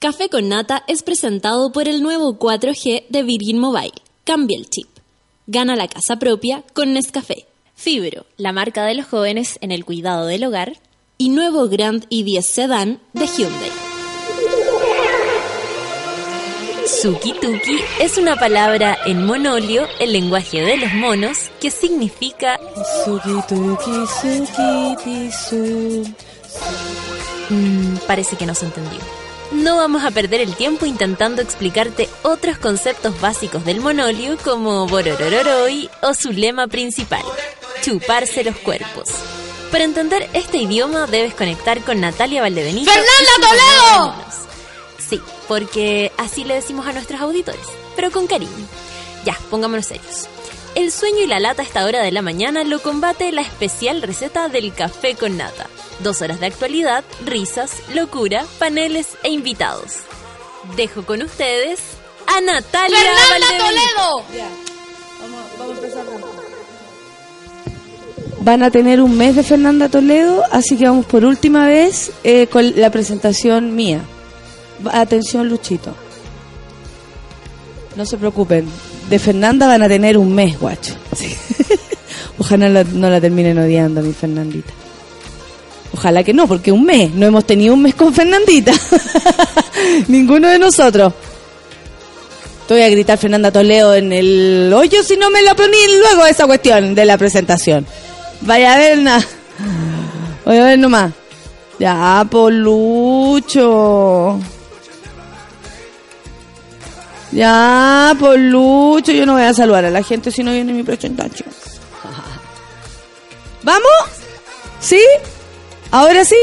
Café 0.00 0.28
con 0.28 0.48
Nata 0.48 0.84
es 0.86 1.02
presentado 1.02 1.72
por 1.72 1.88
el 1.88 2.04
nuevo 2.04 2.38
4G 2.38 3.06
de 3.08 3.22
Virgin 3.24 3.58
Mobile. 3.58 3.94
Cambia 4.22 4.56
el 4.56 4.70
chip. 4.70 4.86
Gana 5.48 5.74
la 5.74 5.88
casa 5.88 6.20
propia 6.20 6.62
con 6.72 6.92
Nescafé. 6.92 7.46
Fibro, 7.74 8.24
la 8.36 8.52
marca 8.52 8.84
de 8.84 8.94
los 8.94 9.06
jóvenes 9.06 9.58
en 9.60 9.72
el 9.72 9.84
cuidado 9.84 10.26
del 10.26 10.44
hogar. 10.44 10.76
Y 11.16 11.30
nuevo 11.30 11.68
Grand 11.68 12.08
i10 12.10 12.42
Sedan 12.42 13.00
de 13.12 13.26
Hyundai. 13.26 13.72
Suki-tuki 16.86 17.80
es 18.00 18.18
una 18.18 18.36
palabra 18.36 18.96
en 19.04 19.26
monolio, 19.26 19.88
el 19.98 20.12
lenguaje 20.12 20.60
de 20.60 20.76
los 20.76 20.94
monos, 20.94 21.50
que 21.60 21.72
significa 21.72 22.60
Mm, 27.50 27.96
parece 28.06 28.36
que 28.36 28.46
no 28.46 28.54
se 28.54 28.66
entendió. 28.66 29.17
No 29.52 29.76
vamos 29.76 30.04
a 30.04 30.10
perder 30.10 30.42
el 30.42 30.54
tiempo 30.54 30.84
intentando 30.84 31.40
explicarte 31.40 32.08
otros 32.22 32.58
conceptos 32.58 33.18
básicos 33.20 33.64
del 33.64 33.80
monolio 33.80 34.36
como 34.44 34.86
bororororoi 34.86 35.88
o 36.02 36.12
su 36.12 36.32
lema 36.32 36.66
principal, 36.66 37.22
chuparse 37.80 38.44
los 38.44 38.56
cuerpos. 38.56 39.08
Para 39.70 39.84
entender 39.84 40.28
este 40.34 40.58
idioma 40.58 41.06
debes 41.06 41.34
conectar 41.34 41.80
con 41.82 42.00
Natalia 42.00 42.42
Valdebenito. 42.42 42.90
¡Fernanda 42.90 43.48
Toledo! 43.48 44.14
Sí, 45.08 45.20
porque 45.46 46.12
así 46.18 46.44
le 46.44 46.54
decimos 46.54 46.86
a 46.86 46.92
nuestros 46.92 47.20
auditores, 47.20 47.66
pero 47.96 48.10
con 48.10 48.26
cariño. 48.26 48.66
Ya, 49.24 49.36
pongámonos 49.50 49.86
serios. 49.86 50.28
El 50.74 50.92
sueño 50.92 51.18
y 51.24 51.26
la 51.26 51.40
lata 51.40 51.62
a 51.62 51.64
esta 51.64 51.84
hora 51.84 52.02
de 52.02 52.12
la 52.12 52.22
mañana 52.22 52.62
lo 52.64 52.80
combate 52.80 53.32
la 53.32 53.40
especial 53.42 54.00
receta 54.02 54.48
del 54.48 54.72
café 54.72 55.14
con 55.16 55.36
nata. 55.36 55.66
Dos 56.00 56.22
horas 56.22 56.38
de 56.40 56.46
actualidad, 56.46 57.02
risas, 57.24 57.72
locura, 57.94 58.44
paneles 58.58 59.08
e 59.24 59.30
invitados. 59.30 59.94
Dejo 60.76 61.04
con 61.04 61.22
ustedes 61.22 61.80
a 62.26 62.40
Natalia 62.40 62.96
¡Fernanda 62.98 63.30
Valdebenito. 63.30 63.64
Toledo! 63.64 64.48
Vamos, 65.58 65.76
a 65.78 65.80
empezar. 65.80 66.04
Van 68.40 68.62
a 68.62 68.70
tener 68.70 69.00
un 69.00 69.16
mes 69.18 69.34
de 69.34 69.42
Fernanda 69.42 69.88
Toledo, 69.88 70.44
así 70.52 70.76
que 70.76 70.84
vamos 70.84 71.06
por 71.06 71.24
última 71.24 71.66
vez 71.66 72.12
eh, 72.22 72.46
con 72.46 72.80
la 72.80 72.90
presentación 72.90 73.74
mía. 73.74 74.00
Va- 74.86 75.00
Atención, 75.00 75.48
Luchito. 75.48 75.94
No 77.96 78.06
se 78.06 78.16
preocupen. 78.16 78.68
De 79.08 79.18
Fernanda 79.18 79.66
van 79.66 79.82
a 79.82 79.88
tener 79.88 80.18
un 80.18 80.34
mes, 80.34 80.58
guacho. 80.58 80.94
Sí. 81.16 81.34
Ojalá 82.38 82.68
no 82.68 82.74
la, 82.74 82.84
no 82.84 83.10
la 83.10 83.20
terminen 83.20 83.58
odiando, 83.58 84.02
mi 84.02 84.12
Fernandita. 84.12 84.72
Ojalá 85.94 86.22
que 86.22 86.32
no, 86.32 86.46
porque 86.46 86.70
un 86.70 86.84
mes. 86.84 87.12
No 87.14 87.26
hemos 87.26 87.44
tenido 87.44 87.74
un 87.74 87.82
mes 87.82 87.94
con 87.94 88.12
Fernandita. 88.12 88.72
Ninguno 90.08 90.48
de 90.48 90.58
nosotros. 90.58 91.12
Te 92.66 92.74
voy 92.74 92.82
a 92.82 92.90
gritar 92.90 93.16
Fernanda 93.18 93.50
Toledo 93.50 93.94
en 93.94 94.12
el 94.12 94.70
hoyo 94.74 95.02
si 95.02 95.16
no 95.16 95.30
me 95.30 95.42
lo 95.42 95.56
poní 95.56 95.78
luego 96.02 96.26
esa 96.26 96.46
cuestión 96.46 96.94
de 96.94 97.06
la 97.06 97.16
presentación. 97.16 97.86
Vaya 98.42 98.74
a 98.74 98.78
ver 98.78 98.98
nada. 98.98 99.24
Voy 100.44 100.58
a 100.58 100.64
ver 100.64 100.78
nomás. 100.78 101.12
Ya, 101.78 102.26
por 102.30 102.52
Lucho. 102.52 104.38
Ya, 107.32 108.14
por 108.18 108.38
Lucho. 108.38 109.12
Yo 109.12 109.26
no 109.26 109.34
voy 109.34 109.42
a 109.42 109.54
saludar 109.54 109.84
a 109.84 109.90
la 109.90 110.02
gente 110.02 110.30
si 110.30 110.42
no 110.42 110.52
viene 110.52 110.72
mi 110.72 110.82
presentación. 110.82 111.48
¿Vamos? 113.62 113.90
¿Sí? 114.80 115.00
¿Ahora 115.90 116.24
sí? 116.24 116.36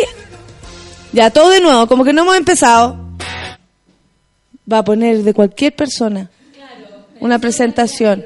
Ya, 1.12 1.30
todo 1.30 1.50
de 1.50 1.62
nuevo, 1.62 1.88
como 1.88 2.04
que 2.04 2.14
no 2.14 2.24
hemos 2.24 2.38
empezado. 2.38 2.98
Va 4.72 4.80
a 4.80 4.84
poner 4.84 5.24
de 5.24 5.34
cualquier 5.34 5.76
persona 5.76 6.30
una 7.20 7.40
presentación. 7.40 8.26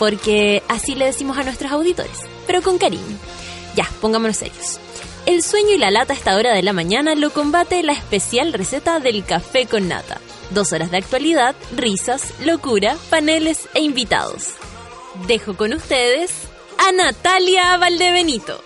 Porque 0.00 0.62
así 0.66 0.94
le 0.94 1.04
decimos 1.04 1.36
a 1.36 1.42
nuestros 1.42 1.70
auditores, 1.70 2.20
pero 2.46 2.62
con 2.62 2.78
cariño. 2.78 3.18
Ya, 3.76 3.86
pongámonos 4.00 4.38
serios. 4.38 4.80
El 5.26 5.42
sueño 5.42 5.74
y 5.74 5.78
la 5.78 5.90
lata 5.90 6.14
a 6.14 6.16
esta 6.16 6.36
hora 6.36 6.54
de 6.54 6.62
la 6.62 6.72
mañana 6.72 7.14
lo 7.14 7.28
combate 7.30 7.82
la 7.82 7.92
especial 7.92 8.54
receta 8.54 8.98
del 8.98 9.26
café 9.26 9.66
con 9.66 9.88
nata. 9.88 10.18
Dos 10.48 10.72
horas 10.72 10.90
de 10.90 10.96
actualidad, 10.96 11.54
risas, 11.76 12.32
locura, 12.46 12.96
paneles 13.10 13.68
e 13.74 13.82
invitados. 13.82 14.46
Dejo 15.26 15.54
con 15.54 15.74
ustedes 15.74 16.30
a 16.78 16.92
Natalia 16.92 17.76
Valdebenito. 17.76 18.64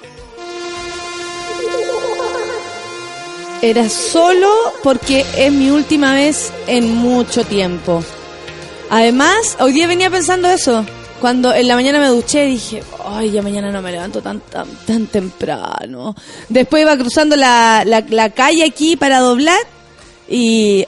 Era 3.60 3.88
solo 3.88 4.52
porque 4.84 5.26
es 5.36 5.50
mi 5.50 5.70
última 5.70 6.14
vez 6.14 6.52
en 6.68 6.94
mucho 6.94 7.42
tiempo. 7.42 8.04
Además, 8.88 9.56
hoy 9.58 9.72
día 9.72 9.88
venía 9.88 10.10
pensando 10.10 10.48
eso. 10.48 10.86
Cuando 11.24 11.54
en 11.54 11.68
la 11.68 11.74
mañana 11.74 12.00
me 12.00 12.08
duché 12.08 12.44
dije, 12.44 12.82
ay, 13.02 13.30
ya 13.30 13.40
mañana 13.40 13.72
no 13.72 13.80
me 13.80 13.90
levanto 13.90 14.20
tan 14.20 14.40
tan, 14.40 14.68
tan 14.86 15.06
temprano. 15.06 16.14
Después 16.50 16.82
iba 16.82 16.94
cruzando 16.98 17.34
la, 17.34 17.82
la, 17.86 18.28
calle 18.28 18.62
aquí 18.62 18.96
para 18.96 19.20
doblar 19.20 19.58
y, 20.28 20.84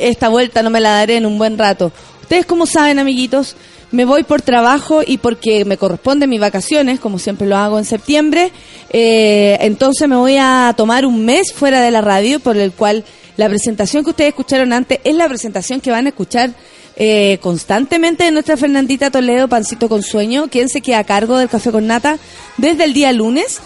esta 0.00 0.30
vuelta 0.30 0.62
no 0.62 0.70
me 0.70 0.80
la 0.80 0.92
daré 0.92 1.18
en 1.18 1.26
un 1.26 1.36
buen 1.36 1.58
rato. 1.58 1.92
Ustedes 2.22 2.46
como 2.46 2.64
saben, 2.64 2.98
amiguitos, 2.98 3.54
me 3.90 4.06
voy 4.06 4.22
por 4.22 4.40
trabajo 4.40 5.02
y 5.06 5.18
porque 5.18 5.66
me 5.66 5.76
corresponden 5.76 6.30
mis 6.30 6.40
vacaciones, 6.40 6.98
como 6.98 7.18
siempre 7.18 7.46
lo 7.46 7.58
hago 7.58 7.78
en 7.78 7.84
septiembre. 7.84 8.52
Eh, 8.88 9.58
entonces 9.60 10.08
me 10.08 10.16
voy 10.16 10.38
a 10.40 10.72
tomar 10.74 11.04
un 11.04 11.26
mes 11.26 11.52
fuera 11.52 11.82
de 11.82 11.90
la 11.90 12.00
radio, 12.00 12.40
por 12.40 12.56
el 12.56 12.72
cual 12.72 13.04
la 13.36 13.46
presentación 13.46 14.04
que 14.04 14.10
ustedes 14.10 14.30
escucharon 14.30 14.72
antes 14.72 15.00
es 15.04 15.14
la 15.14 15.28
presentación 15.28 15.82
que 15.82 15.90
van 15.90 16.06
a 16.06 16.08
escuchar 16.08 16.54
eh, 17.02 17.38
constantemente 17.40 18.24
de 18.24 18.30
nuestra 18.30 18.58
Fernandita 18.58 19.10
Toledo, 19.10 19.48
Pancito 19.48 19.88
con 19.88 20.02
Sueño, 20.02 20.48
quien 20.50 20.68
se 20.68 20.82
queda 20.82 20.98
a 20.98 21.04
cargo 21.04 21.38
del 21.38 21.48
Café 21.48 21.72
con 21.72 21.86
Nata 21.86 22.18
desde 22.58 22.84
el 22.84 22.92
día 22.92 23.10
lunes 23.10 23.58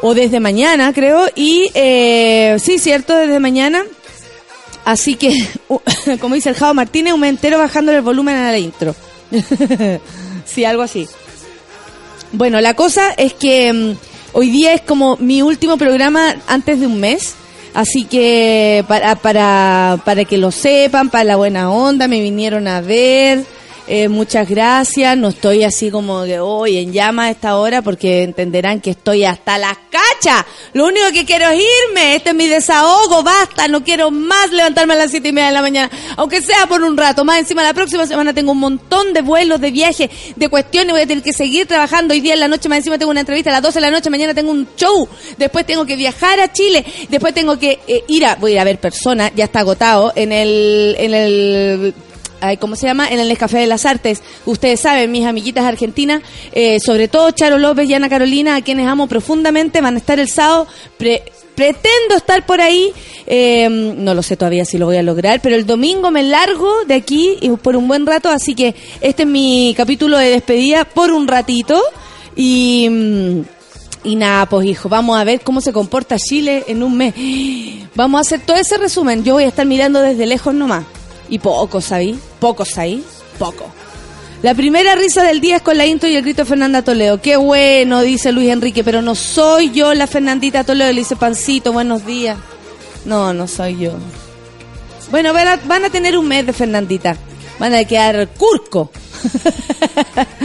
o 0.00 0.14
desde 0.14 0.38
mañana, 0.38 0.92
creo. 0.92 1.26
Y 1.34 1.68
eh, 1.74 2.58
sí, 2.62 2.78
cierto, 2.78 3.16
desde 3.16 3.40
mañana. 3.40 3.82
Así 4.84 5.16
que, 5.16 5.34
como 6.20 6.36
dice 6.36 6.50
el 6.50 6.54
Jao 6.54 6.72
Martínez, 6.72 7.12
un 7.12 7.24
entero 7.24 7.58
bajando 7.58 7.90
el 7.90 8.02
volumen 8.02 8.36
a 8.36 8.52
la 8.52 8.58
intro. 8.58 8.94
sí, 10.44 10.64
algo 10.64 10.84
así. 10.84 11.08
Bueno, 12.30 12.60
la 12.60 12.74
cosa 12.74 13.10
es 13.16 13.34
que 13.34 13.72
mm, 13.72 13.96
hoy 14.34 14.48
día 14.48 14.74
es 14.74 14.82
como 14.82 15.16
mi 15.16 15.42
último 15.42 15.76
programa 15.76 16.36
antes 16.46 16.78
de 16.78 16.86
un 16.86 17.00
mes. 17.00 17.34
Así 17.74 18.04
que 18.04 18.84
para, 18.88 19.16
para, 19.16 19.98
para 20.04 20.24
que 20.24 20.38
lo 20.38 20.50
sepan, 20.50 21.08
para 21.10 21.24
la 21.24 21.36
buena 21.36 21.70
onda, 21.70 22.08
me 22.08 22.20
vinieron 22.20 22.66
a 22.68 22.80
ver. 22.80 23.44
Eh, 23.92 24.08
muchas 24.08 24.48
gracias. 24.48 25.16
No 25.16 25.30
estoy 25.30 25.64
así 25.64 25.90
como 25.90 26.22
que 26.22 26.38
hoy 26.38 26.76
en 26.76 26.92
llama 26.92 27.24
a 27.24 27.30
esta 27.30 27.56
hora 27.56 27.82
porque 27.82 28.22
entenderán 28.22 28.80
que 28.80 28.90
estoy 28.90 29.24
hasta 29.24 29.58
las 29.58 29.76
cachas. 29.90 30.46
Lo 30.74 30.86
único 30.86 31.06
que 31.12 31.24
quiero 31.24 31.48
es 31.48 31.60
irme. 31.88 32.14
Este 32.14 32.30
es 32.30 32.36
mi 32.36 32.46
desahogo. 32.46 33.24
Basta. 33.24 33.66
No 33.66 33.82
quiero 33.82 34.12
más 34.12 34.52
levantarme 34.52 34.94
a 34.94 34.96
las 34.96 35.10
siete 35.10 35.30
y 35.30 35.32
media 35.32 35.48
de 35.48 35.54
la 35.54 35.62
mañana. 35.62 35.90
Aunque 36.16 36.40
sea 36.40 36.68
por 36.68 36.84
un 36.84 36.96
rato. 36.96 37.24
Más 37.24 37.40
encima 37.40 37.64
la 37.64 37.74
próxima 37.74 38.06
semana 38.06 38.32
tengo 38.32 38.52
un 38.52 38.58
montón 38.58 39.12
de 39.12 39.22
vuelos, 39.22 39.60
de 39.60 39.72
viajes, 39.72 40.08
de 40.36 40.48
cuestiones. 40.48 40.92
Voy 40.92 41.02
a 41.02 41.06
tener 41.08 41.24
que 41.24 41.32
seguir 41.32 41.66
trabajando. 41.66 42.14
Hoy 42.14 42.20
día 42.20 42.34
en 42.34 42.40
la 42.40 42.46
noche 42.46 42.68
más 42.68 42.78
encima 42.78 42.96
tengo 42.96 43.10
una 43.10 43.22
entrevista 43.22 43.50
a 43.50 43.54
las 43.54 43.62
12 43.62 43.74
de 43.74 43.80
la 43.80 43.90
noche. 43.90 44.08
Mañana 44.08 44.34
tengo 44.34 44.52
un 44.52 44.68
show. 44.76 45.08
Después 45.36 45.66
tengo 45.66 45.84
que 45.84 45.96
viajar 45.96 46.38
a 46.38 46.52
Chile. 46.52 46.84
Después 47.08 47.34
tengo 47.34 47.58
que 47.58 47.80
eh, 47.88 48.04
ir 48.06 48.24
a, 48.24 48.36
voy 48.36 48.52
a 48.52 48.54
ir 48.54 48.60
a 48.60 48.64
ver 48.64 48.78
personas. 48.78 49.32
Ya 49.34 49.46
está 49.46 49.58
agotado 49.58 50.12
en 50.14 50.30
el, 50.30 50.94
en 50.96 51.12
el 51.12 51.94
¿cómo 52.58 52.76
se 52.76 52.86
llama? 52.86 53.08
En 53.08 53.20
el 53.20 53.36
Café 53.38 53.58
de 53.58 53.66
las 53.66 53.86
Artes. 53.86 54.22
Ustedes 54.46 54.80
saben, 54.80 55.10
mis 55.12 55.26
amiguitas 55.26 55.64
argentinas, 55.64 56.22
eh, 56.52 56.78
sobre 56.80 57.08
todo 57.08 57.30
Charo 57.30 57.58
López 57.58 57.88
y 57.88 57.94
Ana 57.94 58.08
Carolina, 58.08 58.56
a 58.56 58.62
quienes 58.62 58.86
amo 58.86 59.06
profundamente, 59.06 59.80
van 59.80 59.94
a 59.94 59.98
estar 59.98 60.18
el 60.18 60.28
sábado. 60.28 60.66
Pre- 60.98 61.22
pretendo 61.54 62.16
estar 62.16 62.46
por 62.46 62.60
ahí, 62.62 62.90
eh, 63.26 63.68
no 63.68 64.14
lo 64.14 64.22
sé 64.22 64.36
todavía 64.36 64.64
si 64.64 64.78
lo 64.78 64.86
voy 64.86 64.96
a 64.96 65.02
lograr, 65.02 65.40
pero 65.42 65.56
el 65.56 65.66
domingo 65.66 66.10
me 66.10 66.22
largo 66.22 66.84
de 66.86 66.94
aquí 66.94 67.36
y 67.42 67.50
por 67.50 67.76
un 67.76 67.86
buen 67.86 68.06
rato, 68.06 68.30
así 68.30 68.54
que 68.54 68.74
este 69.02 69.24
es 69.24 69.28
mi 69.28 69.74
capítulo 69.76 70.16
de 70.16 70.30
despedida 70.30 70.84
por 70.86 71.10
un 71.12 71.28
ratito 71.28 71.78
y... 72.34 72.88
mm, 72.90 73.40
Y 74.04 74.16
nada, 74.16 74.46
pues 74.46 74.66
hijo, 74.66 74.88
vamos 74.88 75.18
a 75.18 75.24
ver 75.24 75.42
cómo 75.42 75.60
se 75.60 75.74
comporta 75.74 76.16
Chile 76.18 76.64
en 76.68 76.82
un 76.82 76.96
mes. 76.96 77.12
Vamos 77.94 78.18
a 78.18 78.22
hacer 78.22 78.40
todo 78.40 78.56
ese 78.56 78.78
resumen. 78.78 79.22
Yo 79.24 79.34
voy 79.34 79.44
a 79.44 79.48
estar 79.48 79.66
mirando 79.66 80.00
desde 80.00 80.24
lejos 80.24 80.54
nomás. 80.54 80.84
Y 81.30 81.38
pocos 81.38 81.92
ahí, 81.92 82.18
pocos 82.38 82.76
ahí, 82.76 83.02
poco. 83.38 83.70
La 84.42 84.54
primera 84.54 84.94
risa 84.94 85.22
del 85.22 85.40
día 85.40 85.56
es 85.56 85.62
con 85.62 85.76
la 85.76 85.86
intro 85.86 86.08
y 86.08 86.16
el 86.16 86.22
grito 86.22 86.42
de 86.42 86.48
Fernanda 86.48 86.82
Toledo. 86.82 87.20
Qué 87.20 87.36
bueno, 87.36 88.00
dice 88.00 88.32
Luis 88.32 88.50
Enrique, 88.50 88.82
pero 88.82 89.02
no 89.02 89.14
soy 89.14 89.70
yo 89.70 89.92
la 89.92 90.06
Fernandita 90.06 90.64
Toledo. 90.64 90.92
Le 90.92 91.00
dice 91.00 91.14
Pancito, 91.14 91.72
buenos 91.72 92.06
días. 92.06 92.38
No, 93.04 93.34
no 93.34 93.46
soy 93.46 93.78
yo. 93.78 93.92
Bueno, 95.10 95.32
van 95.34 95.84
a, 95.84 95.90
tener 95.90 96.16
un 96.16 96.26
mes 96.26 96.46
de 96.46 96.52
Fernandita. 96.52 97.16
Van 97.58 97.74
a 97.74 97.84
quedar 97.84 98.28
curco 98.28 98.90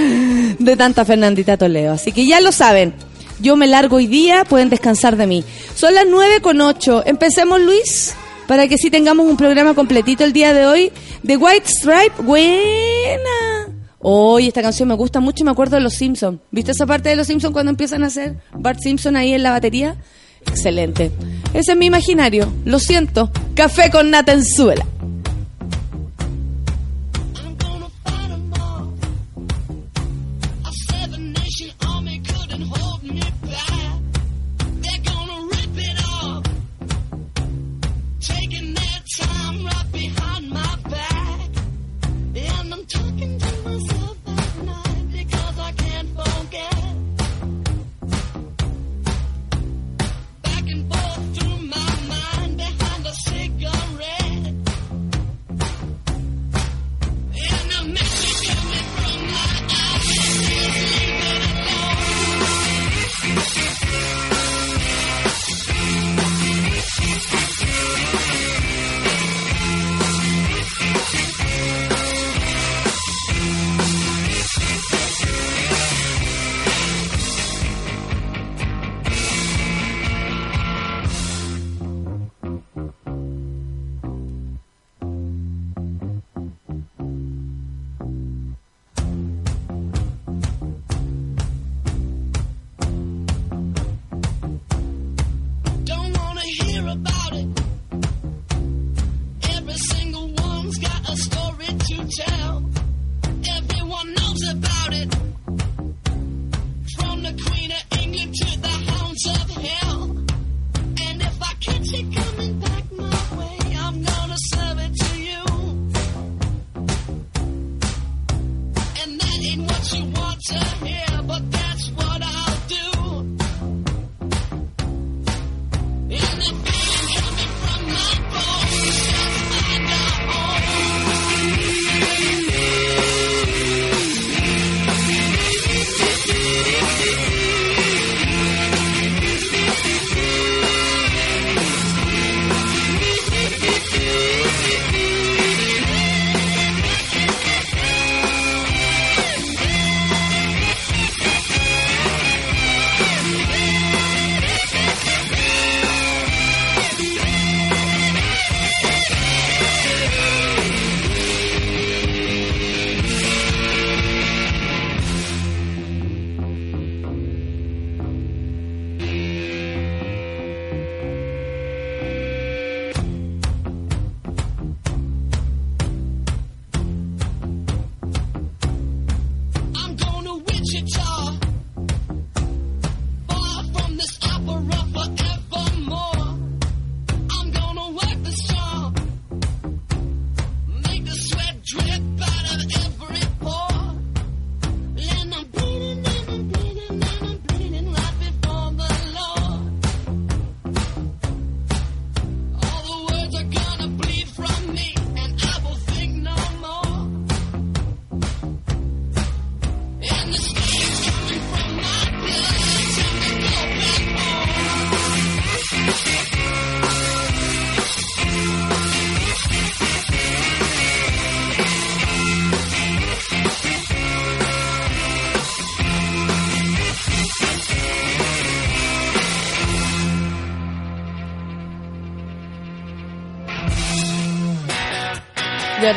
de 0.59 0.75
tanta 0.75 1.05
Fernandita 1.05 1.55
Toledo. 1.55 1.93
Así 1.93 2.11
que 2.11 2.25
ya 2.25 2.41
lo 2.41 2.51
saben. 2.51 2.93
Yo 3.39 3.55
me 3.55 3.67
largo 3.67 3.97
hoy 3.97 4.07
día, 4.07 4.43
pueden 4.43 4.69
descansar 4.69 5.15
de 5.15 5.27
mí. 5.27 5.45
Son 5.73 5.93
las 5.93 6.05
nueve 6.05 6.41
con 6.41 6.59
ocho. 6.59 7.01
Empecemos, 7.05 7.61
Luis, 7.61 8.13
para 8.47 8.67
que 8.67 8.77
sí 8.77 8.89
tengamos 8.89 9.25
un 9.27 9.37
programa 9.37 9.73
completito 9.73 10.23
el 10.23 10.33
día 10.33 10.53
de 10.53 10.65
hoy. 10.65 10.91
The 11.25 11.37
White 11.37 11.67
Stripe, 11.67 12.21
buena. 12.21 13.75
Hoy 13.99 14.47
esta 14.47 14.61
canción 14.61 14.87
me 14.87 14.95
gusta 14.95 15.19
mucho 15.19 15.43
y 15.43 15.45
me 15.45 15.51
acuerdo 15.51 15.77
de 15.77 15.81
Los 15.81 15.95
Simpsons. 15.95 16.39
¿Viste 16.51 16.71
esa 16.71 16.85
parte 16.85 17.09
de 17.09 17.15
Los 17.15 17.27
Simpsons 17.27 17.53
cuando 17.53 17.71
empiezan 17.71 18.03
a 18.03 18.07
hacer 18.07 18.37
Bart 18.53 18.79
Simpson 18.79 19.15
ahí 19.15 19.33
en 19.33 19.43
la 19.43 19.51
batería? 19.51 19.95
Excelente. 20.45 21.11
Ese 21.53 21.71
es 21.71 21.77
mi 21.77 21.87
imaginario. 21.87 22.51
Lo 22.65 22.79
siento. 22.79 23.31
Café 23.55 23.89
con 23.89 24.11
nata 24.11 24.33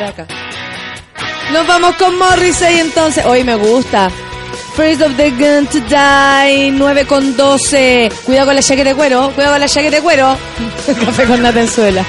acá. 0.07 0.27
Nos 1.51 1.65
vamos 1.65 1.95
con 1.95 2.17
Morrissey 2.17 2.79
entonces. 2.79 3.25
Hoy 3.25 3.43
me 3.43 3.55
gusta. 3.55 4.09
First 4.75 5.01
of 5.01 5.17
the 5.17 5.31
Gun 5.31 5.67
to 5.67 5.79
Die, 5.89 6.71
9 6.71 7.05
con 7.05 7.35
12. 7.35 8.11
Cuidado 8.25 8.47
con 8.47 8.55
la 8.55 8.61
chaqueta 8.61 8.89
de 8.89 8.95
cuero, 8.95 9.31
cuidado 9.31 9.55
con 9.55 9.61
la 9.61 9.67
chaqueta 9.67 9.97
de 9.97 10.01
cuero. 10.01 10.37
Café 11.05 11.25
con 11.25 11.41
Natenzuela. 11.41 12.05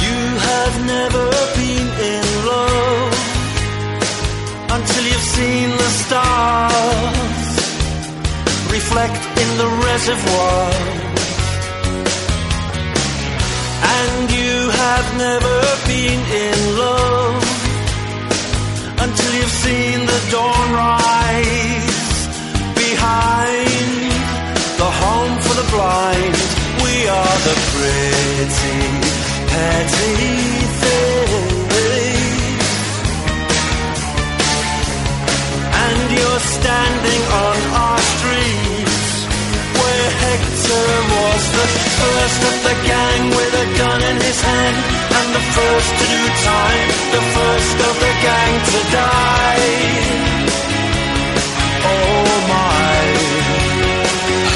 You 0.00 0.16
have 0.48 0.74
never 0.86 1.28
been 1.58 1.88
in 2.08 2.24
love 2.46 3.14
until 4.70 5.04
you've 5.04 5.28
seen 5.36 5.70
the 5.76 5.90
stars 6.04 7.48
reflect 8.72 9.20
in 9.42 9.58
the 9.58 9.68
reservoir. 9.84 10.77
Never 15.18 15.60
been 15.88 16.20
in 16.46 16.58
love 16.78 17.42
until 19.02 19.32
you've 19.34 19.58
seen 19.66 19.98
the 20.06 20.20
dawn 20.30 20.68
rise 20.72 22.18
behind 22.78 23.98
the 24.78 24.90
home 25.02 25.34
for 25.42 25.54
the 25.60 25.66
blind. 25.74 26.34
We 26.86 26.94
are 27.18 27.36
the 27.48 27.56
pretty, 27.72 28.80
petty 29.50 30.14
things. 30.82 31.78
And 35.84 36.06
you're 36.18 36.44
standing 36.58 37.22
on 37.46 37.58
our 37.84 38.00
streets 38.14 39.08
where 39.80 40.08
Hector 40.22 40.90
was 41.14 41.42
the 41.58 41.66
first 41.98 42.40
of 42.50 42.56
the 42.66 42.76
gang 42.86 43.22
with 43.38 43.52
a 43.64 43.66
gun 43.78 44.00
in 44.10 44.16
his 44.22 44.40
hand 44.42 44.78
and 44.86 44.97
the 45.38 45.44
first 45.54 45.92
to 45.98 46.04
do 46.14 46.22
time, 46.50 46.88
the 47.14 47.22
first 47.36 47.78
of 47.88 47.94
the 48.04 48.12
gang 48.26 48.54
to 48.70 48.80
die. 48.90 49.70
Oh 51.94 52.30
my. 52.54 52.98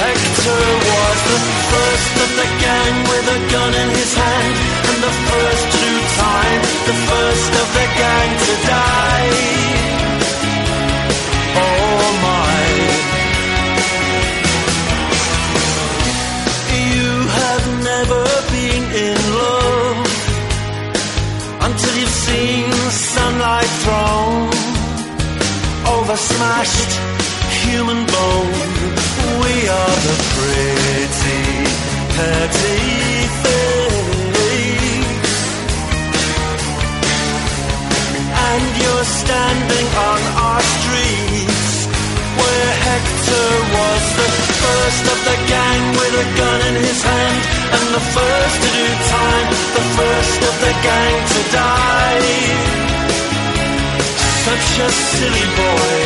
Hector 0.02 0.64
was 0.90 1.18
the 1.30 1.40
first 1.70 2.14
of 2.24 2.30
the 2.40 2.48
gang 2.64 2.94
with 3.10 3.36
a 3.36 3.40
gun 3.52 3.72
in 3.82 3.88
his 4.00 4.12
hand 4.22 4.54
and 4.88 4.98
the 5.06 5.14
first 5.30 5.64
to 5.72 5.78
do 5.86 5.94
time, 6.18 6.62
the 6.90 6.96
first 7.10 7.52
of 7.62 7.68
the 7.78 7.86
gang 8.02 8.30
to 8.46 8.54
die. 8.66 9.81
Over 26.02 26.16
smashed 26.16 26.92
human 27.62 28.00
bone. 28.14 28.62
We 29.42 29.54
are 29.78 29.96
the 30.06 30.16
pretty, 30.34 31.42
petty 32.14 32.82
things. 33.42 34.42
And 38.50 38.64
you're 38.82 39.08
standing 39.22 39.88
on 40.10 40.20
our 40.46 40.62
streets 40.74 41.70
where 42.38 42.70
Hector 42.86 43.50
was 43.78 44.02
the 44.18 44.30
first 44.62 45.04
of 45.12 45.18
the 45.28 45.38
gang 45.54 45.82
with 45.98 46.24
a 46.24 46.28
gun 46.40 46.58
in 46.68 46.74
his 46.82 47.00
hand 47.10 47.40
and 47.76 47.86
the 47.96 48.04
first 48.16 48.56
to 48.62 48.68
do 48.78 48.88
time, 49.16 49.48
the 49.78 49.84
first 49.98 50.40
of 50.50 50.54
the 50.66 50.74
gang 50.82 51.16
to 51.32 51.40
die. 51.52 52.91
Such 54.42 54.78
a 54.80 54.90
silly 54.90 55.46
boy. 55.54 55.98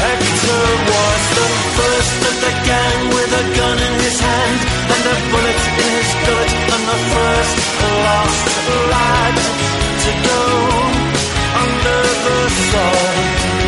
Hector 0.00 0.66
was 0.92 1.22
the 1.38 1.48
first 1.76 2.20
of 2.30 2.36
the 2.44 2.54
gang 2.64 3.00
with 3.16 3.40
a 3.42 3.44
gun 3.58 3.78
in 3.88 3.94
his 4.00 4.18
hand 4.18 4.60
and 4.94 5.04
a 5.12 5.16
bullet 5.30 5.60
in 5.84 5.90
his 5.98 6.12
gullet 6.24 6.52
and 6.74 6.84
the 6.92 7.00
first 7.12 7.56
lost 8.04 8.46
lad 8.92 9.36
to 10.04 10.10
go 10.28 10.42
under 11.64 12.00
the 12.24 12.38
sun. 12.70 13.67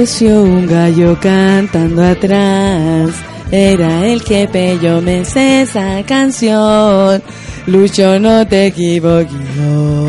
Un 0.00 0.66
gallo 0.66 1.18
cantando 1.20 2.02
atrás. 2.02 3.10
Era 3.52 4.06
el 4.06 4.22
jefe, 4.22 4.78
yo 4.80 5.02
me 5.02 5.26
sé 5.26 5.60
esa 5.60 6.02
canción. 6.06 7.22
Lucho, 7.66 8.18
no 8.18 8.46
te 8.46 8.68
equivoques 8.68 9.30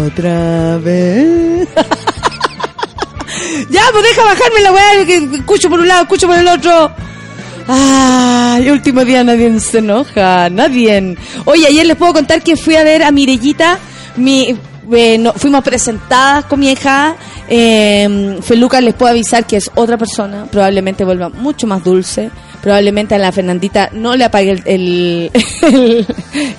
otra 0.08 0.78
vez. 0.78 1.68
ya, 3.70 3.82
pues 3.92 4.04
deja 4.06 4.24
bajarme 4.24 4.62
la 4.62 4.72
weá, 4.72 5.06
que 5.06 5.18
escucho 5.36 5.70
por 5.70 5.82
un 5.82 5.88
lado, 5.90 6.04
escucho 6.04 6.26
por 6.26 6.38
el 6.38 6.48
otro. 6.48 6.90
Ay, 7.68 8.70
último 8.70 9.04
día 9.04 9.26
nadie 9.26 9.60
se 9.60 9.80
enoja, 9.80 10.50
nadie. 10.50 11.18
Oye, 11.44 11.68
ayer 11.68 11.86
les 11.86 11.98
puedo 11.98 12.14
contar 12.14 12.42
que 12.42 12.56
fui 12.56 12.78
a 12.78 12.84
ver 12.86 13.04
a 13.04 13.12
Mirellita, 13.12 13.78
mi, 14.16 14.56
eh, 14.94 15.18
no- 15.18 15.34
fuimos 15.34 15.62
presentadas 15.66 16.46
con 16.46 16.62
mi 16.62 16.72
hija. 16.72 17.18
Eh, 17.54 18.38
Feluca 18.42 18.80
les 18.80 18.94
puedo 18.94 19.12
avisar 19.12 19.46
que 19.46 19.58
es 19.58 19.70
otra 19.76 19.98
persona, 19.98 20.46
probablemente 20.50 21.04
vuelva 21.04 21.28
mucho 21.28 21.68
más 21.68 21.84
dulce. 21.84 22.32
Probablemente 22.62 23.14
a 23.16 23.18
la 23.18 23.32
Fernandita 23.34 23.90
no 23.92 24.16
le 24.16 24.24
apague 24.24 24.52
el- 24.66 25.32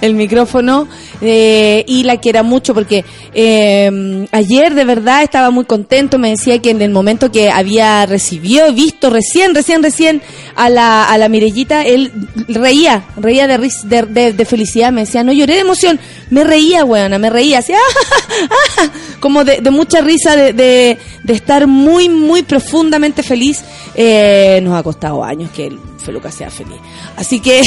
el 0.01 0.15
micrófono 0.15 0.89
eh, 1.23 1.85
y 1.87 2.03
la 2.03 2.19
quiera 2.19 2.43
mucho 2.43 2.75
porque 2.75 3.05
eh, 3.33 4.27
ayer 4.33 4.75
de 4.75 4.85
verdad 4.85 5.23
estaba 5.23 5.51
muy 5.51 5.65
contento. 5.65 6.19
Me 6.19 6.31
decía 6.31 6.59
que 6.61 6.71
en 6.71 6.83
el 6.83 6.91
momento 6.91 7.31
que 7.31 7.51
había 7.51 8.05
recibido, 8.07 8.73
visto 8.73 9.09
recién, 9.09 9.55
recién, 9.55 9.83
recién 9.83 10.21
a 10.57 10.69
la, 10.69 11.05
a 11.05 11.17
la 11.19 11.29
Mirellita, 11.29 11.83
él 11.83 12.13
reía, 12.49 13.05
reía 13.17 13.47
de, 13.47 13.71
de, 14.09 14.33
de- 14.33 14.45
felicidad. 14.45 14.93
Me 14.93 15.03
decía, 15.03 15.23
no 15.23 15.33
lloré 15.33 15.55
de 15.55 15.61
emoción, 15.61 16.01
me 16.31 16.43
reía, 16.45 16.85
weona, 16.85 17.19
me 17.19 17.31
reía, 17.31 17.59
así, 17.61 17.73
"Ah, 18.81 18.91
como 19.21 19.45
de, 19.45 19.61
de 19.61 19.71
mucha 19.71 20.01
risa, 20.01 20.35
de, 20.37 20.53
de, 20.53 20.99
de 21.23 21.33
estar 21.33 21.67
muy, 21.67 22.09
muy 22.09 22.43
profundamente 22.43 23.23
feliz. 23.23 23.61
Eh, 23.95 24.61
nos 24.63 24.75
ha 24.79 24.83
costado 24.83 25.23
años 25.23 25.51
que 25.55 25.67
el 25.69 25.79
Feluca 26.03 26.31
sea 26.31 26.51
feliz. 26.51 26.79
Así 27.17 27.41
que, 27.41 27.63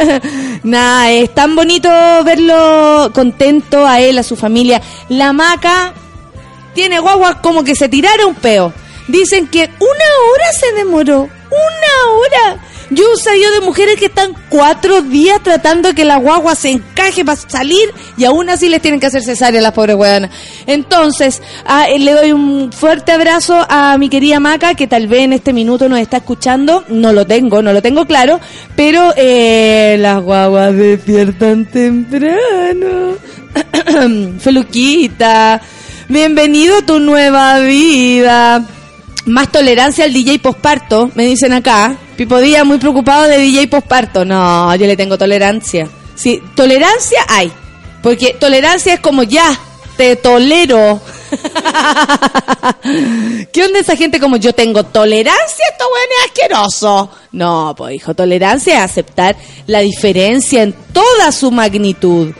nada, 0.62 1.10
es 1.10 1.34
tan 1.34 1.56
bonito 1.56 1.88
verlo 2.24 3.10
contento 3.14 3.86
a 3.86 4.00
él, 4.00 4.18
a 4.18 4.22
su 4.22 4.36
familia. 4.36 4.80
La 5.08 5.32
maca 5.32 5.94
tiene 6.74 6.98
guagua 7.00 7.40
como 7.40 7.64
que 7.64 7.74
se 7.74 7.88
tirara 7.88 8.26
un 8.26 8.34
peo. 8.34 8.72
Dicen 9.08 9.48
que 9.48 9.62
una 9.62 10.08
hora 10.30 10.52
se 10.58 10.72
demoró. 10.72 11.22
Una 11.22 12.12
hora. 12.14 12.62
Yo 12.92 13.04
he 13.14 13.16
sabido 13.22 13.52
de 13.52 13.60
mujeres 13.60 13.96
que 14.00 14.06
están 14.06 14.32
cuatro 14.48 15.00
días 15.00 15.40
tratando 15.44 15.94
que 15.94 16.04
la 16.04 16.16
guagua 16.16 16.56
se 16.56 16.70
encaje 16.70 17.24
para 17.24 17.40
salir 17.40 17.88
y 18.16 18.24
aún 18.24 18.50
así 18.50 18.68
les 18.68 18.82
tienen 18.82 18.98
que 18.98 19.06
hacer 19.06 19.22
cesárea 19.22 19.60
las 19.60 19.72
pobres 19.72 19.94
hueonas. 19.94 20.30
Entonces, 20.66 21.40
a- 21.64 21.88
eh, 21.88 22.00
le 22.00 22.10
doy 22.12 22.32
un 22.32 22.72
fuerte 22.72 23.12
abrazo 23.12 23.64
a 23.68 23.96
mi 23.96 24.08
querida 24.08 24.40
Maca, 24.40 24.74
que 24.74 24.88
tal 24.88 25.06
vez 25.06 25.20
en 25.20 25.32
este 25.34 25.52
minuto 25.52 25.88
nos 25.88 26.00
está 26.00 26.16
escuchando. 26.16 26.84
No 26.88 27.12
lo 27.12 27.24
tengo, 27.26 27.62
no 27.62 27.72
lo 27.72 27.80
tengo 27.80 28.06
claro, 28.06 28.40
pero 28.74 29.12
eh, 29.16 29.96
las 30.00 30.20
guaguas 30.20 30.74
despiertan 30.74 31.66
temprano. 31.66 33.14
Feluquita, 34.40 35.60
bienvenido 36.08 36.78
a 36.78 36.82
tu 36.82 36.98
nueva 36.98 37.60
vida. 37.60 38.64
Más 39.26 39.52
tolerancia 39.52 40.04
al 40.06 40.12
DJ 40.12 40.40
posparto, 40.40 41.10
me 41.14 41.24
dicen 41.24 41.52
acá. 41.52 41.96
Pipo 42.20 42.38
Díaz 42.38 42.66
muy 42.66 42.76
preocupado 42.76 43.22
de 43.22 43.38
DJ 43.38 43.68
posparto. 43.68 44.26
No, 44.26 44.76
yo 44.76 44.86
le 44.86 44.94
tengo 44.94 45.16
tolerancia. 45.16 45.88
Sí, 46.14 46.38
tolerancia 46.54 47.24
hay. 47.26 47.50
Porque 48.02 48.36
tolerancia 48.38 48.92
es 48.92 49.00
como 49.00 49.22
ya, 49.22 49.58
te 49.96 50.16
tolero. 50.16 51.00
¿Qué 53.50 53.64
onda 53.64 53.78
esa 53.78 53.96
gente 53.96 54.20
como 54.20 54.36
yo 54.36 54.52
tengo 54.52 54.82
tolerancia? 54.82 55.64
Esto 55.72 55.86
bueno 55.88 56.12
es 56.18 56.24
asqueroso. 56.26 57.10
No, 57.32 57.74
pues 57.74 57.94
hijo, 57.94 58.12
tolerancia 58.12 58.74
es 58.74 58.90
aceptar 58.90 59.34
la 59.66 59.80
diferencia 59.80 60.62
en 60.62 60.74
toda 60.92 61.32
su 61.32 61.50
magnitud. 61.50 62.34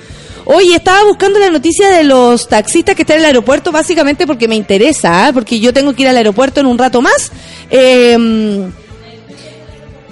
Oye, 0.44 0.74
estaba 0.74 1.04
buscando 1.04 1.38
la 1.38 1.48
noticia 1.48 1.88
de 1.88 2.04
los 2.04 2.48
taxistas 2.48 2.94
que 2.94 3.02
están 3.02 3.16
en 3.16 3.22
el 3.22 3.26
aeropuerto 3.28 3.72
básicamente 3.72 4.26
porque 4.26 4.46
me 4.46 4.56
interesa, 4.56 5.28
¿ah? 5.28 5.32
porque 5.32 5.58
yo 5.58 5.72
tengo 5.72 5.94
que 5.94 6.02
ir 6.02 6.08
al 6.08 6.18
aeropuerto 6.18 6.60
en 6.60 6.66
un 6.66 6.76
rato 6.76 7.00
más. 7.00 7.32
Eh, 7.70 8.68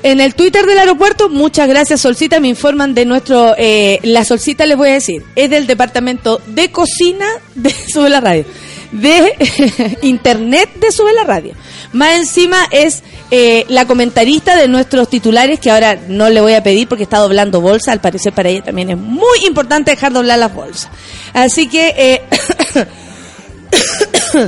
en 0.02 0.20
el 0.20 0.34
Twitter 0.34 0.66
del 0.66 0.78
aeropuerto, 0.78 1.28
muchas 1.28 1.68
gracias 1.68 2.00
Solcita, 2.00 2.40
me 2.40 2.48
informan 2.48 2.94
de 2.94 3.04
nuestro, 3.04 3.54
eh, 3.58 4.00
la 4.02 4.24
Solcita 4.24 4.66
les 4.66 4.76
voy 4.76 4.90
a 4.90 4.94
decir, 4.94 5.24
es 5.36 5.50
del 5.50 5.66
departamento 5.66 6.40
de 6.46 6.70
cocina 6.70 7.26
de 7.54 7.70
Sube 7.92 8.10
la 8.10 8.20
Radio, 8.20 8.44
de 8.92 9.98
internet 10.02 10.70
de 10.76 10.92
Sube 10.92 11.12
la 11.12 11.24
Radio. 11.24 11.54
Más 11.92 12.16
encima 12.16 12.66
es 12.70 13.02
eh, 13.30 13.64
la 13.68 13.86
comentarista 13.86 14.56
de 14.56 14.68
nuestros 14.68 15.08
titulares, 15.08 15.58
que 15.60 15.70
ahora 15.70 15.98
no 16.08 16.28
le 16.28 16.40
voy 16.40 16.54
a 16.54 16.62
pedir 16.62 16.88
porque 16.88 17.04
está 17.04 17.18
doblando 17.18 17.60
bolsa, 17.60 17.92
al 17.92 18.00
parecer 18.00 18.32
para 18.32 18.48
ella 18.48 18.62
también 18.62 18.90
es 18.90 18.98
muy 18.98 19.46
importante 19.46 19.90
dejar 19.90 20.12
doblar 20.12 20.38
las 20.38 20.54
bolsas. 20.54 20.90
Así 21.32 21.68
que... 21.68 21.94
Eh, 21.96 22.22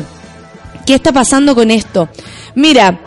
¿Qué 0.87 0.95
está 0.95 1.13
pasando 1.13 1.55
con 1.55 1.71
esto? 1.71 2.09
Mira, 2.55 3.01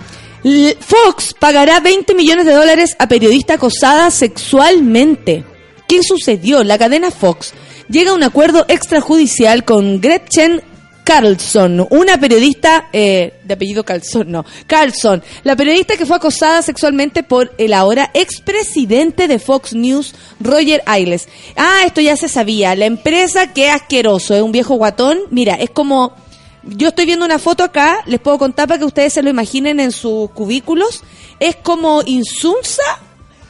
Fox 0.79 1.33
pagará 1.39 1.79
20 1.79 2.13
millones 2.15 2.45
de 2.45 2.53
dólares 2.53 2.95
a 2.99 3.07
periodista 3.07 3.53
acosada 3.53 4.11
sexualmente. 4.11 5.45
¿Qué 5.87 6.03
sucedió? 6.03 6.63
La 6.63 6.77
cadena 6.77 7.11
Fox 7.11 7.53
llega 7.89 8.11
a 8.11 8.15
un 8.15 8.23
acuerdo 8.23 8.65
extrajudicial 8.67 9.63
con 9.63 10.01
Gretchen 10.01 10.61
Carlson, 11.03 11.85
una 11.89 12.17
periodista 12.17 12.87
eh, 12.93 13.33
de 13.43 13.53
apellido 13.53 13.83
Carlson, 13.83 14.31
no, 14.31 14.45
Carlson, 14.67 15.21
la 15.43 15.55
periodista 15.55 15.97
que 15.97 16.05
fue 16.05 16.15
acosada 16.15 16.61
sexualmente 16.61 17.23
por 17.23 17.53
el 17.57 17.73
ahora 17.73 18.09
expresidente 18.13 19.27
de 19.27 19.39
Fox 19.39 19.73
News, 19.73 20.15
Roger 20.39 20.81
Ailes. 20.85 21.27
Ah, 21.55 21.81
esto 21.85 21.99
ya 22.01 22.15
se 22.15 22.29
sabía. 22.29 22.75
La 22.75 22.85
empresa, 22.85 23.53
qué 23.53 23.69
asqueroso, 23.69 24.33
es 24.33 24.41
un 24.41 24.51
viejo 24.51 24.75
guatón. 24.75 25.19
Mira, 25.29 25.55
es 25.55 25.69
como 25.69 26.15
yo 26.63 26.89
estoy 26.89 27.05
viendo 27.05 27.25
una 27.25 27.39
foto 27.39 27.63
acá, 27.63 28.03
les 28.05 28.19
puedo 28.19 28.37
contar 28.37 28.67
para 28.67 28.79
que 28.79 28.85
ustedes 28.85 29.13
se 29.13 29.21
lo 29.21 29.29
imaginen 29.29 29.79
en 29.79 29.91
sus 29.91 30.31
cubículos. 30.31 31.03
Es 31.39 31.55
como 31.57 32.01
Insunza, 32.05 32.83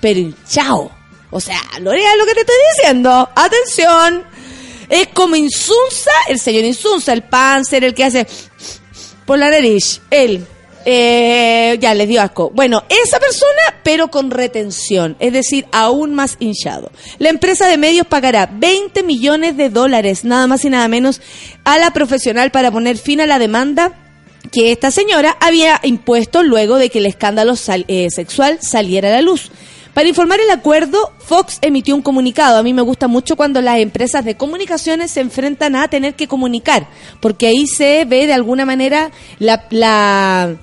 pero 0.02 0.20
hinchao. 0.20 0.92
O 1.30 1.40
sea, 1.40 1.60
Lorea, 1.80 2.16
lo 2.16 2.26
que 2.26 2.34
te 2.34 2.42
estoy 2.42 2.56
diciendo. 2.76 3.30
Atención. 3.36 4.24
Es 4.90 5.08
como 5.10 5.36
Insunza, 5.36 6.12
el 6.28 6.40
señor 6.40 6.66
Insunza, 6.66 7.14
el 7.14 7.24
Panzer, 7.24 7.84
el 7.84 7.94
que 7.94 8.04
hace 8.04 8.28
por 9.26 9.40
la 9.40 9.50
nariz. 9.50 10.02
Él. 10.10 10.46
Eh, 10.86 11.78
ya 11.80 11.94
les 11.94 12.08
dio 12.08 12.22
asco. 12.22 12.52
Bueno, 12.54 12.84
esa 12.90 13.20
persona, 13.20 13.80
pero 13.84 14.10
con 14.10 14.32
retención, 14.32 15.16
es 15.20 15.34
decir, 15.34 15.66
aún 15.72 16.14
más 16.14 16.36
hinchado. 16.40 16.92
La 17.20 17.30
empresa 17.30 17.68
de 17.68 17.78
medios 17.78 18.08
pagará 18.08 18.50
20 18.52 19.04
millones 19.04 19.56
de 19.56 19.70
dólares, 19.70 20.26
nada 20.26 20.48
más 20.48 20.66
y 20.66 20.70
nada 20.70 20.88
menos, 20.88 21.22
a 21.64 21.78
la 21.78 21.92
profesional 21.92 22.52
para 22.52 22.72
poner 22.72 22.98
fin 22.98 23.22
a 23.22 23.28
la 23.28 23.40
demanda 23.40 23.94
que 24.52 24.72
esta 24.72 24.92
señora 24.92 25.38
había 25.40 25.80
impuesto 25.84 26.44
luego 26.44 26.78
de 26.78 26.90
que 26.90 27.00
el 27.00 27.06
escándalo 27.06 27.54
eh, 27.88 28.10
sexual 28.10 28.60
saliera 28.62 29.10
a 29.10 29.14
la 29.14 29.22
luz. 29.22 29.52
Para 29.94 30.10
informar 30.10 30.40
el 30.40 30.50
acuerdo, 30.50 31.14
Fox 31.20 31.60
emitió 31.62 31.96
un 31.96 32.02
comunicado. 32.02 32.58
A 32.58 32.64
mí 32.64 32.74
me 32.74 32.82
gusta 32.82 33.08
mucho 33.08 33.36
cuando 33.36 33.62
las 33.62 33.78
empresas 33.78 34.26
de 34.26 34.36
comunicaciones 34.36 35.12
se 35.12 35.22
enfrentan 35.22 35.76
a 35.76 35.88
tener 35.88 36.16
que 36.16 36.28
comunicar, 36.28 36.88
porque 37.20 37.48
ahí 37.48 37.68
se 37.68 38.04
ve 38.06 38.28
de 38.28 38.34
alguna 38.34 38.66
manera 38.66 39.12
la... 39.40 39.66
la 39.70 40.58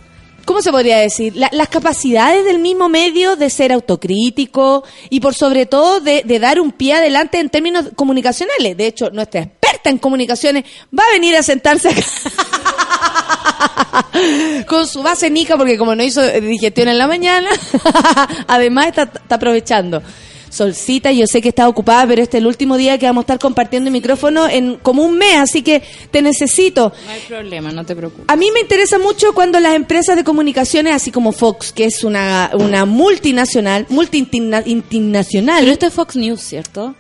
¿Cómo 0.51 0.63
se 0.63 0.73
podría 0.73 0.99
decir? 0.99 1.37
La- 1.37 1.49
las 1.53 1.69
capacidades 1.69 2.45
del 2.45 2.59
mismo 2.59 2.89
medio 2.89 3.37
de 3.37 3.49
ser 3.51 3.73
autocrítico 3.73 4.83
y 5.09 5.21
por 5.21 5.33
sobre 5.33 5.65
todo 5.65 6.01
de, 6.01 6.23
de 6.25 6.41
dar 6.41 6.59
un 6.59 6.73
pie 6.73 6.95
adelante 6.95 7.39
en 7.39 7.51
términos 7.51 7.91
comunicacionales. 7.95 8.77
De 8.77 8.89
hecho, 8.89 9.11
nuestra 9.11 9.43
experta 9.43 9.91
en 9.91 9.99
comunicaciones 9.99 10.65
va 10.93 11.05
a 11.09 11.13
venir 11.13 11.37
a 11.37 11.45
sentarse 11.45 11.91
con 14.67 14.89
su 14.89 15.05
base 15.05 15.31
nica, 15.31 15.57
porque 15.57 15.79
como 15.79 15.95
no 15.95 16.03
hizo 16.03 16.21
digestión 16.41 16.89
en 16.89 16.99
la 16.99 17.07
mañana, 17.07 17.49
además 18.49 18.89
está 18.89 19.09
aprovechando. 19.29 20.03
Solcita, 20.51 21.13
yo 21.13 21.27
sé 21.29 21.41
que 21.41 21.51
está 21.51 21.69
ocupada, 21.69 22.07
pero 22.09 22.23
este 22.23 22.37
es 22.37 22.41
el 22.43 22.49
último 22.49 22.77
día 22.77 22.99
que 22.99 23.07
vamos 23.07 23.23
a 23.23 23.25
estar 23.25 23.39
compartiendo 23.39 23.89
el 23.89 23.93
micrófono 23.93 24.49
en 24.49 24.77
como 24.77 25.05
un 25.05 25.17
mes, 25.17 25.37
así 25.37 25.63
que 25.63 25.83
te 26.11 26.23
necesito. 26.23 26.93
No 27.07 27.11
hay 27.13 27.21
problema, 27.21 27.71
no 27.71 27.87
te 27.87 27.95
preocupes. 27.95 28.25
A 28.27 28.35
mí 28.35 28.51
me 28.53 28.61
interesa 28.61 28.99
mucho 28.99 29.33
cuando 29.33 29.61
las 29.61 29.77
empresas 29.77 30.17
de 30.17 30.25
comunicaciones, 30.25 30.93
así 30.93 31.13
como 31.13 31.31
Fox, 31.31 31.73
que 31.73 31.85
es 31.85 32.03
una, 32.03 32.51
una 32.55 32.85
multinacional, 32.85 33.87
multinacional, 33.89 35.61
Pero 35.61 35.73
esto 35.73 35.87
es 35.87 35.95
Fox 35.95 36.17
News, 36.17 36.41
¿cierto? 36.41 36.97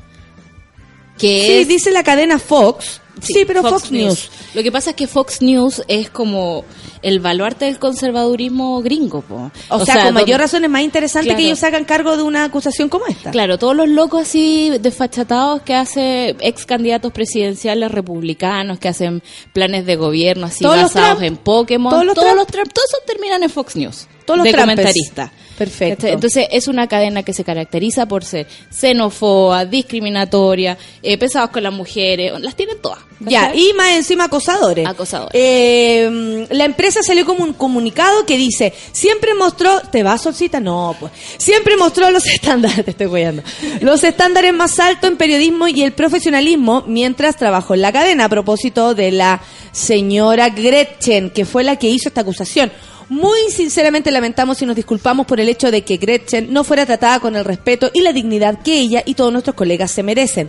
Que 1.18 1.42
sí, 1.44 1.52
es 1.52 1.68
dice 1.68 1.90
la 1.90 2.04
cadena 2.04 2.38
Fox, 2.38 3.00
sí, 3.20 3.44
pero 3.46 3.62
Fox, 3.62 3.90
News. 3.90 4.30
Lo 4.54 4.62
que 4.62 4.70
pasa 4.70 4.90
es 4.90 4.96
que 4.96 5.08
Fox 5.08 5.42
News 5.42 5.82
es 5.88 6.08
como 6.08 6.64
el 7.02 7.20
baluarte 7.20 7.64
del 7.64 7.78
conservadurismo 7.78 8.82
gringo, 8.82 9.22
po. 9.22 9.50
O, 9.68 9.84
sea, 9.84 10.04
con 10.04 10.14
mayor 10.14 10.26
donde- 10.28 10.36
razón 10.38 10.64
es 10.64 10.70
más 10.70 10.82
interesante 10.82 11.28
Claro. 11.28 11.38
que 11.38 11.44
ellos 11.46 11.58
se 11.58 11.66
hagan 11.66 11.84
cargo 11.84 12.16
de 12.16 12.22
una 12.22 12.44
acusación 12.44 12.88
como 12.88 13.06
esta. 13.06 13.30
Claro, 13.30 13.58
todos 13.58 13.74
los 13.74 13.88
locos 13.88 14.22
así 14.22 14.70
desfachatados 14.80 15.62
que 15.62 15.74
hace 15.74 16.36
ex 16.40 16.66
candidatos 16.66 17.12
presidenciales 17.12 17.90
republicanos, 17.90 18.78
que 18.78 18.88
hacen 18.88 19.22
planes 19.52 19.86
de 19.86 19.96
gobierno 19.96 20.46
así 20.46 20.62
Todos 20.62 20.82
basados 20.94 21.22
en 21.22 21.36
Pokémon, 21.36 21.90
Todos 21.92 22.04
los 22.04 22.14
todos 22.14 22.34
los 22.34 22.46
todos 22.46 22.68
esos 22.88 23.04
terminan 23.06 23.42
en 23.42 23.50
Fox 23.50 23.76
News. 23.76 24.06
Todos 24.30 24.38
los 24.38 24.44
de. 24.44 25.30
Perfecto. 25.58 25.96
¿Cachai? 25.96 26.12
Entonces 26.14 26.48
es 26.50 26.68
una 26.68 26.86
cadena 26.86 27.22
que 27.22 27.34
se 27.34 27.44
caracteriza 27.44 28.06
por 28.06 28.24
ser 28.24 28.46
xenófoba, 28.70 29.66
discriminatoria, 29.66 30.78
eh, 31.02 31.18
pesados 31.18 31.50
con 31.50 31.62
las 31.62 31.72
mujeres, 31.72 32.32
las 32.40 32.54
tienen 32.54 32.80
todas. 32.80 33.00
Ya, 33.20 33.54
y 33.54 33.74
más 33.74 33.90
encima 33.90 34.24
acosadores. 34.24 34.86
Acosadores. 34.88 35.32
Eh, 35.34 36.46
la 36.50 36.64
empresa 36.64 37.02
salió 37.02 37.26
como 37.26 37.44
un 37.44 37.52
comunicado 37.52 38.24
que 38.24 38.38
dice, 38.38 38.72
siempre 38.92 39.34
mostró, 39.34 39.80
¿te 39.80 40.02
vas 40.02 40.22
solcita? 40.22 40.60
No, 40.60 40.96
pues. 40.98 41.12
Siempre 41.36 41.76
mostró 41.76 42.10
los 42.10 42.26
estándares, 42.34 42.82
te 42.82 42.92
estoy 42.92 43.08
guiando. 43.08 43.42
Los 43.82 44.02
estándares 44.02 44.54
más 44.54 44.78
altos 44.80 45.10
en 45.10 45.18
periodismo 45.18 45.68
y 45.68 45.82
el 45.82 45.92
profesionalismo 45.92 46.84
mientras 46.86 47.36
trabajó 47.36 47.74
en 47.74 47.82
la 47.82 47.92
cadena 47.92 48.24
a 48.24 48.28
propósito 48.30 48.94
de 48.94 49.12
la 49.12 49.42
señora 49.72 50.48
Gretchen, 50.48 51.28
que 51.28 51.44
fue 51.44 51.64
la 51.64 51.76
que 51.76 51.90
hizo 51.90 52.08
esta 52.08 52.22
acusación. 52.22 52.72
Muy 53.10 53.50
sinceramente 53.50 54.12
lamentamos 54.12 54.62
y 54.62 54.66
nos 54.66 54.76
disculpamos 54.76 55.26
por 55.26 55.40
el 55.40 55.48
hecho 55.48 55.72
de 55.72 55.82
que 55.82 55.96
Gretchen 55.96 56.52
no 56.52 56.62
fuera 56.62 56.86
tratada 56.86 57.18
con 57.18 57.34
el 57.34 57.44
respeto 57.44 57.90
y 57.92 58.02
la 58.02 58.12
dignidad 58.12 58.62
que 58.62 58.78
ella 58.78 59.02
y 59.04 59.14
todos 59.14 59.32
nuestros 59.32 59.56
colegas 59.56 59.90
se 59.90 60.04
merecen. 60.04 60.48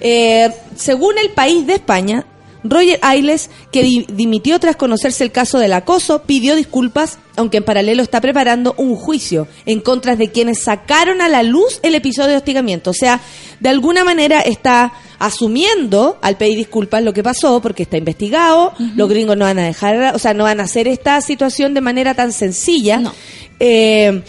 Eh, 0.00 0.50
según 0.74 1.18
el 1.18 1.28
país 1.32 1.66
de 1.66 1.74
España, 1.74 2.24
Roger 2.62 2.98
Ailes, 3.02 3.48
que 3.72 3.82
di- 3.82 4.06
dimitió 4.12 4.58
tras 4.60 4.76
conocerse 4.76 5.24
el 5.24 5.32
caso 5.32 5.58
del 5.58 5.72
acoso, 5.72 6.22
pidió 6.22 6.54
disculpas, 6.56 7.18
aunque 7.36 7.56
en 7.58 7.64
paralelo 7.64 8.02
está 8.02 8.20
preparando 8.20 8.74
un 8.76 8.96
juicio 8.96 9.48
en 9.66 9.80
contra 9.80 10.14
de 10.16 10.30
quienes 10.30 10.62
sacaron 10.62 11.22
a 11.22 11.28
la 11.28 11.42
luz 11.42 11.80
el 11.82 11.94
episodio 11.94 12.30
de 12.30 12.36
hostigamiento. 12.36 12.90
O 12.90 12.94
sea, 12.94 13.20
de 13.60 13.68
alguna 13.70 14.04
manera 14.04 14.40
está 14.40 14.92
asumiendo 15.18 16.18
al 16.22 16.36
pedir 16.36 16.56
disculpas 16.56 17.02
lo 17.02 17.12
que 17.12 17.22
pasó, 17.22 17.60
porque 17.62 17.84
está 17.84 17.96
investigado, 17.96 18.72
los 18.96 19.08
gringos 19.08 19.36
no 19.36 19.44
van 19.46 19.58
a 19.58 19.64
dejar, 19.64 20.14
o 20.14 20.18
sea, 20.18 20.34
no 20.34 20.44
van 20.44 20.60
a 20.60 20.64
hacer 20.64 20.86
esta 20.88 21.20
situación 21.20 21.72
de 21.72 21.80
manera 21.80 22.14
tan 22.14 22.32
sencilla. 22.32 22.98
No. 22.98 23.14
Eh, 23.58 24.22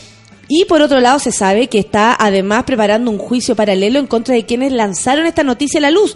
y 0.48 0.66
por 0.66 0.82
otro 0.82 1.00
lado 1.00 1.20
se 1.20 1.32
sabe 1.32 1.68
que 1.68 1.80
está 1.80 2.16
además 2.20 2.64
preparando 2.66 3.10
un 3.10 3.18
juicio 3.18 3.56
paralelo 3.56 4.00
en 4.00 4.08
contra 4.08 4.36
de 4.36 4.46
quienes 4.46 4.72
lanzaron 4.74 5.26
esta 5.26 5.44
noticia 5.44 5.78
a 5.80 5.82
la 5.82 5.92
luz. 5.92 6.16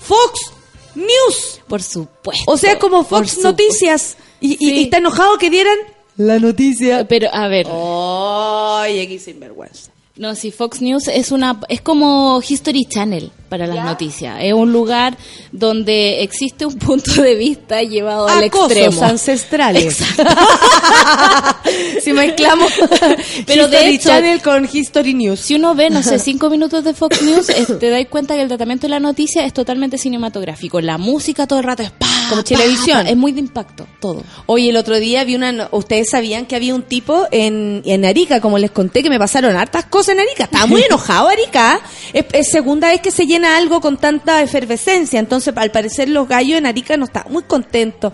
Fox 0.00 0.52
News. 0.96 1.60
Por 1.68 1.82
supuesto. 1.82 2.44
O 2.50 2.56
sea, 2.56 2.78
como 2.78 3.04
Fox. 3.04 3.38
Noticias. 3.38 4.16
Y, 4.40 4.54
y- 4.54 4.56
Sí. 4.56 4.74
y 4.74 4.82
está 4.84 4.98
enojado 4.98 5.38
que 5.38 5.50
dieran 5.50 5.76
la 6.16 6.38
noticia. 6.38 7.06
Pero, 7.08 7.28
a 7.32 7.48
ver, 7.48 7.66
Ay, 7.70 9.00
aquí 9.00 9.18
sinvergüenza. 9.18 9.90
no, 10.16 10.34
si 10.34 10.50
Fox 10.50 10.80
News 10.80 11.08
es 11.08 11.30
una, 11.32 11.60
es 11.68 11.80
como 11.80 12.40
History 12.46 12.84
Channel 12.86 13.30
para 13.48 13.66
las 13.66 13.84
noticias. 13.84 14.38
Es 14.40 14.52
un 14.52 14.72
lugar 14.72 15.16
donde 15.52 16.22
existe 16.22 16.66
un 16.66 16.76
punto 16.78 17.22
de 17.22 17.34
vista 17.34 17.82
llevado 17.82 18.28
al 18.28 18.44
Acosos 18.44 18.72
extremo. 18.72 19.02
ancestrales. 19.04 19.98
si 22.02 22.12
mezclamos 22.12 22.72
Pero 23.46 23.68
de 23.68 23.88
hecho- 23.88 24.08
Channel 24.10 24.40
con 24.42 24.68
History 24.70 25.14
News. 25.14 25.40
Si 25.40 25.54
uno 25.54 25.74
ve, 25.74 25.90
no 25.90 26.02
sé, 26.02 26.18
cinco 26.26 26.50
minutos 26.50 26.84
de 26.84 26.94
Fox 26.94 27.22
News, 27.22 27.46
te 27.78 27.90
das 27.90 28.06
cuenta 28.08 28.34
que 28.34 28.42
el 28.42 28.48
tratamiento 28.48 28.86
de 28.86 28.90
la 28.90 29.00
noticia 29.00 29.44
es 29.44 29.52
totalmente 29.52 29.98
cinematográfico. 29.98 30.80
La 30.80 30.98
música 30.98 31.46
todo 31.46 31.58
el 31.60 31.64
rato 31.64 31.82
es 31.82 31.90
pa, 31.90 32.06
como 32.28 32.42
Chilevisión. 32.42 33.06
Es 33.06 33.16
muy 33.16 33.32
de 33.32 33.40
impacto, 33.40 33.86
todo. 34.00 34.22
Oye, 34.46 34.70
el 34.70 34.76
otro 34.76 34.96
día 34.96 35.24
vi 35.24 35.34
una. 35.34 35.68
Ustedes 35.72 36.10
sabían 36.10 36.46
que 36.46 36.56
había 36.56 36.74
un 36.74 36.82
tipo 36.82 37.26
en, 37.30 37.82
en 37.84 38.04
Arica, 38.04 38.40
como 38.40 38.58
les 38.58 38.70
conté, 38.70 39.02
que 39.02 39.10
me 39.10 39.18
pasaron 39.18 39.56
hartas 39.56 39.86
cosas 39.86 40.14
en 40.14 40.20
Arica. 40.20 40.44
Estaba 40.44 40.66
muy 40.66 40.82
enojado 40.88 41.28
Arica. 41.28 41.80
Es, 42.12 42.24
es 42.32 42.50
segunda 42.50 42.88
vez 42.88 43.00
que 43.00 43.10
se 43.10 43.26
llena 43.36 43.56
algo 43.56 43.80
con 43.80 43.96
tanta 43.96 44.42
efervescencia. 44.42 45.20
Entonces, 45.20 45.54
al 45.56 45.70
parecer, 45.70 46.08
los 46.08 46.28
gallos 46.28 46.58
en 46.58 46.66
Arica 46.66 46.96
no 46.96 47.04
estaban 47.04 47.32
muy 47.32 47.44
contentos. 47.44 48.12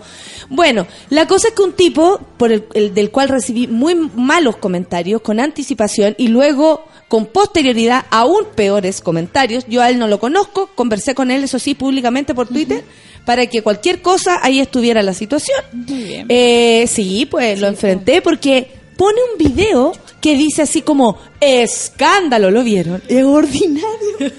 Bueno, 0.49 0.87
la 1.09 1.27
cosa 1.27 1.47
es 1.47 1.53
que 1.53 1.63
un 1.63 1.73
tipo, 1.73 2.19
por 2.37 2.51
el, 2.51 2.65
el 2.73 2.93
del 2.93 3.09
cual 3.11 3.29
recibí 3.29 3.67
muy 3.67 3.95
malos 3.95 4.57
comentarios, 4.57 5.21
con 5.21 5.39
anticipación, 5.39 6.15
y 6.17 6.27
luego. 6.27 6.85
Con 7.09 7.27
posterioridad, 7.27 8.05
aún 8.09 8.45
peores 8.55 8.99
comentarios. 8.99 9.65
Yo 9.67 9.83
a 9.83 9.89
él 9.91 9.99
no 9.99 10.07
lo 10.07 10.19
conozco, 10.19 10.71
conversé 10.73 11.13
con 11.13 11.29
él, 11.29 11.43
eso 11.43 11.59
sí, 11.59 11.75
públicamente 11.75 12.33
por 12.33 12.47
Twitter, 12.47 12.83
para 13.23 13.45
que 13.45 13.61
cualquier 13.61 14.01
cosa 14.01 14.39
ahí 14.41 14.59
estuviera 14.59 15.03
la 15.03 15.13
situación. 15.13 15.59
Muy 15.73 16.03
bien. 16.05 16.25
Eh, 16.29 16.85
sí, 16.87 17.27
pues 17.29 17.59
lo 17.59 17.67
enfrenté 17.67 18.23
porque 18.23 18.67
pone 18.97 19.19
un 19.31 19.37
video 19.37 19.91
que 20.23 20.35
dice 20.37 20.61
así 20.61 20.81
como 20.81 21.19
escándalo, 21.41 22.49
¿lo 22.49 22.63
vieron? 22.63 23.03
Es 23.09 23.25
ordinario. 23.25 23.83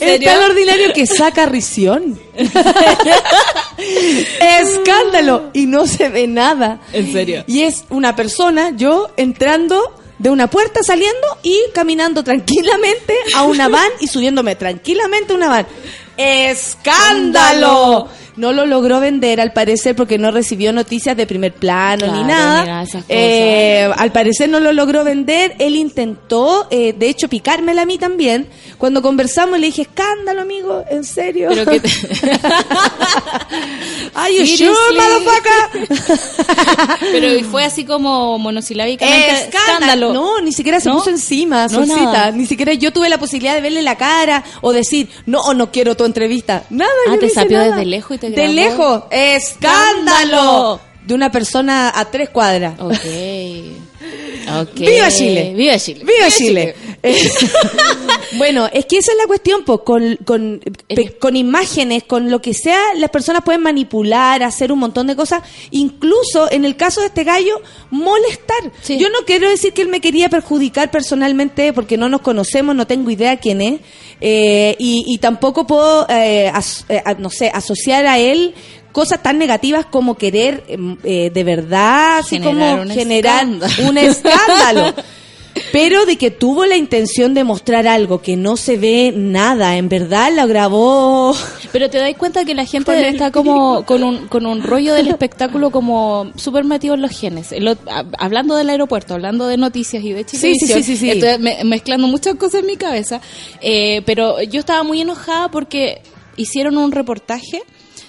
Es 0.00 0.20
tan 0.24 0.42
ordinario 0.42 0.92
que 0.92 1.06
saca 1.06 1.46
risión. 1.46 2.18
escándalo 4.40 5.50
y 5.52 5.66
no 5.66 5.86
se 5.86 6.08
ve 6.08 6.26
nada. 6.26 6.80
¿En 6.92 7.12
serio? 7.12 7.44
Y 7.46 7.60
es 7.62 7.84
una 7.90 8.16
persona, 8.16 8.72
yo 8.74 9.10
entrando 9.16 9.94
de 10.18 10.30
una 10.30 10.48
puerta 10.48 10.82
saliendo 10.82 11.26
y 11.42 11.56
caminando 11.74 12.24
tranquilamente 12.24 13.14
a 13.36 13.44
una 13.44 13.68
van 13.68 13.90
y 14.00 14.08
subiéndome 14.08 14.56
tranquilamente 14.56 15.34
a 15.34 15.36
una 15.36 15.48
van. 15.48 15.66
¡Escándalo! 16.16 18.08
No 18.36 18.52
lo 18.52 18.66
logró 18.66 19.00
vender 19.00 19.40
al 19.40 19.52
parecer 19.52 19.94
porque 19.94 20.18
no 20.18 20.30
recibió 20.30 20.72
noticias 20.72 21.16
de 21.16 21.26
primer 21.26 21.52
plano 21.54 22.04
Claro, 22.06 22.12
ni 22.20 22.24
nada. 22.24 22.84
Eh, 23.08 23.88
al 23.96 24.12
parecer 24.12 24.48
no 24.48 24.60
lo 24.60 24.72
logró 24.72 25.04
vender. 25.04 25.54
Él 25.58 25.76
intentó, 25.76 26.66
eh, 26.70 26.92
de 26.92 27.08
hecho, 27.08 27.28
picármela 27.28 27.82
a 27.82 27.86
mí 27.86 27.98
también. 27.98 28.46
Cuando 28.78 29.02
conversamos 29.02 29.58
le 29.60 29.66
dije, 29.66 29.82
escándalo, 29.82 30.42
amigo, 30.42 30.84
en 30.90 31.04
serio. 31.04 31.48
Pero 31.50 31.70
que 31.70 31.80
te- 31.80 31.88
Are 34.14 34.34
you 34.34 34.46
sure? 34.46 34.74
Pero 37.00 37.44
fue 37.50 37.64
así 37.64 37.84
como 37.84 38.38
monosilábicamente 38.38 39.30
Escándalo. 39.48 40.12
No, 40.12 40.40
ni 40.40 40.52
siquiera 40.52 40.80
se 40.80 40.88
¿No? 40.88 40.96
puso 40.98 41.10
encima, 41.10 41.66
No, 41.68 41.86
solcita. 41.86 42.30
Ni 42.32 42.46
siquiera 42.46 42.72
yo 42.74 42.92
tuve 42.92 43.08
la 43.08 43.18
posibilidad 43.18 43.54
de 43.54 43.60
verle 43.60 43.82
la 43.82 43.96
cara 43.96 44.44
o 44.60 44.72
decir, 44.72 45.08
no, 45.26 45.54
no 45.54 45.70
quiero 45.70 45.96
tu 45.96 46.04
entrevista. 46.04 46.64
Nada, 46.70 46.90
Ah, 47.06 47.10
yo 47.10 47.14
no 47.14 47.18
te 47.20 47.30
sapió 47.30 47.58
nada. 47.58 47.70
desde 47.70 47.86
lejos 47.86 48.16
y 48.16 48.20
te 48.20 48.23
De 48.30 48.36
grabó. 48.36 48.52
lejos. 48.52 49.02
¡Escándalo! 49.10 50.80
De 51.04 51.14
una 51.14 51.30
persona 51.30 51.92
a 51.94 52.04
tres 52.10 52.28
cuadras. 52.30 52.78
Ok. 52.80 52.94
Ok. 54.60 54.74
¡Viva 54.74 55.08
Chile! 55.10 55.54
¡Viva 55.56 55.78
Chile! 55.78 56.04
¡Viva 56.04 56.28
Chile! 56.30 56.74
Eh, 56.78 56.93
bueno, 58.36 58.68
es 58.72 58.86
que 58.86 58.96
esa 58.98 59.12
es 59.12 59.18
la 59.18 59.26
cuestión, 59.26 59.64
pues, 59.64 59.80
con, 59.84 60.16
con, 60.24 60.60
pe- 60.88 61.16
con 61.18 61.36
imágenes, 61.36 62.04
con 62.04 62.30
lo 62.30 62.40
que 62.40 62.54
sea, 62.54 62.78
las 62.96 63.10
personas 63.10 63.42
pueden 63.44 63.62
manipular, 63.62 64.42
hacer 64.42 64.72
un 64.72 64.78
montón 64.80 65.06
de 65.06 65.16
cosas, 65.16 65.42
incluso 65.70 66.50
en 66.50 66.64
el 66.64 66.76
caso 66.76 67.00
de 67.00 67.08
este 67.08 67.24
gallo, 67.24 67.60
molestar. 67.90 68.72
Sí. 68.82 68.98
Yo 68.98 69.08
no 69.10 69.18
quiero 69.26 69.48
decir 69.48 69.72
que 69.72 69.82
él 69.82 69.88
me 69.88 70.00
quería 70.00 70.28
perjudicar 70.28 70.90
personalmente, 70.90 71.72
porque 71.72 71.96
no 71.96 72.08
nos 72.08 72.22
conocemos, 72.22 72.74
no 72.74 72.86
tengo 72.86 73.10
idea 73.10 73.36
quién 73.38 73.60
es, 73.60 73.80
eh, 74.20 74.74
y, 74.78 75.04
y 75.06 75.18
tampoco 75.18 75.66
puedo, 75.66 76.06
eh, 76.08 76.50
as- 76.52 76.86
eh, 76.88 77.02
no 77.18 77.30
sé, 77.30 77.50
asociar 77.52 78.06
a 78.06 78.18
él 78.18 78.54
cosas 78.92 79.20
tan 79.22 79.38
negativas 79.38 79.86
como 79.86 80.16
querer 80.16 80.62
em, 80.68 80.96
eh, 81.02 81.30
de 81.34 81.44
verdad, 81.44 82.18
así 82.18 82.36
Generar 82.38 82.76
como 82.78 82.82
un 82.82 82.90
generar 82.90 83.44
escándalo. 83.44 83.88
un 83.88 83.98
escándalo. 83.98 84.94
Pero 85.72 86.04
de 86.04 86.16
que 86.16 86.30
tuvo 86.30 86.66
la 86.66 86.76
intención 86.76 87.32
de 87.34 87.44
mostrar 87.44 87.86
algo 87.86 88.20
que 88.20 88.36
no 88.36 88.56
se 88.56 88.76
ve 88.76 89.12
nada, 89.14 89.76
en 89.76 89.88
verdad 89.88 90.32
lo 90.34 90.46
grabó. 90.48 91.34
Pero 91.72 91.88
te 91.90 91.98
das 91.98 92.12
cuenta 92.16 92.44
que 92.44 92.54
la 92.54 92.64
gente 92.64 92.86
Con 92.86 92.96
el 92.96 93.04
está 93.04 93.30
como 93.30 93.84
con 93.86 94.02
un, 94.02 94.26
con 94.28 94.46
un 94.46 94.62
rollo 94.62 94.94
del 94.94 95.08
espectáculo 95.08 95.70
como 95.70 96.32
súper 96.36 96.64
metido 96.64 96.94
en 96.94 97.02
los 97.02 97.18
genes. 97.18 97.52
El 97.52 97.68
ot- 97.68 97.78
a- 97.88 98.04
hablando 98.18 98.56
del 98.56 98.68
aeropuerto, 98.70 99.14
hablando 99.14 99.46
de 99.46 99.56
noticias 99.56 100.02
y 100.02 100.12
de 100.12 100.24
Sí, 100.26 100.38
Chile. 100.38 100.54
sí, 100.58 100.66
sí, 100.66 100.82
sí, 100.82 100.96
sí. 100.96 101.10
Estoy 101.10 101.38
me- 101.38 101.62
mezclando 101.64 102.06
muchas 102.08 102.34
cosas 102.34 102.60
en 102.62 102.66
mi 102.66 102.76
cabeza. 102.76 103.20
Eh, 103.60 104.02
pero 104.06 104.42
yo 104.42 104.58
estaba 104.60 104.82
muy 104.82 105.00
enojada 105.00 105.50
porque 105.50 106.02
hicieron 106.36 106.76
un 106.78 106.90
reportaje 106.90 107.62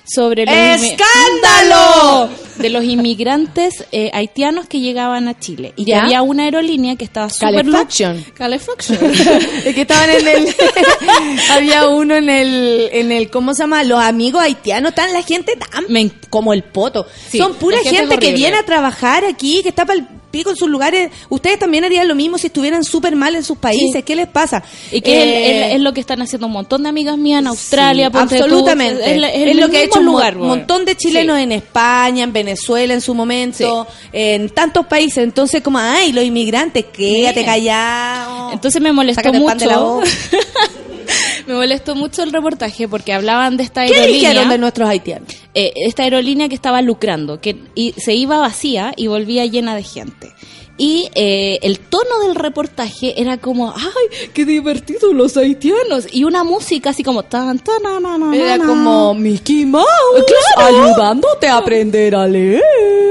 sobre 0.07 0.45
los 0.45 0.53
¡Escándalo! 0.55 2.29
de 2.57 2.69
los 2.69 2.85
inmigrantes 2.85 3.83
eh, 3.91 4.09
haitianos 4.13 4.65
que 4.67 4.79
llegaban 4.79 5.27
a 5.27 5.37
Chile 5.37 5.73
y 5.75 5.83
que 5.83 5.91
¿Ya? 5.91 6.03
había 6.03 6.21
una 6.21 6.43
aerolínea 6.43 6.95
que 6.95 7.03
estaba 7.03 7.27
lu- 7.27 7.71
Calefacción. 8.33 8.97
Es 9.65 9.75
que 9.75 9.81
estaban 9.81 10.09
en 10.09 10.25
el 10.27 10.55
había 11.51 11.87
uno 11.89 12.15
en 12.15 12.29
el 12.29 12.89
en 12.93 13.11
el 13.11 13.29
¿cómo 13.29 13.53
se 13.53 13.63
llama? 13.63 13.83
Los 13.83 13.99
amigos 13.99 14.41
haitianos, 14.41 14.95
tan 14.95 15.11
la 15.11 15.21
gente 15.21 15.55
tan 15.57 15.85
Me 15.89 16.09
como 16.29 16.53
el 16.53 16.63
poto. 16.63 17.05
Sí, 17.29 17.37
Son 17.37 17.55
pura 17.55 17.77
gente 17.79 17.97
gente, 17.97 18.17
que 18.19 18.33
viene 18.33 18.57
a 18.57 18.63
trabajar 18.63 19.25
aquí, 19.25 19.61
que 19.63 19.69
está 19.69 19.85
para 19.85 19.99
el 19.99 20.07
en 20.49 20.55
sus 20.55 20.69
lugares. 20.69 21.11
Ustedes 21.29 21.57
también 21.59 21.83
harían 21.83 22.07
lo 22.07 22.15
mismo 22.15 22.37
si 22.37 22.47
estuvieran 22.47 22.83
súper 22.83 23.15
mal 23.15 23.35
en 23.35 23.43
sus 23.43 23.57
países. 23.57 23.91
Sí. 23.93 24.03
¿Qué 24.03 24.15
les 24.15 24.27
pasa? 24.27 24.63
Y 24.91 25.01
que 25.01 25.13
Eh, 25.15 25.67
es, 25.69 25.75
es 25.75 25.81
lo 25.81 25.93
que 25.93 25.99
están 26.01 26.21
haciendo 26.21 26.47
un 26.47 26.53
montón 26.53 26.83
de 26.83 26.89
amigas 26.89 27.17
mías 27.17 27.39
en 27.39 27.47
Australia, 27.47 28.07
Sí, 28.07 28.11
tú. 28.11 28.17
absolutamente. 28.19 29.01
Es, 29.03 29.17
es 29.23 29.23
es, 29.33 29.47
el 29.51 29.59
lo 29.59 29.69
que 29.69 29.77
ha 29.77 29.83
hecho 29.83 29.99
un 29.99 30.05
lugar, 30.05 30.35
montón 30.35 30.77
weón. 30.77 30.85
de 30.85 30.95
chilenos 30.97 31.37
Sí. 31.37 31.43
en 31.43 31.51
España, 31.51 32.23
en 32.23 32.33
Venezuela 32.33 32.93
en 32.93 33.01
su 33.01 33.13
momento, 33.13 33.87
en 34.11 34.49
tantos 34.49 34.85
países. 34.87 35.19
Entonces, 35.23 35.61
como, 35.61 35.77
ay, 35.79 36.11
los 36.11 36.23
inmigrantes, 36.23 36.85
quédate 36.91 37.43
callado. 37.45 38.51
Entonces 38.53 38.81
me 38.81 38.91
molestó 38.91 39.21
Sácate 39.21 39.37
el 39.37 39.43
pan 39.45 39.57
de 39.57 39.65
la 39.65 39.79
mucho. 39.79 40.01
me 41.47 41.53
molestó 41.53 41.95
mucho 41.95 42.23
el 42.23 42.31
reportaje 42.31 42.87
porque 42.87 43.13
hablaban 43.13 43.57
de 43.57 43.63
esta 43.63 43.85
¿Qué 43.85 43.93
aerolínea. 43.93 44.29
dijeron 44.29 44.49
de 44.49 44.57
nuestros 44.57 44.89
haitianos? 44.89 45.29
eh, 45.53 45.71
esta 45.87 46.03
aerolínea 46.03 46.49
que 46.49 46.55
estaba 46.55 46.81
lucrando, 46.81 47.39
que 47.39 47.55
y 47.75 47.93
se 47.97 48.13
iba 48.13 48.37
vacía 48.39 48.93
y 48.97 49.07
volvía 49.07 49.45
llena 49.45 49.75
de 49.75 49.83
gente. 49.83 50.33
Y 50.77 51.07
eh, 51.15 51.59
el 51.61 51.79
tono 51.79 52.19
del 52.27 52.35
reportaje 52.35 53.21
era 53.21 53.37
como, 53.37 53.73
¡ay, 53.73 54.29
qué 54.33 54.43
divertido 54.43 55.13
los 55.13 55.37
haitianos! 55.37 56.05
Y 56.11 56.25
una 56.25 56.43
música 56.43 56.89
así 56.89 57.01
como, 57.01 57.23
tan, 57.23 57.59
tan, 57.59 57.81
na, 57.81 57.97
na, 58.01 58.17
na, 58.17 58.35
Era 58.35 58.57
como 58.57 59.13
Mickey 59.13 59.65
Mouse 59.65 59.85
Claro. 60.55 60.67
ayudándote 60.89 61.47
a 61.47 61.57
aprender 61.59 62.13
a 62.13 62.27
leer. 62.27 62.61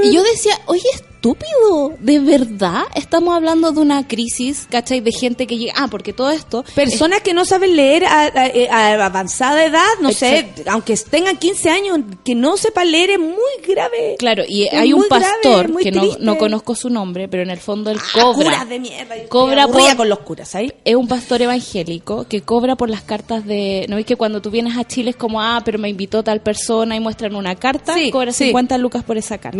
Y 0.03 0.13
yo 0.13 0.21
decía, 0.21 0.53
oye, 0.67 0.83
estúpido, 1.29 1.93
¿de 1.99 2.19
verdad 2.19 2.83
estamos 2.95 3.35
hablando 3.35 3.71
de 3.71 3.79
una 3.79 4.07
crisis, 4.07 4.67
cachai? 4.69 4.99
De 5.01 5.11
gente 5.11 5.47
que 5.47 5.57
llega, 5.57 5.73
ah, 5.75 5.87
porque 5.89 6.13
todo 6.13 6.29
esto... 6.31 6.63
Personas 6.75 7.21
que 7.21 7.33
no 7.33 7.45
saben 7.45 7.75
leer 7.75 8.05
a, 8.05 8.23
a- 8.25 8.99
a 8.99 9.05
avanzada 9.05 9.65
edad, 9.65 9.85
no 10.01 10.11
sé, 10.11 10.47
aunque 10.67 10.95
tengan 11.09 11.37
15 11.37 11.69
años, 11.69 11.99
que 12.23 12.35
no 12.35 12.57
sepan 12.57 12.91
leer 12.91 13.11
es 13.11 13.19
muy 13.19 13.37
grave. 13.67 14.15
Claro, 14.19 14.43
y 14.47 14.65
Es 14.65 14.73
hay 14.73 14.93
un 14.93 15.01
grave, 15.09 15.23
pastor 15.41 15.77
que 15.77 15.91
no, 15.91 16.37
conozco 16.37 16.75
su 16.75 16.89
nombre, 16.89 17.27
pero 17.27 17.43
en 17.43 17.49
el 17.49 17.59
fondo 17.59 17.89
él 17.89 17.97
Ah, 17.99 18.21
cobra. 18.21 18.45
curas 18.45 18.69
de 18.69 18.79
mierda. 18.79 19.15
Cobra 19.29 19.67
por- 19.67 19.95
con 19.95 20.09
los 20.09 20.19
curas, 20.19 20.53
¿ahí? 20.55 20.71
es 20.83 20.95
un 20.95 21.07
pastor 21.07 21.41
evangélico 21.41 22.25
que 22.27 22.41
cobra 22.41 22.75
por 22.75 22.89
las 22.89 23.01
cartas 23.01 23.45
de... 23.45 23.85
¿No 23.89 23.95
ves 23.95 24.05
que 24.05 24.15
cuando 24.15 24.41
tú 24.41 24.51
vienes 24.51 24.77
a 24.77 24.83
Chile 24.85 25.11
es 25.11 25.15
como, 25.15 25.41
ah, 25.41 25.61
pero 25.65 25.79
me 25.79 25.89
invitó 25.89 26.23
tal 26.23 26.41
persona 26.41 26.95
y 26.95 26.99
muestran 26.99 27.35
una 27.35 27.55
carta, 27.55 27.93
Sí, 27.95 28.11
cobra 28.11 28.31
sí. 28.31 28.45
50 28.45 28.77
lucas 28.77 29.03
por 29.03 29.17
esa 29.17 29.37
carta? 29.37 29.57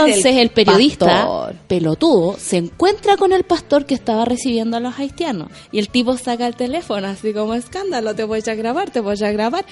Entonces 0.00 0.36
el 0.36 0.50
periodista, 0.50 1.06
pastor. 1.06 1.54
pelotudo, 1.66 2.36
se 2.38 2.56
encuentra 2.58 3.16
con 3.16 3.32
el 3.32 3.44
pastor 3.44 3.86
que 3.86 3.94
estaba 3.94 4.24
recibiendo 4.24 4.76
a 4.76 4.80
los 4.80 4.98
haitianos. 4.98 5.48
Y 5.72 5.78
el 5.78 5.88
tipo 5.88 6.16
saca 6.16 6.46
el 6.46 6.56
teléfono, 6.56 7.06
así 7.06 7.32
como 7.32 7.54
escándalo, 7.54 8.14
te 8.14 8.24
voy 8.24 8.42
a 8.46 8.54
grabar, 8.54 8.90
te 8.90 9.00
voy 9.00 9.16
a 9.22 9.32
grabar. 9.32 9.64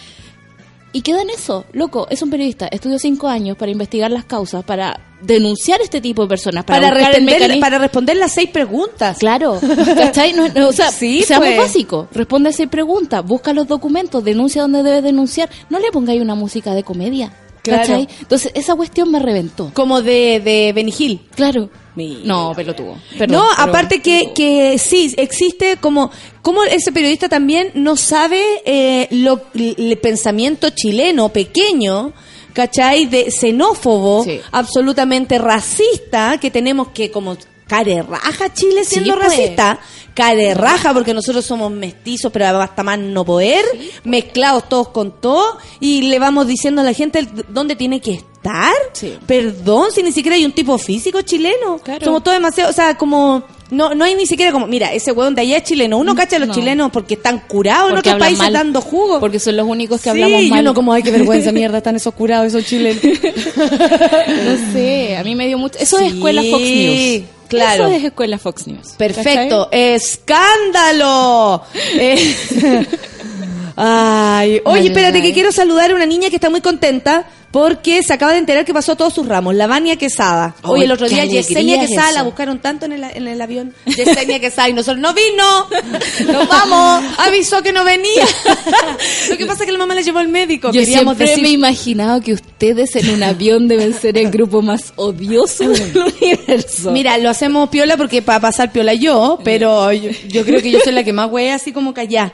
Y 0.94 1.00
queda 1.00 1.22
en 1.22 1.30
eso, 1.30 1.64
loco, 1.72 2.06
es 2.10 2.20
un 2.20 2.28
periodista, 2.28 2.68
estudió 2.70 2.98
cinco 2.98 3.26
años 3.26 3.56
para 3.56 3.72
investigar 3.72 4.10
las 4.10 4.26
causas, 4.26 4.62
para 4.62 5.00
denunciar 5.22 5.80
este 5.80 6.02
tipo 6.02 6.22
de 6.22 6.28
personas, 6.28 6.64
para, 6.66 6.90
responder, 6.90 7.58
para 7.60 7.78
responder 7.78 8.16
las 8.18 8.32
seis 8.32 8.50
preguntas. 8.50 9.16
Claro, 9.16 9.58
¿cachai? 9.96 10.34
No, 10.34 10.48
no, 10.48 10.68
o 10.68 10.72
sea, 10.72 10.90
Sí, 10.92 11.22
seamos 11.22 11.48
pues. 11.48 11.58
básicos, 11.58 12.08
responde 12.12 12.50
a 12.50 12.52
seis 12.52 12.68
preguntas, 12.68 13.24
busca 13.24 13.54
los 13.54 13.66
documentos, 13.66 14.22
denuncia 14.22 14.60
donde 14.60 14.82
debes 14.82 15.02
denunciar, 15.02 15.48
no 15.70 15.78
le 15.78 15.90
pongáis 15.90 16.20
una 16.20 16.34
música 16.34 16.74
de 16.74 16.82
comedia, 16.82 17.32
Entonces, 17.64 18.50
esa 18.54 18.74
cuestión 18.74 19.10
me 19.10 19.18
reventó. 19.18 19.70
Como 19.74 20.02
de, 20.02 20.40
de 20.44 20.72
Benny 20.74 20.92
Hill. 20.98 21.20
Claro. 21.34 21.70
Mira. 21.94 22.20
No, 22.24 22.52
pelotudo. 22.56 22.96
Perdón, 23.18 23.36
no, 23.38 23.46
pero- 23.56 23.68
aparte 23.68 24.00
que, 24.00 24.32
que 24.34 24.78
sí, 24.78 25.14
existe 25.18 25.76
como, 25.76 26.10
como 26.40 26.64
ese 26.64 26.90
periodista 26.90 27.28
también 27.28 27.70
no 27.74 27.96
sabe 27.96 28.42
eh, 28.64 29.08
lo, 29.10 29.42
el 29.54 29.98
pensamiento 29.98 30.70
chileno 30.70 31.28
pequeño, 31.28 32.12
¿cachai? 32.54 33.04
De 33.06 33.30
xenófobo, 33.30 34.24
Sí. 34.24 34.40
absolutamente 34.52 35.38
racista, 35.38 36.38
que 36.40 36.50
tenemos 36.50 36.88
que 36.88 37.10
como 37.10 37.36
care 37.66 38.02
raja 38.02 38.52
Chile 38.52 38.84
Sí, 38.84 38.94
siendo 38.96 39.14
pues. 39.16 39.28
racista. 39.28 39.78
Care 40.14 40.52
raja 40.52 40.92
porque 40.92 41.14
nosotros 41.14 41.42
somos 41.44 41.70
mestizos, 41.72 42.30
pero 42.30 42.46
hasta 42.60 42.82
más 42.82 42.98
no 42.98 43.24
poder, 43.24 43.64
mezclados 44.04 44.68
todos 44.68 44.88
con 44.88 45.20
todo, 45.22 45.56
y 45.80 46.02
le 46.02 46.18
vamos 46.18 46.46
diciendo 46.46 46.82
a 46.82 46.84
la 46.84 46.92
gente 46.92 47.26
dónde 47.48 47.76
tiene 47.76 47.98
que 48.00 48.12
estar. 48.12 48.74
Sí. 48.92 49.14
Perdón, 49.26 49.90
si 49.90 50.02
ni 50.02 50.12
siquiera 50.12 50.36
hay 50.36 50.44
un 50.44 50.52
tipo 50.52 50.76
físico 50.76 51.22
chileno. 51.22 51.78
Claro. 51.78 52.04
Somos 52.04 52.22
todos 52.22 52.36
demasiado, 52.36 52.68
o 52.70 52.72
sea, 52.74 52.98
como... 52.98 53.42
No, 53.70 53.94
no 53.94 54.04
hay 54.04 54.14
ni 54.14 54.26
siquiera 54.26 54.52
como, 54.52 54.66
mira, 54.66 54.92
ese 54.92 55.12
hueón 55.12 55.34
de 55.34 55.40
allá 55.40 55.56
es 55.56 55.62
chileno. 55.64 55.96
Uno 55.96 56.14
cacha 56.14 56.36
a 56.36 56.40
los 56.40 56.48
No. 56.48 56.54
chilenos 56.54 56.90
porque 56.92 57.14
están 57.14 57.38
curados 57.48 57.88
en 57.88 57.94
Porque 57.94 58.10
otros 58.10 58.12
hablan 58.12 58.26
países 58.28 58.38
mal. 58.44 58.52
dando 58.52 58.82
jugo. 58.82 59.18
Porque 59.18 59.38
son 59.38 59.56
los 59.56 59.66
únicos 59.66 59.98
que 59.98 60.04
Sí, 60.04 60.08
hablamos 60.10 60.42
y 60.42 60.50
mal. 60.50 60.60
uno 60.60 60.74
como, 60.74 60.92
ay, 60.92 61.02
qué 61.02 61.10
vergüenza, 61.10 61.52
mierda, 61.52 61.78
están 61.78 61.96
esos 61.96 62.12
curados, 62.12 62.48
esos 62.48 62.66
chilenos. 62.66 63.02
No 63.02 64.72
sé, 64.74 65.16
a 65.16 65.24
mí 65.24 65.34
me 65.34 65.46
dio 65.46 65.56
mucho... 65.56 65.78
Eso 65.78 65.96
Sí, 65.98 66.04
es 66.04 66.12
escuela 66.14 66.42
Fox 66.42 66.62
News. 66.62 67.22
Claro. 67.56 67.86
Eso 67.86 67.96
es 67.96 68.04
escuela 68.04 68.38
Fox 68.38 68.66
News. 68.66 68.92
Perfecto, 68.96 69.68
escándalo. 69.70 71.62
Eh, 71.98 72.86
Ay, 73.76 74.60
oye, 74.64 74.88
espérate 74.88 75.22
que 75.22 75.32
quiero 75.32 75.50
saludar 75.50 75.90
a 75.90 75.94
una 75.94 76.06
niña 76.06 76.28
que 76.28 76.36
está 76.36 76.50
muy 76.50 76.60
contenta 76.60 77.24
porque 77.52 78.02
se 78.02 78.14
acaba 78.14 78.32
de 78.32 78.38
enterar 78.38 78.64
que 78.64 78.72
pasó 78.72 78.96
todos 78.96 79.12
sus 79.12 79.28
ramos, 79.28 79.54
la 79.54 79.66
Vania 79.66 79.96
Quesada. 79.96 80.54
Ay, 80.62 80.84
el 80.84 80.92
otro 80.92 81.06
día 81.06 81.26
Yesenia 81.26 81.82
es 81.82 81.90
Quesada 81.90 82.12
la 82.12 82.22
buscaron 82.22 82.60
tanto 82.60 82.86
en 82.86 82.92
el, 82.92 83.04
en 83.04 83.28
el 83.28 83.40
avión. 83.40 83.74
Yesenia 83.84 84.40
Quesada 84.40 84.70
y 84.70 84.72
nosotros 84.72 84.98
no 84.98 85.12
vino. 85.12 85.68
Nos 86.32 86.48
vamos. 86.48 87.04
Avisó 87.18 87.62
que 87.62 87.72
no 87.72 87.84
venía. 87.84 88.24
Lo 89.28 89.36
que 89.36 89.44
pasa 89.44 89.64
es 89.64 89.66
que 89.66 89.72
la 89.72 89.78
mamá 89.78 89.94
la 89.94 90.00
llevó 90.00 90.18
al 90.18 90.28
médico. 90.28 90.68
Yo 90.72 90.80
Queríamos 90.80 91.16
siempre 91.16 91.28
decir 91.28 91.42
me 91.42 91.48
he 91.50 91.52
imaginado 91.52 92.22
que 92.22 92.32
ustedes 92.32 92.96
en 92.96 93.10
un 93.10 93.22
avión 93.22 93.68
deben 93.68 93.92
ser 93.92 94.16
el 94.16 94.30
grupo 94.30 94.62
más 94.62 94.94
odioso 94.96 95.68
del 95.68 95.92
universo. 96.20 96.90
Mira, 96.90 97.18
lo 97.18 97.28
hacemos 97.28 97.68
piola 97.68 97.98
porque 97.98 98.22
para 98.22 98.40
pasar 98.40 98.72
piola 98.72 98.94
yo, 98.94 99.38
pero 99.44 99.92
yo, 99.92 100.10
yo 100.26 100.44
creo 100.46 100.62
que 100.62 100.70
yo 100.70 100.80
soy 100.80 100.94
la 100.94 101.04
que 101.04 101.12
más 101.12 101.30
wea 101.30 101.56
así 101.56 101.72
como 101.72 101.92
callá. 101.92 102.32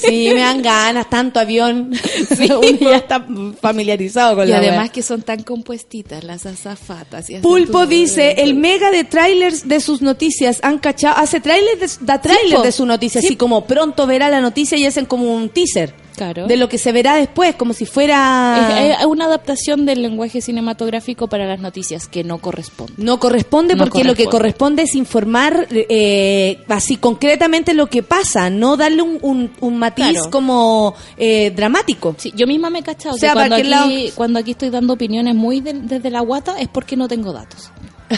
Sí. 0.00 0.30
me 0.32 0.40
dan 0.40 0.62
ganas, 0.62 1.10
tanto 1.10 1.38
avión. 1.38 1.92
Uno 2.30 2.90
ya 2.90 2.96
está 2.96 3.26
familiarizado 3.60 4.36
con 4.36 4.48
y 4.48 4.53
la 4.54 4.68
además 4.68 4.84
wea. 4.86 4.92
que 4.92 5.02
son 5.02 5.22
tan 5.22 5.42
compuestitas 5.42 6.24
las 6.24 6.46
azafatas. 6.46 7.30
y 7.30 7.38
Pulpo 7.38 7.86
dice, 7.86 8.32
el 8.42 8.54
mega 8.54 8.90
de 8.90 9.04
trailers 9.04 9.68
de 9.68 9.80
sus 9.80 10.02
noticias 10.02 10.60
han 10.62 10.78
cachado, 10.78 11.16
hace 11.18 11.40
trailers 11.40 12.00
de, 12.00 12.06
da 12.06 12.20
trailers 12.20 12.54
po. 12.56 12.62
de 12.62 12.72
su 12.72 12.86
noticia, 12.86 13.20
Sí. 13.20 13.28
así 13.28 13.36
como 13.36 13.66
pronto 13.66 14.06
verá 14.06 14.28
la 14.28 14.40
noticia 14.40 14.78
y 14.78 14.86
hacen 14.86 15.06
como 15.06 15.34
un 15.34 15.48
teaser. 15.48 15.94
Claro. 16.16 16.46
De 16.46 16.56
lo 16.56 16.68
que 16.68 16.78
se 16.78 16.92
verá 16.92 17.16
después, 17.16 17.54
como 17.56 17.72
si 17.72 17.86
fuera... 17.86 18.78
Es, 18.92 19.00
es 19.00 19.06
una 19.06 19.24
adaptación 19.24 19.84
del 19.84 20.02
lenguaje 20.02 20.40
cinematográfico 20.40 21.26
para 21.28 21.46
las 21.46 21.58
noticias 21.60 22.06
que 22.06 22.22
no 22.24 22.38
corresponde. 22.38 22.92
No 22.98 23.18
corresponde 23.18 23.74
No 23.74 23.84
porque 23.84 24.04
lo 24.04 24.14
que 24.14 24.26
corresponde 24.26 24.82
es 24.82 24.94
informar 24.94 25.66
eh, 25.70 26.62
así 26.68 26.96
concretamente 26.96 27.74
lo 27.74 27.86
que 27.88 28.02
pasa, 28.02 28.50
no 28.50 28.76
darle 28.76 29.02
un, 29.02 29.18
un, 29.22 29.50
un 29.60 29.76
matiz 29.78 30.10
Claro. 30.10 30.30
como 30.30 30.94
eh, 31.16 31.50
dramático. 31.54 32.14
Sí, 32.18 32.32
yo 32.36 32.46
misma 32.46 32.70
me 32.70 32.78
he 32.80 32.82
cachado 32.82 33.14
O 33.14 33.18
sea, 33.18 33.30
que 33.30 33.34
cuando 33.34 33.56
aquí, 33.56 33.68
lado- 33.68 33.90
cuando 34.14 34.38
aquí 34.38 34.50
estoy 34.52 34.70
dando 34.70 34.92
opiniones 34.94 35.34
muy 35.34 35.60
de- 35.60 35.72
desde 35.74 36.10
la 36.10 36.20
guata 36.20 36.58
es 36.60 36.68
porque 36.68 36.96
no 36.96 37.08
tengo 37.08 37.32
datos. 37.32 37.70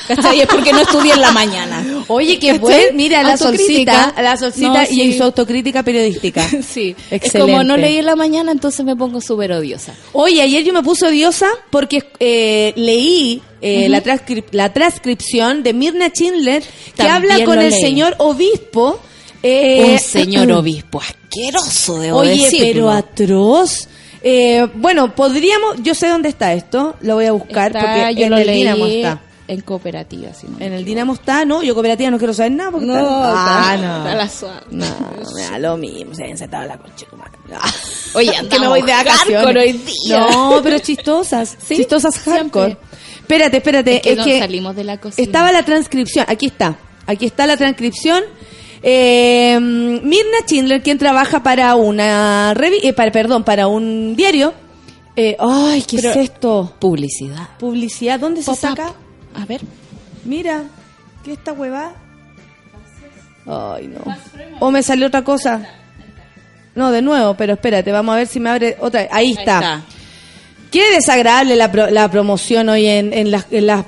¿Cachai? 0.09 0.40
Es 0.40 0.46
porque 0.46 0.72
no 0.72 0.81
estudié 0.81 1.12
en 1.12 1.20
la 1.20 1.31
mañana. 1.33 2.05
Oye, 2.09 2.38
qué 2.38 2.55
bueno. 2.55 2.77
Mira, 2.94 3.22
la 3.22 3.37
solcita, 3.37 4.12
la 4.20 4.37
solcita 4.37 4.68
No, 4.68 4.83
y 4.83 5.12
sí. 5.12 5.16
su 5.18 5.22
autocrítica 5.25 5.83
periodística. 5.83 6.46
Sí, 6.66 6.94
es 7.11 7.12
Excelente. 7.22 7.53
como 7.53 7.62
no 7.64 7.77
leí 7.77 7.99
en 7.99 8.07
la 8.07 8.16
mañana, 8.16 8.51
entonces 8.53 8.85
me 8.85 8.96
pongo 8.96 9.20
súper 9.20 9.53
odiosa. 9.53 9.94
Oye, 10.12 10.42
ayer 10.42 10.64
yo 10.64 10.72
me 10.72 10.83
puse 10.83 11.07
odiosa 11.07 11.49
porque 11.70 12.03
eh, 12.18 12.72
leí 12.77 13.40
eh, 13.62 13.88
la, 13.88 14.03
transcrip- 14.03 14.49
la 14.51 14.72
transcripción 14.72 15.62
de 15.62 15.72
Mirna 15.72 16.09
Schindler 16.09 16.62
que 16.62 16.92
También 17.05 17.33
habla 17.33 17.44
con 17.44 17.59
el 17.61 17.70
leí. 17.70 17.81
señor 17.81 18.14
obispo. 18.18 18.99
eh, 19.42 19.92
Un 19.92 19.99
señor 20.01 20.51
obispo 20.53 21.01
asqueroso, 21.01 22.01
debo 22.01 22.18
Oye, 22.18 22.31
decirlo. 22.42 22.64
pero 22.66 22.90
atroz. 22.90 23.88
Eh, 24.29 24.66
bueno, 24.75 25.14
podríamos, 25.14 25.77
yo 25.83 25.94
sé 25.94 26.09
dónde 26.09 26.29
está 26.31 26.53
esto, 26.53 26.96
lo 27.03 27.14
voy 27.14 27.27
a 27.27 27.33
buscar 27.33 27.68
Está- 27.68 27.81
porque 27.81 28.14
yo 28.16 28.25
en 28.25 28.31
lo 28.31 28.37
el 28.38 28.46
leí 28.46 28.59
Dinamo 28.59 28.87
está. 28.87 29.20
En 29.49 29.61
cooperativa. 29.61 30.33
Si 30.35 30.47
no 30.47 30.57
En 30.61 30.73
el. 30.73 30.85
Dinamo 30.85 31.15
está, 31.15 31.45
no, 31.45 31.63
yo 31.63 31.75
cooperativa 31.75 32.11
no 32.11 32.19
quiero 32.19 32.35
saber 32.35 32.53
nada 32.53 32.71
porque 32.73 32.87
No, 32.87 32.95
está, 32.97 33.71
ah, 33.71 33.75
está- 33.75 33.87
no. 33.87 33.97
está 33.99 34.15
la 34.15 34.29
suave. 34.29 34.61
No, 34.71 34.87
me 35.35 35.43
da 35.43 35.59
lo 35.59 35.77
mismo, 35.77 36.15
se 36.15 36.25
han 36.25 36.37
sentado 36.39 36.67
la 36.67 36.79
concha. 36.79 37.07
Ah. 37.55 37.71
Oye, 38.15 38.33
que 38.51 38.59
me 38.59 38.69
voy 38.69 38.83
de 38.83 38.93
vacaciones. 38.93 39.35
hardcore 39.45 39.61
hoy 39.61 39.73
día. 39.73 40.19
No, 40.31 40.61
pero 40.65 40.79
chistosas, 40.79 41.57
Sí, 41.65 41.77
chistosas 41.77 42.19
hardcore. 42.19 42.67
siempre. 42.77 42.97
Espérate, 43.21 43.57
espérate, 43.57 43.97
Es 43.97 44.03
que 44.03 44.13
es 44.13 44.25
que 44.25 44.39
salimos 44.41 44.77
de 44.77 44.85
la 44.85 44.99
cocina. 45.01 45.25
estaba 45.25 45.51
la 45.53 45.65
transcripción, 45.65 46.25
aquí 46.29 46.47
está, 46.47 46.77
aquí 47.07 47.27
está 47.27 47.47
la 47.47 47.57
transcripción. 47.57 48.23
Eh, 48.83 49.59
Mirna 49.61 50.39
Schindler, 50.47 50.83
quien 50.83 50.97
trabaja 50.99 51.43
para 51.43 51.75
una 51.75 52.55
revi- 52.55 52.81
eh, 52.83 52.93
para, 52.93 53.11
perdón, 53.11 53.43
para 53.43 53.67
un 53.67 54.15
diario. 54.15 54.55
Eh, 55.17 55.37
ay, 55.41 55.83
¿qué 55.83 55.97
Pero- 55.97 56.11
es 56.11 56.17
esto? 56.19 56.75
Publicidad. 56.79 57.49
Publicidad, 57.59 58.21
¿dónde 58.21 58.43
se 58.43 58.55
saca? 58.55 58.93
A 59.40 59.44
ver. 59.46 59.61
Mira, 60.25 60.64
¿qué 61.25 61.33
esta 61.35 61.53
hueva? 61.53 61.92
Ay, 63.46 63.88
no. 63.88 64.16
O 64.61 64.70
me 64.70 64.83
salió 64.83 65.07
otra 65.07 65.22
cosa. 65.22 65.62
No, 66.75 66.90
de 66.90 67.01
nuevo, 67.03 67.35
pero 67.35 67.55
espérate, 67.55 67.90
vamos 67.92 68.14
a 68.14 68.18
ver 68.18 68.27
si 68.27 68.40
me 68.40 68.51
abre 68.51 68.77
otra. 68.81 69.09
Ahí 69.11 69.33
está. 69.33 69.83
Qué 70.70 70.90
desagradable 70.94 71.57
la, 71.57 71.70
pro- 71.70 71.90
la 71.90 72.11
promoción 72.11 72.68
hoy 72.68 72.87
en, 72.87 73.12
en, 73.12 73.31
las, 73.31 73.46
en 73.51 73.66
las 73.68 73.85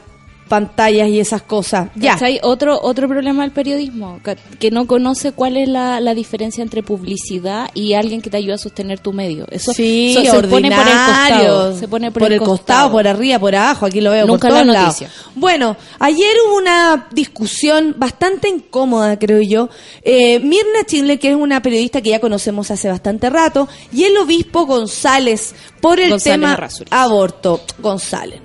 pantallas 0.48 1.08
y 1.08 1.20
esas 1.20 1.42
cosas. 1.42 1.90
Ya. 1.94 2.16
Hay 2.20 2.40
otro 2.42 2.78
otro 2.82 3.06
problema 3.08 3.42
del 3.42 3.52
periodismo, 3.52 4.20
que- 4.24 4.36
que 4.58 4.70
no 4.70 4.86
conoce 4.86 5.32
cuál 5.32 5.56
es 5.56 5.68
la, 5.68 6.00
la 6.00 6.14
diferencia 6.14 6.62
entre 6.62 6.82
publicidad 6.82 7.70
y 7.74 7.94
alguien 7.94 8.20
que 8.22 8.30
te 8.30 8.36
ayuda 8.38 8.54
a 8.56 8.58
sostener 8.58 8.98
tu 8.98 9.12
medio. 9.12 9.46
Eso 9.50 9.72
Sí, 9.72 10.16
eso 10.18 10.40
se 10.40 10.48
pone 10.48 10.70
por 10.70 10.86
el 10.86 10.92
costado. 10.94 11.76
Se 11.78 11.88
pone 11.88 12.10
por, 12.10 12.32
el 12.32 12.38
costado, 12.40 12.90
por 12.90 13.06
arriba, 13.06 13.38
por 13.38 13.54
abajo. 13.54 13.86
Aquí 13.86 14.00
lo 14.00 14.10
veo 14.10 14.26
Nunca 14.26 14.48
por 14.48 14.56
la 14.58 14.64
lados. 14.64 14.86
noticia. 14.86 15.10
Bueno, 15.34 15.76
ayer 15.98 16.30
hubo 16.46 16.56
una 16.56 17.08
discusión 17.12 17.94
bastante 17.98 18.48
incómoda, 18.48 19.18
creo 19.18 19.40
yo. 19.42 19.68
Eh, 20.02 20.40
Mirna 20.40 20.84
Chile, 20.86 21.18
que 21.18 21.30
es 21.30 21.36
una 21.36 21.60
periodista 21.62 22.00
que 22.00 22.10
ya 22.10 22.20
conocemos 22.20 22.70
hace 22.70 22.88
bastante 22.88 23.30
rato, 23.30 23.68
y 23.92 24.04
el 24.04 24.16
obispo 24.16 24.66
González 24.66 25.54
por 25.80 26.00
el 26.00 26.10
González 26.10 26.40
tema 26.40 26.68
aborto. 26.90 27.60
González. 27.78 28.40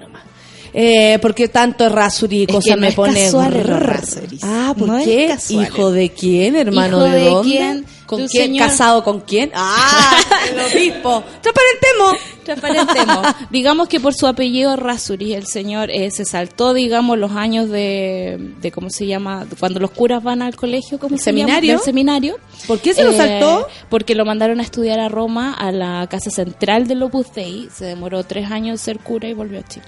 Eh, 0.76 1.20
porque 1.22 1.48
tanto 1.50 1.86
Errázuriz 1.86 2.40
y 2.42 2.44
Es 2.44 2.48
cosas 2.52 2.64
que 2.66 2.76
no 2.76 2.82
me 2.82 2.88
es 2.88 2.96
pone 2.96 3.24
casual. 3.26 3.56
Errázuriz. 3.56 4.42
Ah, 4.44 4.74
¿por 4.78 4.88
No 4.88 5.04
qué? 5.04 5.36
¿Hijo 5.50 5.92
de 5.92 6.10
quién, 6.10 6.56
hermano? 6.56 6.98
¿Hijo 7.06 7.06
¿De, 7.16 7.20
de 7.22 7.30
dónde? 7.30 7.52
quién? 7.52 7.86
¿Con 8.08 8.28
quién? 8.28 8.48
señor- 8.54 8.68
¿Casado 8.68 9.04
con 9.04 9.22
quién? 9.22 9.52
Ah, 9.54 10.18
el 10.52 10.60
obispo. 10.60 11.24
Transparentemos. 11.42 12.16
Transparentemos. 12.44 13.36
digamos 13.52 13.88
que 13.88 14.00
por 14.00 14.14
su 14.14 14.28
apellido 14.28 14.76
Rasuri, 14.76 15.34
el 15.34 15.46
señor 15.48 15.90
eh, 15.92 16.10
se 16.12 16.26
saltó, 16.26 16.74
digamos, 16.74 17.18
los 17.18 17.32
años 17.34 17.70
de, 17.70 18.54
de, 18.62 18.72
¿cómo 18.72 18.90
se 18.90 19.06
llama? 19.06 19.46
Cuando 19.60 19.80
los 19.80 19.92
curas 19.92 20.24
van 20.24 20.42
al 20.42 20.56
colegio, 20.56 21.00
¿cómo 21.00 21.16
¿El 21.16 21.22
se 21.22 21.32
llama? 21.32 21.40
seminario? 21.46 21.74
Del 21.74 21.82
seminario. 21.82 22.38
¿Por 22.68 22.80
qué 22.80 22.94
se 22.94 23.04
lo 23.04 23.12
Eh, 23.12 23.18
saltó? 23.18 23.68
Porque 23.90 24.16
lo 24.16 24.26
mandaron 24.26 24.60
a 24.60 24.64
estudiar 24.64 25.00
a 25.00 25.08
Roma, 25.08 25.54
a 25.54 25.72
la 25.72 26.08
casa 26.10 26.30
central 26.32 26.88
del 26.88 27.04
Opus 27.04 27.32
Dei. 27.34 27.70
Se 27.74 27.86
demoró 27.86 28.24
tres 28.24 28.52
años 28.52 28.72
en 28.74 28.78
ser 28.84 29.00
cura 29.00 29.28
y 29.30 29.34
volvió 29.34 29.60
a 29.60 29.64
Chile. 29.64 29.86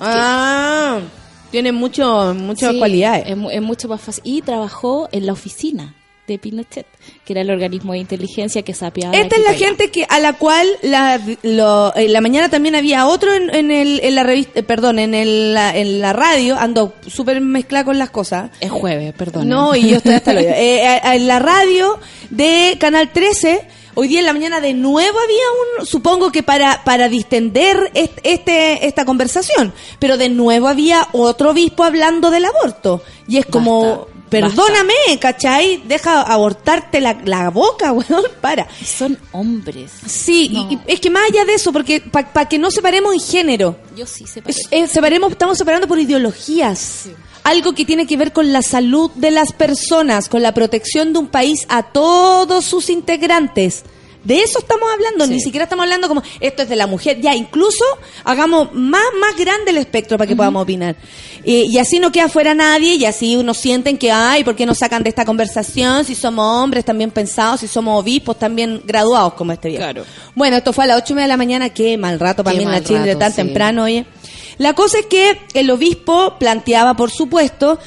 Ah, 0.00 1.00
tiene 1.50 1.72
mucho, 1.72 2.34
muchas 2.36 2.72
Sí, 2.72 2.78
cualidades. 2.78 3.24
Es, 3.28 3.36
mu- 3.36 3.50
es 3.50 3.62
mucho 3.62 3.88
más 3.88 4.00
fácil. 4.00 4.22
Y 4.26 4.42
trabajó 4.42 5.08
en 5.12 5.26
la 5.26 5.32
oficina 5.32 5.94
de 6.26 6.38
Pinochet, 6.38 6.86
que 7.26 7.34
era 7.34 7.42
el 7.42 7.50
organismo 7.50 7.92
de 7.92 7.98
inteligencia 7.98 8.62
que 8.62 8.72
sapeaba. 8.72 9.14
Esta 9.14 9.36
es 9.36 9.42
la 9.42 9.52
gente 9.52 9.90
que 9.90 10.06
a 10.08 10.18
la 10.20 10.32
cual 10.32 10.66
la, 10.82 11.20
lo- 11.42 11.94
en 11.94 12.12
la 12.14 12.20
mañana 12.22 12.48
también 12.48 12.74
había 12.74 13.06
otro 13.06 13.34
en, 13.34 13.54
en 13.54 13.70
el, 13.70 14.00
en 14.02 14.14
la 14.14 14.22
revista, 14.22 14.58
eh, 14.60 14.62
perdón, 14.62 14.98
en, 14.98 15.14
el, 15.14 15.52
la, 15.52 15.76
en 15.76 16.00
la 16.00 16.14
radio, 16.14 16.56
ando 16.58 16.94
súper 17.06 17.42
mezclada 17.42 17.84
con 17.84 17.98
las 17.98 18.08
cosas. 18.08 18.50
Es 18.60 18.70
jueves, 18.70 19.12
perdón. 19.12 19.48
No, 19.50 19.76
y 19.76 19.90
yo 19.90 19.96
estoy 19.98 20.14
hasta 20.14 20.32
lo 20.32 20.40
eh, 20.44 20.98
En 21.04 21.26
la 21.28 21.38
radio 21.40 21.98
de 22.30 22.78
Canal 22.80 23.10
13, 23.12 23.60
hoy 23.94 24.08
día 24.08 24.20
en 24.20 24.26
la 24.26 24.32
mañana 24.32 24.60
de 24.60 24.74
nuevo 24.74 25.18
había 25.18 25.44
un, 25.80 25.86
supongo 25.86 26.30
que 26.32 26.42
para, 26.42 26.82
para 26.84 27.08
distender 27.08 27.90
est- 27.94 28.18
este, 28.22 28.86
esta 28.86 29.04
conversación, 29.04 29.72
pero 29.98 30.16
de 30.16 30.28
nuevo 30.28 30.68
había 30.68 31.08
otro 31.12 31.50
obispo 31.50 31.84
hablando 31.84 32.30
del 32.30 32.44
aborto. 32.44 33.02
Y 33.28 33.38
es 33.38 33.46
como, 33.46 34.06
Basta, 34.06 34.12
perdóname, 34.30 34.94
¿cachai? 35.20 35.82
Deja 35.86 36.22
abortarte 36.22 37.00
la, 37.00 37.18
la 37.24 37.50
boca, 37.50 37.92
weón, 37.92 38.24
para. 38.40 38.66
Son 38.84 39.16
hombres. 39.32 39.90
Sí, 40.06 40.48
y- 40.52 40.54
No. 40.54 40.70
y, 40.72 40.78
es 40.86 41.00
que 41.00 41.10
más 41.10 41.22
allá 41.30 41.44
de 41.44 41.54
eso, 41.54 41.72
porque 41.72 42.00
para 42.00 42.48
que 42.48 42.58
no 42.58 42.70
separemos 42.70 43.14
en 43.14 43.20
género, 43.20 43.76
Yo 43.96 44.06
sí 44.06 44.24
es- 44.70 44.90
separemos, 44.90 45.30
estamos 45.32 45.56
separando 45.58 45.86
por 45.88 45.98
ideologías. 45.98 47.06
Algo 47.44 47.74
que 47.74 47.84
tiene 47.84 48.06
que 48.06 48.16
ver 48.16 48.32
con 48.32 48.52
la 48.52 48.62
salud 48.62 49.10
de 49.14 49.30
las 49.30 49.52
personas, 49.52 50.28
con 50.28 50.42
la 50.42 50.54
protección 50.54 51.12
de 51.12 51.18
un 51.20 51.26
país 51.28 51.66
a 51.68 51.82
todos 51.84 52.64
sus 52.64 52.90
integrantes. 52.90 53.84
De 54.24 54.40
eso 54.40 54.58
estamos 54.58 54.88
hablando, 54.90 55.26
ni 55.26 55.38
siquiera 55.38 55.64
estamos 55.64 55.82
hablando 55.82 56.08
como 56.08 56.22
esto 56.40 56.62
es 56.62 56.68
de 56.70 56.76
la 56.76 56.86
mujer. 56.86 57.20
Ya, 57.20 57.34
incluso 57.34 57.84
hagamos 58.24 58.72
más, 58.72 59.04
más 59.20 59.36
grande 59.36 59.70
el 59.70 59.76
espectro 59.76 60.16
para 60.16 60.26
que 60.26 60.34
podamos 60.34 60.62
opinar. 60.62 60.96
Eh, 61.44 61.66
y 61.68 61.76
así 61.76 61.98
no 61.98 62.10
queda 62.10 62.30
fuera 62.30 62.54
nadie 62.54 62.94
y 62.94 63.04
así 63.04 63.36
unos 63.36 63.58
sienten 63.58 63.98
que, 63.98 64.10
ay, 64.10 64.42
¿por 64.42 64.56
qué 64.56 64.64
nos 64.64 64.78
sacan 64.78 65.02
de 65.02 65.10
esta 65.10 65.26
conversación? 65.26 66.06
Si 66.06 66.14
somos 66.14 66.46
hombres 66.62 66.86
también 66.86 67.10
pensados, 67.10 67.60
si 67.60 67.68
somos 67.68 68.00
obispos 68.00 68.38
también 68.38 68.80
graduados 68.86 69.34
como 69.34 69.52
este 69.52 69.68
viejo. 69.68 69.82
Claro. 69.82 70.04
Bueno, 70.34 70.56
esto 70.56 70.72
fue 70.72 70.84
a 70.84 70.86
las 70.86 71.02
ocho 71.02 71.12
y 71.12 71.16
media 71.16 71.26
de 71.26 71.32
la 71.32 71.36
mañana, 71.36 71.68
qué 71.68 71.98
mal 71.98 72.18
rato 72.18 72.42
para 72.42 72.54
Qué 72.54 72.60
mí 72.60 72.64
en 72.64 72.72
la 72.72 72.82
Chile 72.82 73.16
tan 73.16 73.30
sí. 73.30 73.36
temprano, 73.36 73.84
oye. 73.84 74.06
La 74.58 74.74
cosa 74.74 74.98
es 74.98 75.06
que 75.06 75.38
el 75.54 75.70
obispo 75.70 76.36
planteaba, 76.38 76.94
por 76.94 77.10
supuesto, 77.10 77.78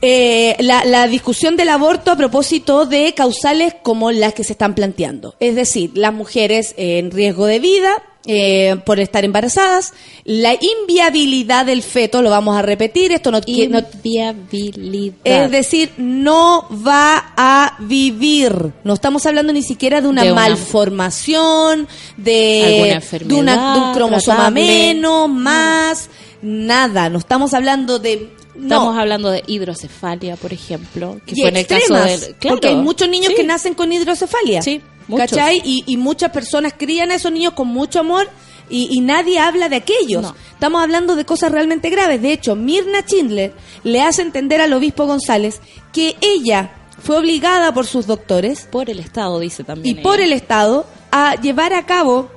eh, 0.00 0.56
la, 0.60 0.84
la 0.84 1.08
discusión 1.08 1.56
del 1.56 1.70
aborto 1.70 2.12
a 2.12 2.16
propósito 2.16 2.86
de 2.86 3.14
causales 3.14 3.74
como 3.82 4.12
las 4.12 4.32
que 4.32 4.44
se 4.44 4.52
están 4.52 4.74
planteando. 4.74 5.34
Es 5.40 5.56
decir, 5.56 5.90
las 5.94 6.14
mujeres 6.14 6.74
en 6.76 7.10
riesgo 7.10 7.46
de 7.46 7.58
vida 7.58 8.02
eh, 8.30 8.76
por 8.84 9.00
estar 9.00 9.24
embarazadas, 9.24 9.94
la 10.24 10.54
inviabilidad 10.54 11.64
del 11.66 11.82
feto, 11.82 12.20
lo 12.22 12.28
vamos 12.30 12.56
a 12.56 12.62
repetir, 12.62 13.10
esto 13.10 13.30
no, 13.30 13.40
Inviabilidad. 13.46 15.14
es 15.24 15.50
decir, 15.50 15.90
no 15.96 16.66
va 16.86 17.32
a 17.36 17.76
vivir. 17.80 18.72
No 18.84 18.94
estamos 18.94 19.24
hablando 19.26 19.52
ni 19.52 19.62
siquiera 19.62 20.00
de 20.00 20.08
una 20.08 20.22
De 20.24 20.32
una- 20.32 20.42
malformación, 20.42 21.88
de, 22.16 22.62
Alguna 22.64 23.00
de, 23.28 23.34
una- 23.34 23.74
de 23.74 23.80
un 23.80 23.92
cromosoma 23.94 24.50
menos, 24.50 25.28
más, 25.28 26.08
nada. 26.42 27.08
No 27.08 27.18
estamos 27.18 27.54
hablando 27.54 27.98
de... 27.98 28.36
No. 28.58 28.64
Estamos 28.74 28.98
hablando 28.98 29.30
de 29.30 29.42
hidrocefalia, 29.46 30.36
por 30.36 30.52
ejemplo, 30.52 31.20
que 31.24 31.34
y 31.36 31.40
fue 31.40 31.50
en 31.50 31.56
el 31.56 31.66
caso 31.66 31.80
extremas, 31.80 32.20
del... 32.20 32.34
Claro. 32.36 32.56
porque 32.56 32.68
hay 32.68 32.76
muchos 32.76 33.08
niños 33.08 33.28
Sí. 33.28 33.34
que 33.36 33.44
nacen 33.44 33.74
con 33.74 33.92
hidrocefalia. 33.92 34.62
Sí, 34.62 34.80
muchos. 35.06 35.30
¿Cachai? 35.30 35.60
Y, 35.64 35.84
y 35.86 35.96
muchas 35.96 36.30
personas 36.32 36.74
crían 36.76 37.10
a 37.10 37.14
esos 37.14 37.32
niños 37.32 37.52
con 37.54 37.68
mucho 37.68 38.00
amor 38.00 38.28
y, 38.70 38.88
y 38.90 39.00
nadie 39.00 39.38
habla 39.38 39.68
de 39.68 39.76
aquellos. 39.76 40.22
No. 40.22 40.34
Estamos 40.52 40.82
hablando 40.82 41.14
de 41.16 41.24
cosas 41.24 41.52
realmente 41.52 41.88
graves. 41.88 42.20
De 42.20 42.32
hecho, 42.32 42.56
Mirna 42.56 43.00
Schindler 43.02 43.52
le 43.84 44.02
hace 44.02 44.22
entender 44.22 44.60
al 44.60 44.72
obispo 44.72 45.06
González 45.06 45.60
que 45.92 46.16
ella 46.20 46.72
fue 47.02 47.16
obligada 47.16 47.72
por 47.72 47.86
sus 47.86 48.06
doctores 48.08 48.66
Por 48.70 48.90
el 48.90 48.98
Estado, 48.98 49.38
dice 49.38 49.62
y 49.62 49.64
también. 49.64 50.02
por 50.02 50.16
ella. 50.16 50.24
el 50.26 50.32
Estado 50.32 50.84
a 51.12 51.36
llevar 51.40 51.72
a 51.72 51.86
cabo 51.86 52.28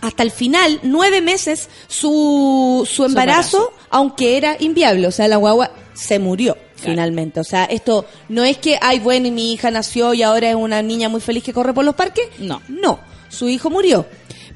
hasta 0.00 0.22
el 0.22 0.30
final, 0.30 0.80
nueve 0.82 1.20
meses, 1.20 1.68
su, 1.88 2.88
su 2.90 3.04
embarazo, 3.04 3.58
embarazo. 3.58 3.72
aunque 3.90 4.36
era 4.36 4.56
inviable. 4.60 5.06
O 5.06 5.10
sea, 5.12 5.28
la 5.28 5.36
guagua 5.36 5.70
se 5.94 6.18
murió 6.18 6.54
Claro. 6.54 6.92
finalmente. 6.92 7.40
O 7.40 7.44
sea, 7.44 7.64
esto 7.66 8.06
no 8.30 8.42
es 8.44 8.56
que, 8.56 8.78
ay, 8.80 9.00
bueno, 9.00 9.26
y 9.26 9.30
mi 9.30 9.52
hija 9.52 9.70
nació 9.70 10.14
y 10.14 10.22
ahora 10.22 10.48
es 10.50 10.54
una 10.56 10.80
niña 10.82 11.08
muy 11.10 11.20
feliz 11.20 11.44
que 11.44 11.52
corre 11.52 11.74
por 11.74 11.84
los 11.84 11.94
parques. 11.94 12.26
No. 12.38 12.62
No, 12.68 12.98
su 13.28 13.48
hijo 13.50 13.68
murió. 13.68 14.06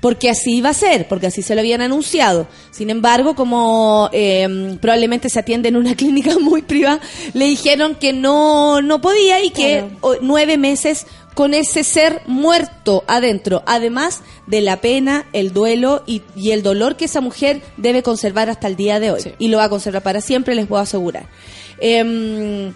Porque 0.05 0.29
así 0.29 0.57
iba 0.59 0.69
a 0.69 0.75
ser, 0.75 1.09
porque 1.09 1.29
así 1.29 1.41
se 1.41 1.55
lo 1.55 1.63
habían 1.63 1.81
anunciado. 1.81 2.47
Sin 2.71 2.91
embargo, 2.91 3.35
como 3.35 4.11
eh, 4.13 4.77
probablemente 4.79 5.31
se 5.31 5.39
atiende 5.39 5.71
en 5.71 5.77
una 5.77 5.95
clínica 5.97 6.39
muy 6.39 6.61
privada, 6.61 7.01
le 7.33 7.47
dijeron 7.47 7.95
que 7.95 8.13
no, 8.13 8.83
no 8.83 9.01
podía 9.01 9.43
y 9.43 9.49
que 9.49 9.87
Claro. 10.03 10.19
nueve 10.21 10.59
meses 10.59 11.07
con 11.33 11.55
ese 11.55 11.85
ser 11.85 12.21
muerto 12.27 13.03
adentro, 13.07 13.63
además 13.65 14.21
de 14.47 14.61
la 14.61 14.83
pena, 14.83 15.25
el 15.33 15.55
duelo 15.55 16.03
y, 16.07 16.21
y 16.37 16.51
el 16.51 16.63
dolor 16.63 16.97
que 16.97 17.07
esa 17.07 17.23
mujer 17.23 17.63
debe 17.79 18.03
conservar 18.03 18.51
hasta 18.51 18.67
el 18.69 18.77
día 18.77 19.01
de 19.01 19.11
hoy. 19.11 19.23
Sí. 19.23 19.33
Y 19.39 19.49
lo 19.49 19.57
va 19.57 19.65
a 19.65 19.69
conservar 19.71 20.03
para 20.03 20.21
siempre, 20.21 20.55
les 20.55 20.67
puedo 20.67 20.83
asegurar. 20.83 21.31
Em, 21.81 22.75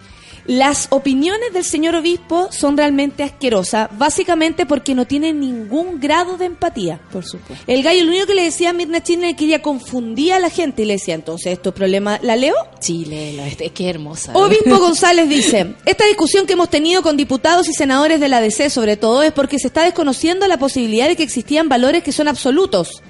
las 0.48 0.86
opiniones 0.90 1.52
del 1.52 1.62
señor 1.62 1.94
obispo 1.94 2.48
son 2.50 2.76
realmente 2.78 3.22
asquerosas, 3.22 3.90
básicamente 3.98 4.64
porque 4.64 4.94
no 4.94 5.06
tienen 5.06 5.40
ningún 5.40 6.00
grado 6.00 6.38
de 6.38 6.46
empatía. 6.46 6.98
Por 7.12 7.22
supuesto. 7.24 7.62
El 7.66 7.82
gallo 7.82 8.02
lo 8.04 8.10
único 8.10 8.26
que 8.26 8.34
le 8.34 8.44
decía 8.44 8.70
a 8.70 8.72
Mirna 8.72 9.02
Chile 9.02 9.28
es 9.30 9.36
que 9.36 9.44
ella 9.44 9.60
confundía 9.60 10.36
a 10.36 10.40
la 10.40 10.48
gente 10.48 10.82
y 10.82 10.84
le 10.86 10.94
decía, 10.94 11.14
entonces, 11.14 11.52
¿esto 11.52 11.68
es 11.68 11.74
problema? 11.74 12.18
¿La 12.22 12.34
leo? 12.34 12.54
Chile, 12.80 13.34
la- 13.34 13.46
este, 13.46 13.68
qué 13.70 13.90
hermosa. 13.90 14.32
Obispo 14.34 14.78
González 14.80 15.28
dice, 15.28 15.74
esta 15.84 16.06
discusión 16.06 16.46
que 16.46 16.54
hemos 16.54 16.70
tenido 16.70 17.02
con 17.02 17.18
diputados 17.18 17.68
y 17.68 17.74
senadores 17.74 18.18
de 18.18 18.28
la 18.30 18.40
DC 18.40 18.70
sobre 18.70 18.96
todo 18.96 19.22
es 19.22 19.32
porque 19.32 19.58
se 19.58 19.66
está 19.66 19.82
desconociendo 19.84 20.48
la 20.48 20.58
posibilidad 20.58 21.08
de 21.08 21.16
que 21.16 21.24
existían 21.24 21.68
valores 21.68 22.02
que 22.02 22.10
son 22.12 22.26
absolutos. 22.26 23.02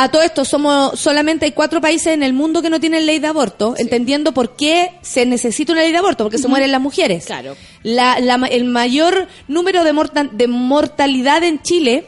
A 0.00 0.08
todo 0.10 0.22
esto 0.22 0.44
somos 0.44 0.98
solamente 0.98 1.44
hay 1.44 1.52
cuatro 1.52 1.80
países 1.80 2.14
en 2.14 2.22
el 2.22 2.32
mundo 2.32 2.62
que 2.62 2.70
no 2.70 2.78
tienen 2.78 3.04
ley 3.04 3.18
de 3.18 3.26
aborto, 3.26 3.74
entendiendo 3.76 4.32
por 4.32 4.54
qué 4.56 4.92
se 5.02 5.26
necesita 5.26 5.72
una 5.72 5.82
ley 5.82 5.90
de 5.92 5.98
aborto, 5.98 6.22
porque 6.24 6.38
se 6.38 6.46
mueren 6.48 6.70
las 6.72 6.80
mujeres. 6.80 7.26
Claro. 7.26 7.56
La- 7.82 8.20
la 8.20 8.36
el 8.46 8.64
mayor 8.64 9.26
número 9.48 9.82
de, 9.82 9.92
morta- 9.92 10.28
de 10.30 10.46
mortalidad 10.46 11.42
en 11.42 11.60
Chile 11.62 12.06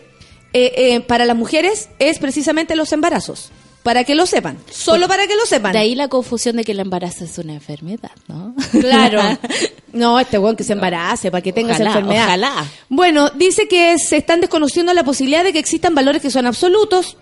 eh, 0.52 0.72
eh, 0.76 1.00
para 1.00 1.24
las 1.26 1.36
mujeres 1.36 1.88
es 1.98 2.18
precisamente 2.20 2.76
los 2.76 2.92
embarazos. 2.92 3.50
Para 3.82 4.04
que 4.04 4.14
lo 4.14 4.26
sepan, 4.26 4.58
solo 4.70 5.08
para 5.08 5.26
que 5.26 5.34
lo 5.36 5.46
sepan. 5.46 5.72
De 5.72 5.78
ahí 5.78 5.94
la 5.94 6.08
confusión 6.08 6.56
de 6.56 6.64
que 6.64 6.72
el 6.72 6.80
embarazo 6.80 7.24
es 7.24 7.38
una 7.38 7.54
enfermedad, 7.54 8.10
¿no? 8.28 8.54
Claro. 8.80 9.20
No, 9.92 10.20
este 10.20 10.38
weón 10.38 10.54
que 10.54 10.62
se 10.62 10.74
embarace 10.74 11.32
para 11.32 11.42
que 11.42 11.52
tenga 11.52 11.72
esa 11.72 11.82
Ojalá, 11.82 11.98
enfermedad. 11.98 12.24
ojalá. 12.26 12.66
Bueno, 12.88 13.30
dice 13.30 13.66
que 13.66 13.98
se 13.98 14.18
están 14.18 14.40
desconociendo 14.40 14.94
la 14.94 15.02
posibilidad 15.02 15.42
de 15.42 15.52
que 15.52 15.58
existan 15.58 15.96
valores 15.96 16.22
que 16.22 16.30
son 16.30 16.46
absolutos, 16.46 17.16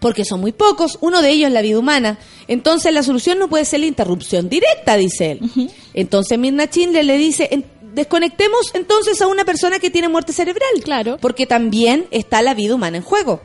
porque 0.00 0.24
son 0.24 0.40
muy 0.40 0.52
pocos. 0.52 0.98
Uno 1.00 1.22
de 1.22 1.30
ellos 1.30 1.48
es 1.48 1.54
la 1.54 1.62
vida 1.62 1.78
humana. 1.78 2.18
Entonces 2.48 2.92
la 2.92 3.02
solución 3.02 3.38
no 3.38 3.48
puede 3.48 3.64
ser 3.64 3.80
la 3.80 3.86
interrupción 3.86 4.48
directa, 4.48 4.96
dice 4.96 5.32
él. 5.32 5.70
Entonces 5.94 6.38
Mirna 6.38 6.66
Schindler 6.66 7.04
le 7.04 7.18
dice, 7.18 7.64
desconectemos 7.94 8.72
entonces 8.74 9.20
a 9.22 9.26
una 9.26 9.44
persona 9.44 9.78
que 9.78 9.90
tiene 9.90 10.08
muerte 10.08 10.32
cerebral. 10.32 10.70
Claro. 10.82 11.18
Porque 11.20 11.46
también 11.46 12.06
está 12.10 12.42
la 12.42 12.54
vida 12.54 12.74
humana 12.74 12.98
en 12.98 13.02
juego. 13.02 13.40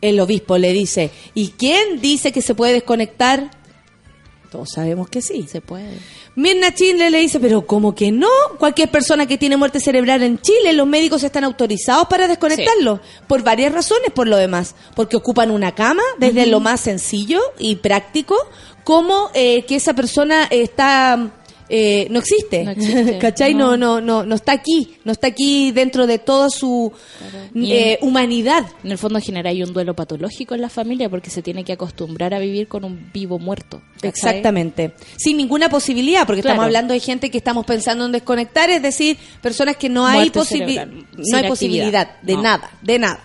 El 0.00 0.18
obispo 0.20 0.56
le 0.56 0.72
dice, 0.72 1.10
¿y 1.34 1.48
quién 1.48 2.00
dice 2.00 2.32
que 2.32 2.40
se 2.40 2.54
puede 2.54 2.72
desconectar? 2.72 3.50
Todos 4.50 4.70
sabemos 4.74 5.08
que 5.08 5.22
sí. 5.22 5.46
Se 5.48 5.60
puede. 5.60 5.98
Mirna 6.34 6.74
Chile 6.74 7.10
le 7.10 7.18
dice, 7.18 7.38
pero 7.38 7.66
¿cómo 7.66 7.94
que 7.94 8.10
no? 8.10 8.28
Cualquier 8.58 8.90
persona 8.90 9.26
que 9.26 9.38
tiene 9.38 9.56
muerte 9.56 9.80
cerebral 9.80 10.22
en 10.22 10.40
Chile, 10.40 10.72
los 10.72 10.86
médicos 10.86 11.22
están 11.22 11.44
autorizados 11.44 12.08
para 12.08 12.26
desconectarlo. 12.26 13.00
Por 13.28 13.42
varias 13.42 13.72
razones, 13.72 14.10
por 14.12 14.26
lo 14.26 14.36
demás. 14.36 14.74
Porque 14.96 15.16
ocupan 15.16 15.50
una 15.50 15.74
cama, 15.74 16.02
desde 16.18 16.46
lo 16.46 16.60
más 16.60 16.80
sencillo 16.80 17.40
y 17.58 17.76
práctico, 17.76 18.36
como 18.84 19.30
eh, 19.34 19.64
que 19.66 19.76
esa 19.76 19.94
persona 19.94 20.48
está... 20.50 21.30
eh, 21.70 22.08
no 22.10 22.18
existe, 22.18 22.64
No 22.64 22.72
existe, 22.72 23.18
¿cachai? 23.20 23.54
No. 23.54 23.76
no. 23.76 24.00
no, 24.00 24.24
no, 24.24 24.34
está 24.34 24.52
aquí, 24.52 24.96
no 25.04 25.12
está 25.12 25.28
aquí 25.28 25.70
dentro 25.72 26.06
de 26.06 26.18
toda 26.18 26.50
su 26.50 26.92
eh, 27.54 27.98
en- 28.00 28.08
humanidad. 28.08 28.66
En 28.84 28.90
el 28.90 28.98
fondo 28.98 29.20
genera 29.20 29.50
ahí 29.50 29.62
un 29.62 29.72
duelo 29.72 29.94
patológico 29.94 30.54
en 30.54 30.60
la 30.60 30.68
familia 30.68 31.08
porque 31.08 31.30
se 31.30 31.42
tiene 31.42 31.64
que 31.64 31.72
acostumbrar 31.72 32.34
a 32.34 32.38
vivir 32.40 32.66
con 32.68 32.84
un 32.84 33.10
vivo 33.12 33.38
muerto. 33.38 33.80
¿cachai? 33.94 34.10
Exactamente. 34.10 34.92
Sin 35.16 35.36
ninguna 35.36 35.68
posibilidad, 35.70 36.26
porque 36.26 36.40
estamos 36.40 36.64
hablando 36.64 36.92
de 36.92 37.00
gente 37.00 37.30
que 37.30 37.38
estamos 37.38 37.64
pensando 37.64 38.04
en 38.04 38.12
desconectar, 38.12 38.68
es 38.70 38.82
decir, 38.82 39.16
personas 39.40 39.76
que 39.76 39.88
no 39.88 40.06
hay, 40.06 40.30
posibi- 40.30 40.46
cerebral, 40.74 41.06
no 41.16 41.36
hay 41.38 41.48
posibilidad 41.48 42.20
de 42.20 42.34
No. 42.34 42.42
nada, 42.42 42.70
de 42.82 42.98
nada. 42.98 43.20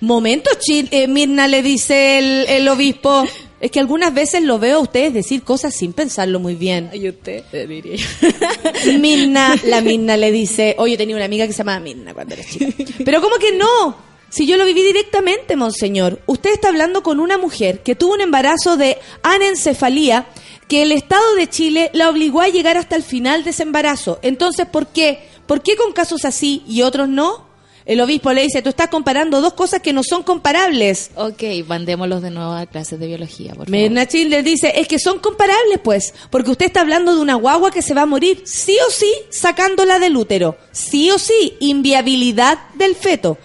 Momento, 0.00 0.50
eh, 0.68 1.06
Mirna 1.08 1.46
le 1.48 1.62
dice 1.62 2.18
el, 2.18 2.46
el 2.48 2.68
obispo. 2.68 3.24
Es 3.60 3.70
que 3.70 3.80
algunas 3.80 4.12
veces 4.12 4.42
lo 4.42 4.58
veo 4.58 4.78
a 4.78 4.80
ustedes 4.80 5.14
decir 5.14 5.42
cosas 5.42 5.74
sin 5.74 5.92
pensarlo 5.92 6.40
muy 6.40 6.54
bien. 6.54 6.90
Y 6.92 7.08
usted, 7.08 7.44
eh, 7.52 7.66
diría 7.66 7.96
yo. 8.84 8.98
Mirna, 8.98 9.54
la 9.64 9.80
Mirna 9.80 10.16
le 10.16 10.30
dice, 10.32 10.74
oye, 10.78 10.96
tenía 10.96 11.16
una 11.16 11.24
amiga 11.24 11.46
que 11.46 11.52
se 11.52 11.58
llamaba 11.58 11.80
Mirna 11.80 12.12
cuando 12.12 12.34
era 12.34 12.44
chica. 12.44 12.66
Pero 13.04 13.20
¿cómo 13.22 13.36
que 13.36 13.52
no? 13.56 13.96
Si 14.28 14.46
yo 14.46 14.56
lo 14.56 14.64
viví 14.64 14.82
directamente, 14.82 15.54
monseñor. 15.54 16.20
Usted 16.26 16.50
está 16.50 16.68
hablando 16.68 17.02
con 17.02 17.20
una 17.20 17.38
mujer 17.38 17.82
que 17.82 17.94
tuvo 17.94 18.14
un 18.14 18.20
embarazo 18.20 18.76
de 18.76 18.98
anencefalía 19.22 20.26
que 20.68 20.82
el 20.82 20.92
Estado 20.92 21.34
de 21.36 21.48
Chile 21.48 21.90
la 21.92 22.10
obligó 22.10 22.40
a 22.40 22.48
llegar 22.48 22.76
hasta 22.76 22.96
el 22.96 23.02
final 23.02 23.44
de 23.44 23.50
ese 23.50 23.62
embarazo. 23.62 24.18
Entonces, 24.22 24.66
¿por 24.66 24.88
qué? 24.88 25.20
¿Por 25.46 25.62
qué 25.62 25.76
con 25.76 25.92
casos 25.92 26.24
así 26.24 26.64
y 26.66 26.82
otros 26.82 27.08
no? 27.08 27.46
El 27.86 28.00
obispo 28.00 28.32
le 28.32 28.42
dice, 28.42 28.62
tú 28.62 28.70
estás 28.70 28.88
comparando 28.88 29.42
dos 29.42 29.52
cosas 29.52 29.82
que 29.82 29.92
no 29.92 30.02
son 30.02 30.22
comparables. 30.22 31.10
ok, 31.16 31.42
mandémoslos 31.66 32.22
de 32.22 32.30
nuevo 32.30 32.52
a 32.52 32.64
clases 32.64 32.98
de 32.98 33.06
biología, 33.06 33.50
por 33.50 33.66
favor. 33.66 33.70
Mirna 33.70 34.04
Schindler 34.04 34.42
dice, 34.42 34.72
es 34.76 34.88
que 34.88 34.98
son 34.98 35.18
comparables, 35.18 35.80
pues, 35.82 36.14
porque 36.30 36.50
usted 36.50 36.66
está 36.66 36.80
hablando 36.80 37.14
de 37.14 37.20
una 37.20 37.34
guagua 37.34 37.70
que 37.70 37.82
se 37.82 37.92
va 37.92 38.02
a 38.02 38.06
morir, 38.06 38.42
sí 38.46 38.76
o 38.88 38.90
sí, 38.90 39.12
sacándola 39.28 39.98
del 39.98 40.16
útero, 40.16 40.56
sí 40.72 41.10
o 41.10 41.18
sí, 41.18 41.56
inviabilidad 41.60 42.58
del 42.74 42.94
feto. 42.94 43.36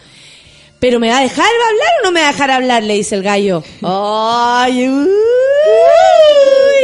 Pero 0.80 1.02
¿me 1.02 1.10
va 1.10 1.18
a 1.18 1.22
dejar 1.22 1.46
hablar 1.46 1.90
o 2.00 2.06
no 2.06 2.12
me 2.14 2.22
va 2.22 2.30
a 2.30 2.32
dejar 2.32 2.52
hablar? 2.52 2.84
Le 2.84 2.94
dice 2.94 3.16
el 3.16 3.24
gallo. 3.24 3.62
Ay, 3.84 4.88
uy, 4.88 5.08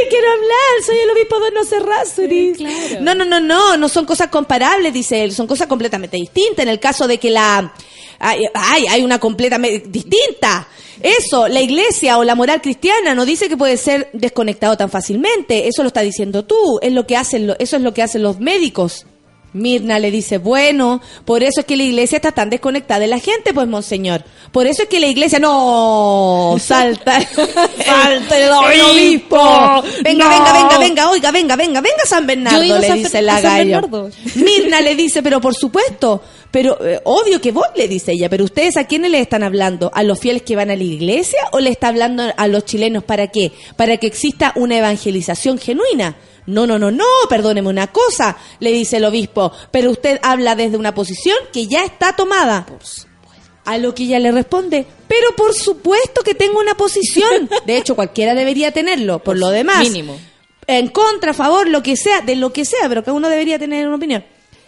quiero 0.08 0.30
hablar, 0.30 0.84
soy 0.84 0.98
el 0.98 1.10
obispo 1.10 1.40
de 1.40 1.50
no 1.52 1.64
Serrásuri. 1.64 2.52
claro. 2.56 3.00
No, 3.00 3.14
no, 3.14 3.24
no, 3.24 3.40
no, 3.40 3.76
no 3.76 3.88
son 3.88 4.04
cosas 4.04 4.28
comparables, 4.28 4.92
dice 4.92 5.24
él, 5.24 5.32
son 5.32 5.46
cosas 5.46 5.66
completamente 5.66 6.16
distintas. 6.16 6.62
En 6.64 6.68
el 6.68 6.80
caso 6.80 7.06
de 7.06 7.18
que 7.18 7.30
la... 7.30 7.72
Ay, 8.18 8.44
ay, 8.54 8.86
hay 8.86 9.04
una 9.04 9.18
completamente 9.18 9.88
distinta. 9.88 10.68
Eso, 11.02 11.48
la 11.48 11.60
iglesia 11.60 12.18
o 12.18 12.24
la 12.24 12.34
moral 12.34 12.62
cristiana 12.62 13.14
no 13.14 13.26
dice 13.26 13.48
que 13.48 13.56
puede 13.56 13.76
ser 13.76 14.08
desconectado 14.12 14.76
tan 14.76 14.90
fácilmente. 14.90 15.68
Eso 15.68 15.82
lo 15.82 15.88
está 15.88 16.00
diciendo 16.00 16.44
tú. 16.44 16.78
Es 16.80 16.92
lo 16.92 17.06
que 17.06 17.16
hacen, 17.16 17.54
eso 17.58 17.76
es 17.76 17.82
lo 17.82 17.92
que 17.92 18.02
hacen 18.02 18.22
los 18.22 18.40
médicos. 18.40 19.06
Mirna 19.56 19.98
le 19.98 20.10
dice, 20.10 20.38
bueno, 20.38 21.00
por 21.24 21.42
eso 21.42 21.60
es 21.60 21.66
que 21.66 21.76
la 21.76 21.82
iglesia 21.82 22.16
está 22.16 22.32
tan 22.32 22.50
desconectada 22.50 23.00
de 23.00 23.06
la 23.06 23.18
gente, 23.18 23.52
pues, 23.54 23.66
monseñor. 23.66 24.22
Por 24.52 24.66
eso 24.66 24.82
es 24.84 24.88
que 24.88 25.00
la 25.00 25.06
iglesia, 25.06 25.38
no, 25.38 26.56
salta, 26.60 27.20
salta 27.84 28.38
el 28.38 28.50
obispo. 28.52 29.36
Venga, 30.02 30.24
No. 30.24 30.30
venga, 30.30 30.52
venga, 30.52 30.78
venga, 30.78 31.10
oiga, 31.10 31.30
venga, 31.30 31.56
venga, 31.56 31.80
venga 31.80 32.04
San 32.06 32.26
Bernardo, 32.26 32.62
Yo 32.62 32.78
le 32.78 32.86
San- 32.88 32.98
dice 32.98 33.22
la 33.22 33.40
gallo. 33.40 33.80
Mirna 34.34 34.80
le 34.80 34.94
dice, 34.94 35.22
pero 35.22 35.40
por 35.40 35.54
supuesto, 35.54 36.22
pero 36.50 36.78
eh, 36.86 37.00
obvio 37.04 37.40
que 37.40 37.52
vos 37.52 37.66
le 37.74 37.88
dice 37.88 38.12
ella, 38.12 38.28
pero 38.28 38.44
ustedes 38.44 38.76
a 38.76 38.84
quiénes 38.84 39.10
le 39.10 39.20
están 39.20 39.42
hablando, 39.42 39.90
a 39.94 40.02
los 40.02 40.18
fieles 40.18 40.42
que 40.42 40.56
van 40.56 40.70
a 40.70 40.76
la 40.76 40.82
iglesia 40.84 41.38
o 41.52 41.60
le 41.60 41.70
está 41.70 41.88
hablando 41.88 42.24
a 42.36 42.46
los 42.46 42.64
chilenos 42.64 43.04
para 43.04 43.28
qué? 43.28 43.52
Para 43.76 43.96
que 43.96 44.06
exista 44.06 44.52
una 44.56 44.76
evangelización 44.78 45.58
genuina. 45.58 46.16
No, 46.46 46.66
no, 46.66 46.78
no, 46.78 46.90
no, 46.90 47.04
perdóneme 47.28 47.68
una 47.68 47.88
cosa, 47.88 48.36
le 48.60 48.70
dice 48.72 48.98
el 48.98 49.04
obispo, 49.04 49.52
pero 49.70 49.90
usted 49.90 50.20
habla 50.22 50.54
desde 50.54 50.76
una 50.76 50.94
posición 50.94 51.36
que 51.52 51.66
ya 51.66 51.84
está 51.84 52.14
tomada. 52.14 52.66
A 53.64 53.78
lo 53.78 53.94
que 53.94 54.04
ella 54.04 54.20
le 54.20 54.30
responde, 54.30 54.86
pero 55.08 55.34
por 55.36 55.52
supuesto 55.52 56.22
que 56.22 56.34
tengo 56.34 56.60
una 56.60 56.76
posición. 56.76 57.50
De 57.66 57.76
hecho, 57.76 57.96
cualquiera 57.96 58.34
debería 58.34 58.70
tenerlo, 58.70 59.18
por 59.18 59.36
lo 59.36 59.48
demás. 59.48 59.80
mínimo. 59.80 60.16
En 60.68 60.88
contra, 60.88 61.32
a 61.32 61.34
favor, 61.34 61.68
lo 61.68 61.82
que 61.82 61.96
sea, 61.96 62.20
de 62.20 62.36
lo 62.36 62.52
que 62.52 62.64
sea, 62.64 62.88
pero 62.88 63.02
que 63.02 63.10
uno 63.10 63.28
debería 63.28 63.58
tener 63.58 63.86
una 63.86 63.96
opinión. 63.96 64.24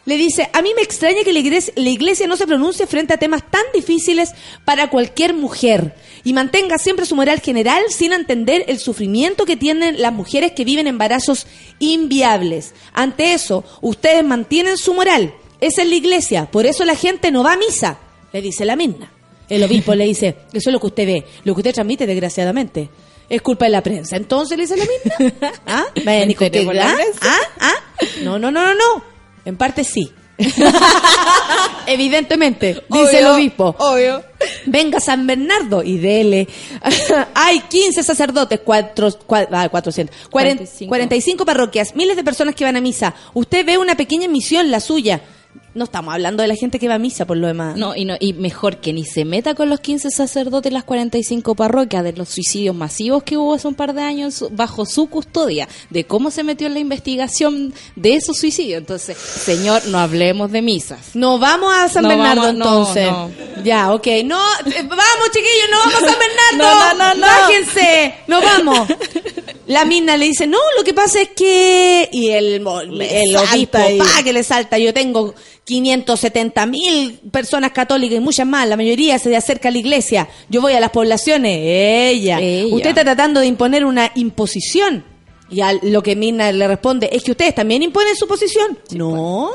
Le 0.09 0.17
dice, 0.17 0.49
a 0.55 0.63
mí 0.63 0.73
me 0.75 0.81
extraña 0.81 1.23
que 1.23 1.35
la 1.35 1.41
iglesia, 1.41 1.71
la 1.77 1.91
iglesia 1.91 2.27
no 2.27 2.39
se 2.39 2.47
pronuncie 2.47 2.87
frente 2.87 3.13
a 3.13 3.19
temas 3.19 3.43
tan 3.51 3.61
difíciles 3.75 4.31
para 4.65 4.89
cualquier 4.89 5.35
mujer 5.35 5.95
y 6.25 6.33
mantenga 6.33 6.79
siempre 6.79 7.05
su 7.05 7.15
moral 7.15 7.41
general 7.41 7.83
sin 7.91 8.15
entender 8.15 8.65
el 8.69 8.79
sufrimiento 8.79 9.45
que 9.45 9.59
tienen 9.59 10.01
las 10.01 10.15
mujeres 10.15 10.53
que 10.53 10.65
viven 10.65 10.87
embarazos 10.87 11.47
inviables. 11.79 12.73
Ante 12.95 13.35
eso, 13.35 13.65
ustedes 13.83 14.25
mantienen 14.25 14.79
su 14.79 14.95
moral. 14.95 15.35
Esa 15.61 15.83
es 15.83 15.89
la 15.91 15.97
iglesia, 15.97 16.51
por 16.51 16.65
eso 16.65 16.87
la 16.87 16.97
gente 16.97 17.31
no 17.31 17.45
va 17.45 17.53
a 17.53 17.59
misa, 17.59 17.99
le 18.33 18.41
dice 18.41 18.65
la 18.65 18.77
misma. 18.77 19.13
El 19.47 19.63
obispo 19.63 19.95
le 19.95 20.07
dice, 20.07 20.37
eso 20.55 20.71
es 20.71 20.73
lo 20.73 20.81
que 20.81 20.87
usted 20.87 21.07
ve, 21.07 21.25
lo 21.45 21.53
que 21.53 21.61
usted 21.61 21.75
transmite, 21.75 22.07
desgraciadamente. 22.07 22.89
Es 23.29 23.43
culpa 23.43 23.67
de 23.67 23.73
la 23.73 23.83
prensa. 23.83 24.17
Entonces 24.17 24.57
le 24.57 24.63
dice 24.63 24.77
la 24.79 24.87
misma. 24.87 25.51
¿Ah? 25.67 25.85
¿Me 26.03 26.13
¿Ah? 26.81 26.97
¿Ah? 27.21 27.39
¿Ah? 27.61 27.75
No, 28.23 28.39
no, 28.39 28.51
no, 28.51 28.65
no, 28.65 28.75
no. 28.75 29.18
En 29.49 29.57
parte 29.57 29.83
sí. 29.83 30.13
Evidentemente, 31.87 32.83
dice 32.91 33.21
el 33.21 33.27
obispo. 33.29 33.75
Obvio. 33.79 34.23
Venga 34.67 35.01
San 35.01 35.27
Bernardo 35.27 35.83
y 35.83 35.97
dele. 35.97 36.47
Hay 37.35 37.61
15 37.61 38.03
sacerdotes, 38.03 38.61
cuatro, 38.63 39.09
cua- 39.27 39.49
ah, 39.51 39.69
400, 39.71 40.15
40 40.31 40.57
45. 40.59 40.89
45 40.89 41.47
parroquias, 41.47 41.97
miles 41.97 42.15
de 42.17 42.25
personas 42.25 42.55
que 42.55 42.65
van 42.65 42.77
a 42.77 42.83
misa. 42.83 43.15
Usted 43.33 43.65
ve 43.65 43.79
una 43.79 43.97
pequeña 43.97 44.29
misión, 44.29 44.71
la 44.71 44.81
suya. 44.81 45.23
No 45.79 45.85
estamos 45.85 46.13
hablando 46.13 46.43
de 46.43 46.49
la 46.49 46.57
gente 46.57 46.81
que 46.81 46.89
va 46.89 46.95
a 46.95 46.99
misa, 46.99 47.25
por 47.25 47.37
lo 47.37 47.47
demás. 47.47 47.77
No, 47.77 47.95
y, 47.95 48.05
no, 48.05 48.17
y 48.19 48.33
mejor 48.33 48.79
que 48.79 48.93
ni 48.93 49.05
se 49.05 49.25
meta 49.25 49.55
con 49.55 49.71
los 49.71 49.79
15 49.79 50.11
sacerdotes 50.11 50.73
y 50.73 50.75
las 50.75 50.83
45 50.83 51.55
parroquias 51.55 52.03
de 52.03 52.15
los 52.15 52.31
suicidios 52.31 52.75
masivos 52.75 53.23
que 53.23 53.37
hubo 53.37 53.55
hace 53.55 53.69
un 53.69 53.77
par 53.77 53.95
de 53.95 54.03
años 54.03 54.45
bajo 54.51 54.85
su 54.85 55.09
custodia, 55.09 55.69
de 55.91 56.03
cómo 56.03 56.33
se 56.33 56.43
metió 56.43 56.67
en 56.67 56.75
la 56.75 56.81
investigación 56.81 57.73
de 57.95 58.15
esos 58.15 58.39
suicidios. 58.39 58.79
Entonces, 58.79 59.17
señor, 59.17 59.87
no 59.87 59.99
hablemos 60.01 60.51
de 60.51 60.63
misas. 60.63 61.15
No 61.15 61.39
vamos 61.39 61.73
a 61.73 61.89
San 61.89 62.03
No 62.03 62.09
Bernardo 62.09 62.43
vamos, 62.43 62.57
entonces. 62.57 63.07
no. 63.07 63.31
Ya, 63.63 63.93
ok. 63.93 64.07
No, 64.25 64.41
eh, 64.67 64.83
vamos 64.83 65.31
chiquillos, 65.33 65.69
no 65.71 65.79
vamos 65.79 65.95
a 65.95 65.99
San 66.01 66.19
Bernardo. 66.19 66.39
No, 66.59 66.95
no, 66.95 67.15
no. 67.15 67.27
Bájense, 67.27 68.15
no 68.27 68.41
vamos. 68.41 68.89
La 69.69 69.85
mina 69.85 70.17
le 70.17 70.27
dice, 70.27 70.47
no, 70.47 70.59
lo 70.79 70.83
que 70.83 70.95
pasa 70.95 71.21
es 71.21 71.29
que... 71.37 72.09
Y 72.11 72.31
el, 72.31 72.55
el 72.55 73.37
obispo, 73.37 73.79
pa, 73.99 74.23
que 74.25 74.33
le 74.33 74.43
salta. 74.43 74.79
Yo 74.79 74.95
tengo 74.95 75.35
570 75.69 76.65
mil 76.67 77.19
personas 77.31 77.73
católicas 77.73 78.17
y 78.17 78.21
muchas 78.21 78.47
más. 78.47 78.67
La 78.67 78.77
mayoría 78.77 79.19
se 79.19 79.37
acerca 79.37 79.69
a 79.69 79.73
la 79.73 79.77
iglesia. 79.79 80.27
Yo 80.49 80.63
voy 80.63 80.73
a 80.73 80.81
las 80.81 80.91
poblaciones. 80.91 81.59
Ella. 81.63 82.41
Ella. 82.41 82.75
Usted 82.75 82.89
está 82.89 83.05
tratando 83.05 83.41
de 83.41 83.47
imponer 83.47 83.85
una 83.85 84.11
imposición. 84.15 85.05
Y 85.51 85.61
a 85.61 85.75
lo 85.83 86.03
que 86.03 86.17
Mina 86.17 86.51
le 86.53 86.67
responde, 86.67 87.11
es 87.13 87.23
que 87.23 87.33
ustedes 87.33 87.55
también 87.55 87.83
imponen 87.83 88.17
su 88.17 88.27
posición. 88.27 88.79
no, 88.93 89.51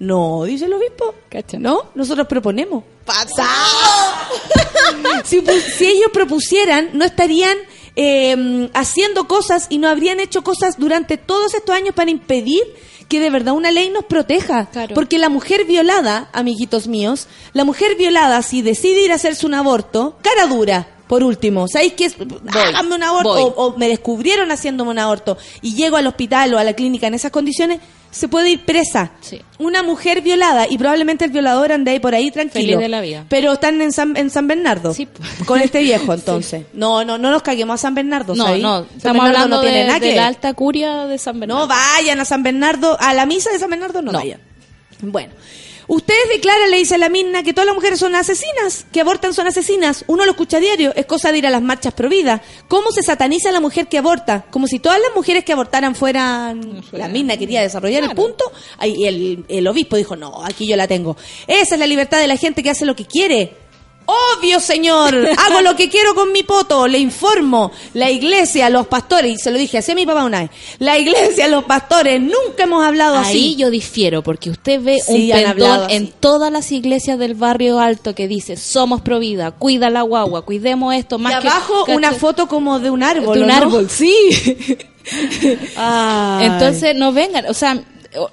no, 0.00 0.42
dice 0.44 0.64
el 0.64 0.72
obispo. 0.72 1.14
Cacha. 1.28 1.58
No, 1.60 1.90
nosotros 1.94 2.26
proponemos. 2.26 2.82
si, 5.24 5.40
pu- 5.42 5.60
si 5.60 5.86
ellos 5.86 6.10
propusieran, 6.12 6.90
no 6.94 7.04
estarían 7.04 7.56
eh, 7.94 8.68
haciendo 8.74 9.28
cosas 9.28 9.66
y 9.68 9.78
no 9.78 9.88
habrían 9.88 10.18
hecho 10.18 10.42
cosas 10.42 10.76
durante 10.76 11.18
todos 11.18 11.54
estos 11.54 11.72
años 11.74 11.94
para 11.94 12.10
impedir 12.10 12.62
que 13.08 13.20
de 13.20 13.30
verdad 13.30 13.54
una 13.54 13.70
ley 13.70 13.90
nos 13.90 14.04
proteja. 14.04 14.66
Claro. 14.66 14.94
Porque 14.94 15.18
la 15.18 15.28
mujer 15.28 15.64
violada, 15.64 16.28
amiguitos 16.32 16.88
míos, 16.88 17.28
la 17.52 17.64
mujer 17.64 17.96
violada, 17.96 18.42
si 18.42 18.62
decide 18.62 19.02
ir 19.02 19.12
a 19.12 19.16
hacerse 19.16 19.46
un 19.46 19.54
aborto, 19.54 20.16
cara 20.22 20.46
dura. 20.46 20.88
Por 21.06 21.24
último, 21.24 21.68
¿sabéis 21.68 21.92
qué 21.92 22.06
es? 22.06 22.16
Háganme 22.48 22.94
un 22.94 23.02
aborto. 23.02 23.32
O, 23.32 23.66
o 23.66 23.76
me 23.76 23.88
descubrieron 23.88 24.50
haciéndome 24.50 24.92
un 24.92 24.98
aborto 24.98 25.36
y 25.60 25.74
llego 25.74 25.96
al 25.96 26.06
hospital 26.06 26.54
o 26.54 26.58
a 26.58 26.64
la 26.64 26.72
clínica 26.72 27.06
en 27.06 27.14
esas 27.14 27.30
condiciones, 27.30 27.80
se 28.12 28.28
puede 28.28 28.50
ir 28.50 28.64
presa. 28.64 29.12
Sí. 29.20 29.40
Una 29.58 29.82
mujer 29.82 30.20
violada 30.20 30.66
y 30.68 30.76
probablemente 30.76 31.24
el 31.24 31.30
violador 31.30 31.72
ande 31.72 31.92
ahí 31.92 31.98
por 31.98 32.14
ahí 32.14 32.30
tranquilo. 32.30 32.66
Feliz 32.66 32.78
de 32.78 32.88
la 32.88 33.00
vida. 33.00 33.24
Pero 33.28 33.54
están 33.54 33.80
en 33.80 33.90
San, 33.90 34.16
en 34.16 34.28
San 34.28 34.46
Bernardo. 34.46 34.92
Sí, 34.92 35.06
pues. 35.06 35.28
Con 35.46 35.60
este 35.60 35.80
viejo, 35.80 36.12
entonces. 36.14 36.66
No, 36.74 37.04
no, 37.04 37.16
no 37.16 37.30
nos 37.30 37.42
caguemos 37.42 37.74
a 37.74 37.78
San 37.78 37.94
Bernardo. 37.94 38.34
No, 38.34 38.56
no, 38.58 38.80
estamos 38.80 39.02
Bernardo 39.02 39.26
hablando 39.26 39.56
no 39.56 39.62
tiene 39.62 39.78
de, 39.78 39.86
nada 39.86 40.06
la 40.06 40.26
alta 40.26 40.52
curia 40.52 41.06
de 41.06 41.16
San 41.16 41.40
Bernardo. 41.40 41.62
No 41.62 41.68
vayan 41.68 42.20
a 42.20 42.24
San 42.26 42.42
Bernardo, 42.42 42.96
a 43.00 43.14
la 43.14 43.24
misa 43.24 43.50
de 43.50 43.58
San 43.58 43.70
Bernardo 43.70 44.02
no, 44.02 44.12
No. 44.12 44.18
vayan. 44.18 44.40
Bueno. 45.00 45.32
Ustedes 45.88 46.28
declaran, 46.30 46.70
le 46.70 46.78
dice 46.78 46.98
la 46.98 47.08
Mirna, 47.08 47.42
que 47.42 47.52
todas 47.52 47.66
las 47.66 47.74
mujeres 47.74 47.98
son 47.98 48.14
asesinas, 48.14 48.86
que 48.92 49.00
abortan 49.00 49.34
son 49.34 49.46
asesinas. 49.46 50.04
Uno 50.06 50.24
lo 50.24 50.32
escucha 50.32 50.58
a 50.58 50.60
diario, 50.60 50.92
es 50.94 51.06
cosa 51.06 51.32
de 51.32 51.38
ir 51.38 51.46
a 51.46 51.50
las 51.50 51.62
marchas 51.62 51.94
pro 51.94 52.08
vida. 52.08 52.42
¿Cómo 52.68 52.92
se 52.92 53.02
sataniza 53.02 53.48
a 53.48 53.52
la 53.52 53.60
mujer 53.60 53.88
que 53.88 53.98
aborta? 53.98 54.44
Como 54.50 54.66
si 54.66 54.78
todas 54.78 55.00
las 55.00 55.14
mujeres 55.14 55.44
que 55.44 55.52
abortaran 55.52 55.94
fueran... 55.94 56.82
La 56.92 57.08
Mirna 57.08 57.36
quería 57.36 57.62
desarrollar 57.62 58.04
el 58.04 58.14
punto, 58.14 58.44
ahí 58.78 59.04
el, 59.04 59.44
el 59.48 59.66
obispo 59.66 59.96
dijo, 59.96 60.16
no, 60.16 60.44
aquí 60.44 60.66
yo 60.66 60.76
la 60.76 60.86
tengo. 60.86 61.16
Esa 61.46 61.74
es 61.74 61.78
la 61.78 61.86
libertad 61.86 62.18
de 62.18 62.28
la 62.28 62.36
gente 62.36 62.62
que 62.62 62.70
hace 62.70 62.84
lo 62.84 62.94
que 62.94 63.06
quiere. 63.06 63.61
Obvio, 64.36 64.60
señor. 64.60 65.14
Hago 65.38 65.60
lo 65.62 65.76
que 65.76 65.88
quiero 65.88 66.14
con 66.14 66.32
mi 66.32 66.42
poto. 66.42 66.86
Le 66.88 66.98
informo. 66.98 67.70
La 67.94 68.10
iglesia, 68.10 68.68
los 68.70 68.86
pastores, 68.86 69.32
y 69.32 69.38
se 69.38 69.50
lo 69.50 69.58
dije 69.58 69.78
así 69.78 69.92
a 69.92 69.94
mi 69.94 70.04
papá 70.06 70.24
una 70.24 70.42
vez. 70.42 70.50
La 70.78 70.98
iglesia, 70.98 71.48
los 71.48 71.64
pastores, 71.64 72.20
nunca 72.20 72.64
hemos 72.64 72.84
hablado 72.84 73.16
Ahí 73.18 73.24
así. 73.30 73.56
yo 73.56 73.70
difiero, 73.70 74.22
porque 74.22 74.50
usted 74.50 74.80
ve 74.82 74.98
Sí, 75.04 75.30
un 75.32 75.42
pendón 75.54 75.90
en 75.90 76.08
todas 76.12 76.50
las 76.52 76.72
iglesias 76.72 77.18
del 77.18 77.34
barrio 77.34 77.78
alto 77.80 78.14
que 78.14 78.28
dice, 78.28 78.56
somos 78.56 79.00
pro 79.02 79.18
vida, 79.18 79.50
cuida 79.52 79.90
la 79.90 80.02
guagua, 80.02 80.42
cuidemos 80.44 80.94
esto, 80.94 81.16
Y 81.16 81.22
más 81.22 81.40
que... 81.40 81.48
abajo 81.48 81.84
una 81.88 82.12
foto 82.12 82.46
como 82.48 82.78
de 82.80 82.90
un 82.90 83.02
árbol. 83.02 83.38
de 83.38 83.44
un 83.44 83.50
árbol, 83.50 83.88
sí. 83.90 84.14
Ay. 85.76 86.46
Entonces 86.46 86.94
no 86.94 87.12
vengan, 87.12 87.46
o 87.46 87.54
sea, 87.54 87.82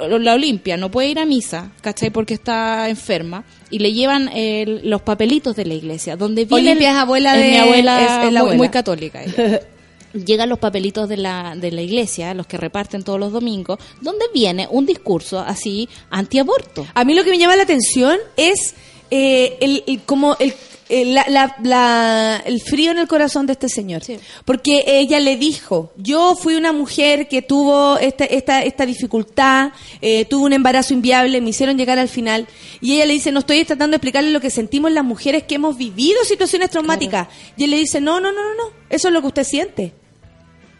la 0.09 0.33
Olimpia 0.33 0.77
no 0.77 0.91
puede 0.91 1.09
ir 1.09 1.19
a 1.19 1.25
misa, 1.25 1.71
¿cachai? 1.81 2.09
Porque 2.09 2.33
está 2.33 2.89
enferma 2.89 3.43
y 3.69 3.79
le 3.79 3.93
llevan 3.93 4.29
eh, 4.33 4.81
los 4.83 5.01
papelitos 5.01 5.55
de 5.55 5.65
la 5.65 5.73
iglesia, 5.73 6.15
donde 6.17 6.45
viene 6.45 6.69
Olimpia 6.71 6.91
es 6.91 6.97
abuela 6.97 7.35
es 7.37 7.43
de- 7.43 7.49
mi 7.51 7.57
abuela, 7.57 8.01
es- 8.01 8.05
es 8.05 8.11
la 8.11 8.27
muy, 8.29 8.37
abuela. 8.39 8.57
muy 8.57 8.69
católica. 8.69 9.23
ella. 9.23 9.61
Llegan 10.25 10.49
los 10.49 10.57
papelitos 10.57 11.07
de 11.07 11.17
la, 11.17 11.53
de 11.55 11.71
la 11.71 11.81
iglesia, 11.83 12.33
los 12.33 12.47
que 12.47 12.57
reparten 12.57 13.03
todos 13.03 13.19
los 13.19 13.31
domingos, 13.31 13.77
donde 14.01 14.25
viene 14.33 14.67
un 14.71 14.87
discurso 14.87 15.39
así 15.39 15.87
antiaborto. 16.09 16.87
A 16.95 17.03
mí 17.05 17.13
lo 17.13 17.23
que 17.23 17.29
me 17.29 17.37
llama 17.37 17.55
la 17.55 17.61
atención 17.63 18.17
es 18.35 18.73
eh, 19.11 19.57
el, 19.61 19.83
el- 19.85 20.01
como 20.01 20.35
el, 20.39 20.53
el- 20.89 21.13
la- 21.13 21.25
la- 21.29 21.55
la- 21.63 22.43
el 22.45 22.59
frío 22.61 22.91
en 22.91 22.97
el 22.97 23.07
corazón 23.07 23.45
de 23.45 23.53
este 23.53 23.69
señor. 23.69 24.03
Sí. 24.03 24.17
Porque 24.43 24.83
ella 24.87 25.19
le 25.19 25.37
dijo, 25.37 25.91
yo 25.97 26.35
fui 26.35 26.55
una 26.55 26.73
mujer 26.73 27.27
que 27.27 27.41
tuvo 27.41 27.97
esta, 27.99 28.25
esta, 28.25 28.63
esta 28.63 28.85
dificultad, 28.85 29.71
eh, 30.01 30.25
tuvo 30.25 30.45
un 30.45 30.53
embarazo 30.53 30.93
inviable, 30.93 31.39
me 31.41 31.51
hicieron 31.51 31.77
llegar 31.77 31.99
al 31.99 32.09
final. 32.09 32.47
Y 32.81 32.95
ella 32.95 33.05
le 33.05 33.13
dice, 33.13 33.31
no 33.31 33.39
estoy 33.39 33.63
tratando 33.65 33.91
de 33.93 33.97
explicarle 33.97 34.31
lo 34.31 34.41
que 34.41 34.49
sentimos 34.49 34.91
las 34.91 35.03
mujeres 35.05 35.43
que 35.43 35.55
hemos 35.55 35.77
vivido 35.77 36.23
situaciones 36.25 36.69
traumáticas. 36.69 37.27
Y 37.55 37.63
él 37.65 37.69
le 37.71 37.77
dice, 37.77 38.01
no, 38.01 38.19
no, 38.19 38.31
no, 38.31 38.41
no, 38.43 38.55
no, 38.55 38.73
eso 38.89 39.07
es 39.07 39.13
lo 39.13 39.21
que 39.21 39.27
usted 39.27 39.43
siente. 39.43 39.93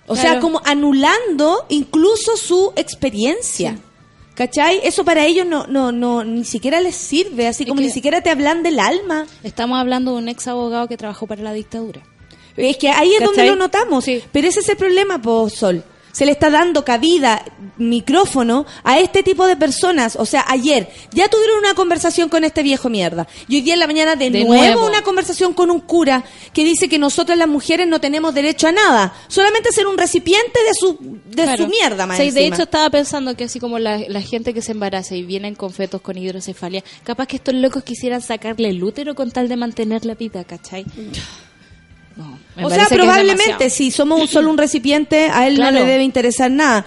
O 0.07 0.15
sea, 0.15 0.39
como 0.39 0.59
anulando 0.65 1.65
incluso 1.69 2.35
su 2.35 2.73
experiencia. 2.75 3.77
¿Cachai? 4.39 4.79
Eso 4.83 5.03
para 5.03 5.25
ellos 5.25 5.45
no, 5.45 5.67
no, 5.67 5.91
no, 5.91 6.23
ni 6.23 6.45
siquiera 6.45 6.79
les 6.79 6.95
sirve, 6.95 7.45
así 7.45 7.65
como 7.65 7.81
ni 7.81 7.89
siquiera 7.89 8.21
te 8.21 8.29
hablan 8.29 8.63
del 8.63 8.79
alma. 8.79 9.27
Estamos 9.43 9.77
hablando 9.77 10.13
de 10.13 10.19
un 10.19 10.29
ex 10.29 10.47
abogado 10.47 10.87
que 10.87 10.95
trabajó 10.95 11.27
para 11.27 11.43
la 11.43 11.51
dictadura. 11.51 11.99
Es 12.55 12.77
que 12.77 12.87
ahí 12.89 13.11
es 13.15 13.21
donde 13.21 13.45
lo 13.45 13.57
notamos. 13.57 14.05
Sí. 14.05 14.23
Pero 14.31 14.47
ese 14.47 14.61
es 14.61 14.69
el 14.69 14.77
problema, 14.77 15.21
po, 15.21 15.49
Sol. 15.49 15.83
Se 16.11 16.25
le 16.25 16.31
está 16.31 16.49
dando 16.49 16.83
cabida, 16.83 17.43
micrófono, 17.77 18.65
a 18.83 18.99
este 18.99 19.23
tipo 19.23 19.45
de 19.47 19.55
personas. 19.55 20.15
O 20.15 20.25
sea, 20.25 20.45
ayer 20.47 20.89
ya 21.11 21.27
tuvieron 21.29 21.59
una 21.59 21.73
conversación 21.73 22.29
con 22.29 22.43
este 22.43 22.63
viejo 22.63 22.89
mierda. 22.89 23.27
Y 23.47 23.55
hoy 23.55 23.61
día 23.61 23.73
en 23.75 23.79
la 23.79 23.87
mañana 23.87 24.15
de, 24.15 24.29
De 24.29 24.43
nuevo, 24.43 24.53
nuevo. 24.63 24.87
una 24.87 25.01
conversación 25.01 25.53
con 25.53 25.71
un 25.71 25.79
cura 25.81 26.23
que 26.53 26.63
dice 26.63 26.89
que 26.89 26.97
nosotras 26.99 27.37
las 27.37 27.47
mujeres 27.47 27.87
no 27.87 27.99
tenemos 28.01 28.33
derecho 28.33 28.67
a 28.67 28.71
nada. 28.71 29.13
Solamente 29.27 29.71
ser 29.71 29.87
un 29.87 29.97
recipiente 29.97 30.59
de 30.63 30.73
su 30.79 30.97
de 31.25 31.43
Claro. 31.43 31.63
su 31.65 31.69
mierda 31.69 32.05
más 32.05 32.17
Sí, 32.17 32.31
de 32.31 32.45
hecho 32.47 32.63
estaba 32.63 32.89
pensando 32.89 33.35
que 33.35 33.45
así 33.45 33.59
como 33.59 33.79
la, 33.79 33.97
la 34.07 34.21
gente 34.21 34.53
que 34.53 34.61
se 34.61 34.71
embaraza 34.73 35.15
y 35.15 35.23
vienen 35.23 35.55
con 35.55 35.71
fetos 35.71 36.01
con 36.01 36.17
hidrocefalia, 36.17 36.83
capaz 37.03 37.27
que 37.27 37.37
estos 37.37 37.53
locos 37.53 37.83
quisieran 37.83 38.21
sacarle 38.21 38.69
el 38.69 38.83
útero 38.83 39.15
con 39.15 39.31
tal 39.31 39.47
de 39.47 39.55
mantener 39.55 40.05
la 40.05 40.15
vida, 40.15 40.43
¿cachai? 40.43 40.85
No, 42.19 42.37
me 42.55 42.65
o 42.65 42.69
sea, 42.69 42.85
probablemente 42.87 43.69
si 43.69 43.91
somos 43.91 44.19
un- 44.21 44.27
solo 44.27 44.49
un 44.49 44.57
recipiente, 44.57 45.29
a 45.31 45.47
él 45.47 45.55
Claro. 45.55 45.71
no 45.71 45.79
le 45.79 45.85
debe 45.91 46.03
interesar 46.03 46.51
nada. 46.51 46.85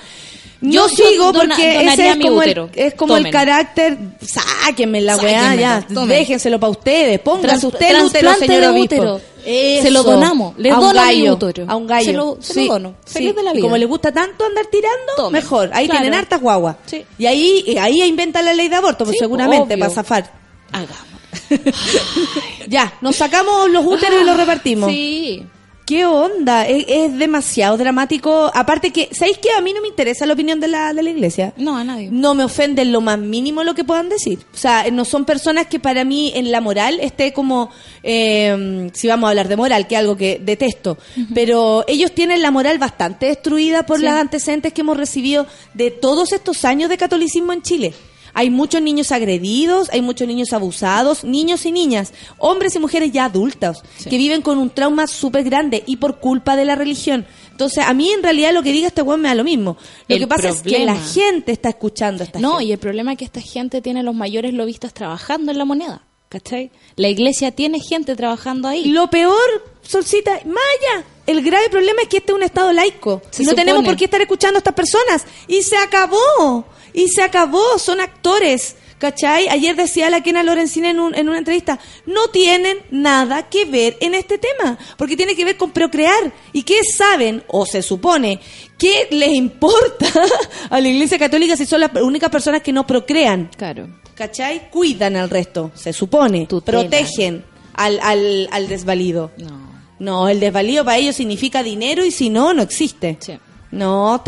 Yo- 0.60 0.86
yo 0.86 0.88
sigo 0.94 1.32
dona- 1.32 1.56
porque 1.56 1.86
ese 1.86 2.08
es 2.10 2.16
como, 2.18 2.42
el, 2.42 2.70
es 2.74 2.94
como 2.94 3.16
el 3.16 3.30
carácter. 3.30 3.98
Sáquenme 4.20 5.00
la 5.00 5.16
weá, 5.16 5.54
ya. 5.56 5.86
tomen. 5.92 6.08
Déjenselo 6.10 6.60
para 6.60 6.70
ustedes. 6.70 7.18
Pónganse 7.18 7.48
Trans- 7.48 7.64
usted 7.64 7.96
el 7.96 8.02
útero, 8.04 8.34
señor 8.34 8.64
obispo. 8.70 9.20
Eso. 9.44 9.82
Se 9.82 9.90
lo 9.90 10.04
donamos. 10.04 10.56
Le 10.58 10.70
a 10.70 10.74
un 10.74 10.80
dono 10.82 10.92
mi 10.92 10.98
gallo. 11.22 11.32
útero. 11.34 11.64
A 11.68 11.74
un 11.74 11.86
gallo. 11.88 12.04
Se 12.04 12.12
lo- 12.12 12.38
se 12.40 12.64
lo 12.64 12.72
dono. 12.74 12.94
Feliz 13.04 13.34
de 13.34 13.42
la 13.42 13.50
Y 13.50 13.54
vida. 13.54 13.62
como 13.62 13.76
le 13.76 13.86
gusta 13.86 14.12
tanto 14.12 14.44
andar 14.44 14.66
tirando, 14.66 15.12
Tomen. 15.16 15.32
mejor. 15.32 15.70
Ahí 15.72 15.86
Claro. 15.86 16.00
tienen 16.02 16.16
hartas 16.20 16.40
guaguas. 16.40 16.76
Sí. 16.86 17.04
Y 17.18 17.26
ahí, 17.26 17.64
y 17.66 17.76
ahí 17.78 18.00
inventa 18.04 18.40
la 18.40 18.54
ley 18.54 18.68
de 18.68 18.76
aborto, 18.76 19.04
pues 19.04 19.14
Sí, 19.16 19.18
seguramente, 19.18 19.74
obvio. 19.74 19.78
para 19.80 19.90
zafar. 19.92 20.30
Hagamos. 20.70 21.11
Ya, 22.68 22.94
nos 23.00 23.16
sacamos 23.16 23.70
los 23.70 23.84
úteros 23.84 24.20
y 24.22 24.24
los 24.24 24.36
repartimos. 24.36 24.90
Sí. 24.90 25.42
¿Qué 25.84 26.06
onda? 26.06 26.64
Es, 26.66 26.84
es 26.88 27.18
demasiado 27.18 27.76
dramático. 27.76 28.50
Aparte 28.54 28.92
que, 28.92 29.08
¿sabéis 29.12 29.38
que 29.38 29.50
a 29.50 29.60
mí 29.60 29.72
no 29.72 29.82
me 29.82 29.88
interesa 29.88 30.24
la 30.26 30.32
opinión 30.34 30.60
de 30.60 30.68
la, 30.68 30.94
de 30.94 31.02
la 31.02 31.10
iglesia? 31.10 31.52
No, 31.56 31.76
a 31.76 31.82
nadie. 31.82 32.08
No 32.10 32.34
me 32.34 32.44
ofende 32.44 32.82
en 32.82 32.92
lo 32.92 33.00
más 33.00 33.18
mínimo 33.18 33.64
lo 33.64 33.74
que 33.74 33.82
puedan 33.82 34.08
decir. 34.08 34.38
O 34.54 34.56
sea, 34.56 34.88
no 34.92 35.04
son 35.04 35.24
personas 35.24 35.66
que 35.66 35.80
para 35.80 36.04
mí 36.04 36.30
en 36.36 36.52
la 36.52 36.60
moral 36.60 36.98
esté 37.00 37.32
como, 37.32 37.70
eh, 38.04 38.90
si 38.94 39.08
vamos 39.08 39.26
a 39.26 39.30
hablar 39.30 39.48
de 39.48 39.56
moral, 39.56 39.88
que 39.88 39.96
es 39.96 39.98
algo 39.98 40.16
que 40.16 40.40
detesto, 40.40 40.98
pero 41.34 41.84
ellos 41.88 42.12
tienen 42.12 42.42
la 42.42 42.52
moral 42.52 42.78
bastante 42.78 43.26
destruida 43.26 43.84
por 43.84 43.98
Sí. 43.98 44.04
las 44.04 44.14
antecedentes 44.20 44.72
que 44.72 44.82
hemos 44.82 44.96
recibido 44.96 45.46
de 45.74 45.90
todos 45.90 46.32
estos 46.32 46.64
años 46.64 46.90
de 46.90 46.96
catolicismo 46.96 47.52
en 47.52 47.60
Chile. 47.62 47.92
Hay 48.34 48.50
muchos 48.50 48.80
niños 48.82 49.12
agredidos, 49.12 49.90
hay 49.90 50.00
muchos 50.02 50.26
niños 50.26 50.52
abusados, 50.52 51.24
niños 51.24 51.66
y 51.66 51.72
niñas, 51.72 52.12
hombres 52.38 52.74
y 52.74 52.78
mujeres 52.78 53.12
ya 53.12 53.26
adultos, 53.26 53.82
Sí. 53.98 54.08
que 54.10 54.16
viven 54.18 54.42
con 54.42 54.58
un 54.58 54.70
trauma 54.70 55.06
súper 55.06 55.44
grande 55.44 55.82
y 55.86 55.96
por 55.96 56.18
culpa 56.18 56.56
de 56.56 56.64
la 56.64 56.74
religión. 56.74 57.26
Entonces, 57.50 57.84
a 57.86 57.92
mí 57.94 58.10
en 58.10 58.22
realidad 58.22 58.52
lo 58.52 58.62
que 58.62 58.72
diga 58.72 58.88
este 58.88 59.02
weón 59.02 59.20
me 59.20 59.28
da 59.28 59.34
lo 59.34 59.44
mismo. 59.44 59.76
Lo 60.08 60.14
El 60.16 60.20
que 60.22 60.26
pasa 60.26 60.48
es 60.48 60.62
que 60.62 60.78
la 60.84 60.96
gente 60.96 61.52
está 61.52 61.68
escuchando 61.68 62.22
a 62.22 62.26
esta 62.26 62.40
No, 62.40 62.52
gente. 62.52 62.64
y 62.64 62.72
el 62.72 62.78
problema 62.78 63.12
es 63.12 63.18
que 63.18 63.24
esta 63.26 63.40
gente 63.40 63.80
tiene 63.82 64.02
los 64.02 64.14
mayores 64.14 64.54
lobistas 64.54 64.94
trabajando 64.94 65.52
en 65.52 65.58
la 65.58 65.64
moneda. 65.64 66.02
¿Cachai? 66.30 66.70
La 66.96 67.08
iglesia 67.10 67.50
tiene 67.50 67.78
gente 67.78 68.16
trabajando 68.16 68.66
ahí. 68.66 68.86
Lo 68.86 69.10
peor, 69.10 69.36
Solcita, 69.82 70.32
Maya, 70.46 71.04
el 71.26 71.42
grave 71.42 71.68
problema 71.68 72.00
es 72.00 72.08
que 72.08 72.16
este 72.16 72.32
es 72.32 72.36
un 72.36 72.42
Estado 72.42 72.72
laico. 72.72 73.20
Se 73.30 73.42
y 73.42 73.44
no 73.44 73.50
supone. 73.50 73.64
tenemos 73.66 73.84
por 73.84 73.96
qué 73.98 74.06
estar 74.06 74.20
escuchando 74.22 74.56
a 74.56 74.60
estas 74.60 74.72
personas. 74.74 75.26
Y 75.46 75.60
se 75.62 75.76
acabó. 75.76 76.64
Y 76.94 77.08
se 77.08 77.22
acabó. 77.22 77.78
Son 77.78 78.00
actores. 78.00 78.76
¿Cachai? 78.98 79.48
Ayer 79.48 79.74
decía 79.74 80.08
la 80.10 80.20
Kena 80.22 80.44
Lorenzina 80.44 80.88
en, 80.90 81.00
un- 81.00 81.12
en 81.16 81.28
una 81.28 81.38
entrevista, 81.38 81.80
no 82.06 82.28
tienen 82.28 82.78
nada 82.92 83.48
que 83.48 83.64
ver 83.64 83.96
en 84.00 84.14
este 84.14 84.38
tema, 84.38 84.78
porque 84.96 85.16
tiene 85.16 85.34
que 85.34 85.44
ver 85.44 85.56
con 85.56 85.72
procrear. 85.72 86.32
¿Y 86.52 86.62
qué 86.62 86.84
saben, 86.84 87.42
o 87.48 87.66
se 87.66 87.82
supone, 87.82 88.38
qué 88.78 89.08
les 89.10 89.30
importa 89.30 90.06
a 90.70 90.80
la 90.80 90.86
Iglesia 90.88 91.18
Católica 91.18 91.56
si 91.56 91.66
son 91.66 91.80
las 91.80 91.90
únicas 92.00 92.30
personas 92.30 92.62
que 92.62 92.72
no 92.72 92.86
procrean? 92.86 93.50
Claro. 93.56 93.88
¿Cachai? 94.14 94.70
Cuidan 94.70 95.16
al 95.16 95.30
resto, 95.30 95.72
se 95.74 95.92
supone. 95.92 96.46
Protegen 96.64 97.44
al, 97.74 97.98
al, 98.04 98.48
al 98.52 98.68
desvalido. 98.68 99.32
No. 99.36 99.72
No, 99.98 100.28
el 100.28 100.38
desvalido 100.38 100.84
para 100.84 100.98
ellos 100.98 101.16
significa 101.16 101.64
dinero 101.64 102.04
y 102.04 102.12
si 102.12 102.30
no, 102.30 102.54
no 102.54 102.62
existe. 102.62 103.18
Sí. 103.20 103.32
No, 103.72 104.22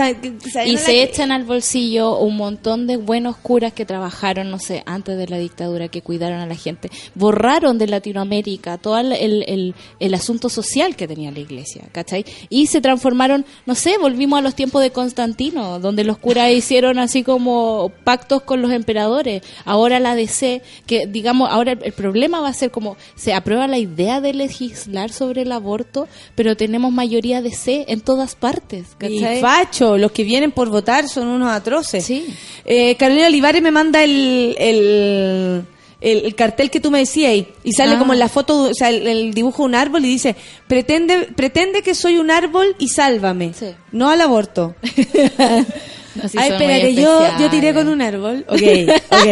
Y 0.65 0.79
se 0.79 1.03
echan 1.03 1.31
al 1.31 1.45
bolsillo 1.45 2.19
un 2.19 2.35
montón 2.39 2.87
de 2.87 2.97
buenos 2.97 3.37
curas 3.37 3.75
que 3.75 3.85
trabajaron, 3.85 4.51
no 4.51 4.59
sé, 4.59 4.83
antes 4.87 5.19
de 5.19 5.29
la 5.29 5.37
dictadura, 5.37 5.89
que 5.89 6.01
cuidaron 6.01 6.41
a 6.41 6.47
la 6.47 6.55
gente. 6.57 6.91
Borraron 7.15 7.77
de 7.77 7.87
Latinoamérica 7.87 8.79
todo 8.79 8.99
el, 8.99 9.75
el, 10.01 10.15
asunto 10.15 10.49
social 10.49 10.97
que 10.97 11.07
tenía 11.07 11.31
la 11.31 11.41
iglesia, 11.41 11.83
¿cachai? 11.93 12.25
Y 12.49 12.69
se 12.69 12.81
transformaron, 12.81 13.45
no 13.67 13.75
sé, 13.75 13.99
volvimos 13.99 14.39
a 14.39 14.43
los 14.43 14.55
tiempos 14.55 14.81
de 14.81 14.93
Constantino, 14.93 15.79
donde 15.79 16.05
los 16.05 16.17
curas 16.17 16.51
hicieron 16.51 16.99
así 16.99 17.23
como 17.23 17.93
pactos 18.03 18.41
con 18.43 18.63
los 18.63 18.73
emperadores. 18.73 19.43
Ahora 19.67 20.01
la 20.01 20.15
DC, 20.15 20.63
que 20.87 21.07
digamos, 21.07 21.51
ahora 21.51 21.73
el, 21.73 21.85
el 21.85 21.93
problema 21.93 22.41
va 22.41 22.49
a 22.49 22.55
ser 22.55 22.71
como, 22.71 22.97
se 23.15 23.35
aprueba 23.35 23.67
la 23.67 23.77
idea 23.77 24.23
de 24.23 24.33
legislar 24.33 25.13
sobre 25.13 25.43
el 25.43 25.53
aborto, 25.53 26.09
pero 26.35 26.57
tenemos 26.57 26.93
mayoría 26.93 27.43
DC 27.43 27.85
en 27.89 28.01
todas 28.01 28.37
partes, 28.37 28.97
Y 29.03 29.34
facho, 29.41 29.97
los 29.99 30.13
que 30.13 30.25
vienen 30.25 30.51
por 30.53 30.69
votar 30.71 31.09
son 31.09 31.29
unos 31.29 31.51
atroces. 31.51 32.05
Sí. 32.05 32.27
Eh, 32.65 32.97
Carolina 32.97 33.27
Olivares 33.29 33.63
me 33.63 33.71
manda 33.71 34.03
el, 34.05 34.55
el, 34.59 35.65
el- 36.01 36.25
el 36.27 36.35
cartel 36.35 36.71
que 36.71 36.81
tú 36.81 36.91
me 36.91 36.99
decías 36.99 37.31
ahí, 37.31 37.49
y 37.63 37.73
sale 37.73 37.95
Ah. 37.95 37.99
como 37.99 38.13
en 38.13 38.19
la 38.19 38.29
foto, 38.29 38.65
o 38.71 38.75
sea, 38.75 38.91
el, 38.91 39.07
el 39.07 39.33
dibujo 39.35 39.63
de 39.63 39.69
un 39.69 39.75
árbol 39.75 40.05
y 40.05 40.09
dice, 40.09 40.37
pretende, 40.67 41.29
pretende 41.35 41.83
que 41.83 41.95
soy 41.95 42.19
un 42.19 42.31
árbol 42.31 42.77
y 42.79 42.89
sálvame, 42.89 43.53
Sí. 43.55 43.67
no 43.93 44.11
al 44.11 44.21
aborto. 44.21 44.75
Así 46.23 46.39
Ay, 46.39 46.51
son 46.51 46.63
espera, 46.63 46.81
que 46.87 46.95
yo, 46.95 47.21
yo 47.41 47.51
tiré 47.51 47.75
con 47.75 47.89
un 47.89 48.01
árbol. 48.01 48.45
Ok, 48.49 48.63
ok. 49.11 49.27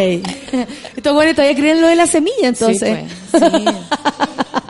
Estos 0.97 1.13
buenos 1.13 1.33
todavía 1.35 1.55
creen 1.55 1.79
lo 1.79 1.87
de 1.87 1.95
la 1.95 2.07
semilla, 2.07 2.49
entonces. 2.49 2.99
Sí, 2.99 3.15
pues, 3.31 3.43
sí. 3.53 3.65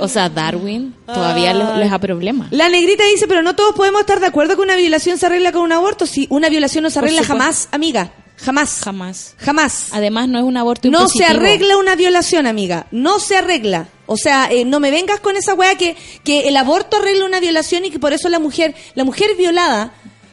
O 0.00 0.08
sea, 0.08 0.28
Darwin 0.28 0.94
todavía 1.06 1.52
les, 1.54 1.76
les 1.76 1.90
da 1.90 1.98
problema. 1.98 2.48
La 2.50 2.68
negrita 2.68 3.04
dice, 3.04 3.28
pero 3.28 3.42
no 3.42 3.54
todos 3.54 3.74
podemos 3.74 4.00
estar 4.00 4.20
de 4.20 4.26
acuerdo 4.26 4.56
que 4.56 4.62
una 4.62 4.76
violación 4.76 5.18
se 5.18 5.26
arregla 5.26 5.52
con 5.52 5.62
un 5.62 5.72
aborto. 5.72 6.06
Si 6.06 6.26
una 6.30 6.48
violación 6.48 6.82
no 6.84 6.90
se 6.90 6.98
arregla 6.98 7.22
jamás, 7.22 7.68
amiga. 7.72 8.12
Jamás. 8.42 8.80
Jamás. 8.82 9.34
Jamás. 9.38 9.86
Además, 9.92 10.28
no 10.28 10.38
es 10.38 10.44
un 10.44 10.56
aborto 10.56 10.90
No 10.90 11.08
se 11.08 11.24
arregla 11.24 11.76
una 11.76 11.94
violación, 11.94 12.46
amiga. 12.46 12.86
No 12.90 13.20
se 13.20 13.36
arregla. 13.36 13.88
O 14.06 14.16
sea, 14.16 14.48
eh, 14.50 14.64
no 14.64 14.80
me 14.80 14.90
vengas 14.90 15.20
con 15.20 15.36
esa 15.36 15.54
weá 15.54 15.76
que, 15.76 15.96
que 16.24 16.48
el 16.48 16.56
aborto 16.56 16.96
arregla 16.96 17.26
una 17.26 17.40
violación 17.40 17.84
y 17.84 17.90
que 17.90 17.98
por 17.98 18.12
eso 18.12 18.28
la 18.28 18.38
mujer, 18.38 18.74
la 18.94 19.04
mujer 19.04 19.36
violada, 19.36 19.92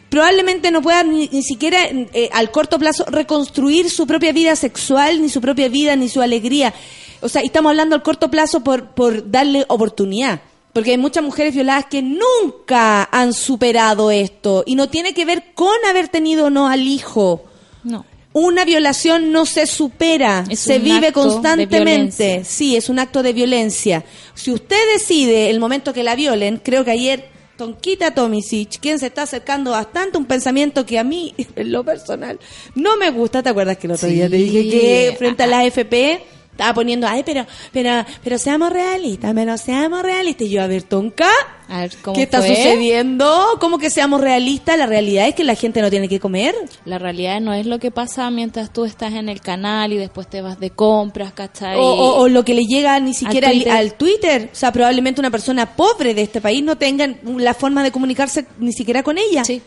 probablemente 0.10 0.72
no 0.72 0.82
pueda 0.82 1.04
ni, 1.04 1.28
ni 1.28 1.44
siquiera 1.44 1.80
eh, 1.92 2.30
al 2.34 2.50
corto 2.52 2.80
plazo 2.80 3.06
reconstruir 3.06 3.90
su 3.90 4.08
propia 4.08 4.32
vida 4.32 4.56
sexual, 4.56 5.22
ni 5.22 5.30
su 5.30 5.42
propia 5.42 5.68
vida, 5.68 5.96
ni 5.96 6.08
su 6.08 6.22
alegría. 6.22 6.74
O 7.22 7.30
sea, 7.30 7.42
y 7.44 7.48
estamos 7.48 7.70
hablando 7.72 7.96
al 7.96 8.04
corto 8.04 8.30
plazo 8.30 8.62
por, 8.64 8.90
por 8.92 9.30
darle 9.30 9.66
oportunidad. 9.68 10.42
Porque 10.74 10.92
hay 10.92 10.98
muchas 10.98 11.24
mujeres 11.24 11.56
violadas 11.56 11.86
que 11.86 12.04
nunca 12.04 13.10
han 13.12 13.34
superado 13.34 14.12
esto. 14.12 14.64
Y 14.66 14.76
no 14.76 14.90
tiene 14.90 15.14
que 15.14 15.26
ver 15.26 15.54
con 15.56 15.76
haber 15.90 16.08
tenido 16.10 16.46
o 16.46 16.50
no 16.50 16.68
al 16.68 16.86
hijo. 16.88 17.46
No. 17.84 18.06
Una 18.34 18.66
violación 18.66 19.32
no 19.32 19.48
se 19.48 19.66
supera, 19.66 20.44
Es 20.48 20.60
se 20.60 20.78
vive 20.78 21.12
constantemente. 21.12 22.44
Sí, 22.44 22.76
es 22.76 22.90
un 22.90 23.00
acto 23.00 23.24
de 23.24 23.34
violencia. 23.34 24.04
Si 24.36 24.52
usted 24.52 24.78
decide 24.94 25.50
el 25.50 25.60
momento 25.60 25.94
que 25.94 26.04
la 26.04 26.16
violen, 26.16 26.62
creo 26.64 26.86
que 26.86 26.92
ayer 26.92 27.30
Tonquita 27.58 28.14
Tomisic, 28.14 28.80
quien 28.80 29.00
se 29.00 29.08
está 29.08 29.24
acercando 29.24 29.72
bastante 29.72 30.18
a 30.18 30.20
un 30.20 30.28
pensamiento 30.28 30.86
que 30.86 31.00
a 31.00 31.04
mí, 31.04 31.34
en 31.56 31.72
lo 31.72 31.84
personal, 31.84 32.40
no 32.76 32.98
me 32.98 33.10
gusta. 33.10 33.42
¿Te 33.42 33.50
acuerdas 33.50 33.78
que 33.78 33.88
el 33.88 33.94
otro 33.94 34.08
Sí. 34.08 34.14
día 34.14 34.30
te 34.30 34.36
dije 34.36 34.70
que 34.70 35.16
frente 35.18 35.42
a 35.42 35.48
la 35.48 35.60
AFP 35.62 36.22
estaba 36.58 36.74
poniendo, 36.74 37.08
ay, 37.08 37.22
pero, 37.24 37.46
pero, 37.72 38.04
pero 38.24 38.38
seamos 38.40 38.72
realistas, 38.72 39.32
pero 39.36 39.58
seamos 39.58 40.02
realistas. 40.02 40.48
Y 40.48 40.50
yo, 40.50 40.64
a 40.64 40.68
ver, 40.68 40.84
Tonka, 40.84 41.30
A 41.70 41.82
ver, 41.82 41.92
¿cómo 42.02 42.16
¿qué 42.16 42.24
está 42.24 42.40
fue? 42.40 42.56
sucediendo? 42.56 43.58
¿Cómo 43.60 43.78
que 43.78 43.90
seamos 43.90 44.22
realistas? 44.22 44.78
La 44.78 44.86
realidad 44.88 45.28
es 45.28 45.36
que 45.36 45.44
la 45.44 45.56
gente 45.56 45.82
no 45.82 45.90
tiene 45.90 46.10
que 46.10 46.20
comer. 46.20 46.56
La 46.86 46.98
realidad 46.98 47.40
no 47.42 47.54
es 47.54 47.66
lo 47.68 47.78
que 47.80 47.92
pasa 47.92 48.30
mientras 48.32 48.72
tú 48.74 48.86
estás 48.86 49.14
en 49.14 49.30
el 49.30 49.42
canal 49.42 49.94
y 49.94 49.98
después 49.98 50.28
te 50.28 50.42
vas 50.42 50.60
de 50.60 50.72
compras, 50.72 51.32
¿cachai? 51.34 51.78
O, 51.78 51.82
o- 51.84 52.22
o 52.22 52.28
lo 52.28 52.44
que 52.44 52.54
le 52.54 52.64
llega 52.66 53.00
ni 53.00 53.14
siquiera 53.14 53.50
al 53.50 53.54
Twitter. 53.56 53.72
al 53.74 53.94
Twitter. 53.94 54.50
O 54.52 54.56
sea, 54.56 54.72
probablemente 54.72 55.22
una 55.22 55.30
persona 55.32 55.76
pobre 55.76 56.14
de 56.14 56.24
este 56.24 56.42
país 56.42 56.64
no 56.64 56.78
tenga 56.78 57.08
la 57.38 57.54
forma 57.54 57.84
de 57.84 57.92
comunicarse 57.92 58.46
ni 58.60 58.74
siquiera 58.74 59.04
con 59.04 59.18
ella. 59.18 59.44
Sí. 59.46 59.62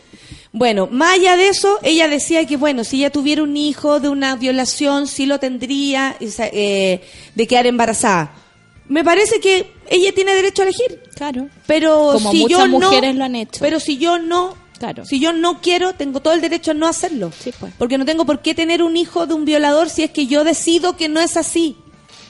Bueno, 0.53 0.87
más 0.91 1.13
allá 1.13 1.37
de 1.37 1.47
eso, 1.47 1.79
ella 1.81 2.07
decía 2.09 2.45
que, 2.45 2.57
bueno, 2.57 2.83
si 2.83 2.97
ella 2.97 3.09
tuviera 3.09 3.41
un 3.43 3.55
hijo 3.55 3.99
de 4.01 4.09
una 4.09 4.35
violación, 4.35 5.07
sí 5.07 5.25
lo 5.25 5.39
tendría 5.39 6.17
eh, 6.19 7.01
de 7.35 7.47
quedar 7.47 7.67
embarazada. 7.67 8.33
Me 8.89 9.05
parece 9.05 9.39
que 9.39 9.71
ella 9.89 10.11
tiene 10.13 10.33
derecho 10.35 10.63
a 10.63 10.65
elegir. 10.65 11.01
Claro. 11.15 11.47
Pero 11.67 12.11
Como 12.13 12.31
si 12.31 12.41
muchas 12.41 12.59
yo 12.59 12.67
no, 12.67 12.79
mujeres 12.81 13.15
lo 13.15 13.23
han 13.23 13.35
hecho. 13.35 13.59
Pero 13.61 13.79
si 13.79 13.97
yo 13.97 14.19
no, 14.19 14.57
Claro. 14.77 15.05
si 15.05 15.21
yo 15.21 15.31
no 15.31 15.61
quiero, 15.61 15.93
tengo 15.93 16.19
todo 16.19 16.33
el 16.33 16.41
derecho 16.41 16.71
a 16.71 16.73
no 16.73 16.87
hacerlo. 16.87 17.31
Sí, 17.41 17.53
pues. 17.57 17.73
Porque 17.77 17.97
no 17.97 18.03
tengo 18.03 18.25
por 18.25 18.41
qué 18.41 18.53
tener 18.53 18.83
un 18.83 18.97
hijo 18.97 19.27
de 19.27 19.33
un 19.33 19.45
violador 19.45 19.89
si 19.89 20.03
es 20.03 20.11
que 20.11 20.27
yo 20.27 20.43
decido 20.43 20.97
que 20.97 21.07
no 21.07 21.21
es 21.21 21.37
así. 21.37 21.77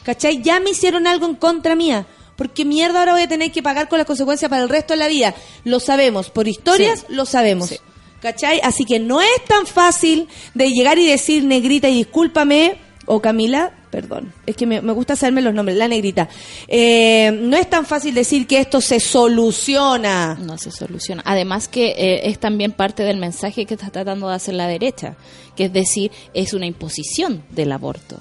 ¿Cachai? 0.03 0.43
Ya 0.43 0.59
me 0.59 0.69
hicieron 0.71 1.07
algo 1.07 1.25
en 1.25 1.33
contra 1.35 1.73
mía. 1.75 2.05
Porque 2.35 2.65
mierda 2.65 2.99
ahora 2.99 3.13
voy 3.13 3.23
a 3.23 3.27
tener 3.27 3.51
que 3.51 3.63
pagar 3.63 3.87
con 3.89 3.97
las 3.97 4.05
consecuencias 4.05 4.49
para 4.49 4.61
el 4.61 4.69
resto 4.69 4.93
de 4.93 4.97
la 4.99 5.07
vida. 5.07 5.33
Lo 5.63 5.79
sabemos. 5.79 6.29
Por 6.29 6.47
historias, 6.47 6.99
Sí. 6.99 7.05
lo 7.09 7.25
sabemos. 7.25 7.69
Sí. 7.69 7.77
¿Cachai? 8.21 8.59
Así 8.63 8.85
que 8.85 8.99
no 8.99 9.21
es 9.21 9.45
tan 9.47 9.65
fácil 9.65 10.27
de 10.53 10.69
llegar 10.71 10.99
y 10.99 11.07
decir, 11.07 11.43
negrita, 11.43 11.89
y 11.89 11.95
discúlpame, 11.95 12.77
o 13.05 13.19
Camila, 13.19 13.73
perdón. 13.89 14.31
Es 14.45 14.55
que 14.55 14.65
me, 14.65 14.81
me 14.81 14.93
gusta 14.93 15.15
saberme 15.15 15.41
los 15.41 15.53
nombres. 15.53 15.77
La 15.77 15.87
negrita. 15.87 16.29
Eh, 16.67 17.31
no 17.31 17.57
es 17.57 17.69
tan 17.69 17.85
fácil 17.85 18.13
decir 18.13 18.47
que 18.47 18.59
esto 18.59 18.79
se 18.79 18.99
soluciona. 18.99 20.35
No 20.35 20.57
se 20.57 20.71
soluciona. 20.71 21.21
Además 21.25 21.67
que 21.67 21.87
eh, 21.89 22.29
es 22.29 22.39
también 22.39 22.71
parte 22.71 23.03
del 23.03 23.17
mensaje 23.17 23.65
que 23.65 23.73
está 23.73 23.89
tratando 23.89 24.29
de 24.29 24.35
hacer 24.35 24.53
la 24.53 24.67
derecha, 24.67 25.15
que 25.55 25.65
es 25.65 25.73
decir, 25.73 26.11
es 26.33 26.53
una 26.53 26.67
imposición 26.67 27.43
del 27.49 27.71
aborto. 27.71 28.19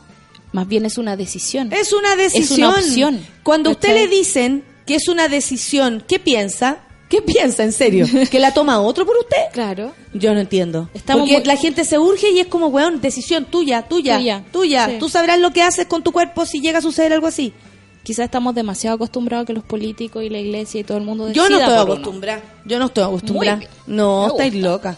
Más 0.53 0.67
bien 0.67 0.87
es 0.87 0.99
una 0.99 1.17
decisión. 1.17 1.73
Es 1.73 1.93
una 1.93 2.17
decisión. 2.17 2.71
opción. 2.71 3.27
Cuando 3.43 3.71
a 3.71 3.73
usted 3.75 3.89
¿Cachai? 3.89 4.09
le 4.09 4.17
dicen 4.17 4.65
que 4.87 4.97
es 4.97 5.09
una 5.09 5.29
decisión, 5.29 6.03
¿qué 6.09 6.19
piensa? 6.19 6.79
¿Qué 7.11 7.21
piensa 7.21 7.65
en 7.65 7.73
serio? 7.73 8.07
¿Que 8.31 8.39
la 8.39 8.55
toma 8.55 8.81
otro 8.81 9.05
por 9.05 9.17
usted? 9.19 9.37
Claro. 9.53 9.93
Yo 10.15 10.33
no 10.33 10.39
entiendo. 10.39 10.89
Estamos 10.95 11.23
Porque 11.23 11.39
muy- 11.39 11.45
la 11.45 11.57
gente 11.57 11.85
se 11.85 11.99
urge 11.99 12.31
y 12.31 12.39
es 12.39 12.47
como, 12.47 12.69
weón, 12.69 13.01
decisión 13.01 13.45
tuya, 13.47 13.83
tuya, 13.83 14.17
tuya. 14.17 14.45
Tuya. 14.53 14.87
Sí. 14.87 14.97
Tú 15.01 15.09
sabrás 15.09 15.41
lo 15.41 15.53
que 15.53 15.63
haces 15.63 15.87
con 15.87 16.05
tu 16.05 16.13
cuerpo 16.13 16.47
si 16.47 16.61
llega 16.61 16.79
a 16.79 16.83
suceder 16.83 17.13
algo 17.13 17.27
así. 17.27 17.53
Quizás 18.05 18.27
estamos 18.27 18.55
demasiado 18.55 18.95
acostumbrados 18.95 19.43
a 19.43 19.47
que 19.47 19.53
los 19.53 19.65
políticos 19.65 20.23
y 20.23 20.31
la 20.31 20.39
iglesia 20.39 20.81
y 20.81 20.85
todo 20.85 20.99
el 20.99 21.05
mundo 21.05 21.31
Yo 21.33 21.49
no 21.51 21.59
estoy 21.59 21.75
acostumbrada. 21.75 22.43
Yo 22.65 22.79
no 22.79 22.87
estoy 22.87 23.05
acostumbrada. 23.05 23.61
No, 23.89 24.29
estáis 24.29 24.55
loca. 24.55 24.97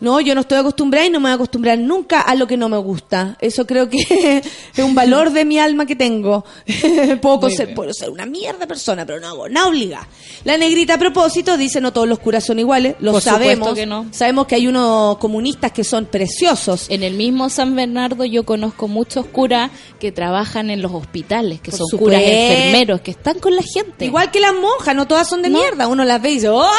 No, 0.00 0.20
yo 0.20 0.34
no 0.34 0.42
estoy 0.42 0.58
acostumbrada 0.58 1.06
y 1.06 1.10
no 1.10 1.20
me 1.20 1.24
voy 1.28 1.32
a 1.32 1.34
acostumbrar 1.34 1.78
nunca 1.78 2.20
a 2.20 2.34
lo 2.34 2.46
que 2.46 2.56
no 2.56 2.68
me 2.68 2.78
gusta. 2.78 3.36
Eso 3.40 3.66
creo 3.66 3.88
que 3.88 3.98
es 4.76 4.84
un 4.84 4.94
valor 4.94 5.30
de 5.30 5.44
mi 5.44 5.58
alma 5.58 5.86
que 5.86 5.96
tengo. 5.96 6.44
puedo, 7.20 7.48
ser, 7.50 7.74
puedo 7.74 7.92
ser 7.94 8.10
una 8.10 8.26
mierda 8.26 8.66
persona, 8.66 9.04
pero 9.06 9.20
no 9.20 9.28
hago 9.28 9.48
nada 9.48 9.68
obliga. 9.68 10.06
La 10.44 10.56
negrita 10.58 10.94
a 10.94 10.98
propósito 10.98 11.56
dice 11.56 11.80
no 11.80 11.92
todos 11.92 12.08
los 12.08 12.18
curas 12.18 12.44
son 12.44 12.58
iguales, 12.58 12.96
lo 13.00 13.12
Por 13.12 13.22
sabemos. 13.22 13.74
que 13.74 13.86
no. 13.86 14.06
Sabemos 14.10 14.46
que 14.46 14.56
hay 14.56 14.66
unos 14.66 15.18
comunistas 15.18 15.72
que 15.72 15.84
son 15.84 16.06
preciosos. 16.06 16.86
En 16.90 17.02
el 17.02 17.14
mismo 17.14 17.48
San 17.50 17.74
Bernardo 17.74 18.24
yo 18.24 18.44
conozco 18.44 18.88
muchos 18.88 19.26
curas 19.26 19.70
que 20.00 20.12
trabajan 20.12 20.70
en 20.70 20.82
los 20.82 20.92
hospitales, 20.92 21.60
que 21.60 21.70
Por 21.70 21.78
son 21.78 21.86
supuesto. 21.88 22.18
curas 22.18 22.22
enfermeros, 22.30 23.00
que 23.00 23.10
están 23.12 23.38
con 23.38 23.54
la 23.56 23.62
gente. 23.62 24.04
Igual 24.06 24.30
que 24.30 24.40
las 24.40 24.54
monjas, 24.54 24.94
no 24.94 25.06
todas 25.06 25.28
son 25.28 25.42
de 25.42 25.50
No. 25.50 25.58
mierda. 25.58 25.88
Uno 25.88 26.04
las 26.04 26.20
ve 26.20 26.30
y 26.30 26.34
dice, 26.34 26.48
¡oh! 26.48 26.70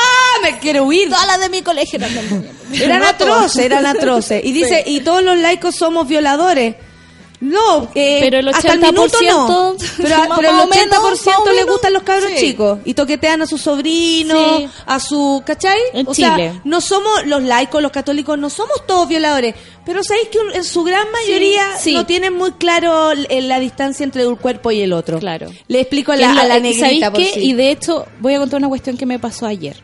Me 0.43 0.59
quiero 0.59 0.83
huir. 0.83 1.09
Todas 1.09 1.27
las 1.27 1.39
de 1.39 1.49
mi 1.49 1.61
colegio 1.61 1.97
eran. 1.97 2.11
Eran. 2.73 3.01
Atroces, 3.23 3.65
eran 3.65 3.85
atroces. 3.85 4.43
Y 4.43 4.51
dice, 4.53 4.83
y 4.85 4.99
todos 5.01 5.23
los 5.23 5.37
laicos 5.37 5.75
somos 5.75 6.07
violadores. 6.07 6.75
No, 7.41 7.89
eh, 7.93 8.19
Pero 8.21 8.39
el 8.39 8.47
hasta 8.47 8.73
el 8.73 8.79
minuto 8.79 9.17
no. 9.21 9.75
80%, 9.75 9.89
Pero, 9.97 10.15
pero 10.37 10.49
el 10.49 10.59
o 10.61 10.67
menos, 10.67 10.87
80% 10.87 11.25
más 11.25 11.37
o 11.37 11.45
le 11.45 11.51
menos, 11.51 11.69
gustan 11.69 11.93
los 11.93 12.03
cabros 12.03 12.31
sí. 12.31 12.39
chicos. 12.47 12.79
Y 12.85 12.93
toquetean 12.93 13.41
a 13.41 13.45
sus 13.45 13.61
sobrinos, 13.61 14.57
Sí. 14.57 14.69
a 14.85 14.99
su... 14.99 15.43
¿Cachai? 15.45 15.77
En 15.93 16.07
o 16.07 16.13
sea, 16.13 16.61
no 16.63 16.79
somos 16.81 17.25
los 17.25 17.43
laicos, 17.43 17.81
los 17.83 17.91
católicos, 17.91 18.39
no 18.39 18.49
somos 18.49 18.87
todos 18.87 19.09
violadores. 19.09 19.53
Pero 19.85 20.01
sabéis 20.03 20.29
que 20.29 20.39
en 20.57 20.63
su 20.63 20.83
gran 20.85 21.05
mayoría 21.11 21.77
sí. 21.77 21.93
no 21.93 22.05
tienen 22.05 22.33
muy 22.33 22.53
claro 22.53 23.11
la 23.13 23.59
distancia 23.59 24.05
entre 24.05 24.25
un 24.25 24.37
cuerpo 24.37 24.71
y 24.71 24.81
el 24.81 24.93
otro. 24.93 25.19
Claro. 25.19 25.51
Le 25.67 25.81
explico 25.81 26.13
a 26.13 26.15
la, 26.15 26.31
a 26.31 26.45
la 26.45 26.59
negrita 26.59 26.85
¿sabéis 26.87 27.03
por 27.03 27.13
qué? 27.19 27.31
sí. 27.33 27.39
Y 27.49 27.53
de 27.53 27.69
hecho, 27.69 28.07
voy 28.21 28.33
a 28.33 28.39
contar 28.39 28.59
una 28.59 28.69
cuestión 28.69 28.97
que 28.97 29.05
me 29.05 29.19
pasó 29.19 29.45
ayer. 29.45 29.75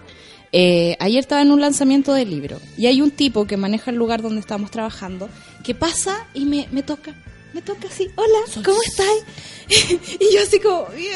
Eh, 0.54 0.98
ayer 1.00 1.20
estaba 1.20 1.42
en 1.42 1.52
un 1.52 1.62
lanzamiento 1.62 2.14
de 2.14 2.26
libro 2.26 2.60
y 2.78 2.88
hay 2.88 3.02
un 3.02 3.12
tipo 3.12 3.48
que 3.48 3.56
maneja 3.56 3.92
el 3.92 3.98
lugar 3.98 4.22
donde 4.22 4.42
estábamos 4.42 4.70
trabajando 4.70 5.30
que 5.64 5.74
pasa 5.74 6.28
y 6.34 6.46
me, 6.46 6.68
me 6.72 6.84
toca. 6.84 7.14
Me 7.54 7.62
toca 7.62 7.88
así, 7.90 8.10
hola, 8.16 8.64
¿cómo 8.64 8.82
estás? 8.82 9.08
y 10.20 10.34
yo 10.34 10.42
así 10.42 10.60
como, 10.60 10.86
bien. 10.96 11.14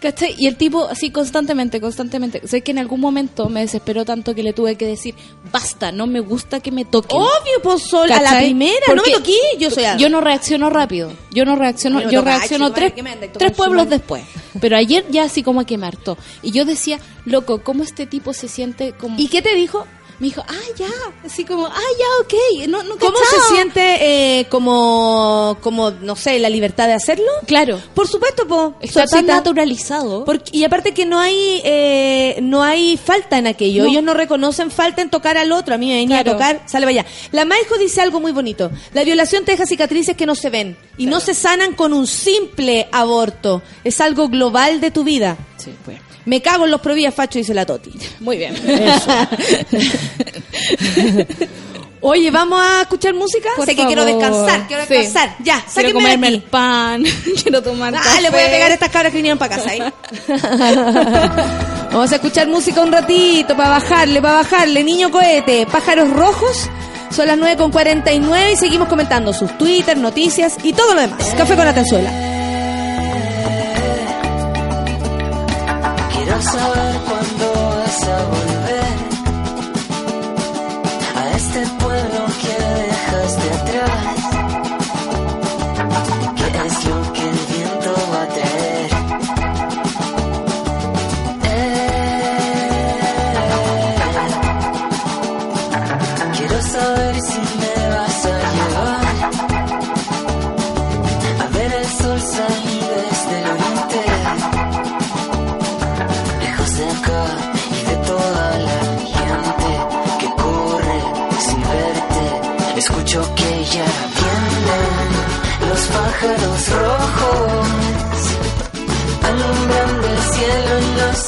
¿Cachai? 0.00 0.34
Y 0.38 0.46
el 0.46 0.56
tipo 0.56 0.86
así 0.86 1.10
constantemente, 1.10 1.80
constantemente. 1.80 2.46
Sé 2.46 2.60
que 2.60 2.72
en 2.72 2.78
algún 2.78 3.00
momento 3.00 3.48
me 3.48 3.60
desesperó 3.60 4.04
tanto 4.04 4.34
que 4.34 4.42
le 4.42 4.52
tuve 4.52 4.76
que 4.76 4.86
decir, 4.86 5.14
basta, 5.50 5.90
no 5.90 6.06
me 6.06 6.20
gusta 6.20 6.60
que 6.60 6.70
me 6.70 6.84
toquen. 6.84 7.18
Obvio, 7.18 7.62
pues 7.62 7.84
sol, 7.84 8.10
a 8.12 8.20
la 8.20 8.38
primera, 8.38 8.86
no 8.88 8.96
me 8.96 9.00
Porque 9.00 9.12
toqué, 9.12 9.38
yo 9.58 9.70
soy 9.70 9.84
Yo 9.98 10.10
no 10.10 10.20
reacciono 10.20 10.68
rápido. 10.68 11.12
Yo 11.30 11.46
no 11.46 11.56
reacciono, 11.56 12.02
yo 12.02 12.20
toca, 12.20 12.36
reacciono 12.36 12.66
chico, 12.66 12.74
tres, 12.74 13.02
madre, 13.02 13.30
tres 13.32 13.52
pueblos 13.52 13.88
después. 13.88 14.24
Pero 14.60 14.76
ayer 14.76 15.06
ya 15.10 15.24
así 15.24 15.42
como 15.42 15.64
que 15.64 15.78
me 15.78 15.86
hartó. 15.86 16.18
Y 16.42 16.50
yo 16.50 16.66
decía, 16.66 16.98
loco, 17.24 17.62
¿cómo 17.62 17.82
este 17.82 18.06
tipo 18.06 18.34
se 18.34 18.48
siente 18.48 18.92
como... 18.92 19.18
¿Y 19.18 19.28
qué 19.28 19.40
te 19.40 19.54
dijo? 19.54 19.86
Me 20.22 20.28
dijo, 20.28 20.44
ah, 20.46 20.54
ya. 20.76 20.86
Así 21.24 21.44
como, 21.44 21.66
ah, 21.66 21.72
ya, 21.98 22.06
ok. 22.22 22.68
No, 22.68 22.84
no 22.84 22.96
¿Cómo 22.96 23.18
se 23.28 23.54
siente 23.54 23.80
eh, 24.40 24.46
como, 24.48 25.58
como, 25.60 25.90
no 25.90 26.14
sé, 26.14 26.38
la 26.38 26.48
libertad 26.48 26.86
de 26.86 26.92
hacerlo? 26.92 27.26
Claro. 27.44 27.80
Por 27.92 28.06
supuesto, 28.06 28.46
po. 28.46 28.74
Está 28.80 29.04
tan 29.06 29.26
naturalizado. 29.26 30.24
Porque- 30.24 30.56
y 30.56 30.62
aparte 30.62 30.94
que 30.94 31.06
no 31.06 31.18
hay 31.18 31.60
eh, 31.64 32.38
no 32.40 32.62
hay 32.62 32.96
falta 32.96 33.36
en 33.36 33.48
aquello. 33.48 33.82
No. 33.82 33.90
Ellos 33.90 34.04
no 34.04 34.14
reconocen 34.14 34.70
falta 34.70 35.02
en 35.02 35.10
tocar 35.10 35.36
al 35.36 35.50
otro. 35.50 35.74
A 35.74 35.78
mí 35.78 35.88
me 35.88 35.94
venía 35.96 36.22
Claro. 36.22 36.30
a 36.30 36.34
tocar, 36.34 36.62
sale 36.68 36.86
vaya. 36.86 37.04
La 37.32 37.44
Maijo 37.44 37.76
dice 37.76 38.00
algo 38.00 38.20
muy 38.20 38.30
bonito. 38.30 38.70
La 38.94 39.02
violación 39.02 39.44
te 39.44 39.50
deja 39.52 39.66
cicatrices 39.66 40.16
que 40.16 40.24
no 40.26 40.36
se 40.36 40.50
ven 40.50 40.76
y 40.98 41.06
no 41.06 41.18
se 41.18 41.34
sanan 41.34 41.74
con 41.74 41.92
un 41.92 42.06
simple 42.06 42.86
aborto. 42.92 43.60
Es 43.82 44.00
algo 44.00 44.28
global 44.28 44.80
de 44.80 44.92
tu 44.92 45.02
vida. 45.02 45.36
Sí, 45.56 45.74
pues. 45.84 45.98
Me 46.24 46.40
cago 46.40 46.64
en 46.66 46.70
los 46.70 46.80
provías, 46.80 47.14
facho, 47.14 47.38
dice 47.38 47.52
la 47.54 47.66
Toti. 47.66 47.90
Muy 48.20 48.36
bien. 48.38 48.54
Oye, 52.04 52.30
¿vamos 52.32 52.60
a 52.60 52.80
escuchar 52.82 53.14
música? 53.14 53.48
Por 53.56 53.64
sé 53.64 53.76
que 53.76 53.86
quiero 53.86 54.02
favor. 54.02 54.20
descansar, 54.20 54.66
quiero 54.66 54.82
Sí. 54.86 54.94
descansar. 54.94 55.36
Ya, 55.44 55.64
Quiero 55.72 55.92
comerme 55.92 56.26
aquí. 56.26 56.34
el 56.36 56.42
pan. 56.42 57.04
Quiero 57.42 57.62
tomar 57.62 57.94
Ah, 57.94 58.00
café. 58.02 58.22
le 58.22 58.30
voy 58.30 58.40
a 58.40 58.50
pegar 58.50 58.70
a 58.72 58.74
estas 58.74 58.88
cabras 58.88 59.12
que 59.12 59.18
vinieron 59.18 59.38
para 59.38 59.54
casa, 59.56 59.72
¿eh? 59.74 59.92
Vamos 61.92 62.10
a 62.10 62.14
escuchar 62.16 62.48
música 62.48 62.80
un 62.80 62.90
ratito 62.90 63.56
para 63.56 63.68
bajarle, 63.70 64.20
para 64.20 64.34
bajarle. 64.34 64.82
Niño 64.82 65.10
cohete, 65.12 65.64
pájaros 65.66 66.10
rojos. 66.10 66.68
Son 67.14 67.26
las 67.28 67.38
9 67.38 67.56
con 67.56 67.70
49 67.70 68.52
y 68.52 68.56
seguimos 68.56 68.88
comentando 68.88 69.32
sus 69.32 69.56
Twitter, 69.58 69.96
noticias 69.98 70.56
y 70.64 70.72
todo 70.72 70.94
lo 70.94 71.02
demás. 71.02 71.22
Café 71.36 71.54
con 71.54 71.68
Atenzuela. 71.68 72.10
Saber 76.40 77.00
cuándo 77.06 77.21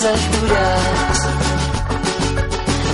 alturas. 0.05 1.19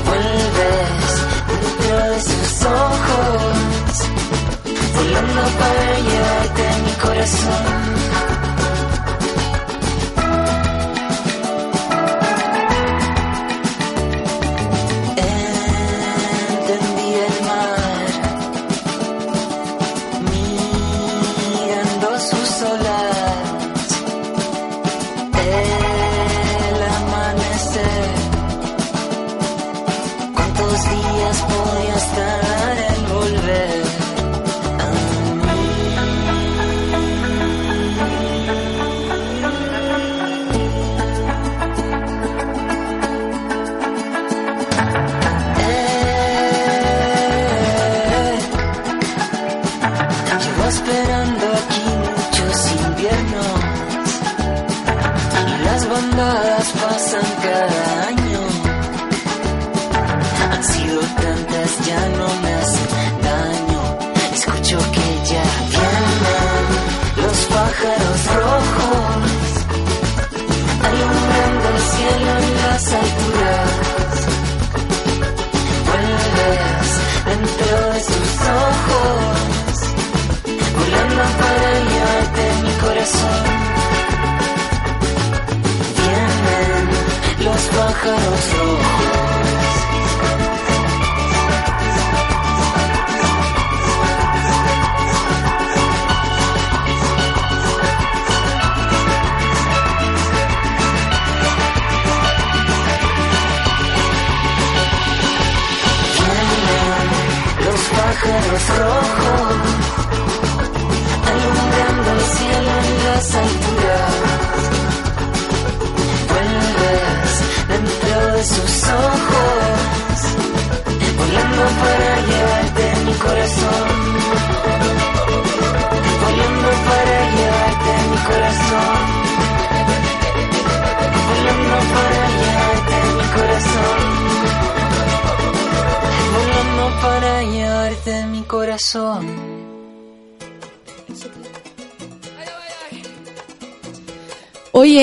Vuelves 0.06 1.10
dentro 1.48 1.96
de 2.10 2.20
sus 2.22 2.64
ojos, 2.64 3.94
volando 4.94 5.42
para 5.58 5.98
llevarte 5.98 6.64
mi 6.84 6.92
corazón. 7.02 7.99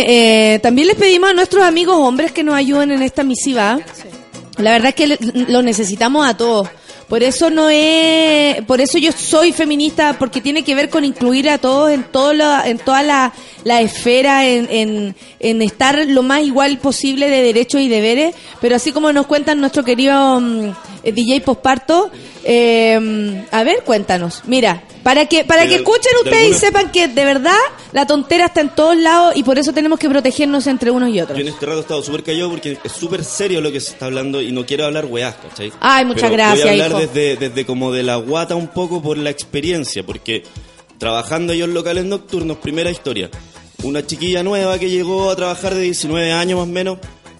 Eh, 0.10 0.60
también 0.64 0.88
les 0.88 0.96
pedimos 0.96 1.30
a 1.30 1.34
nuestros 1.34 1.66
amigos 1.66 1.98
hombres 2.00 2.32
que 2.32 2.42
nos 2.42 2.56
ayuden 2.56 2.92
en 2.92 3.02
esta 3.02 3.26
misiva. 3.26 3.78
La 4.58 4.72
verdad 4.72 4.88
es 4.88 4.96
que 4.96 5.18
lo 5.50 5.62
necesitamos 5.62 6.26
a 6.26 6.38
todos. 6.38 6.70
Por 7.10 7.24
eso 7.24 7.50
no 7.50 7.70
es, 7.70 8.62
por 8.64 8.80
eso 8.80 8.98
yo 8.98 9.12
soy 9.12 9.52
feminista, 9.52 10.16
porque 10.18 10.40
tiene 10.40 10.64
que 10.64 10.76
ver 10.76 10.90
con 10.90 11.04
incluir 11.04 11.50
a 11.50 11.58
todos 11.58 11.92
en 11.92 12.04
todo 12.04 12.32
en 12.64 12.78
toda 12.80 13.04
la, 13.04 13.34
la 13.66 13.82
esfera, 13.82 14.48
en, 14.48 15.14
en, 15.40 15.62
estar 15.62 15.98
lo 16.08 16.24
más 16.24 16.42
igual 16.42 16.78
posible 16.78 17.30
de 17.30 17.42
derechos 17.42 17.82
y 17.82 17.90
deberes. 17.90 18.34
Pero 18.62 18.78
así 18.78 18.94
como 18.94 19.12
nos 19.12 19.28
cuentan 19.28 19.60
nuestro 19.60 19.84
querido 19.84 20.40
mm, 20.40 20.72
DJ 21.12 21.42
Posparto, 21.42 22.12
eh, 22.44 23.44
a 23.52 23.64
ver, 23.64 23.84
cuéntanos. 23.86 24.42
Mira, 24.46 24.84
para 25.04 25.26
que, 25.26 25.44
para 25.44 25.64
De- 25.64 25.70
que 25.70 25.76
escuchen 25.76 26.12
de 26.24 26.30
ustedes 26.30 26.56
y 26.58 26.60
sepan 26.60 26.92
que 26.92 27.08
de 27.08 27.26
verdad 27.26 27.56
la 27.94 28.06
tontera 28.06 28.46
está 28.46 28.62
en 28.62 28.70
todos 28.70 28.98
lados 28.98 29.34
y 29.36 29.44
por 29.44 29.58
eso 29.60 29.74
tenemos 29.74 30.00
que 30.00 30.10
protegernos 30.10 30.68
entre 30.68 30.92
unos 30.92 31.10
y 31.10 31.22
otros. 31.22 31.38
Yo 31.38 31.44
en 31.46 31.50
este 31.54 31.66
rato 31.66 31.78
he 31.80 31.82
estado 31.82 32.02
súper 32.04 32.24
callado 32.24 32.50
porque 32.52 32.78
es 32.84 32.92
súper 32.92 33.24
serio 33.24 33.62
lo 33.62 33.72
que 33.72 33.80
se 33.80 33.92
está 33.92 34.06
hablando 34.08 34.42
y 34.42 34.52
no 34.52 34.66
quiero 34.66 34.86
hablar 34.86 35.06
weás, 35.06 35.36
¿cachai? 35.36 35.72
Ay, 35.80 36.06
muchas 36.06 36.24
Pero 36.24 36.34
gracias, 36.34 36.70
Voy 36.70 36.80
a 36.82 36.86
hablar 36.86 37.02
hijo. 37.04 37.12
desde, 37.14 37.36
desde 37.38 37.66
como 37.66 37.92
de 37.92 38.04
la 38.04 38.16
guata 38.18 38.56
un 38.56 38.68
poco 38.68 39.02
por 39.02 39.18
la 39.18 39.30
experiencia, 39.30 40.04
porque 40.06 40.44
trabajando 40.98 41.54
yo 41.54 41.66
en 41.66 41.74
locales 41.74 42.06
nocturnos, 42.06 42.58
primera 42.58 42.90
historia, 42.90 43.30
una 43.84 44.06
chiquilla 44.06 44.42
nueva 44.44 44.80
que 44.80 44.90
llegó 44.90 45.30
a 45.30 45.36
trabajar 45.36 45.76
de 45.76 45.82
19 45.82 46.32
años 46.32 46.60
más 46.60 46.68
o 46.68 46.72
menos, 46.72 46.98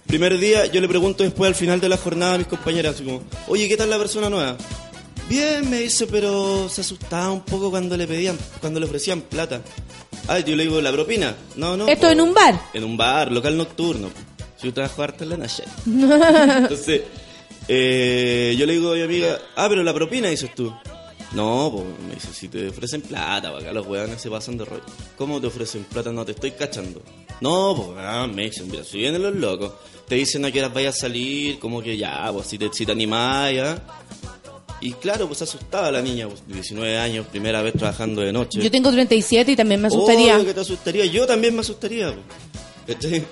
primer 0.08 0.38
día, 0.38 0.66
yo 0.66 0.82
le 0.82 0.88
pregunto 0.88 1.24
después 1.24 1.50
al 1.50 1.56
final 1.56 1.80
de 1.80 1.90
la 1.90 1.98
jornada 1.98 2.36
a 2.36 2.38
mis 2.38 2.48
compañeras, 2.48 2.96
así 2.96 3.04
como, 3.04 3.22
oye, 3.48 3.68
¿qué 3.68 3.78
tal 3.78 3.90
la 3.90 3.98
persona 3.98 4.30
nueva? 4.30 4.58
Bien, 5.30 5.70
me 5.70 5.80
dice, 5.82 6.08
pero 6.08 6.70
se 6.70 6.82
asustaba 6.82 7.32
un 7.32 7.42
poco 7.42 7.70
cuando 7.70 7.98
le 7.98 8.08
pedían, 8.08 8.38
cuando 8.62 8.80
le 8.80 8.86
ofrecían 8.86 9.22
plata. 9.22 9.62
Ah, 10.28 10.40
yo 10.40 10.56
le 10.56 10.64
digo, 10.64 10.80
¿la 10.80 10.92
propina? 10.92 11.36
No, 11.58 11.76
no. 11.76 11.88
¿Esto 11.88 12.08
po. 12.08 12.14
en 12.14 12.22
un 12.22 12.34
bar? 12.34 12.60
En 12.74 12.84
un 12.86 12.96
bar, 12.96 13.32
local 13.32 13.58
nocturno. 13.58 14.10
Si 14.56 14.68
yo 14.68 14.74
trabajo 14.74 15.04
harto 15.04 15.24
en 15.26 15.30
la 15.32 15.38
noche. 15.38 15.64
Entonces, 15.86 17.02
eh, 17.68 18.56
yo 18.58 18.66
le 18.66 18.74
digo 18.74 18.94
a 18.94 18.96
mi 18.96 19.02
amiga, 19.02 19.38
ah, 19.58 19.68
pero 19.70 19.84
la 19.84 19.94
propina, 19.94 20.30
dices 20.30 20.56
tú. 20.56 20.74
No, 21.34 21.72
pues 21.74 21.86
me 22.08 22.16
dice, 22.16 22.34
si 22.34 22.48
te 22.48 22.70
ofrecen 22.70 23.02
plata, 23.02 23.50
acá 23.50 23.74
los 23.74 23.86
weones 23.86 24.22
se 24.22 24.30
pasan 24.30 24.58
de 24.58 24.64
rollo. 24.64 24.84
¿Cómo 25.18 25.42
te 25.42 25.48
ofrecen 25.48 25.84
plata? 25.84 26.12
No, 26.12 26.24
te 26.24 26.32
estoy 26.32 26.52
cachando. 26.52 27.02
No, 27.42 27.76
pues, 27.76 28.00
ah, 28.02 28.28
me 28.34 28.44
dicen, 28.44 28.70
mira, 28.72 28.84
si 28.86 29.00
vienen 29.00 29.22
los 29.22 29.36
locos, 29.36 29.74
te 30.08 30.16
dicen 30.16 30.46
a 30.46 30.52
qué 30.52 30.60
horas 30.60 30.74
vayas 30.74 30.96
a 30.96 31.00
salir, 31.02 31.60
como 31.60 31.82
que 31.82 31.98
ya, 31.98 32.30
pues 32.34 32.48
si 32.48 32.58
te, 32.58 32.70
si 32.72 32.86
te 32.86 32.92
animás, 32.94 33.54
ya. 33.54 33.82
Y 34.80 34.94
claro, 34.94 35.28
pues 35.28 35.42
asustaba 35.42 35.92
la 35.92 36.02
niña, 36.02 36.28
pues, 36.28 36.42
19 36.48 36.98
años, 36.98 37.26
primera 37.28 37.62
vez 37.62 37.74
trabajando 37.74 38.22
de 38.22 38.32
noche. 38.32 38.62
Yo 38.62 38.72
tengo 38.72 38.92
37 38.92 39.52
y 39.52 39.56
también 39.56 39.82
me 39.82 39.88
asustaría. 39.88 40.36
Obvio 40.36 40.46
que 40.46 40.54
te 40.54 40.60
asustaría. 40.62 41.06
Yo 41.06 41.26
también 41.26 41.56
me 41.56 41.62
asustaría. 41.62 42.14
¿Cachai? 42.86 43.26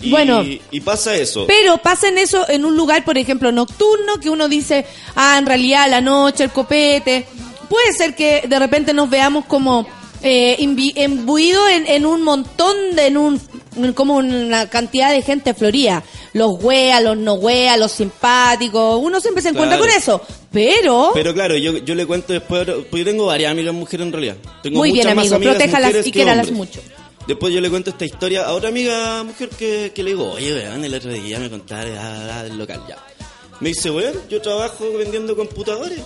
Y, 0.00 0.10
Bueno. 0.10 0.42
y 0.44 0.80
pasa 0.80 1.16
eso. 1.16 1.44
Pero 1.48 1.78
pasen 1.78 2.18
eso 2.18 2.48
en 2.48 2.64
un 2.64 2.76
lugar, 2.76 3.04
por 3.04 3.18
ejemplo, 3.18 3.50
nocturno, 3.50 4.20
que 4.20 4.30
uno 4.30 4.48
dice, 4.48 4.86
ah, 5.16 5.36
en 5.38 5.44
realidad 5.46 5.90
la 5.90 6.00
noche, 6.00 6.44
el 6.44 6.50
copete. 6.50 7.26
Puede 7.68 7.92
ser 7.92 8.14
que 8.14 8.44
de 8.48 8.58
repente 8.60 8.94
nos 8.94 9.10
veamos 9.10 9.44
como 9.44 9.86
eh, 10.22 10.56
imbuidos 10.60 11.68
en, 11.70 11.86
en 11.88 12.06
un 12.06 12.22
montón, 12.22 12.76
de, 12.94 13.08
en 13.08 13.16
un 13.18 13.34
en 13.34 13.57
como 13.94 14.16
una 14.16 14.68
cantidad 14.68 15.10
de 15.10 15.22
gente 15.22 15.54
floría. 15.54 16.02
Los 16.32 16.62
wea, 16.62 17.00
los 17.00 17.16
no 17.16 17.34
wea, 17.34 17.76
los 17.76 17.92
simpáticos. 17.92 19.00
Uno 19.02 19.20
siempre 19.20 19.42
se 19.42 19.50
encuentra 19.50 19.76
Claro. 19.78 19.92
con 19.92 19.98
eso. 20.02 20.20
Pero, 20.52 21.10
Pero 21.14 21.34
claro, 21.34 21.56
yo, 21.56 21.78
yo 21.78 21.94
le 21.94 22.06
cuento 22.06 22.32
después, 22.32 22.64
porque 22.66 22.98
yo 22.98 23.04
tengo 23.04 23.26
varias 23.26 23.52
amigas 23.52 23.74
mujeres 23.74 24.06
en 24.06 24.12
realidad. 24.12 24.36
Tengo 24.62 24.78
Muy 24.78 24.92
bien, 24.92 25.06
más 25.14 25.30
amigo, 25.32 25.38
protéjalas 25.40 26.06
y 26.06 26.20
hombres. 26.22 26.52
mucho. 26.52 26.80
Después 27.26 27.52
yo 27.52 27.60
le 27.60 27.68
cuento 27.68 27.90
esta 27.90 28.06
historia 28.06 28.46
a 28.46 28.52
otra 28.54 28.70
amiga 28.70 29.22
mujer 29.22 29.50
que, 29.50 29.92
que 29.94 30.02
le 30.02 30.10
digo, 30.12 30.32
oye, 30.32 30.54
weón, 30.54 30.82
el 30.84 30.94
otro 30.94 31.12
día 31.12 31.38
me 31.38 31.50
contaron 31.50 31.92
ah, 31.98 32.38
ah, 32.38 32.42
del 32.44 32.56
local 32.56 32.80
ya. 32.88 32.96
Me 33.60 33.68
dice, 33.70 33.90
weón, 33.90 34.14
yo 34.30 34.40
trabajo 34.40 34.86
vendiendo 34.96 35.36
computadores. 35.36 36.00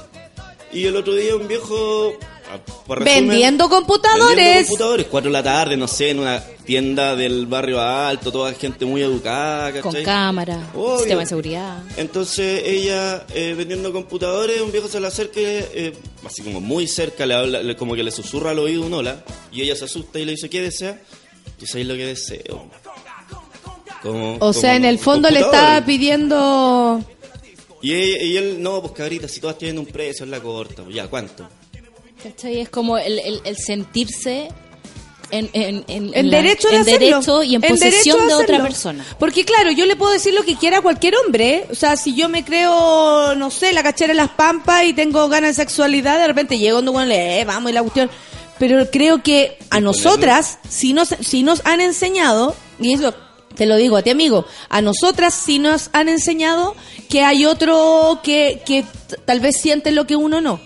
Y 0.73 0.87
el 0.87 0.97
otro 0.97 1.15
día 1.15 1.37
un 1.37 1.47
viejo... 1.47 2.15
por 2.87 2.99
resumen, 3.01 3.29
Vendiendo 3.29 3.69
computadores. 3.69 4.37
vendiendo 4.37 4.67
computadores, 4.69 5.07
cuatro 5.11 5.31
de 5.31 5.33
la 5.33 5.43
tarde, 5.43 5.77
no 5.77 5.87
sé, 5.89 6.11
en 6.11 6.19
una 6.21 6.43
tienda 6.65 7.17
del 7.17 7.47
barrio 7.47 7.81
alto, 7.81 8.31
toda 8.33 8.53
gente 8.55 8.85
muy 8.85 9.03
educada, 9.03 9.81
Con 9.81 9.95
cámara, 10.03 10.71
Obvio. 10.75 10.99
sistema 10.99 11.21
de 11.21 11.27
seguridad. 11.27 11.83
Entonces 11.97 12.63
ella 12.65 13.27
eh, 13.35 13.55
vendiendo 13.57 13.93
computadores, 13.93 14.61
un 14.61 14.71
viejo 14.73 14.89
se 14.89 15.01
le 15.01 15.07
acerca, 15.07 15.41
eh, 15.41 15.93
así 16.25 16.43
como 16.43 16.61
muy 16.61 16.87
cerca, 16.87 17.27
le 17.27 17.35
habla, 17.35 17.63
le- 17.63 17.77
como 17.77 17.95
que 17.95 18.03
le 18.03 18.11
susurra 18.11 18.51
al 18.51 18.59
oído 18.59 18.83
un 18.83 18.93
hola, 18.95 19.25
y 19.51 19.63
ella 19.63 19.75
se 19.77 19.85
asusta 19.87 20.19
y 20.19 20.25
le 20.25 20.33
dice, 20.33 20.49
¿qué 20.51 20.61
desea? 20.63 21.01
Yo 21.59 21.67
sé 21.67 21.83
lo 21.85 21.95
que 21.95 22.07
deseo. 22.07 22.69
Como- 24.03 24.37
o 24.41 24.53
sea, 24.53 24.75
en 24.77 24.85
el 24.85 24.99
fondo 24.99 25.31
le 25.31 25.41
estaba 25.41 25.85
pidiendo... 25.85 27.01
Y, 27.85 27.95
ella- 27.95 28.23
y 28.23 28.37
él, 28.37 28.63
no, 28.63 28.81
pues 28.81 28.93
cabrita, 28.93 29.27
si 29.27 29.41
todas 29.41 29.59
tienen 29.59 29.79
un 29.79 29.87
precio, 29.87 30.25
es 30.25 30.31
la 30.31 30.39
corta, 30.41 30.83
pues 30.85 30.95
ya, 30.95 31.09
¿cuánto? 31.09 31.49
¿Cachai? 32.23 32.61
Es 32.61 32.69
como 32.69 32.99
el, 32.99 33.19
el, 33.19 33.41
el 33.45 33.57
sentirse 33.57 34.49
en, 35.31 35.49
en, 35.55 35.85
en, 35.89 36.11
En 36.15 36.31
la- 36.31 36.37
derecho 36.39 36.69
de 36.69 36.85
derecho 36.85 37.43
y 37.43 37.55
en, 37.55 37.63
posesión 37.63 38.27
de 38.29 38.35
otra 38.35 38.63
persona. 38.63 39.05
Porque 39.19 39.45
claro, 39.45 39.71
yo 39.71 39.87
le 39.87 39.97
puedo 39.97 40.13
decir 40.13 40.35
lo 40.35 40.43
que 40.45 40.57
quiera 40.57 40.79
a 40.79 40.83
cualquier 40.83 41.15
hombre. 41.17 41.67
O 41.71 41.75
sea, 41.75 41.97
si 41.97 42.15
yo 42.15 42.29
me 42.29 42.45
creo, 42.45 43.35
no 43.35 43.51
sé, 43.51 43.73
la 43.73 43.83
cachera 43.83 44.13
en 44.13 44.19
las 44.19 44.29
pampas 44.31 44.85
y 44.85 44.93
tengo 44.93 45.29
ganas 45.29 45.57
de 45.57 45.63
sexualidad, 45.63 46.19
de 46.19 46.27
repente 46.27 46.59
llego 46.59 46.77
donde 46.77 46.91
bueno, 46.93 47.09
le 47.09 47.41
eh, 47.41 47.45
vamos 47.45 47.71
y 47.71 47.75
la 47.75 47.81
cuestión. 47.83 48.11
Pero 48.59 48.89
creo 48.91 49.23
que 49.23 49.57
a 49.71 49.81
nosotras, 49.81 50.59
si 50.69 50.93
nos, 50.93 51.09
si 51.21 51.43
nos 51.43 51.63
han 51.65 51.81
enseñado, 51.81 52.55
y 52.79 52.93
eso 52.93 53.13
te 53.57 53.67
lo 53.67 53.77
digo 53.77 53.97
a 53.97 54.03
ti 54.03 54.11
amigo, 54.11 54.45
a 54.69 54.81
nosotras 54.83 55.35
sí 55.35 55.59
nos 55.59 55.91
han 55.93 56.09
enseñado 56.09 56.77
que 57.09 57.23
hay 57.23 57.45
otro 57.47 58.21
que, 58.23 58.63
que 58.65 58.85
tal 59.25 59.41
vez 59.41 59.57
siente 59.61 59.91
lo 59.91 60.07
que 60.07 60.15
uno 60.17 60.41
no. 60.41 60.61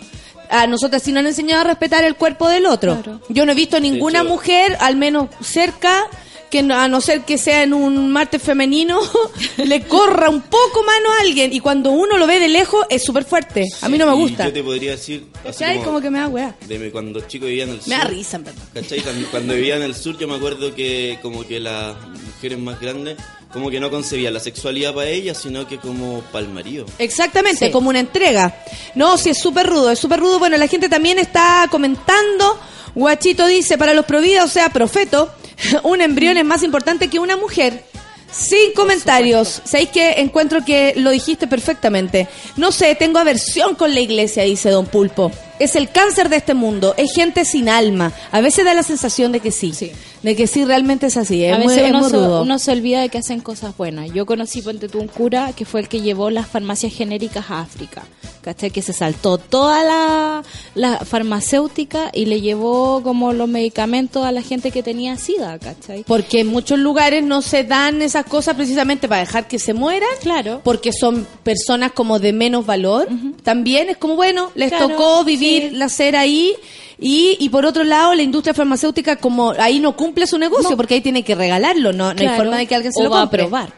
A 0.51 0.67
nosotras 0.67 1.03
sí 1.03 1.13
nos 1.13 1.21
han 1.21 1.27
enseñado 1.29 1.63
a 1.63 1.65
respetar 1.65 2.05
el 2.05 2.15
cuerpo 2.17 2.49
del 2.49 2.67
otro. 2.67 3.01
Claro. 3.03 3.21
Yo 3.29 3.47
no 3.47 3.53
he 3.53 3.55
visto 3.55 3.79
ninguna 3.81 4.21
hecho- 4.21 4.29
mujer, 4.29 4.77
al 4.81 4.97
menos 4.97 5.29
cerca, 5.41 6.05
que 6.51 6.63
no- 6.63 6.77
a 6.79 6.87
no 6.87 7.01
ser 7.01 7.23
que 7.23 7.39
sea 7.39 7.65
en 7.65 7.75
un 7.75 8.11
martes 8.13 8.41
femenino, 8.41 9.01
le 9.57 9.83
corra 9.83 10.31
un 10.31 10.43
poco 10.43 10.85
mano 10.85 11.11
a 11.11 11.23
alguien. 11.23 11.53
Y 11.53 11.59
cuando 11.61 11.91
uno 11.91 12.17
lo 12.17 12.27
ve 12.27 12.39
de 12.39 12.49
lejos, 12.49 12.87
es 12.89 13.05
súper 13.05 13.25
fuerte. 13.25 13.65
A 13.83 13.89
mí 13.89 13.99
no 13.99 14.07
me 14.07 14.15
Y 14.17 14.21
gusta. 14.21 14.45
yo 14.47 14.53
te 14.53 14.63
podría 14.63 14.93
decir, 14.93 15.27
así 15.45 15.59
¿Cachai? 15.59 15.75
como, 15.79 15.87
Como 15.87 16.01
que 16.01 16.11
me 16.11 16.19
da 16.21 16.29
weá. 16.29 16.55
de 16.67 16.79
mi- 16.79 16.91
cuando 16.91 17.21
chico 17.23 17.47
vivía 17.47 17.65
en 17.65 17.71
el 17.71 17.81
sur. 17.81 17.89
Me 17.89 17.97
da 17.97 18.05
risa, 18.05 18.37
en 18.37 18.45
verdad. 18.45 18.63
¿Cachai? 18.75 19.01
Cuando, 19.01 19.29
cuando 19.31 19.55
vivía 19.55 19.77
en 19.77 19.83
el 19.83 19.95
sur 19.97 20.17
yo 20.19 20.29
me 20.29 20.37
acuerdo 20.37 20.73
que 20.75 21.19
como 21.21 21.45
que 21.45 21.59
las 21.59 21.97
mujeres 22.35 22.59
más 22.61 22.81
grandes 22.81 23.17
como 23.53 23.71
que 23.71 23.81
no 23.81 23.91
concebían 23.91 24.35
la 24.35 24.41
sexualidad 24.41 24.95
para 24.95 25.09
ellas, 25.09 25.39
sino 25.43 25.67
que 25.67 25.79
como 25.79 26.21
para 26.33 26.45
el 26.45 26.53
marido. 26.53 26.85
Exactamente, 26.99 27.67
Sí. 27.67 27.73
como 27.73 27.89
una 27.89 28.01
entrega. 28.01 28.55
No, 28.95 29.17
sí, 29.17 29.31
es 29.31 29.39
súper 29.39 29.67
rudo, 29.67 29.91
es 29.91 29.99
súper 29.99 30.21
rudo. 30.21 30.39
Bueno, 30.39 30.57
la 30.57 30.67
gente 30.67 30.89
también 30.89 31.19
está 31.19 31.67
comentando. 31.71 32.59
Guachito 32.95 33.47
dice, 33.47 33.79
para 33.79 33.95
los 33.95 34.05
providas, 34.05 34.45
o 34.45 34.49
sea, 34.49 34.69
profeto, 34.71 35.31
un 35.85 36.01
embrión 36.01 36.37
es 36.37 36.45
más 36.45 36.63
importante 36.63 37.09
que 37.09 37.19
una 37.19 37.37
mujer. 37.37 37.85
Sin 38.31 38.73
comentarios. 38.75 39.63
¿Sabéis 39.65 39.91
que 39.91 40.21
encuentro 40.21 40.63
que 40.65 40.93
lo 40.97 41.11
dijiste 41.11 41.47
perfectamente? 41.47 42.29
No 42.57 42.73
sé, 42.73 42.95
tengo 42.97 43.19
aversión 43.19 43.77
con 43.77 43.95
la 43.95 44.01
iglesia, 44.01 44.43
dice 44.43 44.69
Don 44.69 44.85
Pulpo. 44.87 45.31
Es 45.59 45.77
el 45.77 45.91
cáncer 45.91 46.29
de 46.29 46.37
este 46.37 46.55
mundo. 46.55 46.95
Es 46.97 47.13
gente 47.15 47.45
sin 47.45 47.69
alma. 47.69 48.13
A 48.33 48.41
veces 48.41 48.65
da 48.65 48.75
la 48.75 48.83
sensación 48.83 49.33
de 49.33 49.41
que 49.41 49.51
sí. 49.53 49.73
Sí. 49.73 49.93
de 50.23 50.35
que 50.37 50.47
sí 50.47 50.65
realmente 50.65 51.07
es 51.07 51.17
así. 51.17 51.45
Es 51.45 51.55
a 51.55 51.59
muy, 51.59 51.69
veces 51.69 51.85
es 51.85 51.91
uno 51.91 52.09
se, 52.09 52.17
rudo. 52.17 52.43
uno 52.43 52.59
se 52.59 52.73
olvida 52.73 53.01
de 53.01 53.09
que 53.09 53.19
hacen 53.19 53.41
cosas 53.41 53.77
buenas. 53.77 54.13
Yo 54.13 54.27
conocí, 54.27 54.61
ponte 54.63 54.89
tú, 54.89 54.99
un 55.01 55.09
cura 55.09 55.53
que 55.55 55.65
fue 55.65 55.81
el 55.81 55.89
que 55.89 56.01
llevó 56.01 56.31
las 56.31 56.47
farmacias 56.49 56.93
genéricas 56.93 57.51
a 57.51 57.61
África. 57.61 58.03
¿Cachai? 58.43 58.71
Que 58.71 58.81
se 58.83 58.93
saltó 58.93 59.39
toda 59.39 59.83
la, 59.83 60.43
la 60.77 60.99
farmacéutica 61.05 62.11
y 62.13 62.27
le 62.27 62.41
llevó 62.41 63.03
como 63.03 63.33
los 63.33 63.49
medicamentos 63.49 64.25
a 64.25 64.31
la 64.31 64.41
gente 64.41 64.71
que 64.71 64.85
tenía 64.85 65.17
SIDA, 65.17 65.59
¿cachai? 65.59 66.05
Porque 66.07 66.41
en 66.41 66.47
muchos 66.49 66.79
lugares 66.79 67.25
no 67.25 67.43
se 67.43 67.65
dan 67.65 68.03
esas 68.03 68.25
cosas 68.25 68.55
precisamente 68.55 69.09
para 69.09 69.21
dejar 69.23 69.49
que 69.49 69.59
se 69.59 69.75
mueran. 69.75 70.09
Claro. 70.21 70.61
Porque 70.63 70.93
son 70.93 71.27
personas 71.43 71.91
como 71.93 72.21
de 72.21 72.33
menos 72.33 72.65
valor. 72.67 73.09
También 73.43 73.89
es 73.91 73.97
como, 73.97 74.15
bueno, 74.15 74.53
les 74.55 74.69
Claro, 74.71 74.89
tocó 74.89 75.25
vivir. 75.25 75.46
La 75.73 75.89
ser 75.89 76.17
ahí. 76.17 76.55
Y, 76.99 77.37
y 77.41 77.49
por 77.51 77.67
otro 77.67 77.85
lado, 77.85 78.15
la 78.15 78.23
industria 78.23 78.55
farmacéutica 78.55 79.17
como 79.17 79.51
ahí 79.59 79.81
no 79.81 79.95
cumple 79.97 80.27
su 80.27 80.39
negocio 80.39 80.71
No. 80.71 80.77
porque 80.77 80.95
ahí 80.95 81.01
tiene 81.03 81.23
que 81.23 81.35
regalarlo. 81.35 81.93
No, 81.93 82.05
no 82.15 82.21
hay 82.21 82.27
Claro. 82.27 82.37
forma 82.37 82.57
de 82.57 82.67
que 82.67 82.75
alguien 82.75 82.93
se 82.93 83.01
o 83.01 83.05
lo 83.05 83.11
va 83.11 83.21
compre. 83.21 83.43
a 83.43 83.47
probar 83.47 83.73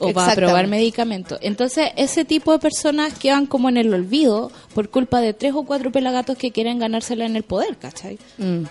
o 0.00 0.12
va 0.12 0.30
a 0.30 0.34
probar 0.34 0.66
medicamentos. 0.68 1.38
Entonces, 1.42 1.88
ese 1.96 2.24
tipo 2.24 2.52
de 2.52 2.58
personas 2.58 3.14
quedan 3.18 3.46
como 3.46 3.68
en 3.68 3.78
el 3.78 3.92
olvido 3.94 4.52
por 4.74 4.90
culpa 4.90 5.20
de 5.20 5.32
tres 5.32 5.54
o 5.56 5.64
cuatro 5.64 5.90
pelagatos 5.90 6.36
que 6.38 6.50
quieren 6.52 6.78
ganársela 6.78 7.24
en 7.26 7.36
el 7.36 7.42
poder, 7.42 7.76
¿cachai? 7.78 8.18
Mm. 8.36 8.64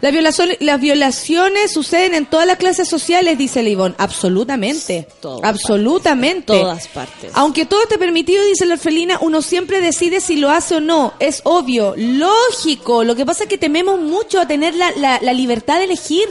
Las 0.00 0.12
violaciones, 0.12 0.56
las 0.60 0.80
violaciones 0.80 1.72
suceden 1.72 2.14
en 2.14 2.26
todas 2.26 2.46
las 2.46 2.56
clases 2.56 2.88
sociales, 2.88 3.38
dice 3.38 3.62
Leibón. 3.62 3.94
Absolutamente. 3.98 5.06
Todas 5.20 5.48
Absolutamente. 5.48 6.46
partes. 6.52 6.62
Todas 6.62 6.88
partes. 6.88 7.30
Aunque 7.34 7.66
todo 7.66 7.82
esté 7.82 7.98
permitido, 7.98 8.44
dice 8.44 8.66
la 8.66 8.74
orfelina, 8.74 9.18
uno 9.20 9.42
siempre 9.42 9.80
decide 9.80 10.20
si 10.20 10.36
lo 10.36 10.50
hace 10.50 10.76
o 10.76 10.80
no. 10.80 11.14
Es 11.20 11.40
obvio, 11.44 11.94
lógico. 11.96 13.04
Lo 13.04 13.14
que 13.14 13.24
pasa 13.26 13.44
es 13.44 13.48
que 13.48 13.58
tememos 13.58 14.00
mucho 14.00 14.40
a 14.40 14.46
tener 14.48 14.74
la, 14.74 14.90
la- 14.92 15.20
la 15.22 15.32
libertad 15.32 15.78
de 15.78 15.84
elegir. 15.84 16.28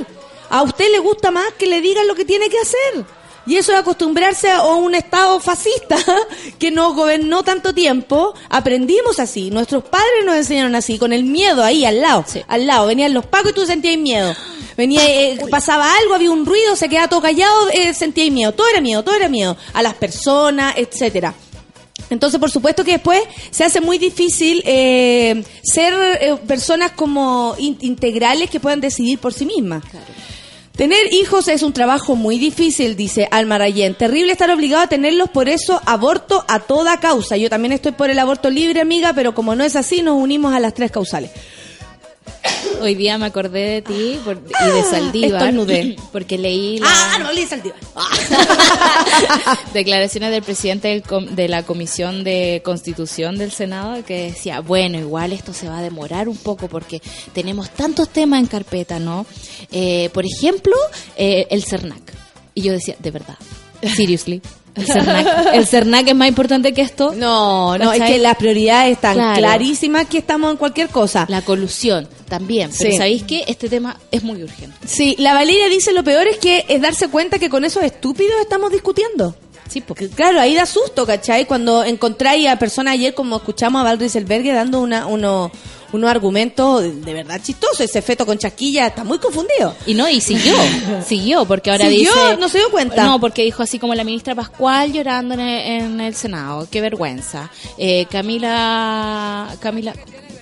A 0.49 0.63
usted 0.63 0.91
le 0.91 0.99
gusta 0.99 1.31
más 1.31 1.45
que 1.57 1.65
le 1.67 1.79
digan 1.81 2.07
lo 2.07 2.15
que 2.15 2.25
tiene 2.25 2.49
que 2.49 2.57
hacer. 2.59 3.05
Y 3.47 3.55
eso 3.57 3.71
es 3.73 3.79
acostumbrarse 3.79 4.49
a 4.51 4.63
un 4.63 4.93
estado 4.93 5.39
fascista 5.39 5.97
que 6.59 6.69
nos 6.71 6.93
gobernó 6.95 7.41
tanto 7.43 7.73
tiempo. 7.73 8.33
Aprendimos 8.49 9.19
así. 9.19 9.49
Nuestros 9.49 9.83
padres 9.83 10.25
nos 10.25 10.35
enseñaron 10.35 10.75
así, 10.75 10.97
con 10.99 11.11
el 11.11 11.23
miedo 11.23 11.63
ahí 11.63 11.83
al 11.85 12.01
lado. 12.01 12.23
Sí. 12.27 12.41
Al 12.47 12.67
lado. 12.67 12.85
Venían 12.87 13.13
los 13.13 13.25
pacos 13.25 13.51
y 13.51 13.55
tú 13.55 13.65
sentías 13.65 13.97
miedo. 13.97 14.35
Venía, 14.77 15.01
eh, 15.05 15.39
pasaba 15.49 15.91
algo, 15.97 16.13
había 16.15 16.31
un 16.31 16.45
ruido, 16.45 16.75
se 16.75 16.87
quedaba 16.87 17.07
todo 17.09 17.21
callado, 17.21 17.69
eh, 17.73 17.93
sentías 17.93 18.31
miedo. 18.31 18.51
Todo 18.51 18.67
era 18.69 18.79
miedo, 18.81 19.03
todo 19.03 19.15
era 19.15 19.27
miedo. 19.27 19.57
A 19.73 19.81
las 19.81 19.95
personas, 19.95 20.75
etcétera. 20.77 21.33
Entonces, 22.09 22.39
por 22.39 22.51
supuesto 22.51 22.83
que 22.83 22.91
después 22.93 23.21
se 23.51 23.63
hace 23.63 23.79
muy 23.81 23.97
difícil 23.97 24.61
eh, 24.65 25.43
ser 25.63 25.93
eh, 26.21 26.35
personas 26.47 26.91
como 26.91 27.55
in- 27.57 27.77
integrales 27.81 28.49
que 28.49 28.59
puedan 28.59 28.81
decidir 28.81 29.17
por 29.17 29.33
sí 29.33 29.45
mismas. 29.45 29.83
Tener 30.75 31.13
hijos 31.13 31.47
es 31.49 31.63
un 31.63 31.73
trabajo 31.73 32.15
muy 32.15 32.39
difícil, 32.39 32.95
dice 32.95 33.27
Alma 33.29 33.57
Rayén. 33.57 33.93
Terrible 33.93 34.31
estar 34.31 34.49
obligado 34.49 34.83
a 34.83 34.87
tenerlos, 34.87 35.29
por 35.29 35.49
eso 35.49 35.81
aborto 35.85 36.45
a 36.47 36.59
toda 36.59 36.99
causa. 36.99 37.35
Yo 37.37 37.49
también 37.49 37.73
estoy 37.73 37.91
por 37.91 38.09
el 38.09 38.17
aborto 38.17 38.49
libre, 38.49 38.81
amiga, 38.81 39.13
pero 39.13 39.35
como 39.35 39.55
no 39.55 39.63
es 39.63 39.75
así, 39.75 40.01
nos 40.01 40.15
unimos 40.15 40.53
a 40.53 40.59
las 40.59 40.73
tres 40.73 40.89
causales. 40.89 41.31
Hoy 42.81 42.95
día 42.95 43.17
me 43.17 43.25
acordé 43.27 43.59
de 43.59 43.81
ti 43.81 44.19
por- 44.23 44.37
y 44.37 44.65
de 44.71 44.83
Saldívar. 44.83 45.41
Porque 46.11 46.37
leí 46.37 46.79
la- 46.79 46.87
Ah, 46.89 47.17
no, 47.19 47.31
Lisa 47.31 47.49
Saldívar. 47.49 47.79
declaraciones 49.73 50.31
del 50.31 50.43
presidente 50.43 50.87
del 50.87 51.03
com- 51.03 51.25
de 51.27 51.47
la 51.47 51.63
Comisión 51.63 52.23
de 52.23 52.61
Constitución 52.63 53.37
del 53.37 53.51
Senado 53.51 54.03
que 54.05 54.31
decía, 54.31 54.61
bueno, 54.61 54.97
igual 54.99 55.31
esto 55.33 55.53
se 55.53 55.67
va 55.67 55.79
a 55.79 55.81
demorar 55.81 56.27
un 56.29 56.37
poco 56.37 56.67
porque 56.67 57.01
tenemos 57.33 57.69
tantos 57.69 58.09
temas 58.09 58.39
en 58.39 58.47
carpeta, 58.47 58.99
¿no? 58.99 59.25
Eh, 59.71 60.09
por 60.13 60.25
ejemplo, 60.25 60.75
eh, 61.17 61.47
el 61.49 61.63
CERNAC. 61.63 62.01
Y 62.53 62.61
yo 62.63 62.73
decía, 62.73 62.95
de 62.99 63.11
verdad, 63.11 63.37
seriously, 63.95 64.41
el 64.75 64.85
CERNAC, 64.85 65.53
el 65.53 65.67
CERNAC 65.67 66.07
es 66.07 66.15
más 66.15 66.27
importante 66.29 66.73
que 66.73 66.81
esto. 66.81 67.13
No, 67.15 67.77
no, 67.77 67.91
es 67.91 67.99
¿Cachai? 67.99 68.13
que 68.15 68.19
las 68.19 68.35
prioridades 68.37 68.93
están 68.93 69.15
Claro. 69.15 69.37
clarísimas 69.37 70.05
que 70.07 70.17
estamos 70.19 70.51
en 70.51 70.57
cualquier 70.57 70.89
cosa. 70.89 71.25
La 71.29 71.41
colusión 71.41 72.07
también. 72.29 72.69
Pero 72.77 72.91
Sí. 72.91 72.97
¿sabéis 72.97 73.23
qué? 73.23 73.43
Este 73.47 73.67
tema 73.69 73.97
es 74.11 74.23
muy 74.23 74.41
urgente. 74.43 74.75
Sí, 74.85 75.15
la 75.19 75.33
Valeria 75.33 75.67
dice 75.69 75.91
lo 75.91 76.03
peor 76.03 76.27
es 76.27 76.37
que 76.37 76.65
es 76.69 76.81
darse 76.81 77.09
cuenta 77.09 77.37
que 77.39 77.49
con 77.49 77.65
esos 77.65 77.83
estúpidos 77.83 78.39
estamos 78.41 78.71
discutiendo. 78.71 79.35
Sí, 79.69 79.79
porque 79.79 80.09
Claro, 80.09 80.39
ahí 80.41 80.53
da 80.53 80.65
susto, 80.65 81.05
¿cachai? 81.05 81.45
Cuando 81.45 81.83
encontráis 81.85 82.47
a 82.49 82.57
personas 82.57 82.93
ayer, 82.93 83.13
como 83.13 83.37
escuchamos 83.37 83.79
a 83.79 83.83
Val 83.83 83.99
Rieselberghe 83.99 84.51
dando 84.51 84.81
una, 84.81 85.05
uno, 85.07 85.49
unos 85.93 86.09
argumentos 86.09 86.83
de, 86.83 87.13
verdad 87.13 87.41
chistosos. 87.41 87.81
Ese 87.81 88.01
feto 88.01 88.25
con 88.25 88.37
chasquilla 88.37 88.87
está 88.87 89.03
muy 89.03 89.19
confundido. 89.19 89.75
Y 89.85 89.93
no, 89.93 90.07
y 90.09 90.21
siguió, 90.21 90.55
siguió, 91.05 91.45
porque 91.45 91.71
ahora 91.71 91.87
¿Siguió? 91.89 92.11
dice... 92.13 92.37
¿No 92.37 92.49
se 92.49 92.59
dio 92.59 92.71
cuenta? 92.71 93.03
No, 93.03 93.19
porque 93.19 93.43
dijo 93.43 93.63
así 93.63 93.79
como 93.79 93.95
la 93.95 94.03
ministra 94.03 94.35
Pascual 94.35 94.93
llorando 94.93 95.33
en 95.33 95.39
el, 95.39 95.83
en 95.83 96.01
el 96.01 96.15
Senado, 96.15 96.67
qué 96.69 96.81
vergüenza. 96.81 97.49
Eh, 97.77 98.05
Camila... 98.09 99.55
Camila... 99.59 99.93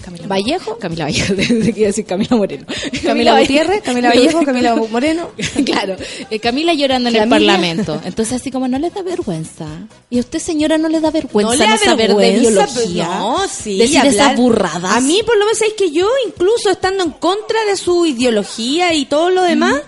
Camila 0.02 0.28
¿Vallejo? 0.28 0.78
Camila 0.78 1.06
Vallejo, 1.06 1.36
quería 1.36 1.88
decir 1.88 2.06
Camila 2.06 2.36
Moreno. 2.36 2.66
Camila 3.04 3.40
Gutiérrez, 3.40 3.82
Camila 3.82 4.10
Vallejo, 4.10 4.44
Camila 4.44 4.76
Moreno. 4.76 5.30
claro, 5.66 5.96
eh, 6.30 6.40
Camila 6.40 6.74
llorando 6.74 7.10
en 7.10 7.16
el. 7.16 7.30
Parlamento. 7.30 8.02
Entonces 8.04 8.42
así 8.42 8.52
como 8.52 8.68
no 8.68 8.80
les 8.80 8.94
da 8.94 9.02
vergüenza. 9.02 9.66
Y 10.10 10.18
a 10.18 10.22
usted 10.22 10.40
señora 10.40 10.78
no 10.78 10.90
le 10.90 11.00
da 11.00 11.12
vergüenza 11.12 11.54
no 11.54 11.58
no, 11.58 11.66
le 11.66 11.72
da 11.72 11.78
saber 11.78 12.16
de 12.16 12.40
biología. 12.40 12.74
pues, 12.74 13.20
No, 13.20 13.38
sí. 13.48 13.78
Decir 13.78 13.98
hablar- 14.00 14.14
esas 14.14 14.36
burradas. 14.36 14.96
A 14.96 15.02
mí, 15.02 15.22
por 15.26 15.38
lo 15.38 15.46
menos, 15.46 15.62
es 15.62 15.74
que 15.74 15.92
yo, 15.92 16.08
incluso 16.28 16.70
estando 16.70 17.04
en 17.04 17.12
contra 17.12 17.64
de 17.66 17.76
su 17.78 18.06
ideología 18.06 18.94
y 18.94 19.06
todo 19.06 19.30
lo 19.30 19.44
demás, 19.44 19.82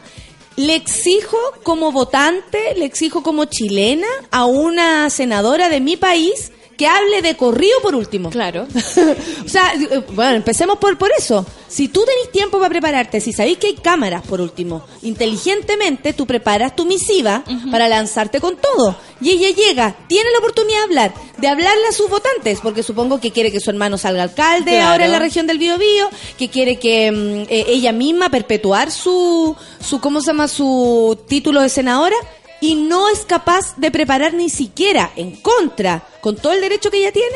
le 0.58 0.76
exijo 0.76 1.38
como 1.64 1.92
votante, 1.92 2.76
le 2.78 2.86
exijo 2.86 3.24
como 3.24 3.46
chilena 3.46 4.08
a 4.32 4.46
una 4.46 5.10
senadora 5.10 5.70
de 5.70 5.80
mi 5.80 5.98
país 5.98 6.52
que 6.82 6.88
hable 6.88 7.22
de 7.22 7.38
corrido 7.38 7.80
por 7.84 7.94
último. 7.94 8.32
Claro. 8.32 8.66
o 9.46 9.48
sea, 9.48 9.72
eh, 9.76 10.02
bueno, 10.14 10.32
empecemos 10.38 10.80
por, 10.80 10.98
por 10.98 11.12
eso. 11.16 11.46
Si 11.68 11.90
tú 11.90 12.04
tenés 12.04 12.32
tiempo 12.32 12.58
para 12.58 12.70
prepararte, 12.70 13.22
si 13.22 13.34
sabéis 13.34 13.60
que 13.60 13.68
hay 13.68 13.76
cámaras, 13.76 14.24
por 14.26 14.42
último, 14.42 14.84
inteligentemente 15.04 16.14
tú 16.14 16.26
preparas 16.26 16.76
tu 16.76 16.86
misiva 16.86 17.44
para 17.70 17.88
lanzarte 17.88 18.42
con 18.42 18.58
todo. 18.58 18.98
Y 19.22 19.30
ella 19.30 19.50
llega, 19.52 19.96
tiene 20.08 20.32
la 20.32 20.40
oportunidad 20.40 20.80
de 20.80 20.84
hablar, 20.86 21.14
de 21.38 21.48
hablarle 21.48 21.88
a 21.88 21.92
sus 21.92 22.10
votantes, 22.10 22.60
porque 22.64 22.82
supongo 22.82 23.20
que 23.22 23.30
quiere 23.30 23.52
que 23.52 23.60
su 23.60 23.70
hermano 23.70 24.00
salga 24.00 24.24
alcalde 24.24 24.72
Claro. 24.72 24.90
ahora 24.90 25.06
en 25.06 25.12
la 25.12 25.20
región 25.20 25.46
del 25.46 25.60
Biobío, 25.60 26.10
que 26.40 26.50
quiere 26.50 26.80
que 26.80 27.12
mm, 27.12 27.42
eh, 27.48 27.66
ella 27.68 27.92
misma 27.92 28.30
perpetuar 28.30 28.90
su, 28.90 29.56
su, 29.80 30.02
¿cómo 30.02 30.20
se 30.20 30.28
llama? 30.28 30.48
Su 30.48 31.16
título 31.28 31.62
de 31.62 31.70
senadora. 31.70 32.16
Y 32.62 32.76
no 32.76 33.10
es 33.10 33.26
capaz 33.26 33.76
de 33.78 33.92
preparar 33.92 34.34
ni 34.34 34.50
siquiera 34.50 35.12
en 35.16 35.36
contra, 35.36 36.04
con 36.22 36.36
todo 36.38 36.54
el 36.54 36.62
derecho 36.62 36.90
que 36.92 37.00
ella 37.00 37.12
tiene, 37.12 37.36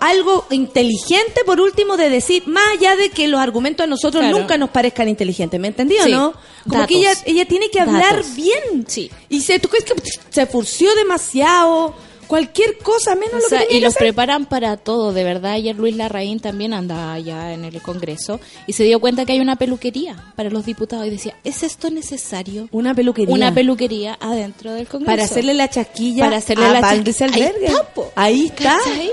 algo 0.00 0.44
inteligente, 0.50 1.42
por 1.46 1.60
último, 1.60 1.96
de 1.96 2.10
decir, 2.10 2.46
más 2.46 2.64
allá 2.76 2.96
de 2.96 3.08
que 3.10 3.28
los 3.28 3.40
argumentos 3.40 3.84
a 3.84 3.86
nosotros 3.86 4.20
Claro. 4.22 4.38
nunca 4.38 4.58
nos 4.58 4.70
parezcan 4.70 5.08
inteligentes, 5.08 5.58
¿me 5.60 5.68
entendió, 5.68 6.02
Sí. 6.04 6.10
no? 6.10 6.32
Como 6.64 6.80
Datos. 6.80 6.88
que 6.88 6.96
ella, 6.98 7.12
ella 7.24 7.44
tiene 7.46 7.70
que 7.70 7.80
hablar 7.80 8.16
Datos. 8.16 8.34
bien. 8.34 8.84
Sí. 8.86 9.10
Y 9.28 9.40
se, 9.40 9.58
¿tú 9.60 9.68
crees 9.68 9.84
que 9.84 9.94
se 10.30 10.46
furció 10.46 10.94
demasiado? 10.96 11.94
Cualquier 12.26 12.78
cosa, 12.78 13.14
menos 13.14 13.34
O 13.34 13.38
lo 13.38 13.48
sea, 13.48 13.66
que 13.66 13.76
y 13.76 13.80
los 13.80 13.90
hacer. 13.94 14.00
preparan 14.08 14.46
para 14.46 14.76
todo, 14.76 15.12
de 15.12 15.24
verdad. 15.24 15.52
Ayer 15.52 15.76
Luis 15.76 15.96
Larraín 15.96 16.40
también 16.40 16.74
andaba 16.74 17.12
allá 17.12 17.52
en 17.52 17.64
el 17.64 17.80
Congreso 17.82 18.40
y 18.66 18.72
se 18.72 18.84
dio 18.84 19.00
cuenta 19.00 19.24
que 19.24 19.32
hay 19.32 19.40
una 19.40 19.56
peluquería 19.56 20.16
para 20.36 20.50
los 20.50 20.64
diputados 20.66 21.06
y 21.06 21.10
decía, 21.10 21.34
¿es 21.44 21.62
esto 21.62 21.90
necesario? 21.90 22.68
Una 22.72 22.94
peluquería. 22.94 23.34
Una 23.34 23.54
peluquería 23.54 24.16
adentro 24.20 24.72
del 24.72 24.86
Congreso. 24.86 25.10
Para 25.10 25.24
hacerle 25.24 25.54
la 25.54 25.68
chasquilla 25.70 26.24
Para 26.24 26.36
hacerle 26.38 26.66
a 26.66 26.72
la 26.72 26.80
chasquilla. 26.80 27.26
Ahí 27.26 27.64
está, 27.64 27.82
po. 27.94 28.12
Ahí 28.14 28.46
está. 28.46 28.78
¿Cachai? 28.78 29.12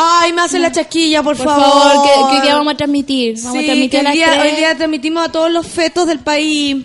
Ay, 0.00 0.32
me 0.32 0.42
hace 0.42 0.58
la 0.60 0.70
chasquilla, 0.70 1.22
por, 1.24 1.36
Por 1.36 1.46
favor, 1.46 2.02
que, 2.04 2.08
que 2.12 2.36
hoy 2.36 2.42
día 2.42 2.54
vamos 2.54 2.74
a 2.74 2.76
transmitir. 2.76 3.34
Vamos 3.42 3.52
Sí, 3.52 3.58
a 3.58 3.66
transmitir 3.66 3.90
que 3.90 3.98
a 3.98 4.02
las 4.04 4.12
hoy 4.12 4.18
día, 4.18 4.42
hoy 4.42 4.50
día 4.56 4.76
transmitimos 4.76 5.26
a 5.26 5.32
todos 5.32 5.50
los 5.50 5.66
fetos 5.66 6.06
del 6.06 6.20
país. 6.20 6.84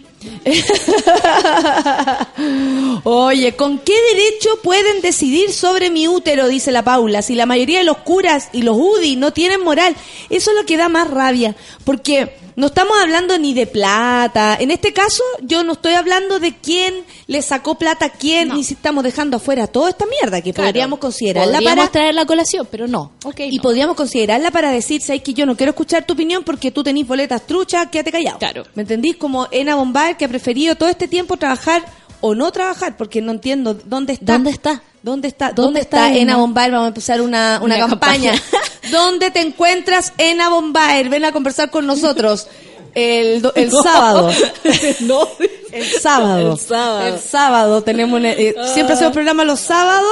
Oye, 3.04 3.56
¿con 3.56 3.80
qué 3.80 3.94
derecho 4.14 4.50
pueden 4.62 5.02
decidir 5.02 5.52
sobre 5.52 5.90
mi 5.90 6.08
útero? 6.08 6.48
Dice 6.48 6.72
la 6.72 6.84
Paula. 6.84 7.22
Si 7.22 7.36
la 7.36 7.46
mayoría 7.46 7.80
de 7.80 7.86
los 7.86 7.98
curas 7.98 8.50
y 8.54 8.62
los 8.62 8.78
UDI 8.78 9.16
no 9.16 9.34
tienen 9.34 9.62
moral, 9.62 9.96
eso 10.30 10.52
es 10.52 10.58
lo 10.58 10.66
que 10.66 10.78
da 10.78 10.90
más 10.90 11.10
rabia. 11.10 11.56
Porque 11.84 12.36
no 12.56 12.68
estamos 12.68 12.94
hablando 13.02 13.38
ni 13.38 13.54
de 13.54 13.66
plata. 13.68 14.58
En 14.60 14.72
este 14.72 14.94
caso, 14.94 15.24
yo 15.42 15.64
no 15.64 15.74
estoy 15.74 15.94
hablando 15.94 16.40
de 16.40 16.56
quién 16.56 17.04
le 17.28 17.42
sacó 17.42 17.76
plata 17.76 18.06
a 18.06 18.10
quién, 18.10 18.50
No. 18.50 18.56
ni 18.56 18.64
si 18.64 18.74
estamos 18.76 19.04
dejando 19.04 19.38
afuera 19.38 19.68
toda 19.68 19.90
esta 19.90 20.06
mierda 20.06 20.42
que 20.42 20.54
Claro. 20.54 20.68
podríamos 20.70 21.00
considerarla 21.00 21.54
Podríamos 21.54 21.78
para 21.80 21.92
traer 21.92 22.14
la 22.16 22.26
colación, 22.26 22.68
pero 22.70 22.88
no. 22.88 23.12
Ok, 23.26 23.40
y 23.42 23.58
no. 23.58 23.62
podríamos 23.64 23.96
considerarla 23.96 24.52
para 24.52 24.72
decir, 24.72 25.02
¿sabes 25.02 25.22
que 25.24 25.34
yo 25.34 25.46
no 25.46 25.56
quiero 25.58 25.72
escuchar 25.72 26.06
tu 26.06 26.14
opinión 26.14 26.44
porque 26.44 26.72
tú 26.72 26.84
tenés 26.84 27.08
boletas 27.08 27.46
truchas, 27.48 27.88
quédate 27.92 28.12
callado? 28.12 28.40
Claro. 28.40 28.64
¿Me 28.76 28.84
entendís? 28.84 29.16
Como 29.18 29.48
Ena 29.52 29.76
Bombard 29.76 30.18
que 30.18 30.26
ha 30.26 30.30
preferido 30.30 30.76
todo 30.76 30.90
este 30.90 31.08
tiempo 31.08 31.38
trabajar 31.38 31.84
o 32.22 32.36
no 32.36 32.52
trabajar 32.52 32.96
porque 32.98 33.22
no 33.22 33.32
entiendo 33.32 33.74
dónde 33.74 34.14
está. 34.14 34.34
¿Dónde 34.34 34.52
está? 34.52 34.82
¿Dónde 35.04 35.28
está? 35.28 35.48
¿Dónde, 35.48 35.62
¿Dónde 35.64 35.80
está, 35.82 36.08
está 36.08 36.18
Ena? 36.18 36.38
Bombard? 36.38 36.72
Vamos 36.72 36.86
a 36.86 36.88
empezar 36.88 37.22
una, 37.22 37.60
una, 37.62 37.76
Una 37.76 37.88
campaña. 37.88 38.32
campaña. 38.32 38.62
¿Dónde 38.92 39.32
te 39.32 39.42
encuentras, 39.42 40.14
Ena 40.18 40.48
Bombard? 40.50 41.10
Ven 41.10 41.26
a 41.26 41.32
conversar 41.34 41.70
con 41.70 41.86
nosotros. 41.86 42.48
El, 42.96 43.42
do- 43.42 43.54
el 43.56 43.72
sábado. 43.72 44.32
no. 45.02 45.28
El 45.72 45.86
sábado. 46.00 46.52
El 46.54 46.60
sábado. 46.60 47.08
El 47.16 47.20
sábado 47.20 47.82
tenemos 47.82 48.20
un- 48.20 48.26
eh, 48.28 48.54
siempre 48.74 48.94
hacemos 48.94 49.14
programa 49.14 49.44
los 49.44 49.60
sábados 49.60 50.06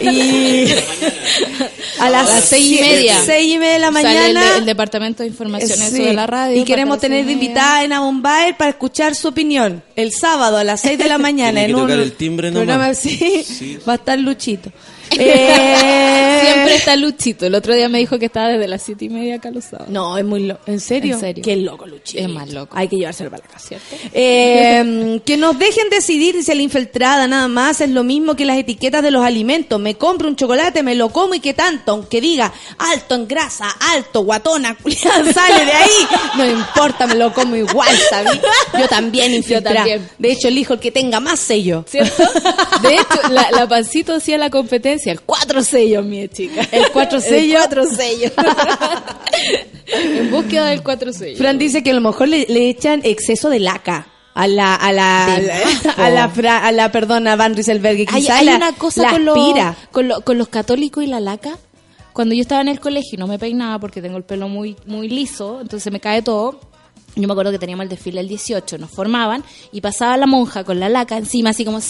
y 0.00 0.66
a 1.98 2.10
las, 2.10 2.44
seis 2.44 2.78
y 2.78 2.80
media. 2.82 3.16
seis 3.24 3.54
y 3.54 3.58
media 3.58 3.72
de 3.74 3.78
la 3.78 3.92
Sale 3.92 4.26
el, 4.26 4.34
mañana 4.34 4.56
el 4.58 4.66
departamento 4.66 5.22
de 5.22 5.28
información 5.28 5.80
eso 5.80 5.96
Sí. 5.96 6.02
de 6.02 6.12
la 6.12 6.26
radio. 6.26 6.60
y 6.60 6.64
queremos 6.64 6.98
tener 6.98 7.24
de 7.24 7.32
seis 7.32 7.42
invitada 7.42 7.76
a 7.78 7.84
Ena 7.84 8.00
Bombaer 8.00 8.56
para 8.56 8.70
escuchar 8.70 9.14
su 9.14 9.28
opinión 9.28 9.82
el 9.96 10.12
sábado 10.12 10.56
a 10.58 10.64
las 10.64 10.80
6 10.82 10.98
de 10.98 11.08
la 11.08 11.18
mañana 11.18 11.62
en 11.62 11.74
un 11.74 11.90
el 11.90 12.12
timbre 12.12 12.50
programa 12.52 12.86
así 12.88 13.44
Sí. 13.44 13.78
va 13.88 13.94
a 13.94 13.96
estar 13.96 14.18
Luchito. 14.18 14.70
Eh, 15.18 16.40
Siempre 16.42 16.74
está 16.76 16.96
Luchito. 16.96 17.46
El 17.46 17.54
otro 17.54 17.74
día 17.74 17.88
me 17.88 17.98
dijo 17.98 18.18
que 18.18 18.26
estaba 18.26 18.48
desde 18.48 18.68
las 18.68 18.82
siete 18.82 19.06
y 19.06 19.08
media 19.08 19.36
acá 19.36 19.50
los 19.50 19.64
sábados. 19.64 19.88
no 19.90 20.16
es 20.18 20.24
muy 20.24 20.44
loco 20.46 20.60
¿en 20.66 20.80
serio? 20.80 21.14
En 21.14 21.20
serio. 21.20 21.44
qué 21.44 21.56
loco 21.56 21.86
Luchito 21.86 22.22
Es 22.22 22.28
más 22.28 22.50
loco. 22.50 22.76
hay 22.76 22.88
que 22.88 22.96
llevárselo 22.96 23.30
para 23.30 23.42
la 23.44 23.48
casa 23.50 23.68
¿Cierto? 23.68 23.96
Eh, 24.12 25.20
que 25.24 25.36
nos 25.36 25.58
dejen 25.58 25.88
decidir 25.90 26.42
si 26.42 26.54
la 26.54 26.62
infiltrada 26.62 27.26
nada 27.26 27.48
más 27.48 27.80
es 27.80 27.90
lo 27.90 28.04
mismo 28.04 28.34
que 28.36 28.44
las 28.44 28.58
etiquetas 28.58 29.02
de 29.02 29.10
los 29.10 29.24
alimentos. 29.24 29.80
Me 29.80 29.94
compro 29.96 30.28
un 30.28 30.36
chocolate, 30.36 30.82
me 30.82 30.94
lo 30.94 31.08
como 31.10 31.34
y 31.34 31.40
qué 31.40 31.54
tanto, 31.54 31.92
aunque 31.92 32.20
diga 32.20 32.52
alto 32.78 33.14
en 33.14 33.26
grasa, 33.28 33.66
alto, 33.94 34.22
guatona, 34.22 34.74
culiada, 34.76 35.24
sale 35.32 35.64
de 35.64 35.72
ahí. 35.72 35.90
No 36.36 36.46
importa, 36.50 37.06
me 37.06 37.14
lo 37.14 37.32
como 37.32 37.56
igual, 37.56 37.96
¿sabí? 38.10 38.38
Yo 38.78 38.88
también 38.88 39.32
infiltrada. 39.34 39.76
también. 39.76 40.08
De 40.18 40.32
hecho, 40.32 40.48
elijo 40.48 40.74
el 40.74 40.80
que 40.80 40.90
tenga 40.90 41.20
más 41.20 41.40
sello. 41.40 41.84
¿Cierto? 41.88 42.22
De 42.82 42.94
hecho, 42.94 43.28
la, 43.30 43.50
la 43.50 43.68
pancito 43.68 44.14
hacía 44.14 44.36
la 44.38 44.50
competencia. 44.50 45.03
El 45.10 45.20
cuatro 45.22 45.62
sellos, 45.62 46.04
mi 46.04 46.26
chica. 46.28 46.66
El 46.72 46.90
cuatro 46.90 47.18
El 47.18 47.24
sello. 47.24 47.56
cuatro 47.58 47.84
sellos. 47.86 48.32
en 49.86 50.30
búsqueda 50.30 50.66
del 50.66 50.82
cuatro 50.82 51.12
sellos. 51.12 51.38
Fran 51.38 51.58
dice 51.58 51.82
que 51.82 51.90
a 51.90 51.94
lo 51.94 52.00
mejor 52.00 52.28
le, 52.28 52.46
le 52.48 52.68
echan 52.70 53.00
exceso 53.04 53.50
de 53.50 53.60
laca. 53.60 54.08
A 54.36 54.48
la, 54.48 54.74
a 54.74 54.92
la, 54.92 55.26
a 55.26 55.38
la, 55.40 55.56
a 55.96 56.10
la. 56.10 56.28
Fra- 56.28 56.66
a 56.66 56.72
la, 56.72 56.90
perdona, 56.90 57.36
Van 57.36 57.54
Rieselberg. 57.54 57.98
hay, 57.98 58.06
Quizá 58.06 58.38
hay 58.38 58.46
la- 58.46 58.56
una 58.56 58.72
cosa 58.72 59.08
con, 59.10 59.24
los, 59.24 59.38
aspira. 59.38 59.76
con, 59.92 60.08
lo- 60.08 60.22
con 60.22 60.38
los 60.38 60.48
católicos 60.48 61.04
y 61.04 61.06
la 61.06 61.20
laca. 61.20 61.56
Cuando 62.12 62.34
yo 62.34 62.40
estaba 62.40 62.60
en 62.60 62.66
el 62.68 62.80
colegio 62.80 63.10
y 63.12 63.16
no 63.16 63.28
me 63.28 63.38
peinaba 63.38 63.78
porque 63.78 64.02
tengo 64.02 64.16
el 64.16 64.24
pelo 64.24 64.48
muy, 64.48 64.74
muy 64.86 65.08
liso, 65.08 65.60
entonces 65.60 65.92
me 65.92 66.00
cae 66.00 66.20
todo. 66.22 66.58
Yo 67.14 67.28
me 67.28 67.32
acuerdo 67.32 67.52
que 67.52 67.60
teníamos 67.60 67.84
el 67.84 67.88
desfile 67.90 68.20
el 68.20 68.26
18, 68.28 68.76
nos 68.78 68.90
formaban 68.90 69.44
y 69.70 69.80
pasaba 69.80 70.16
la 70.16 70.26
monja 70.26 70.64
con 70.64 70.80
la 70.80 70.88
laca 70.88 71.16
encima, 71.16 71.50
así 71.50 71.64
como 71.64 71.76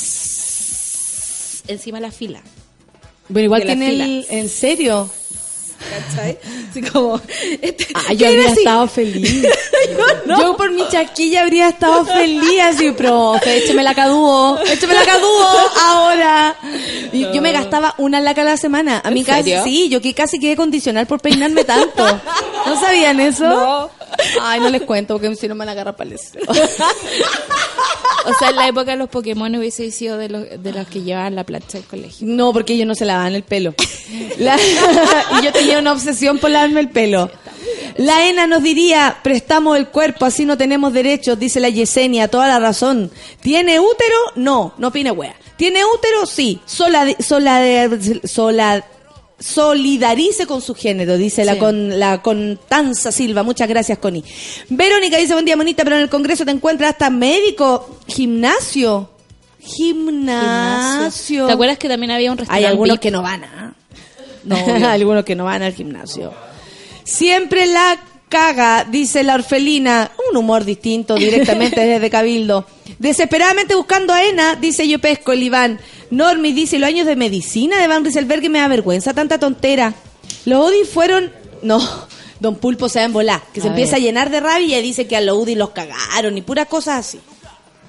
encima 1.69 1.97
de 1.99 2.03
la 2.03 2.11
fila. 2.11 2.43
Bueno, 3.29 3.47
igual 3.47 3.63
que 3.65 3.73
en 3.73 3.83
el... 3.83 4.27
¿En 4.29 4.49
serio? 4.49 5.09
¿Cachai? 5.91 6.39
Así 6.71 6.83
como. 6.83 7.21
este- 7.63 7.87
Ah, 7.95 8.13
yo 8.13 8.19
¿qué 8.19 8.27
habría 8.27 8.51
así? 8.51 8.59
estado 8.61 8.89
feliz. 8.89 9.47
yo, 10.39 10.57
por 10.57 10.71
mi 10.73 10.87
chaquilla 10.89 11.43
habría 11.43 11.69
estado 11.69 12.05
feliz 12.05 12.61
así, 12.63 12.91
profe, 12.93 13.59
écheme 13.59 13.83
la 13.83 13.95
cadúo, 13.95 14.59
écheme 14.65 14.95
la 14.95 15.05
cadúo 15.05 15.47
ahora. 15.83 16.57
Y 17.13 17.21
Yo 17.33 17.41
me 17.43 17.53
gastaba 17.53 17.95
una 17.99 18.21
laca 18.21 18.43
a 18.43 18.45
la 18.45 18.57
semana. 18.57 19.01
A 19.05 19.09
¿En 19.09 19.15
mí 19.15 19.25
casi, 19.25 19.43
serio? 19.45 19.65
sí, 19.65 19.89
yo 19.89 20.01
que 20.01 20.15
casi 20.15 20.39
quedé 20.39 20.57
condicional 20.57 21.07
por 21.07 21.21
peinarme 21.21 21.65
tanto. 21.65 22.05
¿No 22.67 22.81
sabían 22.81 23.21
eso? 23.21 23.45
No. 23.49 23.91
Ay, 24.41 24.61
no 24.61 24.71
les 24.71 24.83
cuento 24.83 25.15
porque 25.19 25.35
si 25.37 25.49
no 25.49 25.55
me 25.55 25.61
van 25.61 25.69
a 25.71 25.73
agarrar 25.73 25.97
para. 25.97 26.11
O 28.27 28.33
sea, 28.39 28.49
en 28.49 28.57
la 28.57 28.67
época 28.69 28.93
de 28.93 28.97
los 28.97 29.11
Pokémon 29.11 29.55
hubiese 29.55 29.91
sido 29.91 30.17
de 30.17 30.31
los, 30.31 30.45
de 30.63 30.73
los 30.73 30.87
que 30.89 31.03
llevaban 31.03 31.35
la 31.35 31.45
plancha 31.45 31.77
del 31.77 31.87
colegio. 31.87 32.27
No, 32.27 32.55
porque 32.55 32.73
ellos 32.73 32.87
no 32.87 32.95
se 32.95 33.05
lavaban 33.05 33.35
el 33.35 33.43
pelo. 33.43 33.75
La- 34.39 34.57
y 35.41 35.45
yo 35.45 35.53
tenía 35.53 35.74
una 35.79 35.93
obsesión 35.93 36.39
por 36.39 36.51
lavarme 36.51 36.81
el 36.81 36.91
pelo. 36.91 37.31
La 37.97 38.29
ENA 38.29 38.47
nos 38.47 38.63
diría, 38.63 39.19
prestamos 39.23 39.77
el 39.77 39.89
cuerpo, 39.89 40.25
así 40.25 40.45
no 40.45 40.57
tenemos 40.59 40.93
derechos, 40.93 41.39
dice 41.39 41.61
la 41.61 41.69
Yesenia, 41.69 42.29
toda 42.29 42.49
la 42.49 42.59
razón. 42.59 43.11
¿Tiene 43.41 43.79
útero? 43.79 44.17
No, 44.35 44.75
no 44.79 44.89
opine 44.89 45.11
wea. 45.13 45.35
¿Tiene 45.57 45.85
útero? 45.85 46.27
Sí. 46.27 46.61
Sola, 46.67 47.07
sola, 47.21 47.89
sola, 48.25 48.85
solidarice 49.39 50.47
con 50.47 50.61
su 50.61 50.75
género, 50.75 51.17
dice 51.17 51.45
la 51.45 51.59
con 51.59 51.99
la 51.99 52.21
Contanza 52.23 53.13
Silva. 53.13 53.43
Muchas 53.45 53.69
gracias, 53.69 53.99
Connie. 53.99 54.25
Verónica 54.69 55.17
dice, 55.19 55.35
buen 55.35 55.45
día, 55.45 55.57
monita, 55.57 55.85
pero 55.85 55.97
en 55.97 56.03
el 56.03 56.09
Congreso 56.11 56.45
te 56.45 56.51
encuentras 56.51 56.93
hasta 56.93 57.11
médico, 57.11 57.99
gimnasio. 58.09 59.11
Gimnasio. 59.61 61.47
¿Te 61.47 61.53
acuerdas 61.53 61.79
que 61.79 61.89
también 61.89 62.11
había 62.11 62.31
un 62.33 62.39
Hay 62.39 62.41
restaurante? 62.41 62.67
algunos 62.67 62.95
VIP? 62.97 63.01
que 63.03 63.11
no 63.11 63.23
van 63.23 63.45
a. 63.45 63.75
No, 64.45 64.57
algunos 64.89 65.25
que 65.25 65.35
no 65.35 65.45
van 65.45 65.63
al 65.63 65.75
gimnasio. 65.75 66.33
Siempre 67.05 67.67
la 67.67 67.99
caga, 68.29 68.85
dice 68.85 69.23
la 69.23 69.35
orfelina. 69.35 70.11
Un 70.31 70.37
humor 70.37 70.65
distinto 70.65 71.15
directamente 71.17 71.81
desde 71.81 72.11
Cabildo. 72.11 72.67
Desesperadamente 72.99 73.75
buscando 73.75 74.13
a 74.13 74.25
Ena, 74.25 74.57
dice 74.57 74.89
yo 74.89 74.99
pesco 74.99 75.33
el 75.33 75.43
Iván. 75.43 75.79
Normi 76.11 76.53
dice, 76.53 76.79
los 76.79 76.89
años 76.89 77.07
de 77.07 77.17
medicina 77.17 77.81
de 77.81 77.89
Van 77.89 78.05
Rieselberg 78.05 78.49
me 78.51 78.61
da 78.61 78.69
vergüenza 78.69 79.15
tanta 79.15 79.39
tontera. 79.39 79.95
Los 80.45 80.71
UDI 80.71 80.85
fueron... 80.85 81.33
No, 81.63 81.81
Don 82.41 82.57
Pulpo 82.57 82.89
se 82.89 82.99
va 82.99 83.05
a 83.05 83.07
embolar. 83.07 83.43
Que 83.53 83.61
se 83.61 83.69
empieza 83.69 83.97
a 83.97 83.99
llenar 83.99 84.31
de 84.31 84.41
rabia 84.41 84.79
y 84.79 84.83
dice 84.83 85.07
que 85.07 85.17
a 85.17 85.21
los 85.21 85.39
UDI 85.39 85.55
los 85.55 85.71
cagaron 85.71 86.37
y 86.37 86.43
puras 86.43 86.67
cosas 86.67 87.07
así. 87.07 87.21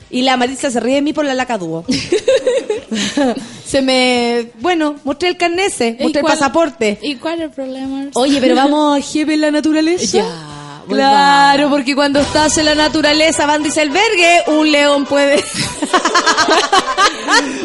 Y 0.09 0.21
la 0.21 0.37
Marisa 0.37 0.69
se 0.69 0.79
ríe 0.79 0.95
de 0.95 1.01
mí 1.01 1.13
por 1.13 1.25
la 1.25 1.33
laca 1.33 1.57
dúo. 1.57 1.83
se 3.65 3.81
me... 3.81 4.51
Bueno, 4.59 4.95
mostré 5.03 5.29
el 5.29 5.37
carnese, 5.37 5.97
¿Y 5.99 6.03
mostré 6.03 6.21
el 6.21 6.27
pasaporte. 6.27 6.99
¿Y 7.01 7.15
cuál 7.15 7.39
es 7.39 7.41
el 7.45 7.49
problema? 7.51 8.07
Oye, 8.13 8.39
pero 8.39 8.55
vamos 8.55 8.97
a 8.97 9.19
en 9.19 9.41
la 9.41 9.51
naturaleza. 9.51 10.17
Ya, 10.19 10.54
Claro, 10.87 11.69
porque 11.69 11.95
cuando 11.95 12.19
estás 12.19 12.57
en 12.57 12.65
la 12.65 12.75
naturaleza, 12.75 13.45
Van 13.45 13.63
Dieselbergue, 13.63 14.43
un 14.47 14.71
león 14.71 15.05
puede. 15.05 15.43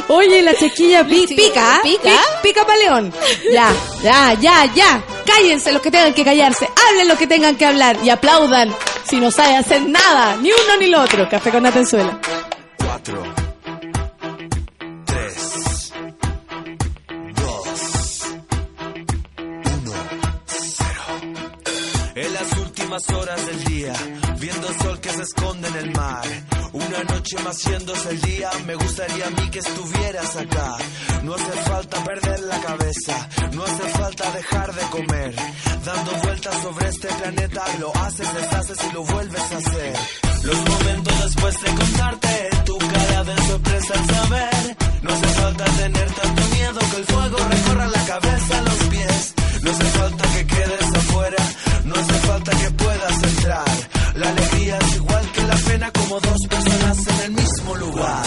Oye, 0.09 0.43
la 0.43 0.55
chiquilla 0.55 1.05
pi- 1.07 1.27
Sí, 1.27 1.35
pica, 1.35 1.77
¿ah? 1.77 1.81
pica. 1.83 2.11
Pi- 2.11 2.49
pica 2.49 2.67
para 2.67 2.79
león. 2.79 3.13
Ya, 3.53 3.73
ya, 4.03 4.35
ya, 4.35 4.65
ya. 4.75 5.03
Cállense 5.27 5.73
los 5.73 5.83
que 5.83 5.91
tengan 5.91 6.15
que 6.15 6.25
callarse. 6.25 6.69
Hablen 6.89 7.09
los 7.09 7.19
que 7.19 7.27
tengan 7.27 7.57
que 7.57 7.67
hablar 7.67 7.99
y 8.03 8.11
aplaudan 8.11 8.75
si 9.05 9.17
no 9.21 9.31
sabe 9.31 9.57
hacer 9.57 9.83
nada, 9.83 10.37
ni 10.41 10.51
uno 10.51 10.77
ni 10.79 10.87
lo 10.87 11.03
otro. 11.03 11.29
Café 11.29 11.51
con 11.51 11.67
Atenzuela. 11.67 12.19
Cuatro, 12.79 13.23
horas 23.09 23.47
del 23.47 23.65
día, 23.65 23.93
viendo 24.39 24.69
el 24.69 24.79
sol 24.81 25.01
que 25.01 25.11
se 25.11 25.23
esconde 25.23 25.69
en 25.69 25.77
el 25.77 25.91
mar. 25.93 26.25
Una 26.73 27.05
noche 27.05 27.37
más 27.43 27.57
haciéndose 27.57 28.11
el 28.11 28.21
día, 28.21 28.51
me 28.67 28.75
gustaría 28.75 29.27
a 29.27 29.31
mí 29.31 29.51
que 29.51 29.59
estuvieras 29.59 30.37
acá. 30.37 30.77
No 31.23 31.35
hace 31.35 31.53
falta 31.69 32.05
perder 32.05 32.41
la 32.41 32.61
cabeza, 32.61 33.29
no 33.53 33.65
hace 33.65 33.89
falta 33.91 34.31
dejar 34.33 34.75
de 34.75 34.83
comer. 34.83 35.35
Dando 35.85 36.13
vueltas 36.23 36.63
sobre 36.63 36.89
este 36.89 37.09
planeta, 37.09 37.65
lo 37.79 37.97
haces, 37.97 38.35
deshaces 38.35 38.79
y 38.89 38.93
lo 38.93 39.03
vuelves 39.05 39.53
a 39.53 39.57
hacer. 39.57 39.97
Los 40.43 40.57
momentos 40.69 41.25
después 41.25 41.63
de 41.63 41.75
contarte, 41.75 42.51
tu 42.67 42.79
cara 42.79 43.25
de 43.25 43.37
sorpresa 43.47 43.95
al 43.95 44.07
saber. 44.07 44.77
No 45.03 45.13
hace 45.13 45.27
falta 45.27 45.65
tener 45.65 46.11
tanto 46.13 46.43
miedo 46.55 46.79
que 46.91 46.97
el 46.97 47.05
fuego 47.05 47.37
recorra 47.37 47.87
la 47.87 48.05
cabeza 48.05 48.59
a 48.59 48.63
los 48.63 48.75
pies. 48.91 49.35
No 49.63 49.71
hace 49.71 49.85
falta 49.85 50.25
que 50.35 50.47
quedes 50.47 50.95
afuera, 50.95 51.37
no 51.85 51.95
hace 51.95 52.13
falta 52.13 52.51
que 52.53 52.71
puedas 52.71 53.23
entrar. 53.23 53.65
La 54.15 54.29
alegría 54.29 54.79
es 54.79 54.97
igual 54.97 55.33
que 55.33 55.43
la 55.43 55.57
pena 55.57 55.91
como 55.93 56.21
dos 56.21 56.39
personas 56.49 57.07
en 57.07 57.21
el 57.27 57.31
mismo 57.33 57.75
lugar. 57.77 58.25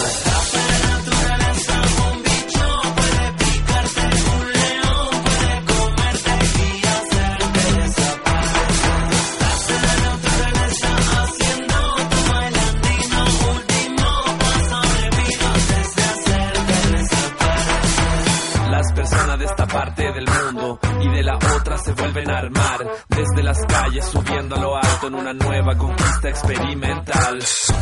Esta 19.54 19.66
parte 19.68 20.02
del 20.02 20.26
mundo 20.26 20.80
y 21.00 21.08
de 21.14 21.22
la 21.22 21.36
otra 21.36 21.78
se 21.78 21.92
vuelven 21.92 22.28
a 22.28 22.38
armar 22.38 22.90
desde 23.08 23.42
las 23.44 23.64
calles 23.66 24.04
subiendo 24.04 24.56
a 24.56 24.58
lo 24.58 24.76
alto 24.76 25.06
en 25.06 25.14
una 25.14 25.32
nueva 25.32 25.76
conquista 25.76 26.28
experimental. 26.28 27.38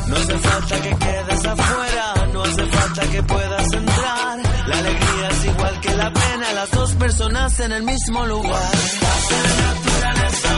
No 0.07 0.17
hace 0.17 0.39
falta 0.39 0.83
que 0.83 0.97
quedes 0.97 1.47
afuera, 1.47 2.27
no 2.31 2.43
hace 2.43 2.67
falta 2.67 3.03
que 3.11 3.23
puedas 3.23 3.73
entrar. 3.73 4.39
La 4.67 4.79
alegría 4.79 5.29
es 5.31 5.45
igual 5.47 5.81
que 5.81 5.95
la 5.95 6.13
pena, 6.13 6.53
las 6.53 6.71
dos 6.73 6.95
personas 6.95 7.61
en 7.61 7.73
el 7.73 7.83
mismo 7.85 8.27
lugar. 8.27 8.53
vas 8.53 10.52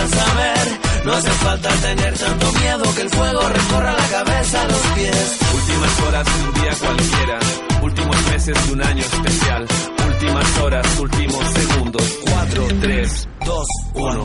saber. 0.00 0.80
No 1.04 1.12
hace 1.12 1.30
falta 1.30 1.68
tener 1.68 2.18
tanto 2.18 2.52
miedo 2.52 2.94
que 2.94 3.02
el 3.02 3.10
fuego 3.10 3.48
recorra 3.48 3.92
la 3.92 4.08
cabeza 4.08 4.62
a 4.62 4.68
los 4.68 4.80
pies. 4.94 5.38
Últimas 5.54 6.00
horas 6.00 6.24
de 6.24 6.48
un 6.48 6.54
día 6.54 6.72
cualquiera, 6.80 7.38
últimos 7.82 8.26
meses 8.30 8.66
de 8.66 8.72
un 8.72 8.82
año 8.82 9.02
especial, 9.02 9.66
últimas 10.06 10.58
horas, 10.58 10.98
últimos 10.98 11.44
segundos, 11.52 12.18
4, 12.24 12.68
3, 12.80 13.28
2, 13.44 13.66
1. 13.94 14.24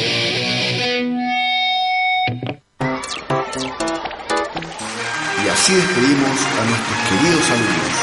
Así 5.61 5.75
despedimos 5.75 6.39
a 6.59 6.65
nuestros 6.65 6.97
queridos 7.07 7.51
alumnos. 7.51 7.97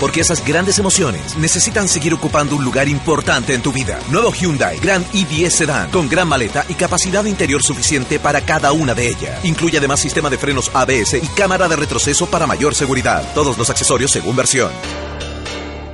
Porque 0.00 0.20
esas 0.20 0.44
grandes 0.44 0.80
emociones 0.80 1.36
necesitan 1.36 1.86
seguir 1.86 2.12
ocupando 2.12 2.56
un 2.56 2.64
lugar 2.64 2.88
importante 2.88 3.54
en 3.54 3.62
tu 3.62 3.72
vida. 3.72 4.00
Nuevo 4.10 4.32
Hyundai 4.32 4.80
Grand 4.80 5.06
i10 5.12 5.50
Sedan 5.50 5.90
con 5.90 6.08
gran 6.08 6.26
maleta 6.26 6.64
y 6.68 6.74
capacidad 6.74 7.24
interior 7.24 7.62
suficiente 7.62 8.18
para 8.18 8.40
cada 8.40 8.72
una 8.72 8.94
de 8.94 9.06
ellas. 9.06 9.44
Incluye 9.44 9.78
además 9.78 10.00
sistema 10.00 10.28
de 10.28 10.38
frenos 10.38 10.72
ABS 10.74 11.14
y 11.22 11.28
cámara 11.36 11.68
de 11.68 11.76
retroceso 11.76 12.26
para 12.26 12.48
mayor 12.48 12.74
seguridad. 12.74 13.22
Todos 13.32 13.56
los 13.56 13.70
accesorios 13.70 14.10
según 14.10 14.34
versión. 14.34 14.72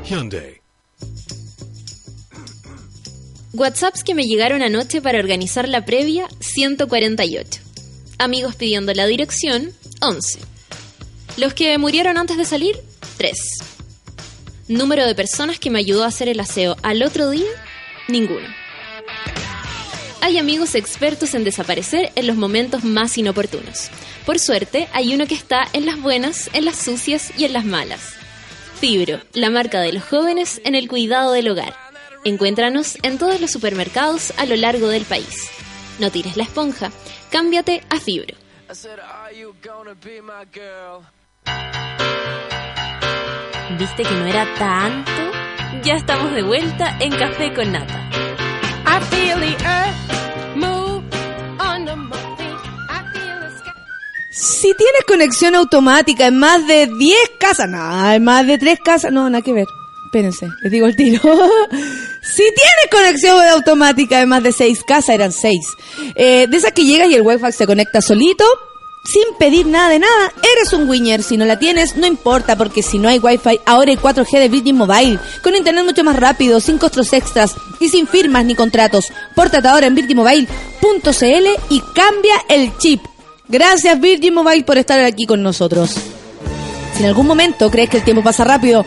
Hyundai. 0.05 0.68
WhatsApps 3.59 4.05
que 4.05 4.15
me 4.15 4.23
llegaron 4.23 4.63
anoche 4.63 5.03
para 5.03 5.19
organizar 5.19 5.69
la 5.69 5.85
previa, 5.85 6.29
148. 6.39 7.61
Amigos 8.19 8.55
pidiendo 8.55 8.95
la 8.95 9.07
dirección, 9.07 9.73
11. 10.01 10.39
Los 11.37 11.55
que 11.55 11.77
murieron 11.77 12.19
antes 12.19 12.37
de 12.37 12.45
salir, 12.45 12.77
3. 13.17 13.37
Número 14.69 15.07
de 15.07 15.15
personas 15.17 15.59
que 15.59 15.71
me 15.71 15.81
ayudó 15.81 16.05
a 16.05 16.09
hacer 16.09 16.29
el 16.29 16.39
aseo 16.39 16.77
al 16.85 17.03
otro 17.03 17.31
día, 17.31 17.51
ninguno. 18.07 18.47
Hay 20.21 20.39
amigos 20.39 20.77
expertos 20.77 21.35
en 21.35 21.43
desaparecer 21.43 22.13
en 22.15 22.29
los 22.29 22.37
momentos 22.37 22.85
más 22.85 23.19
inoportunos. 23.19 23.89
Por 24.25 24.39
suerte, 24.39 24.87
hay 24.93 25.15
uno 25.15 25.27
que 25.27 25.35
está 25.35 25.67
en 25.73 25.85
las 25.85 26.01
buenas, 26.01 26.49
en 26.53 26.65
las 26.65 26.77
sucias 26.77 27.33
y 27.37 27.45
en 27.45 27.55
las 27.55 27.65
malas. 27.65 28.13
Fibro, 28.81 29.21
la 29.33 29.51
marca 29.51 29.81
de 29.81 29.93
los 29.93 30.05
jóvenes 30.05 30.61
en 30.65 30.77
el 30.77 30.87
cuidado 30.87 31.33
del 31.33 31.49
hogar. 31.49 31.88
Encuéntranos 32.25 32.99
en 33.03 33.19
todos 33.19 33.41
los 33.41 33.51
supermercados 33.51 34.33
a 34.37 34.47
lo 34.47 34.57
largo 34.57 34.89
del 34.89 35.05
país. 35.05 35.51
No 35.99 36.11
tires 36.11 36.37
la 36.37 36.45
esponja, 36.45 36.91
cámbiate 37.31 37.83
a 37.91 37.99
Fibro. 37.99 38.35
¿Viste 43.79 44.03
que 44.03 44.11
no 44.11 44.27
era 44.27 44.47
tanto? 44.59 45.11
Ya 45.85 45.95
estamos 45.95 46.33
de 46.33 46.43
vuelta 46.43 46.97
en 47.01 47.11
Café 47.17 47.53
con 47.55 47.73
Nata. 47.73 48.09
Si 54.31 54.75
tienes 54.75 55.05
conexión 55.07 55.55
automática 55.55 56.27
en 56.27 56.39
más 56.39 56.67
de 56.67 56.87
10 56.87 57.17
casas, 57.41 57.69
no, 57.69 58.11
en 58.11 58.25
más 58.25 58.47
de 58.47 58.59
3 58.59 58.79
casas, 58.85 59.13
no, 59.13 59.29
nada 59.29 59.43
que 59.43 59.53
ver. 59.53 59.67
Espérense, 60.09 60.49
les 60.63 60.73
digo 60.73 60.87
el 60.87 60.97
tiro. 60.97 61.21
si 62.23 62.43
tienes 62.43 62.89
conexión 62.91 63.39
automática 63.47 64.23
en 64.23 64.31
más 64.31 64.43
de 64.43 64.53
6 64.53 64.83
casas, 64.85 65.11
eran 65.11 65.33
6. 65.33 65.61
de 66.17 66.49
esas 66.51 66.73
que 66.73 66.87
llegas 66.87 67.11
y 67.11 67.15
el 67.15 67.21
wifi 67.21 67.53
se 67.53 67.67
conecta 67.67 68.01
solito, 68.01 68.45
sin 69.05 69.37
pedir 69.39 69.67
nada 69.67 69.91
de 69.91 69.99
nada, 69.99 70.33
eres 70.55 70.73
un 70.73 70.89
winner. 70.89 71.23
Si 71.23 71.37
no 71.37 71.45
la 71.45 71.59
tienes, 71.59 71.97
no 71.97 72.07
importa, 72.07 72.57
porque 72.57 72.83
si 72.83 72.99
no 72.99 73.11
hay 73.11 73.19
wifi, 73.19 73.61
ahora 73.67 73.91
hay 73.91 73.99
4G 73.99 74.39
de 74.39 74.49
Virgin 74.49 74.77
Mobile, 74.77 75.19
con 75.43 75.55
internet 75.55 75.85
mucho 75.85 76.05
más 76.05 76.17
rápido, 76.17 76.59
sin 76.59 76.79
costos 76.79 77.13
extras 77.13 77.55
y 77.79 77.91
sin 77.91 78.07
firmas 78.07 78.47
ni 78.47 78.55
contratos. 78.55 79.13
Pórtate 79.35 79.69
ahora 79.69 79.89
en 79.89 79.95
virginmobile.cl 79.95 81.47
y 81.69 81.81
cambia 81.95 82.35
el 82.49 82.75
chip. 82.79 83.03
Gracias 83.47 84.01
Virgin 84.01 84.33
Mobile 84.33 84.65
por 84.65 84.79
estar 84.79 84.99
aquí 85.05 85.27
con 85.27 85.43
nosotros. 85.43 85.95
Si 86.95 87.03
en 87.03 87.11
algún 87.11 87.27
momento 87.27 87.71
crees 87.71 87.91
que 87.91 87.99
el 87.99 88.05
tiempo 88.05 88.23
pasa 88.23 88.45
rápido, 88.45 88.87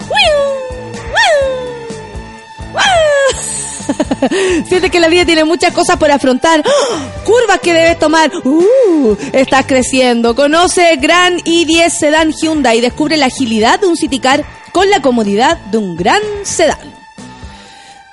Sientes 4.68 4.92
que 4.92 5.00
la 5.00 5.08
vida 5.08 5.26
tiene 5.26 5.44
muchas 5.44 5.74
cosas 5.74 5.98
por 5.98 6.12
afrontar. 6.12 6.64
¡Ah! 6.66 7.24
Curvas 7.24 7.60
que 7.60 7.74
debes 7.74 8.00
tomar. 8.00 8.32
¡Uh! 8.44 9.16
estás 9.34 9.66
creciendo. 9.66 10.36
Conoce 10.36 10.96
Gran 10.98 11.38
i10 11.40 11.90
Sedan 11.90 12.32
Hyundai 12.32 12.78
y 12.78 12.82
descubre 12.82 13.18
la 13.18 13.28
agilidad 13.28 13.80
de 13.80 13.88
un 13.88 13.98
City 13.98 14.20
Car 14.20 14.44
con 14.72 14.90
la 14.90 15.02
comodidad 15.02 15.58
de 15.58 15.78
un 15.78 15.96
gran 15.96 16.22
sedán. 16.44 16.94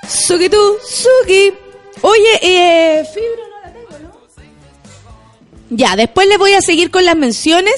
Suki 0.09 0.49
tú, 0.49 0.77
Suki. 0.87 1.53
Oye, 2.01 2.39
eh, 2.43 3.05
fibra 3.13 3.48
Ya, 5.71 5.97
después 5.97 6.27
les 6.29 6.39
voy 6.39 6.53
a 6.55 6.63
seguir 6.63 6.91
con 6.91 7.05
las 7.05 7.17
menciones. 7.17 7.75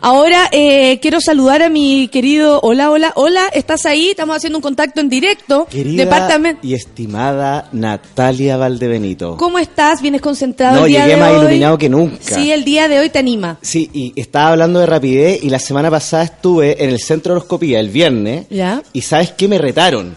Ahora 0.00 0.48
eh, 0.52 1.00
quiero 1.00 1.20
saludar 1.20 1.62
a 1.62 1.68
mi 1.68 2.06
querido. 2.08 2.60
Hola, 2.62 2.90
hola, 2.90 3.12
hola. 3.16 3.48
¿Estás 3.52 3.84
ahí? 3.84 4.10
Estamos 4.10 4.36
haciendo 4.36 4.58
un 4.58 4.62
contacto 4.62 5.00
en 5.00 5.08
directo. 5.08 5.66
Querida 5.68 6.04
Departamento. 6.04 6.64
y 6.64 6.74
estimada 6.74 7.68
Natalia 7.72 8.56
Valdebenito. 8.56 9.36
¿Cómo 9.38 9.58
estás? 9.58 10.00
¿Vienes 10.02 10.20
concentrado 10.20 10.80
No, 10.80 10.86
el 10.86 10.92
día 10.92 11.00
llegué 11.04 11.14
de 11.16 11.20
más 11.20 11.30
hoy? 11.32 11.38
iluminado 11.40 11.78
que 11.78 11.88
nunca. 11.88 12.34
Sí, 12.36 12.52
el 12.52 12.64
día 12.64 12.86
de 12.88 13.00
hoy 13.00 13.10
te 13.10 13.18
anima. 13.18 13.58
Sí, 13.60 13.90
y 13.92 14.12
estaba 14.20 14.50
hablando 14.50 14.78
de 14.78 14.86
rapidez 14.86 15.42
y 15.42 15.50
la 15.50 15.58
semana 15.58 15.90
pasada 15.90 16.22
estuve 16.22 16.82
en 16.84 16.90
el 16.90 17.00
centro 17.00 17.34
de 17.34 17.38
horoscopía 17.40 17.80
el 17.80 17.88
viernes 17.88 18.46
¿Ya? 18.50 18.82
y 18.92 19.00
¿sabes 19.02 19.32
qué? 19.32 19.48
Me 19.48 19.58
retaron. 19.58 20.16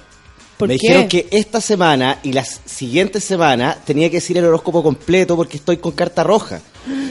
¿Por 0.58 0.68
me 0.70 0.78
qué? 0.78 0.88
dijeron 0.88 1.08
que 1.10 1.28
esta 1.32 1.60
semana 1.60 2.20
y 2.24 2.32
las 2.34 2.62
siguientes 2.66 3.24
semanas 3.24 3.78
tenía 3.84 4.10
que 4.10 4.18
decir 4.18 4.38
el 4.38 4.46
horóscopo 4.46 4.84
completo 4.84 5.36
porque 5.36 5.58
estoy 5.58 5.78
con 5.78 5.92
carta 5.94 6.24
roja. 6.24 6.62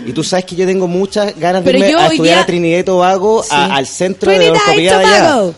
Y 0.07 0.13
tú 0.13 0.23
sabes 0.25 0.45
que 0.45 0.57
yo 0.57 0.67
tengo 0.67 0.87
muchas 0.87 1.39
ganas 1.39 1.65
de 1.65 1.71
irme 1.71 1.87
a 1.87 2.07
estudiar 2.13 2.37
día- 2.37 2.41
a 2.43 2.47
Trinidad 2.47 2.79
y 2.79 2.85
Tobago, 2.85 3.45
a- 3.51 3.75
al 3.77 3.87
centro 3.87 4.31
de 4.31 4.39
Trinidad 4.39 4.99
de 5.01 5.07
allá. 5.07 5.19
Tobago. 5.31 5.55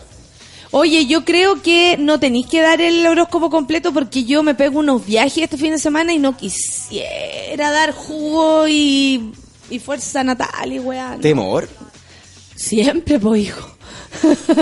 Oye, 0.71 1.05
yo 1.05 1.23
creo 1.23 1.61
que 1.61 1.95
no 1.97 2.19
tenéis 2.19 2.47
que 2.47 2.61
dar 2.61 2.81
el 2.81 3.05
horóscopo 3.07 3.49
completo 3.49 3.93
porque 3.93 4.25
yo 4.25 4.43
me 4.43 4.53
pego 4.53 4.79
unos 4.79 5.05
viajes 5.05 5.43
este 5.43 5.57
fin 5.57 5.71
de 5.71 5.77
semana 5.79 6.13
y 6.13 6.19
no 6.19 6.35
quisiera 6.35 7.71
dar 7.71 7.93
jugo 7.93 8.67
y, 8.67 9.31
y 9.69 9.79
fuerza 9.79 10.23
natal 10.25 10.71
y 10.73 10.79
weá. 10.79 11.15
no. 11.15 11.21
Temor. 11.21 11.69
Siempre, 12.55 13.19
pues, 13.19 13.43
hijo. 13.43 13.76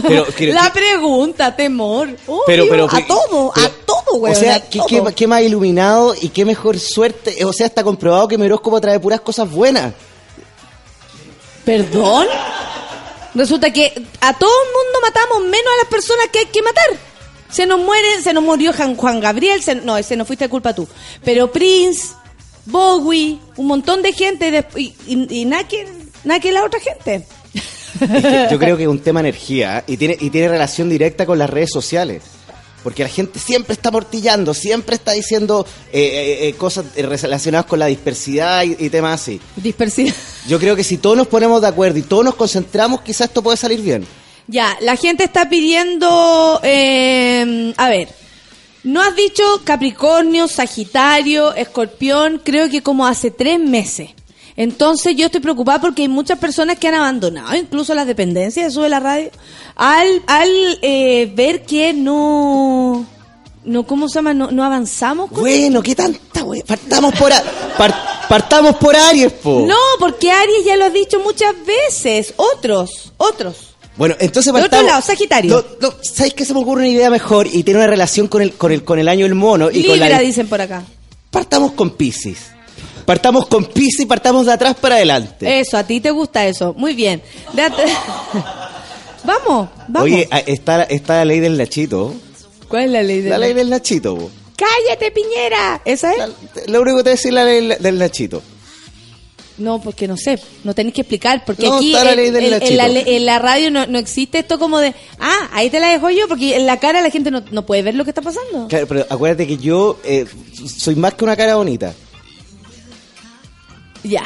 Pero, 0.07 0.25
La 0.53 0.71
pregunta, 0.73 1.55
temor. 1.55 2.09
Obvio, 2.27 2.43
Pero, 2.45 2.65
pero, 2.69 2.85
a 2.85 3.05
todo, 3.07 3.51
pero- 3.53 3.65
a 3.67 3.69
todo, 3.85 4.15
weón. 4.19 4.35
O 4.35 4.39
sea, 4.39 4.59
¿qué, 4.69 4.79
todo. 4.79 4.87
qué- 5.07 5.13
qué 5.15 5.27
más 5.27 5.41
iluminado 5.41 6.13
y 6.19 6.29
qué 6.29 6.45
mejor 6.45 6.79
suerte. 6.79 7.43
O 7.45 7.53
sea, 7.53 7.65
está 7.67 7.83
comprobado 7.83 8.27
que 8.27 8.37
mi 8.37 8.45
horóscopo 8.45 8.79
trae 8.81 8.99
puras 8.99 9.21
cosas 9.21 9.49
buenas. 9.49 9.93
¿Perdón? 11.63 12.27
Resulta 13.33 13.71
que 13.73 13.91
a 14.21 14.33
todo 14.37 14.49
el 14.63 14.69
mundo 14.71 14.99
matamos 15.01 15.39
menos 15.41 15.73
a 15.73 15.83
las 15.83 15.87
personas 15.89 16.27
que 16.31 16.39
hay 16.39 16.45
que 16.45 16.61
matar. 16.61 16.85
Se 17.49 17.65
nos 17.65 17.79
muere, 17.79 18.21
se 18.21 18.33
nos 18.33 18.43
murió 18.43 18.73
Juan, 18.73 18.95
Juan 18.95 19.19
Gabriel, 19.19 19.61
se- 19.61 19.75
no, 19.75 19.97
ese 19.97 20.15
no 20.15 20.25
fuiste 20.25 20.47
culpa 20.49 20.73
tú. 20.73 20.87
Pero 21.23 21.51
Prince, 21.51 22.09
Bowie, 22.65 23.39
un 23.57 23.67
montón 23.67 24.01
de 24.01 24.13
gente 24.13 24.65
y, 24.75 24.93
y, 25.07 25.41
y 25.41 25.45
nada 25.45 25.67
que, 25.67 25.87
nada 26.23 26.39
que 26.39 26.51
la 26.51 26.63
otra 26.63 26.79
gente. 26.79 27.25
Es 28.01 28.09
que 28.09 28.47
yo 28.51 28.59
creo 28.59 28.77
que 28.77 28.83
es 28.83 28.89
un 28.89 28.99
tema 28.99 29.21
de 29.21 29.29
energía 29.29 29.79
¿eh? 29.79 29.83
y 29.87 29.97
tiene, 29.97 30.17
y 30.19 30.29
tiene 30.29 30.47
relación 30.49 30.89
directa 30.89 31.25
con 31.25 31.37
las 31.37 31.49
redes 31.49 31.69
sociales. 31.71 32.23
Porque 32.83 33.01
la 33.01 33.09
gente 33.09 33.39
siempre 33.39 33.73
está 33.73 33.89
mortillando, 33.89 34.53
siempre 34.53 34.95
está 34.95 35.13
diciendo 35.13 35.65
eh, 35.91 36.01
eh, 36.01 36.47
eh, 36.49 36.53
cosas 36.53 36.85
relacionadas 36.95 37.65
con 37.65 37.79
la 37.79 37.87
dispersidad 37.87 38.63
y, 38.63 38.75
y 38.77 38.89
temas 38.91 39.21
así. 39.21 39.41
Dispersiva. 39.55 40.11
Yo 40.47 40.59
creo 40.59 40.75
que 40.75 40.83
si 40.83 40.97
todos 40.97 41.17
nos 41.17 41.25
ponemos 41.27 41.61
de 41.61 41.67
acuerdo 41.67 41.97
y 41.97 42.03
todos 42.03 42.23
nos 42.23 42.35
concentramos, 42.35 43.01
quizás 43.01 43.29
esto 43.29 43.41
puede 43.41 43.57
salir 43.57 43.81
bien. 43.81 44.05
Ya, 44.47 44.77
la 44.81 44.95
gente 44.95 45.23
está 45.23 45.49
pidiendo, 45.49 46.59
eh, 46.61 47.73
a 47.77 47.89
ver, 47.89 48.09
no 48.83 49.01
has 49.01 49.15
dicho 49.15 49.43
Capricornio, 49.63 50.47
Sagitario, 50.47 51.55
Escorpión, 51.55 52.39
creo 52.43 52.69
que 52.69 52.83
como 52.83 53.07
hace 53.07 53.31
tres 53.31 53.59
meses. 53.59 54.11
Entonces 54.57 55.15
yo 55.17 55.25
estoy 55.25 55.41
preocupada 55.41 55.81
porque 55.81 56.03
hay 56.03 56.07
muchas 56.07 56.39
personas 56.39 56.77
que 56.79 56.87
han 56.87 56.95
abandonado, 56.95 57.55
incluso 57.55 57.93
las 57.93 58.07
dependencias 58.07 58.65
de 58.65 58.71
Sube 58.71 58.87
la 58.89 58.99
Radio, 59.01 59.29
al, 59.75 60.07
al 60.27 60.49
eh, 60.81 61.29
ver 61.35 61.63
que 61.63 61.91
no, 61.93 63.05
no, 63.65 63.83
¿cómo 63.85 64.07
se 64.07 64.15
llama? 64.15 64.33
No, 64.33 64.51
no 64.51 64.63
avanzamos. 64.63 65.29
con 65.29 65.41
Bueno, 65.41 65.83
¿qué 65.83 65.93
tanta, 65.95 66.41
güey? 66.43 66.61
Partamos 66.63 67.13
por, 67.15 67.33
a- 67.33 67.43
par- 67.77 67.95
partamos 68.29 68.75
por 68.77 68.95
Aries, 68.95 69.33
po. 69.33 69.65
No, 69.67 69.75
porque 69.99 70.31
Aries 70.31 70.63
ya 70.65 70.77
lo 70.77 70.85
has 70.85 70.93
dicho 70.93 71.19
muchas 71.19 71.53
veces. 71.65 72.33
Otros, 72.37 73.11
otros. 73.17 73.75
Bueno, 73.97 74.15
entonces 74.19 74.51
De 74.53 74.59
otro 74.59 74.69
partamos... 74.69 74.85
lado, 74.91 75.01
Sagitario. 75.01 75.65
No, 75.81 75.89
no, 75.89 75.95
¿Sabes 76.01 76.33
qué 76.33 76.45
se 76.45 76.53
me 76.53 76.59
ocurre 76.61 76.81
una 76.81 76.89
idea 76.89 77.09
mejor 77.09 77.47
y 77.47 77.63
tiene 77.63 77.79
una 77.81 77.87
relación 77.87 78.27
con 78.29 78.41
el, 78.41 78.53
con 78.53 78.71
el, 78.71 78.83
con 78.85 78.99
el 78.99 79.07
año 79.09 79.25
del 79.25 79.35
mono 79.35 79.69
y 79.71 79.83
con 79.83 79.93
Libra, 79.93 80.09
la... 80.09 80.19
dicen 80.19 80.47
por 80.47 80.61
acá. 80.61 80.83
Partamos 81.31 81.73
con 81.73 81.91
Pisces. 81.91 82.54
Partamos 83.05 83.47
con 83.47 83.65
Pisces 83.65 84.01
y 84.01 84.05
partamos 84.05 84.45
de 84.47 84.53
atrás 84.53 84.75
para 84.81 84.95
adelante. 84.95 85.59
Eso, 85.59 85.77
a 85.77 85.83
ti 85.83 85.99
te 86.01 86.09
gusta 86.11 86.45
eso. 86.47 86.73
Muy 86.77 86.93
bien. 86.95 87.21
Vamos, 89.23 89.69
vamos. 89.87 90.03
Oye, 90.05 90.27
a- 90.29 90.39
está, 90.39 90.83
está 90.83 91.15
la 91.17 91.25
ley 91.25 91.39
del 91.39 91.57
Nachito. 91.57 92.13
¿Cuál 92.67 92.85
es 92.85 92.91
la 92.91 93.03
ley 93.03 93.21
de 93.21 93.29
La 93.29 93.37
ley 93.39 93.53
del 93.53 93.69
Nachito. 93.69 94.29
¡Cállate, 94.55 95.11
Piñera! 95.11 95.81
¿Esa 95.83 96.11
es? 96.13 96.67
Lo 96.67 96.81
único 96.81 96.97
que 96.97 97.03
te 97.03 97.09
voy 97.09 97.11
a 97.11 97.15
decir 97.15 97.29
es 97.29 97.33
la 97.33 97.43
ley 97.43 97.67
del 97.79 97.97
Nachito. 97.99 98.41
No, 99.57 99.81
porque 99.81 100.07
no 100.07 100.15
sé. 100.17 100.39
No 100.63 100.75
tenéis 100.75 100.93
que 100.95 101.01
explicar. 101.01 101.43
Porque 101.45 101.65
No, 101.67 101.77
aquí 101.77 101.93
está 101.93 102.03
la 102.03 102.11
en, 102.11 102.17
ley 102.17 102.29
del 102.29 102.53
en- 102.53 102.61
en 102.63 102.77
la, 102.77 102.85
en 102.87 103.25
la 103.25 103.39
radio 103.39 103.71
no, 103.71 103.87
no 103.87 103.97
existe 103.97 104.39
esto 104.39 104.59
como 104.59 104.79
de... 104.79 104.93
Ah, 105.19 105.49
ahí 105.53 105.69
te 105.69 105.79
la 105.79 105.89
dejo 105.89 106.09
yo. 106.11 106.27
Porque 106.27 106.55
en 106.57 106.65
la 106.67 106.77
cara 106.79 107.01
la 107.01 107.09
gente 107.09 107.31
no, 107.31 107.41
no 107.51 107.65
puede 107.65 107.81
ver 107.81 107.95
lo 107.95 108.03
que 108.03 108.11
está 108.11 108.21
pasando. 108.21 108.67
Claro, 108.67 108.85
pero 108.87 109.05
acuérdate 109.09 109.47
que 109.47 109.57
yo 109.57 109.97
eh, 110.03 110.25
soy 110.77 110.95
más 110.95 111.13
que 111.15 111.23
una 111.23 111.35
cara 111.35 111.55
bonita. 111.55 111.93
Ya. 114.05 114.23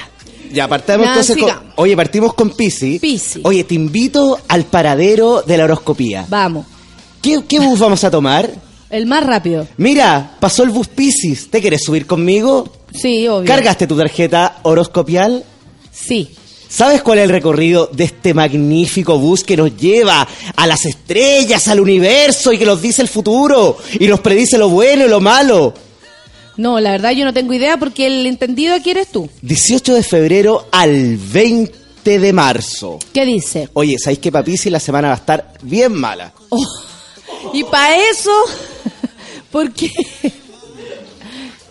Ya, 0.51 0.68
partamos 0.68 1.06
Nada, 1.06 1.22
entonces 1.22 1.43
con. 1.43 1.72
Oye, 1.76 1.95
partimos 1.95 2.34
con 2.34 2.51
Pisces. 2.51 2.99
Piscis. 2.99 3.41
Oye, 3.43 3.64
te 3.64 3.76
invito 3.76 4.38
al 4.47 4.65
paradero 4.65 5.43
de 5.43 5.57
la 5.57 5.65
horoscopía. 5.65 6.26
Vamos. 6.27 6.65
¿Qué, 7.22 7.39
qué 7.47 7.60
bus 7.60 7.80
vamos 7.80 8.03
a 8.03 8.11
tomar? 8.11 8.49
El 8.89 9.06
más 9.06 9.23
rápido. 9.23 9.68
Mira, 9.77 10.38
pasó 10.39 10.64
el 10.64 10.69
bus 10.69 10.88
Pisces. 10.88 11.49
¿Te 11.49 11.61
quieres 11.61 11.84
subir 11.84 12.07
conmigo? 12.07 12.68
Sí, 12.93 13.27
obvio. 13.27 13.45
¿Cargaste 13.45 13.85
tu 13.85 13.95
tarjeta 13.95 14.60
horoscopial? 14.64 15.43
Sí. 15.91 16.30
¿Sabes 16.68 17.01
cuál 17.01 17.19
es 17.19 17.23
el 17.26 17.31
recorrido 17.31 17.89
de 17.91 18.03
este 18.03 18.34
magnífico 18.34 19.18
bus 19.18 19.43
que 19.43 19.57
nos 19.57 19.76
lleva 19.76 20.27
a 20.56 20.68
las 20.68 20.85
estrellas, 20.85 21.68
al 21.68 21.80
universo 21.80 22.53
y 22.53 22.57
que 22.60 22.65
nos 22.65 22.81
dice 22.81 23.01
el 23.01 23.07
futuro 23.07 23.77
y 23.99 24.07
nos 24.07 24.19
predice 24.19 24.57
lo 24.57 24.69
bueno 24.69 25.06
y 25.06 25.10
lo 25.10 25.19
malo? 25.19 25.73
No, 26.60 26.77
la 26.81 26.91
verdad 26.91 27.11
yo 27.11 27.23
no 27.23 27.34
tengo 27.34 27.53
idea 27.53 27.77
porque 27.77 28.06
el 28.06 28.26
entendido 28.26 28.76
aquí 28.76 28.90
eres 28.90 29.07
tú. 29.07 29.30
18 29.44 29.94
de 29.94 30.03
febrero 30.03 30.68
al 30.73 31.15
20 31.15 32.19
de 32.19 32.34
marzo. 32.34 32.99
¿Qué 33.14 33.23
dice? 33.23 33.69
Oye, 33.72 33.98
¿sabéis 33.98 34.19
que 34.19 34.30
papi 34.30 34.57
si 34.57 34.69
la 34.69 34.81
semana 34.81 35.07
va 35.07 35.14
a 35.14 35.18
estar 35.18 35.53
bien 35.61 35.94
mala? 35.94 36.34
Y 37.53 37.64
para 37.64 37.95
eso... 37.95 38.30
¿Por 39.53 39.72
qué? 39.72 39.90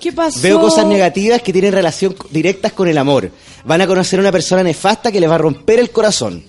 ¿Qué 0.01 0.11
pasó? 0.11 0.41
Veo 0.41 0.59
cosas 0.59 0.87
negativas 0.87 1.43
que 1.43 1.53
tienen 1.53 1.75
relación 1.75 2.17
directas 2.31 2.73
con 2.73 2.89
el 2.89 2.97
amor. 2.97 3.31
Van 3.67 3.83
a 3.83 3.87
conocer 3.87 4.19
una 4.19 4.33
persona 4.33 4.63
nefasta 4.63 5.13
que 5.13 5.21
les 5.21 5.29
va 5.29 5.35
a 5.35 5.39
romper 5.39 5.81
el 5.81 5.91
corazón. 5.91 6.43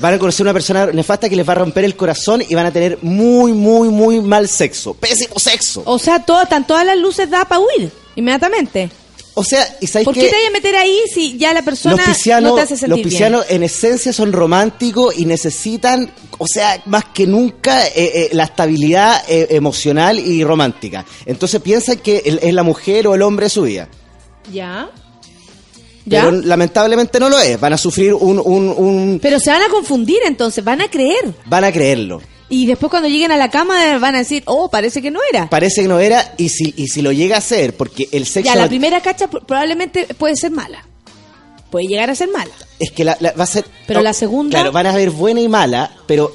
Van 0.00 0.14
a 0.14 0.18
conocer 0.18 0.44
una 0.44 0.52
persona 0.52 0.86
nefasta 0.86 1.28
que 1.28 1.36
les 1.36 1.48
va 1.48 1.52
a 1.52 1.56
romper 1.56 1.84
el 1.84 1.96
corazón 1.96 2.42
y 2.46 2.54
van 2.54 2.66
a 2.66 2.72
tener 2.72 2.98
muy, 3.02 3.52
muy, 3.52 3.88
muy 3.88 4.20
mal 4.20 4.48
sexo. 4.48 4.94
Pésimo 4.94 5.38
sexo. 5.38 5.82
O 5.86 5.98
sea, 5.98 6.24
todo, 6.24 6.42
están 6.42 6.66
todas 6.66 6.84
las 6.84 6.98
luces 6.98 7.28
da 7.30 7.44
para 7.44 7.60
huir 7.60 7.90
inmediatamente. 8.16 8.90
O 9.34 9.44
sea, 9.44 9.66
¿y 9.80 9.86
sabéis 9.86 10.04
¿Por 10.04 10.14
qué 10.14 10.20
qué? 10.20 10.28
te 10.28 10.34
vayas 10.34 10.48
a 10.48 10.52
meter 10.52 10.76
ahí 10.76 11.00
si 11.12 11.38
ya 11.38 11.54
la 11.54 11.62
persona 11.62 11.96
los 11.96 12.04
piscianos, 12.04 12.50
no 12.50 12.56
te 12.56 12.62
hace 12.62 12.76
sentir 12.76 12.96
los 12.96 13.00
piscianos 13.00 13.46
en 13.48 13.62
esencia 13.62 14.12
son 14.12 14.30
románticos 14.30 15.16
y 15.16 15.24
necesitan, 15.24 16.12
o 16.36 16.46
sea, 16.46 16.82
más 16.84 17.06
que 17.14 17.26
nunca, 17.26 17.86
eh, 17.86 17.92
eh, 17.96 18.28
la 18.32 18.44
estabilidad 18.44 19.22
eh, 19.28 19.46
emocional 19.50 20.18
y 20.18 20.44
romántica. 20.44 21.06
Entonces 21.24 21.62
piensan 21.62 21.96
que 21.98 22.22
es 22.42 22.52
la 22.52 22.62
mujer 22.62 23.06
o 23.06 23.14
el 23.14 23.22
hombre 23.22 23.46
de 23.46 23.50
su 23.50 23.62
vida. 23.62 23.88
¿Ya? 24.52 24.90
¿Ya? 26.04 26.24
Pero 26.24 26.40
lamentablemente 26.42 27.20
no 27.20 27.28
lo 27.28 27.38
es. 27.38 27.58
Van 27.60 27.72
a 27.72 27.78
sufrir 27.78 28.12
un, 28.14 28.40
un, 28.44 28.68
un... 28.76 29.18
Pero 29.22 29.38
se 29.38 29.50
van 29.50 29.62
a 29.62 29.68
confundir 29.68 30.18
entonces, 30.26 30.62
van 30.64 30.80
a 30.80 30.88
creer. 30.88 31.32
Van 31.46 31.64
a 31.64 31.70
creerlo. 31.72 32.20
Y 32.48 32.66
después 32.66 32.90
cuando 32.90 33.08
lleguen 33.08 33.30
a 33.32 33.36
la 33.36 33.50
cama 33.50 33.98
van 33.98 34.14
a 34.14 34.18
decir, 34.18 34.42
oh, 34.46 34.68
parece 34.68 35.00
que 35.00 35.10
no 35.10 35.20
era. 35.32 35.48
Parece 35.48 35.82
que 35.82 35.88
no 35.88 36.00
era 36.00 36.34
y 36.36 36.48
si, 36.50 36.74
y 36.76 36.88
si 36.88 37.00
lo 37.02 37.12
llega 37.12 37.36
a 37.38 37.40
ser, 37.40 37.74
porque 37.76 38.08
el 38.12 38.26
sexo... 38.26 38.52
Ya, 38.52 38.58
la 38.60 38.68
primera 38.68 39.00
cacha 39.00 39.28
pro- 39.28 39.40
probablemente 39.46 40.06
puede 40.18 40.36
ser 40.36 40.50
mala. 40.50 40.84
Puede 41.70 41.86
llegar 41.86 42.10
a 42.10 42.14
ser 42.14 42.28
mala. 42.30 42.52
Es 42.78 42.90
que 42.90 43.04
la, 43.04 43.16
la- 43.20 43.32
va 43.32 43.44
a 43.44 43.46
ser... 43.46 43.64
Pero 43.86 44.00
no, 44.00 44.04
la 44.04 44.12
segunda- 44.12 44.58
Claro, 44.58 44.72
van 44.72 44.86
a 44.86 44.92
ver 44.94 45.10
buena 45.10 45.40
y 45.40 45.48
mala, 45.48 45.90
pero 46.06 46.34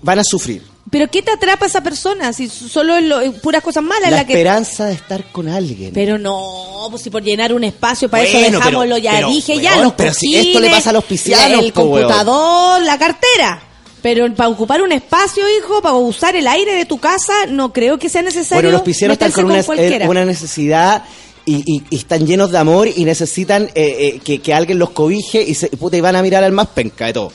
van 0.00 0.18
a 0.20 0.24
sufrir. 0.24 0.62
Pero 0.90 1.08
¿qué 1.10 1.22
te 1.22 1.30
atrapa 1.30 1.66
esa 1.66 1.82
persona? 1.82 2.32
Si 2.32 2.48
solo 2.48 2.96
es 2.96 3.04
lo- 3.04 3.32
puras 3.42 3.62
cosas 3.62 3.82
malas 3.82 4.10
La 4.10 4.18
la 4.18 4.26
que... 4.26 4.32
esperanza 4.34 4.86
de 4.86 4.94
estar 4.94 5.24
con 5.32 5.48
alguien. 5.48 5.92
Pero 5.92 6.18
no, 6.18 6.86
pues 6.90 7.02
si 7.02 7.10
por 7.10 7.22
llenar 7.22 7.52
un 7.52 7.64
espacio, 7.64 8.08
para 8.08 8.24
eso 8.24 8.38
dejámoslo, 8.38 8.80
pero- 8.80 8.98
ya 8.98 9.12
pero, 9.12 9.28
dije 9.28 9.60
ya, 9.60 9.76
los 9.76 9.92
pero 9.94 10.14
si 10.14 10.36
esto 10.36 10.60
le 10.60 10.70
pasa 10.70 10.90
a 10.90 10.92
los 10.94 11.04
piscianos, 11.04 11.62
el 11.64 11.72
computador, 11.72 12.82
la 12.82 12.98
cartera. 12.98 13.62
Pero 14.00 14.32
para 14.34 14.48
ocupar 14.48 14.80
un 14.80 14.92
espacio, 14.92 15.42
hijo, 15.58 15.82
para 15.82 15.94
usar 15.96 16.36
el 16.36 16.46
aire 16.46 16.74
de 16.74 16.84
tu 16.84 16.98
casa, 16.98 17.32
no 17.48 17.72
creo 17.72 17.98
que 17.98 18.08
sea 18.08 18.22
necesario 18.22 18.62
Bueno, 18.62 18.70
los 18.78 18.82
piscianos 18.82 19.14
están 19.16 19.32
con 19.32 19.46
una, 19.46 19.58
eh, 19.58 20.06
una 20.08 20.24
necesidad 20.24 21.02
y, 21.44 21.56
y- 21.66 21.82
y 21.90 21.96
están 21.96 22.24
llenos 22.24 22.52
de 22.52 22.58
amor 22.58 22.86
y 22.94 23.04
necesitan 23.04 23.64
eh, 23.74 23.96
eh, 24.14 24.20
que, 24.24 24.40
que 24.40 24.54
alguien 24.54 24.78
los 24.78 24.90
cobije 24.90 25.42
y, 25.42 25.54
se, 25.54 25.66
y 25.66 25.76
puta, 25.76 25.96
y 25.96 26.00
van 26.00 26.14
a 26.14 26.22
mirar 26.22 26.44
al 26.44 26.52
más 26.52 26.68
penca 26.68 27.06
de 27.06 27.12
todo. 27.14 27.32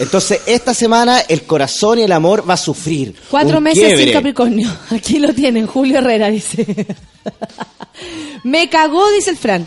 Entonces, 0.00 0.40
esta 0.46 0.74
semana 0.74 1.20
el 1.28 1.42
corazón 1.44 1.98
y 1.98 2.02
el 2.02 2.12
amor 2.12 2.48
va 2.48 2.54
a 2.54 2.58
sufrir. 2.58 3.14
Cuatro 3.30 3.60
meses 3.60 3.84
quiebre. 3.84 4.04
sin 4.04 4.12
Capricornio. 4.12 4.68
Aquí 4.90 5.18
lo 5.18 5.32
tienen, 5.32 5.66
Julio 5.66 5.98
Herrera 5.98 6.28
dice. 6.30 6.64
Me 8.44 8.68
cagó, 8.68 9.08
dice 9.12 9.30
el 9.30 9.36
Fran. 9.38 9.66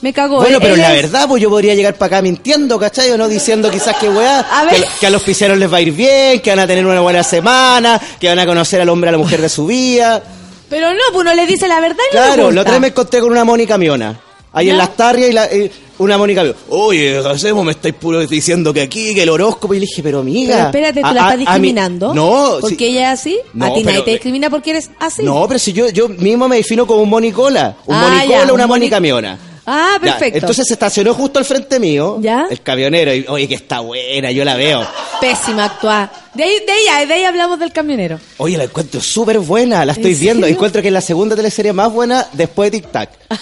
Me 0.00 0.12
cagó. 0.12 0.36
Bueno, 0.38 0.58
pero 0.60 0.74
la 0.76 0.94
es- 0.94 1.02
verdad, 1.02 1.28
pues 1.28 1.40
yo 1.42 1.48
podría 1.48 1.74
llegar 1.74 1.94
para 1.94 2.16
acá 2.16 2.22
mintiendo, 2.22 2.78
¿cachai? 2.78 3.10
O 3.12 3.16
no 3.18 3.28
diciendo 3.28 3.70
quizás 3.70 3.96
que 3.96 4.08
weá, 4.08 4.40
A 4.60 4.64
ver. 4.64 4.74
que, 4.74 4.84
que 5.00 5.06
a 5.06 5.10
los 5.10 5.22
piscianos 5.22 5.58
les 5.58 5.72
va 5.72 5.76
a 5.76 5.80
ir 5.80 5.92
bien, 5.92 6.40
que 6.40 6.50
van 6.50 6.58
a 6.58 6.66
tener 6.66 6.84
una 6.84 7.00
buena 7.00 7.22
semana, 7.22 8.00
que 8.20 8.28
van 8.28 8.38
a 8.40 8.46
conocer 8.46 8.80
al 8.80 8.88
hombre 8.88 9.08
a 9.10 9.12
la 9.12 9.18
mujer 9.18 9.40
de 9.40 9.48
su 9.48 9.66
vida. 9.66 10.22
Pero 10.68 10.90
no, 10.92 11.00
pues 11.12 11.22
uno 11.22 11.34
le 11.34 11.46
dice 11.46 11.68
la 11.68 11.80
verdad 11.80 11.96
y 12.12 12.16
no 12.16 12.22
Claro, 12.22 12.44
gusta. 12.46 12.60
otra 12.62 12.72
vez 12.72 12.80
me 12.80 12.86
encontré 12.88 13.20
con 13.20 13.30
una 13.30 13.44
Mónica 13.44 13.78
Miona. 13.78 14.18
Ahí 14.52 14.66
¿Ya? 14.66 14.72
en 14.72 14.78
las 14.78 14.96
tarrias 14.96 15.30
y, 15.30 15.32
la- 15.32 15.54
y 15.54 15.70
Una 15.98 16.18
Mónica, 16.18 16.42
oye, 16.70 17.18
hacemos, 17.18 17.64
me 17.64 17.72
estáis 17.72 17.94
puro 17.94 18.20
diciendo 18.26 18.72
que 18.72 18.80
aquí, 18.82 19.14
que 19.14 19.22
el 19.22 19.28
horóscopo. 19.28 19.72
Y 19.74 19.78
le 19.80 19.86
dije, 19.86 20.02
pero 20.02 20.18
amiga. 20.20 20.70
Pero 20.72 20.86
espérate, 20.88 21.00
¿tú 21.08 21.14
la 21.14 21.20
estás 21.22 21.38
discriminando? 21.38 22.14
no, 22.14 22.56
¿Porque 22.60 22.76
si- 22.76 22.84
ella 22.86 23.12
es 23.12 23.20
así? 23.20 23.38
No, 23.54 23.66
¿A 23.66 23.74
ti 23.74 23.82
nadie 23.84 24.02
te 24.02 24.10
discrimina 24.12 24.50
porque 24.50 24.70
eres 24.70 24.90
así? 24.98 25.22
No, 25.22 25.46
pero 25.46 25.58
si 25.60 25.72
yo, 25.72 25.88
yo 25.90 26.08
mismo 26.08 26.48
me 26.48 26.56
defino 26.56 26.86
como 26.86 27.02
un 27.02 27.08
monicola. 27.10 27.76
Un 27.86 27.94
Ah, 27.94 28.08
monicola, 28.08 28.38
ya, 28.38 28.42
una 28.44 28.52
un 28.52 28.58
moni- 28.58 28.68
monicamiona. 28.68 29.38
Ah, 29.64 29.92
Ya, 29.94 30.00
perfecto. 30.00 30.38
entonces 30.40 30.66
se 30.66 30.72
estacionó 30.72 31.14
justo 31.14 31.38
al 31.38 31.44
frente 31.44 31.78
mío. 31.78 32.18
¿Ya? 32.20 32.46
El 32.50 32.60
camionero. 32.62 33.14
Y, 33.14 33.24
oye, 33.28 33.46
que 33.46 33.54
está 33.54 33.78
buena, 33.78 34.32
yo 34.32 34.44
la 34.44 34.56
veo. 34.56 34.84
Pésima 35.20 35.66
actuar. 35.66 36.10
De 36.34 36.42
ahí, 36.42 36.54
de 36.66 36.72
ahí, 36.90 37.06
de 37.06 37.14
ahí 37.14 37.22
hablamos 37.24 37.60
del 37.60 37.72
camionero. 37.72 38.18
Oye, 38.38 38.56
la 38.58 38.64
encuentro 38.64 39.00
súper 39.00 39.38
buena, 39.38 39.84
la 39.86 39.92
estoy 39.92 40.14
¿En 40.14 40.20
viendo. 40.20 40.46
Encuentro 40.48 40.82
que 40.82 40.88
es 40.88 40.94
la 40.94 41.00
segunda 41.00 41.36
teleserie 41.36 41.72
más 41.72 41.92
buena 41.92 42.26
después 42.32 42.72
de 42.72 42.80
Tic 42.80 42.90
Tac. 42.90 43.10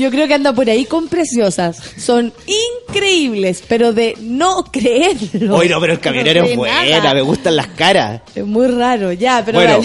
Yo 0.00 0.10
creo 0.10 0.26
que 0.26 0.32
anda 0.32 0.54
por 0.54 0.70
ahí 0.70 0.86
con 0.86 1.08
preciosas. 1.08 1.76
Son 1.98 2.32
increíbles, 2.88 3.62
pero 3.68 3.92
de 3.92 4.16
no 4.18 4.64
creerlo. 4.72 5.56
Oye, 5.56 5.68
no, 5.68 5.78
pero 5.78 5.92
el 5.92 6.00
camionero 6.00 6.40
No 6.40 6.48
es 6.48 6.56
buena, 6.56 6.98
nada. 7.00 7.12
me 7.12 7.20
gustan 7.20 7.54
las 7.54 7.66
caras. 7.66 8.22
Es 8.34 8.46
muy 8.46 8.68
raro, 8.68 9.12
ya, 9.12 9.42
pero 9.44 9.58
bueno, 9.58 9.82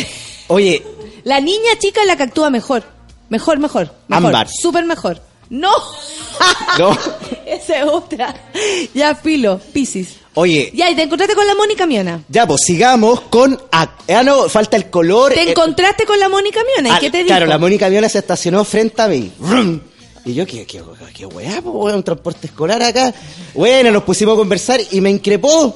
oye, 0.48 0.82
La 1.26 1.42
niña 1.42 1.78
chica 1.80 2.00
es 2.00 2.08
la 2.08 2.16
que 2.16 2.24
actúa 2.24 2.50
mejor. 2.50 2.84
Mejor, 3.28 3.60
mejor. 3.60 3.92
mejor. 4.08 4.26
Ámbar. 4.26 4.48
Súper 4.50 4.86
mejor. 4.86 5.22
No. 5.50 5.74
no. 6.80 6.98
Esa 7.46 7.80
es 7.80 7.86
otra. 7.86 8.34
Ya, 8.94 9.16
filo. 9.16 9.60
Piscis. 9.74 10.16
Oye, 10.36 10.72
Ya, 10.74 10.90
y 10.90 10.96
te 10.96 11.04
encontraste 11.04 11.36
con 11.36 11.46
la 11.46 11.56
Mónica 11.56 11.86
Miona. 11.86 12.24
ya, 12.30 12.48
pues 12.48 12.62
sigamos 12.62 13.20
con. 13.20 13.60
Ah, 13.70 13.90
no, 14.24 14.48
falta 14.48 14.78
el 14.78 14.90
color. 14.90 15.34
Te 15.34 15.42
eh, 15.42 15.50
encontraste 15.50 16.06
con 16.06 16.18
la 16.22 16.30
Mónica 16.30 16.62
Miona. 16.64 16.90
¿Y 16.90 16.92
ah, 16.94 17.00
qué 17.02 17.10
te 17.10 17.18
dijo? 17.18 17.28
Claro, 17.28 17.48
la 17.48 17.58
Mónica 17.58 17.90
Viola 17.90 18.08
se 18.08 18.20
estacionó 18.20 18.64
frente 18.64 19.02
a 19.02 19.10
mí. 19.10 19.30
Vrum. 19.40 19.82
Y 20.26 20.34
yo, 20.34 20.46
qué, 20.46 20.66
qué, 20.66 20.82
qué 21.14 21.26
weá, 21.28 21.60
weón, 21.60 21.96
un 21.98 22.04
transporte 22.04 22.48
escolar 22.48 22.82
acá. 22.82 23.14
Bueno, 23.54 23.92
nos 23.92 24.04
pusimos 24.04 24.34
a 24.34 24.38
conversar 24.38 24.82
y 24.92 25.00
me 25.02 25.12
increpó. 25.12 25.76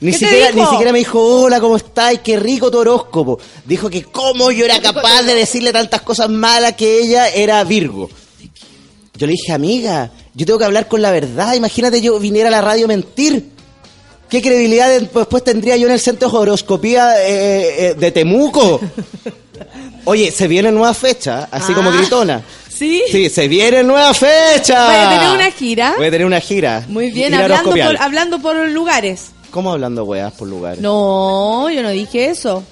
Ni 0.00 0.12
¿Qué 0.12 0.18
te 0.20 0.24
siquiera, 0.26 0.50
ni 0.52 0.64
siquiera 0.66 0.92
me 0.92 0.98
dijo, 1.00 1.20
hola, 1.22 1.60
¿cómo 1.60 1.76
estás? 1.76 2.18
Qué 2.24 2.38
rico 2.38 2.70
tu 2.70 2.78
horóscopo. 2.78 3.38
Dijo 3.66 3.90
que 3.90 4.04
cómo 4.04 4.50
yo 4.50 4.64
era 4.64 4.80
capaz 4.80 5.22
de 5.24 5.34
decirle 5.34 5.72
tantas 5.72 6.00
cosas 6.00 6.30
malas 6.30 6.72
que 6.72 7.00
ella 7.00 7.28
era 7.28 7.62
Virgo. 7.64 8.08
Yo 9.18 9.26
le 9.26 9.32
dije, 9.32 9.52
amiga, 9.52 10.10
yo 10.32 10.46
tengo 10.46 10.58
que 10.58 10.64
hablar 10.64 10.88
con 10.88 11.02
la 11.02 11.10
verdad. 11.10 11.52
Imagínate 11.54 12.00
yo 12.00 12.18
viniera 12.18 12.48
a 12.48 12.52
la 12.52 12.62
radio 12.62 12.86
a 12.86 12.88
mentir. 12.88 13.50
¿Qué 14.30 14.40
credibilidad 14.40 14.88
después 14.88 15.44
tendría 15.44 15.76
yo 15.76 15.86
en 15.88 15.92
el 15.92 16.00
centro 16.00 16.30
de 16.30 16.38
horoscopía 16.38 17.20
eh, 17.28 17.88
eh, 17.88 17.94
de 17.98 18.10
Temuco? 18.12 18.80
Oye, 20.06 20.30
se 20.30 20.48
viene 20.48 20.72
nueva 20.72 20.94
fecha, 20.94 21.48
así 21.50 21.74
como 21.74 21.90
Ah. 21.90 21.96
gritona. 21.98 22.42
¿Sí? 22.80 23.02
Sí, 23.12 23.28
se 23.28 23.46
viene 23.46 23.82
nueva 23.82 24.14
fecha. 24.14 24.86
Voy 24.86 24.96
a 24.96 25.10
tener 25.10 25.34
una 25.34 25.50
gira. 25.50 25.94
Voy 25.98 26.06
a 26.06 26.10
tener 26.10 26.26
una 26.26 26.40
gira. 26.40 26.82
Muy 26.88 27.10
bien, 27.10 27.30
Gira 27.30 27.44
hablando 27.44 27.70
por, 27.72 28.02
hablando 28.02 28.38
por 28.38 28.68
lugares. 28.70 29.32
¿Cómo 29.50 29.70
hablando 29.70 30.04
weas 30.04 30.32
por 30.32 30.48
lugares? 30.48 30.80
No, 30.80 31.68
yo 31.68 31.82
no 31.82 31.90
dije 31.90 32.30
eso. 32.30 32.64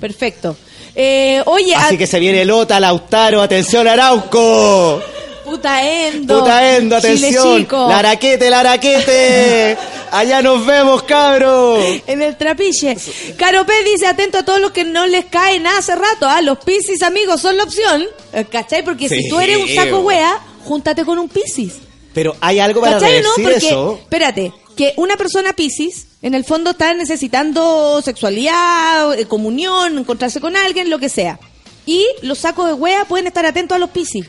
Perfecto. 0.00 0.56
Eh, 0.94 1.42
oye, 1.44 1.74
Así 1.74 1.98
que 1.98 2.06
se 2.06 2.18
viene 2.18 2.42
Lota, 2.46 2.80
Lautaro, 2.80 3.42
atención 3.42 3.86
Arauco. 3.86 5.02
Puta 5.44 5.82
endo. 6.08 6.40
Puta 6.40 6.76
Endo, 6.76 7.00
Chile 7.00 7.28
atención. 7.28 7.58
chico. 7.58 7.86
La 7.88 7.98
araquete, 7.98 8.50
la 8.50 8.60
araquete. 8.60 9.76
Allá 10.12 10.42
nos 10.42 10.64
vemos, 10.64 11.02
cabros. 11.02 11.84
En 12.06 12.22
el 12.22 12.36
trapiche. 12.36 12.96
Caro 13.36 13.66
P 13.66 13.72
dice, 13.84 14.06
atento 14.06 14.38
a 14.38 14.44
todos 14.44 14.60
los 14.60 14.70
que 14.70 14.84
no 14.84 15.06
les 15.06 15.24
cae 15.26 15.58
nada 15.60 15.78
hace 15.78 15.94
rato. 15.96 16.28
Ah, 16.28 16.40
los 16.40 16.58
piscis, 16.58 17.02
amigos, 17.02 17.40
son 17.40 17.56
la 17.56 17.64
opción. 17.64 18.04
¿Cachai? 18.50 18.84
Porque 18.84 19.08
Sí, 19.08 19.22
si 19.22 19.28
tú 19.28 19.40
eres 19.40 19.56
un 19.58 19.68
saco 19.68 20.00
wea, 20.00 20.38
júntate 20.64 21.04
con 21.04 21.18
un 21.18 21.28
piscis. 21.28 21.74
Pero 22.12 22.36
hay 22.40 22.60
algo 22.60 22.80
para 22.80 22.98
¿Cachai 23.00 23.18
o 23.18 23.22
no? 23.22 23.28
decir 23.30 23.44
Porque, 23.44 23.66
eso. 23.66 23.98
espérate, 24.02 24.52
que 24.76 24.92
una 24.96 25.16
persona 25.16 25.52
piscis, 25.52 26.06
en 26.22 26.34
el 26.34 26.44
fondo 26.44 26.70
está 26.70 26.94
necesitando 26.94 28.00
sexualidad, 28.02 29.18
eh, 29.18 29.26
comunión, 29.26 29.98
encontrarse 29.98 30.40
con 30.40 30.56
alguien, 30.56 30.90
lo 30.90 30.98
que 31.00 31.08
sea. 31.08 31.40
Y 31.86 32.06
los 32.22 32.38
sacos 32.38 32.66
de 32.68 32.74
wea 32.74 33.04
pueden 33.04 33.26
estar 33.26 33.44
atentos 33.46 33.74
a 33.74 33.78
los 33.78 33.90
piscis. 33.90 34.26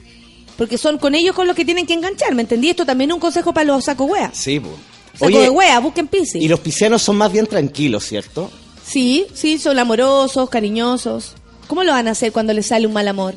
Porque 0.58 0.78
son 0.78 0.98
con 0.98 1.16
ellos 1.16 1.36
con 1.36 1.48
los 1.48 1.56
que 1.56 1.66
tienen 1.66 1.86
que 1.86 1.94
enganchar, 1.94 2.34
¿me 2.34 2.42
entendí? 2.42 2.70
Esto 2.70 2.86
también 2.86 3.10
es 3.12 3.16
un 3.16 3.20
consejo 3.20 3.54
para 3.54 3.66
los 3.66 3.84
sacos 3.86 4.10
wea. 4.10 4.32
Sí, 4.34 4.60
po. 4.60 4.70
Saco 5.18 5.40
de 5.40 5.50
wea, 5.50 5.80
busquen 5.80 6.08
piscis. 6.08 6.42
y 6.44 6.48
los 6.48 6.60
piscianos 6.60 7.02
son 7.02 7.16
más 7.18 7.32
bien 7.32 7.46
tranquilos, 7.48 8.06
¿cierto? 8.06 8.52
Sí, 8.86 9.26
sí, 9.34 9.58
son 9.58 9.80
amorosos, 9.80 10.50
cariñosos. 10.50 11.34
¿Cómo 11.68 11.84
lo 11.84 11.92
van 11.94 12.08
a 12.08 12.12
hacer 12.12 12.32
cuando 12.32 12.54
les 12.54 12.68
sale 12.68 12.86
un 12.86 12.94
mal 12.94 13.08
amor? 13.08 13.34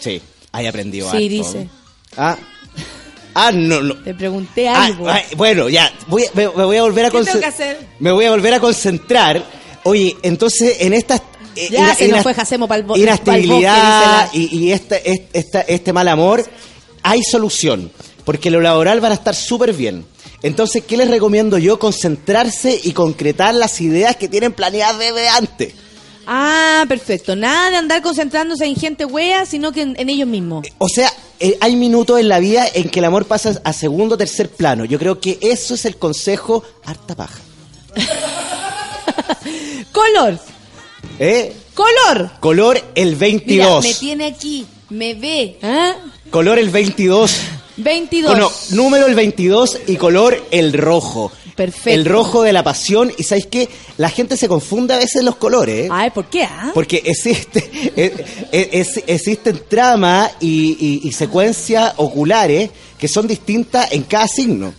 Sí, 0.00 0.20
hay 0.52 0.66
aprendido 0.66 1.10
Sí, 1.10 1.16
harto. 1.16 1.28
dice. 1.28 1.68
Ah, 2.16 2.36
ah 3.34 3.50
no, 3.52 3.80
no. 3.82 3.96
Te 4.02 4.14
pregunté 4.14 4.68
Ah, 4.68 4.84
algo. 4.84 5.08
ah, 5.08 5.20
bueno, 5.36 5.68
ya, 5.68 5.90
voy, 6.08 6.24
me, 6.34 6.46
me 6.48 6.64
voy 6.64 6.76
a 6.76 6.82
volver 6.82 7.06
a 7.06 7.10
¿Qué 7.10 7.18
tengo 7.18 7.30
concen- 7.32 7.40
que 7.40 7.46
hacer? 7.46 7.78
Me 7.98 8.12
voy 8.12 8.24
a 8.26 8.30
volver 8.30 8.54
a 8.54 8.60
concentrar. 8.60 9.44
Oye, 9.84 10.16
entonces 10.22 10.76
en 10.80 10.92
estas 10.94 11.20
Ya 11.70 11.78
ina- 11.80 11.94
se 11.94 12.08
nos 12.08 12.22
fue 12.22 12.34
Jacemo 12.34 12.68
inestabilidad 12.96 14.22
pa'l 14.22 14.22
bosque, 14.24 14.38
y, 14.38 14.58
y 14.66 14.72
este, 14.72 15.10
este, 15.10 15.38
esta- 15.38 15.60
este 15.62 15.92
mal 15.92 16.08
amor, 16.08 16.44
hay 17.02 17.22
solución, 17.22 17.90
porque 18.24 18.50
lo 18.50 18.60
laboral 18.60 19.00
van 19.00 19.12
a 19.12 19.16
estar 19.16 19.34
súper 19.34 19.72
bien. 19.72 20.04
Entonces, 20.42 20.82
¿qué 20.86 20.96
les 20.96 21.08
recomiendo 21.08 21.56
yo? 21.58 21.78
Concentrarse 21.78 22.78
y 22.82 22.92
concretar 22.92 23.54
las 23.54 23.80
ideas 23.80 24.16
que 24.16 24.28
tienen 24.28 24.52
planeadas 24.52 24.98
desde 24.98 25.28
antes. 25.28 25.74
Ah, 26.26 26.84
perfecto. 26.88 27.36
Nada 27.36 27.70
de 27.70 27.76
andar 27.76 28.00
concentrándose 28.02 28.64
en 28.64 28.76
gente 28.76 29.04
wea, 29.04 29.44
sino 29.46 29.72
que 29.72 29.82
en, 29.82 29.94
en 29.98 30.08
ellos 30.08 30.26
mismos. 30.28 30.66
O 30.78 30.88
sea, 30.88 31.12
eh, 31.40 31.56
hay 31.60 31.76
minutos 31.76 32.18
en 32.18 32.28
la 32.30 32.38
vida 32.40 32.66
en 32.74 32.88
que 32.88 32.98
el 33.00 33.04
amor 33.04 33.26
pasa 33.26 33.60
a 33.62 33.72
segundo 33.74 34.14
o 34.14 34.18
tercer 34.18 34.48
plano. 34.50 34.84
Yo 34.86 34.98
creo 34.98 35.20
que 35.20 35.38
eso 35.42 35.74
es 35.74 35.84
el 35.84 35.96
consejo 35.96 36.62
harta 36.84 37.14
paja. 37.14 37.38
Color, 39.92 40.38
¿Eh? 41.18 41.52
color. 41.74 42.30
Color 42.40 42.80
el 42.94 43.08
Mira, 43.10 43.18
22. 43.18 43.84
me 43.84 43.94
tiene 43.94 44.26
aquí, 44.26 44.66
me 44.90 45.14
ve. 45.14 45.58
¿Ah? 45.62 45.94
Color 46.30 46.58
el 46.58 46.70
22. 46.70 47.36
22. 47.76 48.30
Bueno, 48.30 48.50
número 48.70 49.06
el 49.06 49.14
22 49.14 49.80
y 49.88 49.96
color 49.96 50.40
el 50.50 50.72
rojo. 50.72 51.32
Perfecto. 51.56 51.90
El 51.90 52.04
rojo 52.04 52.42
de 52.42 52.52
la 52.52 52.64
pasión. 52.64 53.12
Y 53.16 53.22
¿sabes 53.22 53.46
qué? 53.46 53.68
La 53.96 54.08
gente 54.10 54.36
se 54.36 54.48
confunde 54.48 54.94
a 54.94 54.98
veces 54.98 55.22
los 55.22 55.36
colores. 55.36 55.86
¿eh? 55.86 55.88
Ay, 55.90 56.10
¿por 56.10 56.26
qué? 56.26 56.42
ah? 56.44 56.70
Porque 56.74 57.02
existe, 57.04 57.70
eh, 57.96 58.24
es- 58.72 59.02
existen 59.06 59.60
tramas 59.68 60.32
y, 60.40 60.76
y- 61.04 61.08
y 61.08 61.12
secuencias 61.12 61.94
oculares 61.96 62.70
que 62.98 63.06
son 63.08 63.26
distintas 63.28 63.92
en 63.92 64.02
cada 64.04 64.26
signo. 64.28 64.72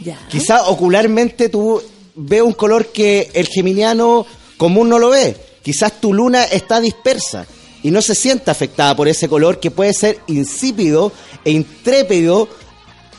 Ya. 0.00 0.18
Quizá 0.28 0.68
ocularmente 0.68 1.48
tú 1.48 1.82
ves 2.14 2.42
un 2.42 2.52
color 2.52 2.86
que 2.92 3.30
el 3.34 3.48
geminiano 3.48 4.24
común 4.56 4.88
no 4.88 4.98
lo 5.00 5.10
ve. 5.10 5.36
Quizás 5.68 6.00
tu 6.00 6.14
luna 6.14 6.44
está 6.44 6.80
dispersa 6.80 7.46
y 7.82 7.90
no 7.90 8.00
se 8.00 8.14
siente 8.14 8.50
afectada 8.50 8.96
por 8.96 9.06
ese 9.06 9.28
color 9.28 9.60
que 9.60 9.70
puede 9.70 9.92
ser 9.92 10.18
insípido 10.26 11.12
e 11.44 11.50
intrépido 11.50 12.48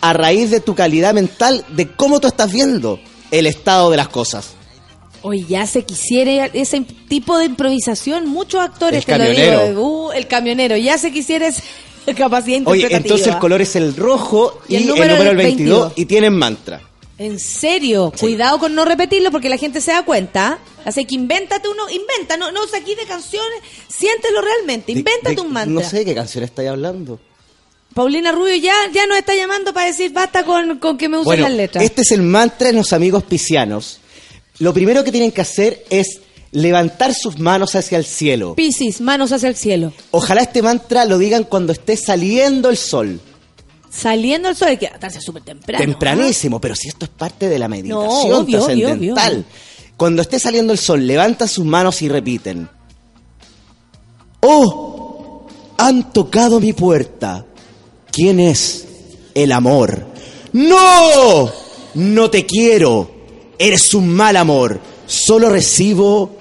a 0.01 0.13
raíz 0.13 0.49
de 0.49 0.59
tu 0.59 0.73
calidad 0.73 1.13
mental 1.13 1.63
de 1.69 1.91
cómo 1.91 2.19
tú 2.19 2.27
estás 2.27 2.51
viendo 2.51 2.99
el 3.29 3.45
estado 3.45 3.91
de 3.91 3.97
las 3.97 4.07
cosas. 4.07 4.53
Oye, 5.21 5.45
ya 5.47 5.67
se 5.67 5.83
quisiera 5.83 6.47
ese 6.47 6.81
tipo 7.07 7.37
de 7.37 7.45
improvisación. 7.45 8.27
Muchos 8.27 8.61
actores 8.61 9.01
El 9.01 9.05
te 9.05 9.11
lo 9.11 9.17
camionero. 9.25 9.67
digo. 9.67 10.07
Uh, 10.07 10.11
el 10.13 10.25
camionero. 10.25 10.75
Ya 10.75 10.97
se 10.97 11.11
quisiera 11.11 11.49
esa 11.49 11.61
capacidad 12.17 12.61
Oye, 12.65 12.87
entonces 12.89 13.27
el 13.27 13.37
color 13.37 13.61
es 13.61 13.75
el 13.75 13.95
rojo 13.95 14.59
y, 14.67 14.73
Y 14.73 14.77
el 14.77 14.81
el 14.81 14.89
número 14.89 15.13
número, 15.13 15.31
el 15.33 15.39
el 15.39 15.45
22, 15.45 15.79
22. 15.81 15.93
y 15.97 16.05
tienen 16.05 16.33
mantra. 16.33 16.81
En 17.19 17.37
serio, 17.37 18.11
cuidado 18.17 18.57
con 18.59 18.73
no 18.73 18.85
repetirlo 18.85 19.29
porque 19.29 19.49
la 19.49 19.57
gente 19.57 19.81
se 19.81 19.91
da 19.91 20.03
cuenta. 20.03 20.57
Así 20.85 21.03
que 21.05 21.15
invéntate 21.15 21.67
uno, 21.67 21.83
inventa, 21.89 22.37
no, 22.37 22.51
no 22.51 22.65
saquís 22.67 22.95
de 22.97 23.03
canciones, 23.03 23.59
siéntelo 23.89 24.41
realmente, 24.41 24.93
De- 24.93 24.99
invéntate 24.99 25.35
de- 25.35 25.41
un 25.41 25.51
mantra. 25.51 25.73
No 25.83 25.87
sé 25.87 25.97
de 25.97 26.05
qué 26.05 26.15
canción 26.15 26.43
estáis 26.45 26.69
hablando. 26.69 27.19
Paulina 27.93 28.31
Rubio 28.31 28.55
ya, 28.55 28.73
ya 28.93 29.05
nos 29.05 29.17
está 29.17 29.35
llamando 29.35 29.73
para 29.73 29.87
decir 29.87 30.13
basta 30.13 30.43
con, 30.45 30.79
con 30.79 30.97
que 30.97 31.09
me 31.09 31.17
usen 31.17 31.25
Bueno, 31.25 31.43
las 31.43 31.51
letras. 31.51 31.83
este 31.83 32.03
es 32.03 32.11
el 32.11 32.21
mantra 32.21 32.67
de 32.67 32.73
los 32.73 32.93
amigos 32.93 33.23
piscianos. 33.23 33.99
Lo 34.59 34.73
primero 34.73 35.03
que 35.03 35.11
tienen 35.11 35.31
que 35.31 35.41
hacer 35.41 35.83
es 35.89 36.21
levantar 36.51 37.13
sus 37.13 37.37
manos 37.39 37.75
hacia 37.75 37.97
el 37.97 38.05
cielo. 38.05 38.55
Piscis, 38.55 39.01
manos 39.01 39.31
hacia 39.33 39.49
el 39.49 39.55
cielo. 39.55 39.91
Ojalá 40.11 40.41
este 40.41 40.61
mantra 40.61 41.03
lo 41.05 41.17
digan 41.17 41.43
cuando 41.43 41.73
esté 41.73 41.97
saliendo 41.97 42.69
el 42.69 42.77
sol. 42.77 43.19
Saliendo 43.89 44.49
el 44.49 44.55
sol, 44.55 44.69
hay 44.69 44.77
que 44.77 44.85
estarse 44.85 45.19
súper 45.19 45.43
temprano. 45.43 45.83
Tempranísimo, 45.83 46.61
pero 46.61 46.75
si 46.75 46.87
esto 46.87 47.05
es 47.05 47.11
parte 47.11 47.49
de 47.49 47.57
la 47.57 47.67
meditación 47.67 48.33
obvio, 48.33 48.65
trascendental. 48.65 49.33
obvio. 49.33 49.45
Cuando 49.97 50.21
esté 50.21 50.39
saliendo 50.39 50.73
el 50.73 50.79
sol, 50.79 51.05
levantan 51.05 51.47
sus 51.47 51.65
manos 51.65 52.01
y 52.01 52.07
repiten. 52.09 52.69
Oh, 54.41 55.45
han 55.77 56.13
tocado 56.13 56.59
mi 56.59 56.73
puerta. 56.73 57.45
¿Quién 58.11 58.39
es 58.39 58.85
el 59.33 59.51
amor? 59.51 60.07
¡No! 60.53 61.51
No 61.95 62.29
te 62.29 62.45
quiero. 62.45 63.11
Eres 63.57 63.93
un 63.93 64.09
mal 64.09 64.37
amor. 64.37 64.79
Solo 65.05 65.49
recibo 65.49 66.37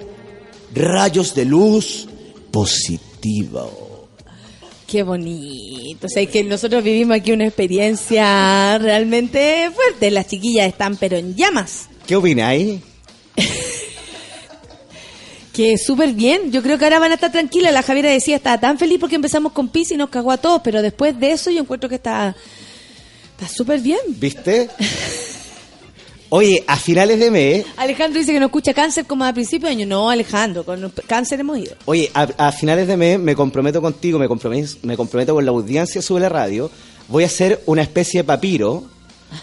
rayos 0.73 1.33
de 1.35 1.45
luz 1.45 2.07
positiva. 2.51 3.65
Qué 4.89 5.03
bonito. 5.03 6.07
O 6.07 6.09
sea, 6.09 6.25
que 6.25 6.43
nosotros 6.43 6.83
vivimos 6.83 7.17
aquí 7.17 7.31
una 7.31 7.45
experiencia 7.45 8.77
realmente 8.79 9.69
fuerte. 9.73 10.09
Las 10.09 10.27
chiquillas 10.27 10.67
están 10.67 10.95
pero 10.97 11.17
en 11.17 11.35
llamas. 11.35 11.87
¿Qué 12.07 12.15
opináis? 12.15 12.79
Que 15.53 15.77
súper 15.77 16.13
bien. 16.13 16.51
Yo 16.51 16.63
creo 16.63 16.77
que 16.77 16.85
ahora 16.85 16.99
van 16.99 17.11
a 17.11 17.15
estar 17.15 17.31
tranquilas. 17.31 17.73
La 17.73 17.83
Javiera 17.83 18.09
decía, 18.09 18.37
estaba 18.37 18.59
tan 18.59 18.79
feliz 18.79 18.97
porque 18.99 19.15
empezamos 19.15 19.51
con 19.51 19.69
Pis 19.69 19.91
y 19.91 19.97
nos 19.97 20.09
cagó 20.09 20.31
a 20.31 20.37
todos. 20.37 20.61
Pero 20.63 20.81
después 20.81 21.19
de 21.19 21.33
eso 21.33 21.51
yo 21.51 21.59
encuentro 21.59 21.89
que 21.89 21.95
está 21.95 22.35
está 23.31 23.53
súper 23.53 23.81
bien. 23.81 23.99
¿Viste? 24.07 24.69
Oye, 26.29 26.63
a 26.67 26.77
finales 26.77 27.19
de 27.19 27.31
mes, 27.31 27.65
Alejandro 27.77 28.19
dice 28.19 28.31
que 28.31 28.39
no 28.39 28.45
escucha 28.47 28.73
cáncer 28.73 29.05
como 29.05 29.25
a 29.25 29.33
principio 29.33 29.67
de 29.67 29.73
año. 29.73 29.85
No, 29.87 30.09
Alejandro, 30.09 30.63
con 30.63 30.91
cáncer 31.07 31.39
hemos 31.39 31.57
ido. 31.57 31.75
oye, 31.85 32.11
a, 32.13 32.27
a 32.37 32.51
finales 32.51 32.87
de 32.87 32.97
mes 32.97 33.19
me 33.19 33.35
comprometo 33.35 33.81
contigo, 33.81 34.19
me 34.19 34.27
comprometo, 34.27 34.73
me 34.83 34.95
comprometo 34.95 35.33
con 35.33 35.43
la 35.43 35.51
audiencia 35.51 36.01
sube 36.01 36.19
la 36.19 36.29
radio. 36.29 36.69
Voy 37.07 37.23
a 37.23 37.27
hacer 37.27 37.61
una 37.65 37.81
especie 37.81 38.21
de 38.21 38.23
papiro 38.25 38.83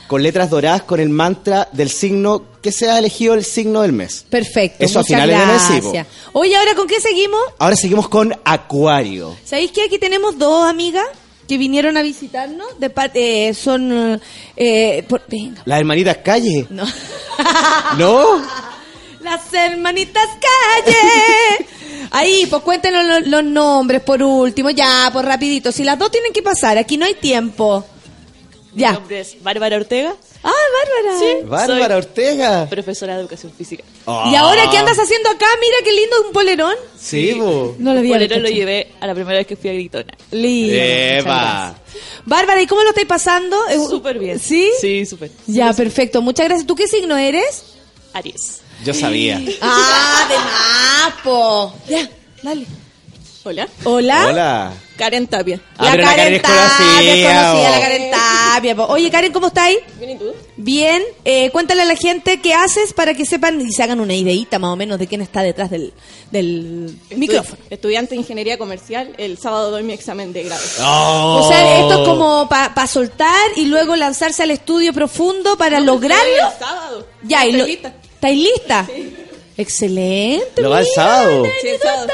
con 0.09 0.23
letras 0.23 0.51
doradas 0.51 0.83
con 0.83 1.01
el 1.01 1.09
mantra 1.09 1.69
del 1.73 1.91
signo 1.91 2.43
que 2.63 2.71
sea 2.73 2.99
elegido 2.99 3.35
el 3.35 3.45
signo 3.45 3.83
del 3.83 3.93
mes. 3.93 4.25
Perfecto. 4.29 4.85
Eso 4.85 5.01
a 5.01 5.05
finales 5.05 5.39
de 5.39 5.47
mes, 5.47 5.63
sí, 5.63 5.81
gracias. 5.81 6.07
Oye, 6.33 6.57
¿ahora 6.57 6.75
con 6.75 6.87
qué 6.87 7.01
seguimos? 7.01 7.41
Ahora 7.59 7.77
seguimos 7.77 8.09
con 8.09 8.35
Acuario. 8.45 9.37
¿Sabéis 9.45 9.73
que 9.73 9.83
aquí 9.83 9.99
tenemos 9.99 10.39
dos 10.39 10.65
amigas 10.69 11.07
que 11.47 11.59
vinieron 11.59 11.97
a 11.97 12.03
visitarnos? 12.03 12.79
De 12.79 12.91
parte, 12.91 13.49
eh, 13.49 13.55
son... 13.55 14.21
eh, 14.57 15.05
por- 15.09 15.23
venga. 15.29 15.63
Las 15.65 15.79
hermanitas 15.81 16.19
Calle. 16.19 16.67
No. 16.71 16.85
¿No? 17.99 18.43
Las 19.21 19.53
hermanitas 19.53 20.29
calle. 20.85 21.67
Ahí, 22.13 22.47
pues 22.49 22.63
cuéntenos 22.63 23.05
lo- 23.05 23.21
los, 23.21 23.45
nombres 23.45 24.01
por 24.03 24.23
último, 24.23 24.71
ya, 24.71 25.11
por 25.13 25.25
rapidito. 25.25 25.73
Si 25.73 25.83
las 25.85 25.99
dos 25.99 26.11
tienen 26.11 26.33
que 26.33 26.43
pasar, 26.43 26.79
aquí 26.79 26.97
no 26.97 27.05
hay 27.07 27.15
tiempo. 27.15 27.85
Mi 28.73 28.83
Ya. 28.83 28.93
nombre 28.93 29.21
es 29.21 29.43
Bárbara 29.43 29.77
Ortega. 29.77 30.15
Ah, 30.49 30.53
Bárbara. 30.53 31.19
Sí. 31.19 31.47
Bárbara 31.47 31.87
soy 31.89 31.97
Ortega. 31.97 32.67
Profesora 32.71 33.15
de 33.17 33.21
educación 33.23 33.53
física. 33.57 33.83
¿Y 34.31 34.35
ahora 34.37 34.71
qué 34.71 34.79
andas 34.79 34.97
haciendo 34.99 35.29
acá? 35.31 35.47
Mira 35.61 35.77
qué 35.85 35.93
lindo 35.93 36.17
un 36.27 36.33
polerón. 36.33 36.75
Sí, 36.99 37.33
bo. 37.35 37.75
No 37.79 37.93
lo 37.93 37.99
El 37.99 38.05
vi. 38.05 38.09
bolero 38.11 38.39
lo 38.39 38.49
llevé 38.49 38.93
a 39.01 39.07
la 39.07 39.15
primera 39.15 39.39
vez 39.39 39.47
que 39.47 39.57
fui 39.57 39.71
a 39.71 39.73
Gritona. 39.73 40.15
Lindo. 40.31 40.75
Eva. 40.75 41.75
Bárbara, 42.25 42.63
¿y 42.63 42.67
cómo 42.67 42.83
lo 42.83 42.91
estáis 42.91 43.07
pasando? 43.09 43.57
Eh, 43.69 43.79
Súper 43.91 44.19
bien. 44.19 44.39
¿Sí? 44.39 44.71
Sí, 44.81 45.05
súper. 45.07 45.31
Ya, 45.47 45.73
perfecto. 45.73 46.23
Muchas 46.23 46.47
gracias. 46.47 46.67
¿Tú 46.67 46.75
qué 46.77 46.87
signo 46.87 47.17
eres? 47.17 47.65
Aries. 48.13 48.61
Yo 48.85 48.95
sabía. 48.95 49.41
Ah, 49.61 50.29
de 50.29 51.07
mapo. 51.17 51.75
Ya, 51.89 52.09
dale. 52.43 52.67
Hola. 53.47 53.69
Hola. 53.85 54.27
Hola. 54.29 54.73
Karen 54.99 55.29
Tapia. 55.29 55.61
Ah, 55.79 55.85
La 55.85 55.91
pero 55.93 56.03
la 56.03 56.17
Karen 56.17 56.17
Karen 56.17 56.35
es 56.35 56.43
Tapia, 56.43 57.41
conocida, 57.43 57.71
la 57.71 57.81
Karen 57.81 58.11
Tapia. 58.11 58.85
Oye, 58.87 59.11
Karen, 59.13 59.33
¿cómo 59.33 59.47
estáis? 59.47 59.79
Bien, 60.01 60.11
¿y 60.11 60.17
tú? 60.19 60.35
Bien. 60.57 61.03
Eh, 61.25 61.51
cuéntale 61.51 61.83
a 61.83 61.85
la 61.85 61.95
gente 61.95 62.41
qué 62.41 62.55
haces 62.55 62.93
para 62.93 63.15
que 63.15 63.25
sepan 63.25 63.61
y 63.61 63.71
se 63.71 63.85
hagan 63.85 64.01
una 64.01 64.15
ideita 64.15 64.59
más 64.59 64.73
o 64.73 64.77
menos 64.77 64.99
de 64.99 65.07
quién 65.07 65.23
está 65.23 65.45
detrás 65.45 65.71
del, 65.71 65.93
del 66.33 66.99
micrófono. 67.15 67.59
Estudiante 67.71 68.17
de 68.17 68.23
ingeniería 68.23 68.59
comercial. 68.59 69.15
El 69.17 69.39
sábado 69.39 69.71
doy 69.71 69.85
mi 69.85 69.93
examen 69.93 70.33
de 70.33 70.43
grado. 70.43 70.65
Oh. 70.81 71.43
O 71.45 71.49
sea, 71.49 71.79
esto 71.83 72.03
es 72.03 72.09
como 72.09 72.49
para 72.49 72.87
soltar 72.89 73.51
y 73.55 73.67
luego 73.67 73.95
lanzarse 73.95 74.43
al 74.43 74.51
estudio 74.51 74.93
profundo 74.93 75.57
para 75.57 75.79
lograrlo. 75.79 76.25
El 76.27 76.59
sábado. 76.59 77.07
Ya, 77.23 77.47
y 77.47 77.53
lo. 77.53 77.65
¿estáis 77.65 78.39
lista? 78.39 78.89
Excelente. 79.57 80.61
Lo 80.63 80.71
va 80.71 80.81
el 80.81 80.87
sábado. 80.93 81.45
Sí, 81.63 81.69
el 81.69 81.79
sábado. 81.81 82.09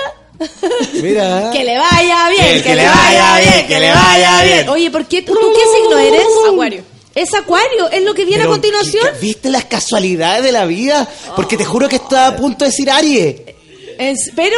Mira. 1.02 1.50
Que 1.52 1.64
le 1.64 1.76
vaya 1.78 2.28
bien, 2.30 2.62
que, 2.62 2.74
le 2.74 2.86
vaya 2.86 3.38
bien, 3.38 3.66
que 3.66 3.80
le 3.80 3.90
vaya 3.90 4.42
bien. 4.44 4.68
Oye, 4.68 4.90
¿por 4.90 5.04
qué 5.06 5.22
tú, 5.22 5.34
tú 5.34 5.52
qué 5.54 5.80
signo 5.80 5.98
eres? 5.98 6.26
Acuario. 6.48 6.82
Es 7.14 7.34
Acuario, 7.34 7.90
es 7.90 8.02
lo 8.02 8.14
que 8.14 8.24
viene 8.24 8.42
Pero, 8.42 8.50
a 8.50 8.54
continuación. 8.54 9.06
¿qué- 9.12 9.18
¿Viste 9.20 9.50
las 9.50 9.64
casualidades 9.66 10.42
de 10.42 10.52
la 10.52 10.64
vida? 10.64 11.06
Porque 11.36 11.56
te 11.56 11.64
juro 11.64 11.88
que 11.88 11.96
estaba 11.96 12.28
a 12.28 12.36
punto 12.36 12.64
de 12.64 12.70
decir 12.70 12.90
Aries. 12.90 13.36
Es- 13.98 14.32
pero 14.34 14.56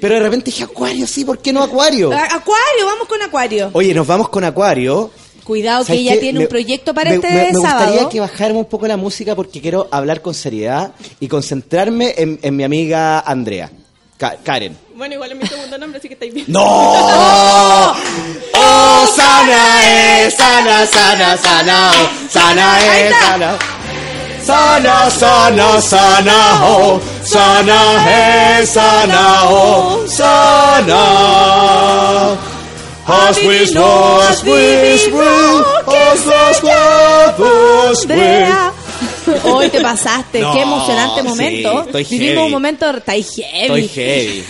Pero 0.00 0.14
de 0.14 0.20
repente 0.20 0.46
dije 0.46 0.64
Acuario, 0.64 1.06
sí, 1.06 1.24
¿por 1.24 1.38
qué 1.40 1.52
no 1.52 1.62
Acuario? 1.62 2.12
Acuario, 2.12 2.86
vamos 2.86 3.08
con 3.08 3.20
Acuario. 3.22 3.70
Oye, 3.72 3.92
nos 3.94 4.06
vamos 4.06 4.28
con 4.28 4.44
Acuario. 4.44 5.10
Cuidado 5.44 5.80
que 5.82 5.86
¿Sabes 5.88 6.02
ella 6.02 6.12
qué? 6.14 6.18
tiene 6.18 6.38
Me- 6.38 6.44
un 6.44 6.48
proyecto 6.48 6.94
para 6.94 7.10
me, 7.10 7.16
este 7.16 7.28
me- 7.28 7.52
me 7.52 7.52
sábado. 7.54 7.86
gustaría 7.86 8.08
que 8.08 8.20
bajáramos 8.20 8.62
un 8.62 8.68
poco 8.68 8.86
la 8.86 8.96
música 8.96 9.34
porque 9.34 9.60
quiero 9.60 9.88
hablar 9.90 10.22
con 10.22 10.34
seriedad 10.34 10.92
y 11.18 11.26
concentrarme 11.26 12.14
en, 12.16 12.38
en 12.42 12.54
mi 12.56 12.62
amiga 12.62 13.18
Andrea. 13.18 13.72
Ka- 14.18 14.36
Karen. 14.44 14.76
Bueno, 14.94 15.14
igual 15.14 15.32
es 15.32 15.38
mi 15.38 15.46
segundo 15.46 15.78
nombre, 15.78 15.98
así 15.98 16.08
que 16.08 16.14
estáis 16.14 16.32
bien. 16.34 16.46
¡No! 16.48 16.62
¡Oh, 18.54 19.06
sana 19.16 19.88
es! 20.24 20.34
¡Sana, 20.34 20.86
sana, 20.86 21.36
sana! 21.36 21.90
oh, 21.92 22.08
¡Sana 22.30 22.78
es! 22.80 23.14
¡Sana! 23.16 23.58
¡Sana, 24.44 25.10
sana, 25.10 25.80
sana! 25.80 26.60
oh, 26.64 27.00
¡Sana 27.24 28.58
es! 28.60 28.68
¡Sana! 28.70 29.44
oh, 29.44 30.04
¡Sana! 30.08 31.02
As 33.04 33.36
we 33.38 33.66
know, 33.72 34.20
as 34.30 34.42
we 34.44 35.10
will, 35.10 35.64
as 35.88 36.24
los 36.24 36.62
huevos 36.62 38.02
Andrea. 38.02 38.71
Hoy 39.44 39.68
te 39.68 39.80
pasaste, 39.80 40.40
No, 40.40 40.52
qué 40.52 40.62
emocionante 40.62 41.22
sí, 41.22 41.28
momento. 41.28 41.82
estoy 41.82 42.04
Vivimos 42.04 42.34
heavy. 42.34 42.46
un 42.46 42.52
momento, 42.52 42.86
ahí 43.06 43.22
heavy. 43.22 43.60
Estoy 43.62 43.88
heavy. 43.88 44.44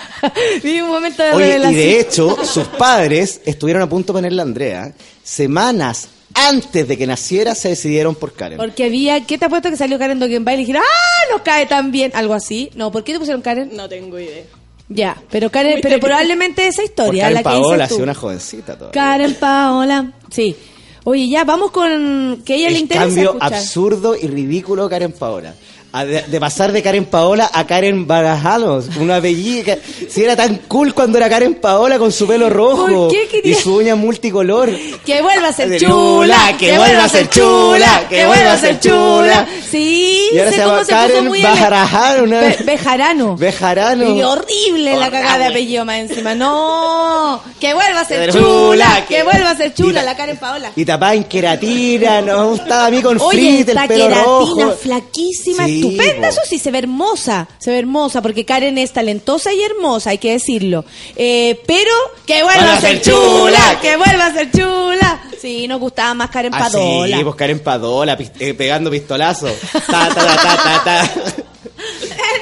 Vivimos 0.62 0.88
un 0.88 0.94
momento 0.94 1.22
de 1.22 1.32
Oye, 1.32 1.58
y 1.70 1.74
de 1.74 2.00
hecho, 2.00 2.36
sus 2.44 2.64
padres 2.66 3.40
estuvieron 3.44 3.82
a 3.82 3.88
punto 3.88 4.12
de 4.12 4.18
ponerle 4.18 4.40
a 4.40 4.44
Andrea. 4.44 4.92
Semanas 5.22 6.08
antes 6.34 6.88
de 6.88 6.96
que 6.96 7.06
naciera, 7.06 7.54
se 7.54 7.68
decidieron 7.70 8.14
por 8.14 8.32
Karen. 8.32 8.56
Porque 8.58 8.84
había, 8.84 9.24
¿qué 9.26 9.38
te 9.38 9.44
ha 9.44 9.48
puesto 9.48 9.70
que 9.70 9.76
salió 9.76 9.98
Karen 9.98 10.18
Dogenbay 10.18 10.54
y 10.54 10.56
le 10.58 10.60
dijeron, 10.62 10.82
¡ah! 10.84 11.30
Nos 11.32 11.42
cae 11.42 11.66
tan 11.66 11.92
bien. 11.92 12.10
Algo 12.14 12.34
así. 12.34 12.70
No, 12.74 12.90
¿por 12.90 13.04
qué 13.04 13.12
te 13.12 13.18
pusieron 13.18 13.42
Karen? 13.42 13.70
No 13.74 13.88
tengo 13.88 14.18
idea. 14.18 14.44
Ya, 14.88 15.16
pero 15.30 15.50
Karen, 15.50 15.78
pero 15.80 15.98
probablemente 16.00 16.66
esa 16.66 16.82
Por 16.82 16.90
historia, 16.90 17.22
Karen 17.24 17.34
la 17.34 17.40
que 17.40 17.44
Paola, 17.44 17.76
dices 17.76 17.84
ha 17.84 17.88
sido 17.88 18.02
una 18.02 18.14
jovencita 18.14 18.78
todavía. 18.78 18.92
Karen 18.92 19.34
Paola, 19.34 20.12
sí. 20.30 20.56
Oye, 21.04 21.28
ya, 21.28 21.44
vamos 21.44 21.70
con 21.72 22.42
que 22.44 22.52
a 22.52 22.56
ella 22.56 22.70
le 22.70 22.76
El 22.76 22.82
interesa 22.82 23.06
cambio 23.06 23.24
escuchar. 23.30 23.54
absurdo 23.54 24.14
y 24.16 24.26
ridículo 24.28 24.88
Karen 24.88 25.12
Paola. 25.12 25.54
De, 25.92 26.22
de 26.22 26.40
pasar 26.40 26.72
de 26.72 26.82
Karen 26.82 27.04
Paola 27.04 27.50
a 27.52 27.66
Karen 27.66 28.06
Bagajalos, 28.06 28.86
una 28.98 29.20
bellita. 29.20 29.76
Si 30.08 30.24
era 30.24 30.34
tan 30.34 30.56
cool 30.66 30.94
cuando 30.94 31.18
era 31.18 31.28
Karen 31.28 31.54
Paola 31.56 31.98
con 31.98 32.10
su 32.10 32.26
pelo 32.26 32.48
rojo 32.48 32.86
¿Por 32.86 33.10
qué 33.10 33.28
quería- 33.30 33.52
y 33.52 33.54
su 33.54 33.76
uña 33.76 33.94
multicolor. 33.94 34.70
Que 35.04 35.20
vuelva 35.20 35.48
a 35.48 35.52
ser 35.52 35.78
chula, 35.78 36.56
que 36.58 36.78
vuelva 36.78 37.04
a 37.04 37.08
ser 37.10 37.28
chula, 37.28 38.06
que 38.08 38.24
vuelva 38.26 38.52
a 38.54 38.58
ser 38.58 38.80
chula. 38.80 39.46
Sí, 39.70 40.28
Y 40.32 40.38
ahora 40.38 40.50
se 40.50 40.56
llama 40.58 40.82
Karen 40.86 41.30
Bajarajano, 41.42 42.26
¿no? 42.26 42.40
Be- 42.40 42.56
Bejarano. 42.64 43.36
Bejarano. 43.36 44.16
Y 44.16 44.22
horrible 44.22 44.96
la 44.96 45.10
cagada 45.10 45.38
de 45.38 45.44
apellido 45.46 45.84
más 45.84 45.98
encima. 45.98 46.34
No, 46.34 47.42
que 47.60 47.74
vuelva 47.74 48.00
a 48.00 48.04
ser 48.06 48.32
Chula, 48.32 49.04
que- 49.06 49.22
vuelva 49.24 49.50
a 49.50 49.56
ser 49.56 49.74
chula 49.74 50.02
la 50.02 50.16
Karen 50.16 50.38
Paola. 50.38 50.72
Y 50.74 50.86
tapada 50.86 51.14
en 51.14 51.24
queratina, 51.24 52.22
nos 52.22 52.58
gustaba 52.58 52.86
a 52.86 52.90
mí 52.90 53.02
con 53.02 53.18
Oye, 53.20 53.38
frit, 53.64 53.68
el 53.68 53.74
pelo 53.88 53.88
queratina 54.08 54.22
rojo. 54.24 54.72
flaquísima, 54.82 55.66
Sí, 55.66 55.81
estupenda, 55.88 56.28
eso 56.28 56.40
sí, 56.48 56.58
se 56.58 56.70
ve 56.70 56.78
hermosa, 56.78 57.48
se 57.58 57.70
ve 57.70 57.78
hermosa, 57.78 58.22
porque 58.22 58.44
Karen 58.44 58.78
es 58.78 58.92
talentosa 58.92 59.52
y 59.52 59.62
hermosa, 59.62 60.10
hay 60.10 60.18
que 60.18 60.32
decirlo. 60.32 60.84
Eh, 61.16 61.60
pero 61.66 61.90
que 62.26 62.42
vuelva 62.42 62.74
a 62.74 62.80
ser 62.80 63.00
chula, 63.02 63.78
que 63.80 63.96
vuelva 63.96 64.26
a 64.26 64.32
ser 64.32 64.50
chula. 64.50 65.22
Sí, 65.40 65.66
nos 65.66 65.80
gustaba 65.80 66.14
más 66.14 66.30
Karen 66.30 66.54
Ah, 66.54 66.58
Padola. 66.60 67.16
sí, 67.16 67.24
pues 67.24 67.34
Karen 67.36 67.58
Padola, 67.60 68.16
eh, 68.38 68.54
pegando 68.54 68.90
pistolazos. 68.90 69.52
Ta, 69.72 70.08
ta, 70.08 70.14
ta, 70.14 70.36
ta, 70.36 70.56
ta, 70.56 70.82
ta. 70.84 71.10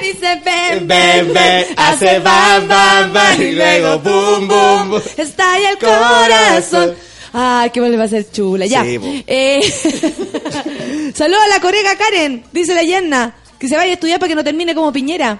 Dice 0.01 0.41
ven, 0.43 0.87
Ven, 0.87 1.33
ven, 1.33 1.65
hace 1.77 2.19
bam, 2.19 2.67
bam, 2.67 3.13
bam, 3.13 3.41
y 3.41 3.51
luego 3.51 3.99
boom, 3.99 4.47
boom, 4.47 4.89
boom. 4.91 5.01
Estalla 5.17 5.71
el 5.71 5.77
Corazón. 5.77 6.95
Corazón. 7.31 7.41
Ah, 7.41 7.69
que 7.73 7.79
vuelve 7.79 8.03
a 8.03 8.07
ser 8.07 8.31
chula, 8.31 8.65
ya. 8.65 8.83
Sí. 8.83 9.23
Eh, 9.27 9.61
Saludos 11.15 11.41
a 11.43 11.47
la 11.47 11.59
corega 11.59 11.95
Karen, 11.97 12.43
dice 12.51 12.73
la 12.73 12.83
Yerna. 12.83 13.35
Que 13.59 13.67
se 13.67 13.75
vaya 13.75 13.91
a 13.91 13.93
estudiar 13.93 14.19
para 14.19 14.29
que 14.29 14.35
no 14.35 14.43
termine 14.43 14.73
como 14.73 14.91
Piñera. 14.91 15.39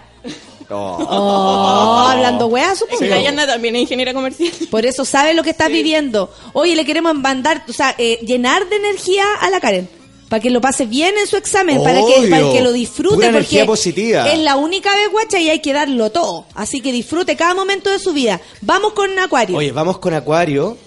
Oh, 0.74 2.08
hablando 2.08 2.48
weá, 2.48 2.76
supongo. 2.76 3.04
Yana 3.04 3.46
también 3.46 3.76
es 3.76 3.82
ingeniera 3.82 4.14
comercial. 4.14 4.52
Por 4.70 4.86
eso 4.86 5.04
sabe 5.06 5.34
lo 5.34 5.44
que 5.44 5.50
estás 5.50 5.70
viviendo. 5.70 6.32
Oye, 6.54 6.76
le 6.76 6.86
queremos 6.86 7.14
mandar, 7.16 7.64
o 7.68 7.74
sea, 7.74 7.94
eh, 7.98 8.20
llenar 8.26 8.70
de 8.70 8.78
energía 8.78 9.26
a 9.42 9.50
la 9.50 9.60
Karen. 9.60 9.90
Para 10.30 10.40
que 10.42 10.50
lo 10.50 10.62
pase 10.62 10.86
bien 10.86 11.14
en 11.18 11.28
su 11.28 11.36
examen, 11.36 11.84
para 11.84 12.00
que, 12.00 12.20
Obvio. 12.20 12.30
para 12.30 12.52
que 12.54 12.62
lo 12.62 12.72
disfrute. 12.72 13.16
Pura 13.16 13.28
porque 13.28 13.38
energía 13.40 13.66
positiva. 13.66 14.32
Es 14.32 14.40
la 14.40 14.56
única 14.56 14.96
vez, 14.96 15.12
guacha, 15.12 15.40
y 15.40 15.50
hay 15.50 15.60
que 15.60 15.74
darlo 15.74 16.10
todo. 16.10 16.46
Así 16.56 16.80
que 16.80 16.94
disfrute 16.94 17.36
cada 17.36 17.54
momento 17.54 17.90
de 17.90 18.00
su 18.00 18.14
vida. 18.14 18.40
Vamos 18.62 18.94
con 18.94 19.20
Acuario. 19.20 19.58
Oye, 19.58 19.74
vamos 19.74 19.98
con 20.00 20.14
Acuario. 20.14 20.78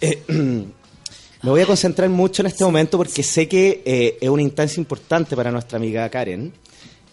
Eh, 0.00 0.22
me 0.28 1.50
voy 1.50 1.60
a 1.60 1.66
concentrar 1.66 2.08
mucho 2.08 2.42
en 2.42 2.46
este 2.46 2.64
momento 2.64 2.98
porque 2.98 3.22
sé 3.22 3.48
que 3.48 3.82
eh, 3.84 4.18
es 4.20 4.28
una 4.28 4.42
instancia 4.42 4.80
importante 4.80 5.36
para 5.36 5.50
nuestra 5.50 5.78
amiga 5.78 6.08
Karen. 6.08 6.52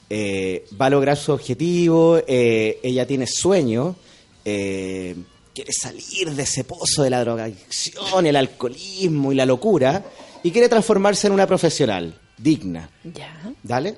Eh, 0.09 0.65
va 0.79 0.87
a 0.87 0.89
lograr 0.89 1.17
su 1.17 1.31
objetivo, 1.31 2.21
ella 2.27 3.07
tiene 3.07 3.25
sueños, 3.25 3.95
quiere 4.43 5.71
salir 5.71 6.31
de 6.31 6.43
ese 6.43 6.65
pozo 6.65 7.01
de 7.01 7.09
la 7.09 7.21
drogadicción, 7.21 8.27
el 8.27 8.35
alcoholismo 8.35 9.31
y 9.31 9.35
la 9.35 9.45
locura 9.45 10.03
y 10.43 10.51
quiere 10.51 10.69
transformarse 10.69 11.27
en 11.27 11.33
una 11.33 11.47
profesional 11.47 12.19
digna. 12.37 12.89
Ya. 13.03 13.53
¿Dale? 13.63 13.97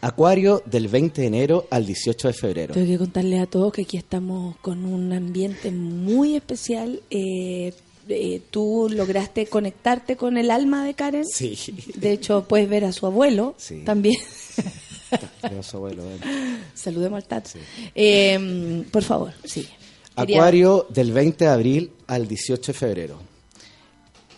Acuario 0.00 0.62
del 0.64 0.88
20 0.88 1.20
de 1.20 1.26
enero 1.26 1.66
al 1.70 1.86
18 1.86 2.28
de 2.28 2.34
febrero. 2.34 2.74
Tengo 2.74 2.86
que 2.86 2.98
contarle 2.98 3.40
a 3.40 3.46
todos 3.46 3.72
que 3.72 3.82
aquí 3.82 3.96
estamos 3.96 4.56
con 4.58 4.84
un 4.84 5.12
ambiente 5.12 5.70
muy 5.70 6.36
especial. 6.36 7.00
Eh, 7.10 7.72
eh, 8.08 8.42
tú 8.50 8.88
lograste 8.90 9.46
conectarte 9.46 10.16
con 10.16 10.36
el 10.38 10.50
alma 10.50 10.84
de 10.84 10.94
Karen. 10.94 11.24
Sí. 11.26 11.58
De 11.94 12.12
hecho, 12.12 12.44
puedes 12.48 12.68
ver 12.68 12.84
a 12.84 12.92
su 12.92 13.06
abuelo 13.06 13.54
Sí. 13.58 13.82
también. 13.84 14.20
Tenemos 15.40 15.66
su 15.66 15.76
abuelo, 15.78 16.04
ven. 16.06 16.60
Saludemos 16.74 17.16
al 17.18 17.24
Tato. 17.28 17.50
Eh, 17.94 18.84
por 18.90 19.02
favor, 19.02 19.32
sigue. 19.44 19.68
Quería- 20.16 20.36
Acuario 20.38 20.86
del 20.88 21.12
20 21.12 21.44
de 21.44 21.50
abril 21.50 21.92
al 22.06 22.26
18 22.28 22.72
de 22.72 22.78
febrero. 22.78 23.18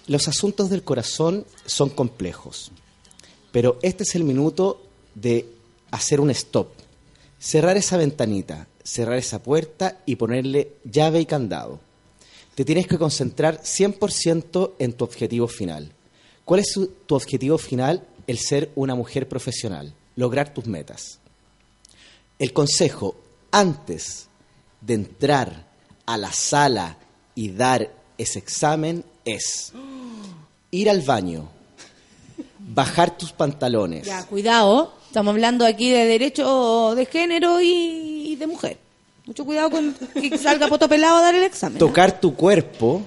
Los 0.06 0.28
asuntos 0.28 0.68
del 0.70 0.82
corazón 0.82 1.46
son 1.66 1.88
complejos, 1.90 2.70
pero 3.52 3.78
este 3.82 4.02
es 4.02 4.14
el 4.14 4.24
minuto 4.24 4.82
de 5.14 5.46
hacer 5.90 6.20
un 6.20 6.30
stop, 6.30 6.68
cerrar 7.38 7.76
esa 7.76 7.96
ventanita, 7.96 8.66
cerrar 8.82 9.16
esa 9.18 9.42
puerta 9.42 9.98
y 10.06 10.16
ponerle 10.16 10.72
llave 10.84 11.20
y 11.20 11.26
candado. 11.26 11.80
Te 12.60 12.66
tienes 12.66 12.86
que 12.86 12.98
concentrar 12.98 13.62
100% 13.62 14.72
en 14.78 14.92
tu 14.92 15.02
objetivo 15.02 15.48
final. 15.48 15.94
¿Cuál 16.44 16.60
es 16.60 16.78
tu 17.06 17.14
objetivo 17.14 17.56
final? 17.56 18.06
El 18.26 18.36
ser 18.36 18.70
una 18.74 18.94
mujer 18.94 19.26
profesional, 19.30 19.94
lograr 20.14 20.52
tus 20.52 20.66
metas. 20.66 21.20
El 22.38 22.52
consejo 22.52 23.16
antes 23.50 24.28
de 24.82 24.92
entrar 24.92 25.68
a 26.04 26.18
la 26.18 26.30
sala 26.34 26.98
y 27.34 27.48
dar 27.50 27.94
ese 28.18 28.40
examen 28.40 29.06
es 29.24 29.72
ir 30.70 30.90
al 30.90 31.00
baño, 31.00 31.48
bajar 32.58 33.16
tus 33.16 33.32
pantalones, 33.32 34.06
Ya, 34.06 34.26
cuidado. 34.26 34.92
Estamos 35.06 35.32
hablando 35.32 35.64
aquí 35.64 35.88
de 35.88 36.04
derecho 36.04 36.94
de 36.94 37.06
género 37.06 37.62
y 37.62 38.36
de 38.36 38.46
mujer. 38.46 38.89
Mucho 39.30 39.44
cuidado 39.44 39.70
con 39.70 39.94
que 40.12 40.36
salga 40.38 40.66
poto 40.66 40.88
pelado 40.88 41.18
a 41.18 41.20
dar 41.22 41.34
el 41.36 41.44
examen. 41.44 41.78
tocar 41.78 42.20
tu 42.20 42.34
cuerpo, 42.34 43.02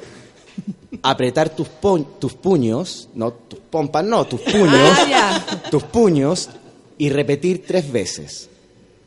apretar 1.01 1.49
tus, 1.49 1.67
pu- 1.81 2.17
tus 2.17 2.33
puños, 2.33 3.09
no 3.13 3.33
tus 3.33 3.59
pompas, 3.59 4.05
no, 4.05 4.25
tus 4.25 4.39
puños, 4.39 4.97
Ah, 5.13 5.43
tus 5.69 5.83
puños 5.83 6.49
y 6.97 7.09
repetir 7.09 7.65
tres 7.67 7.91
veces. 7.91 8.49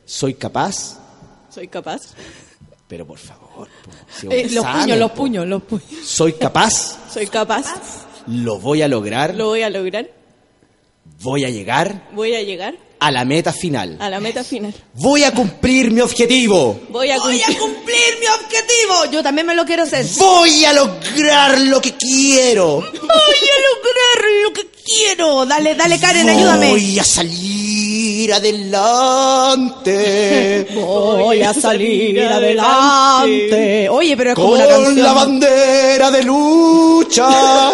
Soy 0.04 0.34
capaz, 0.34 0.98
Soy 1.48 1.68
capaz. 1.68 2.02
pero 2.86 3.06
por 3.06 3.16
favor, 3.18 3.66
po, 3.82 3.90
si 4.14 4.26
Eh, 4.26 4.42
los 4.50 4.56
examen, 4.56 4.82
puños, 4.82 4.98
los 4.98 5.10
po. 5.12 5.16
puños, 5.16 5.46
los 5.46 5.62
puños. 5.62 5.86
Soy 6.04 6.32
capaz, 6.34 6.98
Soy 7.10 7.26
capaz. 7.28 7.64
lo 8.26 8.58
voy 8.60 8.82
a 8.82 8.88
lograr, 8.88 9.34
Lo 9.34 9.46
voy 9.46 9.62
a 9.62 9.70
lograr. 9.70 10.10
voy 11.22 11.44
a 11.46 11.48
llegar 11.48 12.02
Voy 12.12 12.34
a 12.34 12.42
llegar 12.42 12.74
a 12.98 13.10
la 13.10 13.24
meta 13.24 13.52
final. 13.52 13.96
a 14.00 14.08
la 14.10 14.20
meta 14.20 14.42
final. 14.44 14.72
Voy 14.94 15.22
a 15.24 15.32
cumplir 15.32 15.90
mi 15.90 16.00
objetivo. 16.00 16.80
Voy 16.88 17.10
a 17.10 17.18
Voy 17.18 17.38
cumplir. 17.40 17.56
a 17.56 17.60
cumplir 17.60 18.18
mi 18.20 18.26
objetivo. 18.26 19.04
Yo 19.12 19.22
también 19.22 19.46
me 19.46 19.54
lo 19.54 19.64
quiero 19.64 19.82
hacer. 19.84 20.04
Voy 20.18 20.64
a 20.64 20.72
lograr 20.72 21.58
lo 21.60 21.80
que 21.80 21.94
quiero. 21.96 22.76
Voy 22.80 22.90
a 22.90 23.58
lograr 23.68 24.24
lo 24.44 24.52
que 24.52 24.66
quiero. 24.84 25.44
Dale, 25.46 25.74
dale, 25.74 25.98
Karen, 25.98 26.28
ayúdame. 26.28 26.70
Voy 26.70 26.98
a 26.98 27.04
salir 27.04 28.32
adelante. 29.36 30.66
Voy 30.74 31.42
a 31.42 31.52
salir 31.54 32.20
adelante. 32.22 33.88
Oye, 33.88 34.16
pero 34.16 34.30
es 34.30 34.36
como 34.36 34.48
Con 34.50 34.56
una 34.60 34.66
canción. 34.68 35.02
la 35.02 35.12
bandera 35.12 36.10
de 36.10 36.22
lucha. 36.22 37.72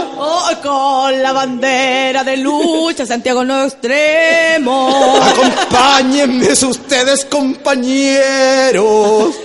Con 0.62 1.22
la 1.22 1.32
bandera 1.32 2.22
de 2.24 2.36
lucha, 2.36 3.04
Santiago 3.04 3.44
Nuevo 3.44 3.64
Extremo. 3.66 5.16
Acompáñenme 5.20 6.52
ustedes, 6.52 7.24
compañeros. 7.24 9.34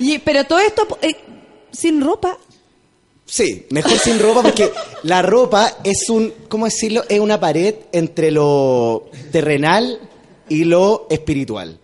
Y- 0.00 0.18
pero 0.20 0.44
todo 0.44 0.58
esto 0.60 0.86
eh, 1.02 1.14
sin 1.72 2.00
ropa. 2.00 2.38
Sí, 3.26 3.66
mejor 3.70 3.98
sin 3.98 4.18
ropa 4.18 4.42
porque 4.42 4.72
la 5.02 5.20
ropa 5.22 5.78
es 5.84 6.08
un, 6.08 6.32
¿cómo 6.48 6.64
decirlo? 6.64 7.04
Es 7.08 7.20
una 7.20 7.38
pared 7.38 7.74
entre 7.92 8.30
lo 8.30 9.10
terrenal 9.30 10.00
y 10.48 10.64
lo 10.64 11.06
espiritual. 11.10 11.78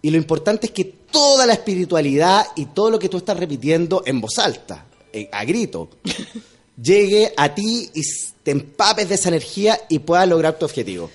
Y 0.00 0.10
lo 0.10 0.16
importante 0.16 0.66
es 0.66 0.72
que 0.72 0.84
toda 0.84 1.46
la 1.46 1.52
espiritualidad 1.52 2.46
y 2.56 2.66
todo 2.66 2.90
lo 2.90 2.98
que 2.98 3.08
tú 3.08 3.18
estás 3.18 3.36
repitiendo 3.38 4.02
en 4.06 4.20
voz 4.20 4.38
alta, 4.38 4.86
eh, 5.12 5.28
a 5.30 5.44
grito, 5.44 5.88
llegue 6.80 7.32
a 7.36 7.54
ti 7.54 7.90
y 7.94 8.02
te 8.42 8.50
empapes 8.50 9.08
de 9.08 9.14
esa 9.16 9.28
energía 9.28 9.78
y 9.88 10.00
puedas 10.00 10.28
lograr 10.28 10.58
tu 10.58 10.64
objetivo. 10.64 11.10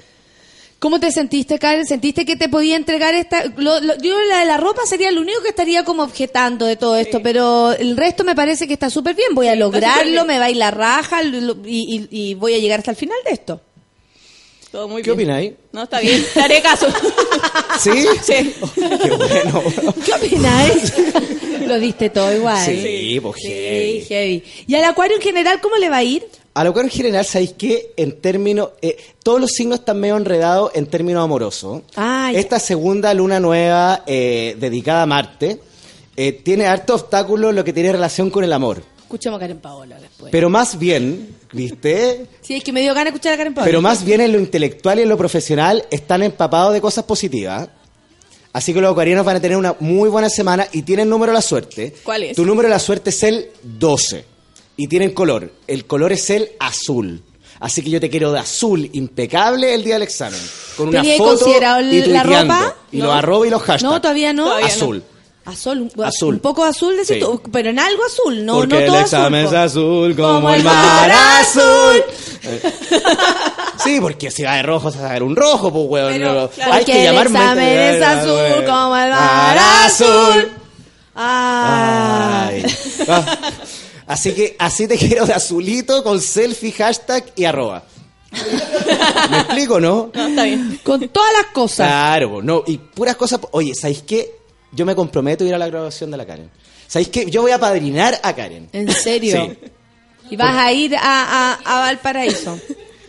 ¿Cómo 0.79 0.99
te 0.99 1.11
sentiste, 1.11 1.57
Karen? 1.57 1.87
¿Sentiste 1.87 2.23
que 2.23 2.35
te 2.35 2.49
podía 2.49 2.75
entregar 2.75 3.15
esta...? 3.15 3.45
lo- 3.57 3.79
lo- 3.79 3.97
yo 3.97 4.21
la 4.29 4.39
de 4.41 4.45
la 4.45 4.57
ropa 4.57 4.81
sería 4.85 5.09
lo 5.11 5.21
único 5.21 5.41
que 5.41 5.49
estaría 5.49 5.83
como 5.83 6.03
objetando 6.03 6.67
de 6.67 6.75
todo 6.75 6.95
esto, 6.97 7.19
pero 7.23 7.71
el 7.73 7.97
resto 7.97 8.23
me 8.23 8.35
parece 8.35 8.67
que 8.67 8.73
está 8.73 8.91
súper 8.91 9.15
bien. 9.15 9.33
Voy 9.33 9.47
a 9.47 9.55
lograrlo, 9.55 10.23
me 10.25 10.37
va 10.37 10.45
a 10.45 10.49
ir 10.51 10.57
la 10.57 10.69
raja 10.69 11.23
lo- 11.23 11.57
y, 11.65 12.07
y- 12.11 12.29
y 12.29 12.33
voy 12.35 12.53
a 12.53 12.59
llegar 12.59 12.79
hasta 12.79 12.91
el 12.91 12.97
final 12.97 13.17
de 13.25 13.31
esto. 13.31 13.59
Todo 14.77 14.89
muy 14.89 15.01
¿Qué 15.01 15.09
bien. 15.13 15.31
opináis? 15.31 15.53
No, 15.71 15.81
está 15.81 15.99
bien. 16.01 16.23
Te 16.35 16.39
haré 16.39 16.61
caso. 16.61 16.85
¿Sí? 17.79 18.05
Sí. 18.21 18.53
Qué 18.75 19.09
bueno. 19.09 19.63
¿Qué 20.05 20.13
opináis? 20.13 20.93
lo 21.65 21.79
diste 21.79 22.11
todo 22.11 22.31
igual. 22.31 22.63
Sí, 22.63 23.19
pues 23.19 23.37
heavy. 23.41 24.01
Sí, 24.01 24.05
heavy. 24.07 24.43
¿Y 24.67 24.75
al 24.75 24.83
acuario 24.83 25.15
en 25.15 25.23
general 25.23 25.59
cómo 25.61 25.77
le 25.77 25.89
va 25.89 25.97
a 25.97 26.03
ir? 26.03 26.27
A 26.53 26.63
lo 26.63 26.75
que 26.75 26.81
en 26.81 26.91
general, 26.91 27.25
¿sabéis 27.25 27.55
qué? 27.57 27.91
En 27.97 28.21
términos, 28.21 28.69
eh, 28.83 28.97
todos 29.23 29.41
los 29.41 29.49
signos 29.49 29.79
están 29.79 29.99
medio 29.99 30.15
enredados 30.15 30.69
en 30.75 30.85
términos 30.85 31.23
amorosos. 31.23 31.81
Ah. 31.95 32.31
Esta 32.35 32.59
segunda 32.59 33.11
luna 33.15 33.39
nueva 33.39 34.03
eh, 34.05 34.57
dedicada 34.59 35.01
a 35.01 35.05
Marte 35.07 35.59
eh, 36.15 36.33
tiene 36.33 36.67
harto 36.67 36.93
obstáculo 36.93 37.49
en 37.49 37.55
lo 37.55 37.63
que 37.63 37.73
tiene 37.73 37.91
relación 37.93 38.29
con 38.29 38.43
el 38.43 38.53
amor. 38.53 38.83
Escuchemos 38.99 39.37
a 39.37 39.39
Karen 39.39 39.57
Paola 39.57 39.99
después. 39.99 40.31
Pero 40.31 40.51
más 40.51 40.77
bien, 40.77 41.35
¿viste? 41.51 42.25
sí, 42.41 42.55
es 42.55 42.63
que 42.63 42.71
me 42.71 42.81
dio 42.81 42.93
ganas 42.93 43.13
de 43.13 43.17
escuchar 43.17 43.33
a 43.33 43.37
Karen 43.37 43.53
Paola. 43.53 43.65
Pero 43.65 43.81
más 43.81 44.03
bien 44.03 44.21
en 44.21 44.31
lo 44.31 44.39
intelectual 44.39 44.99
y 44.99 45.03
en 45.03 45.09
lo 45.09 45.17
profesional 45.17 45.85
están 45.91 46.23
empapados 46.23 46.73
de 46.73 46.81
cosas 46.81 47.03
positivas. 47.05 47.69
Así 48.53 48.73
que 48.73 48.81
los 48.81 48.91
acuarianos 48.91 49.25
van 49.25 49.35
a 49.37 49.39
tener 49.39 49.57
una 49.57 49.75
muy 49.79 50.09
buena 50.09 50.29
semana 50.29 50.67
y 50.71 50.81
tienen 50.81 51.09
número 51.09 51.31
de 51.31 51.35
la 51.37 51.41
suerte. 51.41 51.93
¿Cuál 52.03 52.23
es? 52.23 52.35
Tu 52.35 52.45
número 52.45 52.67
de 52.67 52.73
la 52.73 52.79
suerte 52.79 53.11
es 53.11 53.21
el 53.23 53.49
12. 53.61 54.25
Y 54.77 54.87
tienen 54.87 55.11
color. 55.11 55.51
El 55.67 55.85
color 55.85 56.11
es 56.13 56.29
el 56.31 56.49
azul. 56.59 57.21
Así 57.59 57.81
que 57.81 57.89
yo 57.89 57.99
te 57.99 58.09
quiero 58.09 58.31
de 58.31 58.39
azul 58.39 58.89
impecable 58.93 59.73
el 59.73 59.83
día 59.83 59.95
del 59.95 60.03
examen. 60.03 60.39
Con 60.75 60.89
una 60.89 61.01
¿Teníais 61.01 61.17
foto 61.19 61.37
considerado 61.39 61.81
y 61.81 62.01
la 62.03 62.23
ropa? 62.23 62.75
Y 62.91 62.97
No. 62.97 63.05
los 63.07 63.15
arroba 63.15 63.47
y 63.47 63.49
los 63.49 63.61
hashtags. 63.61 63.83
No, 63.83 64.01
todavía 64.01 64.33
no. 64.33 64.45
Todavía 64.45 64.67
no. 64.79 65.01
Azul. 65.47 65.91
Azul, 66.03 66.33
un, 66.35 66.39
poco 66.39 66.63
azul, 66.63 66.93
decís 66.95 67.07
Sí. 67.15 67.19
tú, 67.19 67.41
pero 67.51 67.69
en 67.69 67.79
algo 67.79 68.03
azul, 68.05 68.45
no, 68.45 68.53
Porque 68.55 68.75
no 68.75 68.79
el 68.81 68.87
todo 68.87 68.99
examen 68.99 69.45
azul. 69.45 69.57
es 69.57 69.63
azul 69.63 70.15
como, 70.15 70.49
el 70.53 70.63
mar 70.63 71.11
azul. 71.11 72.03
Sí, 73.83 73.99
porque 74.01 74.31
si 74.31 74.43
va 74.43 74.55
de 74.55 74.63
rojo 74.63 74.91
se 74.91 74.99
va 74.99 75.09
a 75.09 75.13
ver 75.13 75.23
un 75.23 75.35
rojo, 75.35 75.71
pues 75.71 75.85
weón. 75.87 76.13
Pero, 76.13 76.33
no, 76.33 76.49
claro, 76.49 76.73
hay 76.73 76.85
que 76.85 76.99
el 76.99 77.03
llamarme. 77.13 77.39
examen 77.39 77.79
es 77.79 78.01
azul 78.01 78.65
como 78.65 78.97
el 78.97 79.09
mar 79.11 79.57
azul. 79.85 80.51
Ay. 81.15 82.63
Ay. 82.63 82.75
Ah. 83.07 83.37
Así 84.07 84.31
que 84.33 84.55
así 84.59 84.87
te 84.87 84.97
quiero 84.97 85.25
de 85.25 85.33
azulito 85.33 86.03
con 86.03 86.21
selfie, 86.21 86.71
hashtag 86.71 87.25
y 87.35 87.43
arroba. 87.45 87.83
¿Me 89.29 89.37
explico, 89.39 89.79
no? 89.79 90.11
No, 90.13 90.27
está 90.27 90.43
bien. 90.43 90.79
Con 90.83 91.07
todas 91.09 91.31
las 91.33 91.47
cosas. 91.47 91.87
Claro, 91.87 92.41
no, 92.41 92.63
y 92.67 92.77
puras 92.77 93.15
cosas. 93.15 93.39
Oye, 93.51 93.73
¿sabéis 93.75 94.03
qué? 94.03 94.31
Yo 94.77 94.85
me 94.85 94.95
comprometo 94.95 95.43
a 95.43 95.47
ir 95.47 95.55
a 95.55 95.57
la 95.57 95.67
graduación 95.67 96.11
de 96.11 96.17
la 96.17 96.25
Karen. 96.25 96.49
¿Sabéis 96.87 97.09
qué? 97.09 97.29
Yo 97.29 97.41
voy 97.41 97.51
a 97.51 97.59
padrinar 97.59 98.17
a 98.23 98.33
Karen. 98.33 98.69
¿En 98.71 98.89
serio? 98.93 99.35
Sí. 99.59 99.69
Y 100.29 100.35
vas 100.37 100.55
a 100.55 100.71
ir 100.71 100.95
a, 100.95 100.99
a, 101.01 101.53
a 101.65 101.79
Valparaíso, 101.79 102.59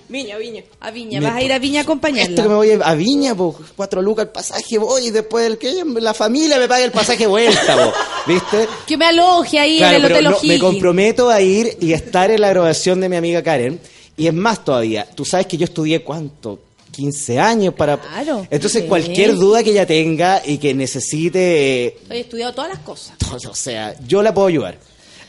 Viña, 0.09 0.39
viña. 0.39 0.63
a 0.81 0.91
Viña. 0.91 1.21
Me- 1.21 1.27
Vas 1.27 1.37
a 1.37 1.43
ir 1.43 1.53
a 1.53 1.59
Viña 1.59 1.81
a 1.81 1.83
Esto 1.83 1.95
que 1.95 2.09
me 2.09 2.15
acompañarla. 2.15 2.47
voy 2.55 2.71
a 2.83 2.95
Viña, 2.95 3.35
pues, 3.35 3.57
cuatro 3.77 4.01
lucas 4.01 4.25
el 4.27 4.31
pasaje, 4.33 4.79
voy, 4.79 5.09
y 5.09 5.11
después 5.11 5.45
el 5.47 5.59
que 5.59 5.85
la 6.01 6.15
familia 6.15 6.59
me 6.59 6.67
pague 6.67 6.85
el 6.85 6.93
pasaje 6.93 7.27
vuelta, 7.27 7.77
po, 7.77 7.93
¿viste? 8.27 8.67
Que 8.87 8.97
me 8.97 9.05
aloje 9.05 9.59
ahí 9.59 9.77
Claro, 9.79 9.99
en 9.99 10.03
el 10.05 10.09
pero 10.09 10.15
Hotel 10.31 10.49
no, 10.49 10.55
me 10.55 10.59
comprometo 10.59 11.29
a 11.29 11.41
ir 11.43 11.77
y 11.81 11.93
estar 11.93 12.31
en 12.31 12.41
la 12.41 12.49
graduación 12.49 13.01
de 13.03 13.09
mi 13.11 13.17
amiga 13.17 13.43
Karen. 13.43 13.79
Y 14.17 14.27
es 14.27 14.35
más 14.35 14.65
todavía, 14.65 15.07
tú 15.15 15.25
sabes 15.27 15.47
que 15.47 15.57
yo 15.59 15.65
estudié 15.65 16.03
cuánto, 16.03 16.59
15 16.99 17.39
años 17.39 17.75
para... 17.75 17.97
Claro. 17.97 18.45
Entonces 18.51 18.83
Sí. 18.83 18.89
cualquier 18.89 19.37
duda 19.37 19.63
que 19.63 19.71
ella 19.71 19.87
tenga 19.87 20.43
y 20.45 20.59
que 20.59 20.75
necesite, 20.75 21.97
He 22.11 22.19
estudiado 22.21 22.53
todas 22.55 22.71
las 22.71 22.81
cosas. 22.81 23.15
o 23.33 23.55
sea, 23.55 23.95
yo 24.05 24.21
la 24.21 24.35
puedo 24.35 24.49
ayudar. 24.49 24.79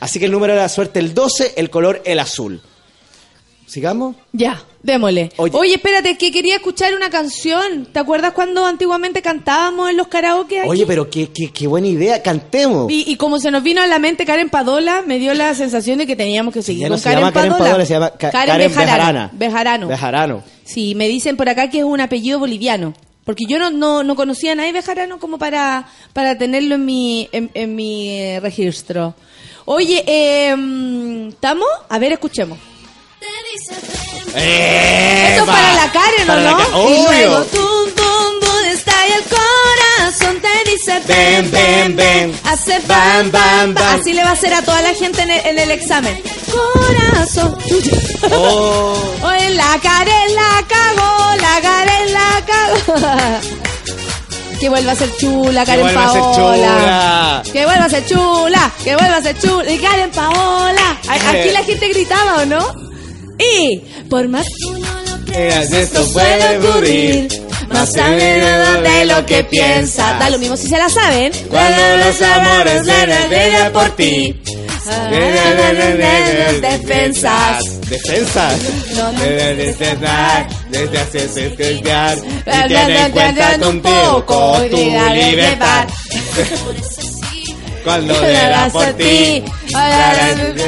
Así 0.00 0.18
que 0.18 0.24
el 0.24 0.32
número 0.32 0.54
de 0.54 0.58
la 0.58 0.68
suerte 0.68 0.98
el 0.98 1.14
12, 1.14 1.52
el 1.56 1.70
color 1.70 2.02
el 2.04 2.18
azul. 2.18 2.60
¿Sigamos? 3.70 4.16
Ya, 4.32 4.60
démosle. 4.82 5.30
Oye. 5.36 5.56
Oye. 5.56 5.74
espérate, 5.74 6.18
que 6.18 6.32
quería 6.32 6.56
escuchar 6.56 6.92
una 6.94 7.08
canción. 7.08 7.86
¿Te 7.92 8.00
acuerdas 8.00 8.32
cuando 8.32 8.66
antiguamente 8.66 9.22
cantábamos 9.22 9.90
en 9.90 9.96
los 9.96 10.08
karaoke 10.08 10.58
aquí? 10.58 10.68
Oye, 10.68 10.84
pero 10.86 11.08
qué, 11.08 11.28
qué, 11.32 11.52
qué 11.52 11.68
buena 11.68 11.86
idea, 11.86 12.20
cantemos. 12.20 12.90
Y, 12.90 13.04
y 13.08 13.14
como 13.14 13.38
se 13.38 13.52
nos 13.52 13.62
vino 13.62 13.80
a 13.80 13.86
la 13.86 14.00
mente 14.00 14.26
Karen 14.26 14.50
Padola, 14.50 15.02
me 15.06 15.20
dio 15.20 15.34
la 15.34 15.54
sensación 15.54 15.98
de 15.98 16.06
que 16.08 16.16
teníamos 16.16 16.52
que 16.52 16.62
seguir 16.62 16.82
Ya 16.82 16.88
no 16.88 16.94
con 16.96 17.00
se 17.02 17.10
llama 17.10 17.32
Karen 17.32 17.52
Padola, 17.52 17.86
se 17.86 17.92
llama 17.94 18.10
Ka- 18.10 18.32
Karen 18.32 18.58
Bejarana. 18.74 19.30
Bejarano. 19.32 19.86
Bejarano. 19.86 20.42
Sí, 20.64 20.96
me 20.96 21.06
dicen 21.06 21.36
por 21.36 21.48
acá 21.48 21.70
que 21.70 21.78
es 21.78 21.84
un 21.84 22.00
apellido 22.00 22.40
boliviano. 22.40 22.92
Porque 23.24 23.44
yo 23.48 23.60
no, 23.60 23.70
no, 23.70 24.02
no 24.02 24.16
conocía 24.16 24.52
a 24.52 24.54
nadie 24.56 24.72
Bejarano 24.72 25.20
como 25.20 25.38
para, 25.38 25.86
para 26.12 26.36
tenerlo 26.36 26.74
en 26.74 26.84
mi, 26.84 27.28
en, 27.30 27.50
en 27.54 27.76
mi 27.76 28.08
eh, 28.18 28.40
registro. 28.40 29.14
Oye, 29.66 30.02
eh, 30.08 30.56
mm, 30.56 31.28
¿estamos? 31.28 31.68
A 31.88 31.98
ver, 32.00 32.10
escuchemos. 32.12 32.58
Eso 34.36 35.46
para 35.46 35.74
la 35.74 35.92
Karen, 35.92 36.22
¿o 36.22 36.26
Para 36.26 36.40
la 36.42 36.50
no? 36.52 36.58
Ka- 36.58 36.78
y 36.88 37.02
luego, 37.04 37.42
tum, 37.46 37.90
tum, 37.96 38.40
tum, 38.40 38.64
está 38.70 38.92
y 39.08 39.12
el 39.12 39.24
corazón 39.24 40.40
te 40.40 40.70
dice 40.70 41.00
ven, 41.06 41.50
ven, 41.50 41.96
ven, 41.96 42.40
hace 42.44 42.78
bam, 42.86 43.30
bam, 43.30 43.74
bam. 43.74 44.00
Así 44.00 44.12
le 44.12 44.22
va 44.22 44.30
a 44.30 44.32
hacer 44.32 44.54
a 44.54 44.62
toda 44.62 44.80
la 44.82 44.94
gente 44.94 45.22
en 45.22 45.30
el, 45.30 45.46
en 45.46 45.58
el 45.58 45.70
examen. 45.72 46.22
Corazón. 46.52 47.56
Oh. 48.32 48.96
Oye, 49.22 49.50
la 49.50 49.78
Karen 49.82 50.34
la 50.34 50.64
cagó, 50.68 51.36
la 51.40 51.60
Karen 51.60 52.12
la 52.12 52.42
cagó. 52.46 53.40
Que 54.60 54.68
vuelva 54.68 54.92
a 54.92 54.94
ser 54.96 55.16
chula, 55.16 55.64
Karen 55.64 55.92
Paola. 55.94 57.42
Que 57.52 57.64
vuelva 57.64 57.84
a 57.84 57.88
ser 57.88 58.06
chula, 58.06 58.70
que 58.84 58.94
vuelva 58.96 59.16
a 59.16 59.22
ser 59.22 59.38
chula. 59.40 59.72
Y 59.72 59.78
Karen 59.78 60.10
Paola. 60.10 60.98
A- 61.08 61.30
Aquí 61.30 61.50
la 61.50 61.64
gente 61.64 61.88
gritaba, 61.88 62.42
¿o 62.42 62.46
no? 62.46 62.90
Y 63.40 63.82
por 64.08 64.28
más 64.28 64.46
esto 65.32 66.06
puede 66.12 66.58
ocurrir, 66.58 67.28
más 67.68 67.92
sabido 67.92 68.82
de 68.82 69.04
lo 69.06 69.24
que 69.26 69.44
piensa. 69.44 70.14
Da 70.18 70.30
lo 70.30 70.38
mismo 70.38 70.56
si 70.56 70.68
se 70.68 70.76
la 70.76 70.88
saben. 70.88 71.32
Cuando 71.48 71.82
los 72.04 72.22
amores 72.22 72.86
se 72.86 73.70
por 73.70 73.90
ti. 73.90 74.34
Defensas. 76.60 77.80
Defensas. 77.88 78.58
No. 78.96 79.12
Desde 79.12 79.70
escuchar 81.46 82.18
y 82.68 82.74
en 82.74 83.12
cuenta 83.12 83.58
un 83.68 83.80
poco, 83.80 84.56
tu 84.70 84.76
libertad. 84.76 85.86
Cuando 87.84 88.12
le 88.22 88.32
da 88.32 88.68
por 88.70 88.86
ti. 88.94 89.02
Y 89.04 89.44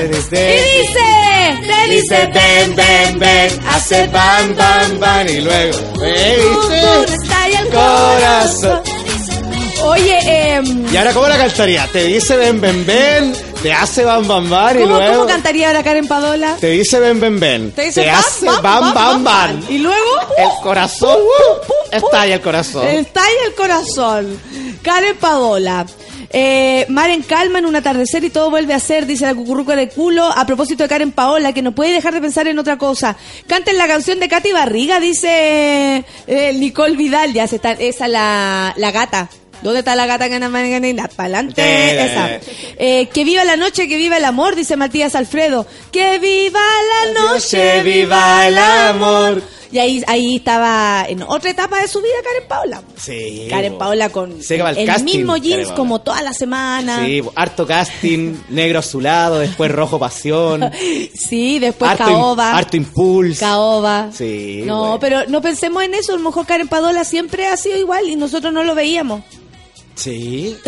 dice, 0.09 1.59
te 1.67 1.91
Dice 1.91 2.27
ven, 2.33 2.75
ven, 2.77 3.19
ven, 3.19 3.61
hace 3.69 4.07
bam, 4.09 4.55
bam, 4.57 4.99
bam 5.01 5.29
y 5.29 5.41
luego 5.41 5.79
me 5.99 6.13
dice 6.37 7.59
el 7.61 7.69
corazón. 7.69 8.81
Oye, 9.85 10.19
eh, 10.25 10.61
Y 10.93 10.97
ahora, 10.97 11.13
¿cómo 11.13 11.27
la 11.29 11.37
cantaría? 11.37 11.87
Te 11.93 12.05
dice 12.05 12.37
ven, 12.37 12.61
ven, 12.61 12.87
ven, 12.87 13.35
te 13.63 13.73
hace 13.73 14.05
bam, 14.05 14.27
bam, 14.29 14.49
bam 14.49 14.77
y 14.79 14.83
¿cómo, 14.83 14.97
luego 14.97 15.15
¿cómo 15.15 15.27
cantaría 15.27 15.67
ahora 15.67 15.83
Karen 15.83 16.07
Padola? 16.07 16.57
te 16.61 16.69
dice 16.69 17.01
ven, 17.01 17.21
ven, 17.21 17.41
ven, 17.41 17.73
Te 17.73 17.83
dice 17.87 18.07
bam, 18.07 18.15
hace 18.21 18.47
bam, 18.47 18.63
bam, 18.63 18.81
bam, 18.81 18.95
bam, 18.95 19.25
bam, 19.25 19.25
bam. 19.25 19.65
Y 19.69 19.79
luego, 19.79 20.21
El 20.39 20.49
corazón, 20.63 21.19
uh, 21.19 21.97
estalla 21.97 22.35
el 22.37 22.41
corazón. 22.41 22.87
estalla 22.87 23.45
el 23.49 23.55
corazón. 23.55 24.39
Karen 24.83 25.17
Padola. 25.17 25.85
Eh, 26.31 26.87
mar 26.89 27.11
en 27.11 27.23
calma 27.23 27.59
en 27.59 27.67
un 27.67 27.77
atardecer 27.77 28.25
y 28.25 28.31
todo 28.31 28.51
vuelve 28.51 28.75
a 28.75 28.81
ser, 28.81 29.07
dice 29.07 29.25
la 29.25 29.35
cucurruca 29.35 29.77
de 29.77 29.89
culo. 29.89 30.25
A 30.25 30.47
propósito 30.47 30.83
de 30.83 30.89
Karen 30.89 31.13
Paola, 31.13 31.53
que 31.53 31.63
no 31.63 31.73
puede 31.73 31.93
dejar 31.93 32.15
de 32.15 32.21
pensar 32.21 32.49
en 32.49 32.59
otra 32.59 32.79
cosa. 32.79 33.17
Canten 33.47 33.79
la 33.79 33.87
canción 33.87 34.21
de 34.21 34.29
Katy 34.29 34.53
Barriga, 34.53 35.01
dice 35.01 36.05
eh, 36.27 36.53
Nicole 36.55 36.97
Vidal. 36.97 37.33
Ya 37.33 37.47
se 37.47 37.57
está, 37.57 37.73
esa 37.73 38.09
la, 38.09 38.75
la 38.77 38.91
gata. 38.91 39.29
¿Dónde 39.63 39.79
está 39.79 39.95
la 39.95 40.07
gata 40.07 40.29
que 40.29 40.41
no 40.41 40.47
adelante? 40.47 42.05
Esa. 42.05 42.41
Eh, 42.79 43.09
que 43.13 43.25
viva 43.25 43.45
la 43.45 43.57
noche, 43.57 43.89
que 43.89 43.97
viva 43.97 44.17
el 44.17 44.25
amor, 44.25 44.57
dice 44.57 44.77
Matías 44.77 45.15
Alfredo. 45.15 45.67
Que 45.93 46.19
viva 46.19 46.61
la 46.61 47.21
noche, 47.21 47.83
viva 47.83 48.49
el 48.49 48.59
amor. 48.59 49.43
Y 49.73 49.79
ahí, 49.79 50.05
ahí 50.07 50.37
estaba 50.37 51.07
en 51.09 51.23
otra 51.23 51.51
etapa 51.51 51.81
de 51.81 51.89
su 51.89 51.99
vida 52.01 52.13
Karen 52.23 52.49
Paola. 52.49 52.83
Sí. 52.97 53.47
Karen 53.49 53.73
bo. 53.73 53.79
Paola 53.79 54.11
con 54.11 54.43
Se 54.43 54.57
el 54.57 54.79
el 54.79 54.87
casting, 54.87 55.05
mismo 55.05 55.37
jeans 55.39 55.73
como 55.73 56.03
toda 56.03 56.21
la 56.23 56.35
semana. 56.35 57.05
Sí, 57.05 57.23
bo, 57.23 57.33
harto 57.35 57.67
casting, 57.67 58.35
negro 58.51 58.81
azulado, 58.81 59.39
después 59.39 59.71
rojo 59.71 59.99
pasión. 59.99 60.71
Sí, 61.15 61.59
después 61.59 61.91
harto, 61.91 62.05
Caoba. 62.05 62.57
harto 62.57 62.77
impulso. 62.77 63.41
Caoba. 63.41 64.11
Sí. 64.13 64.63
No, 64.67 64.81
bueno. 64.81 65.01
pero 65.01 65.27
no 65.29 65.41
pensemos 65.41 65.83
en 65.83 65.95
eso. 65.95 66.13
A 66.13 66.17
lo 66.17 66.23
mejor 66.23 66.47
Karen 66.47 66.69
Paola 66.69 67.05
siempre 67.05 67.47
ha 67.47 67.57
sido 67.57 67.79
igual 67.79 68.09
y 68.09 68.17
nosotros 68.17 68.53
no 68.53 68.63
lo 68.65 68.75
veíamos. 68.75 69.23
Sí. 69.95 70.57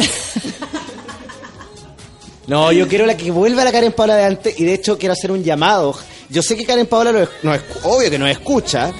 No, 2.46 2.72
yo 2.72 2.86
quiero 2.88 3.06
la 3.06 3.16
que 3.16 3.30
vuelva 3.30 3.64
la 3.64 3.72
Karen 3.72 3.92
Paola 3.92 4.16
de 4.16 4.24
antes 4.24 4.60
y 4.60 4.64
de 4.64 4.74
hecho 4.74 4.98
quiero 4.98 5.14
hacer 5.14 5.30
un 5.32 5.42
llamado. 5.42 5.94
Yo 6.34 6.42
sé 6.42 6.56
que 6.56 6.66
Karen 6.66 6.86
Paola 6.86 7.12
lo 7.12 7.28
no 7.44 7.54
es, 7.54 7.62
obvio 7.84 8.10
que 8.10 8.18
nos 8.18 8.28
escucha. 8.28 8.90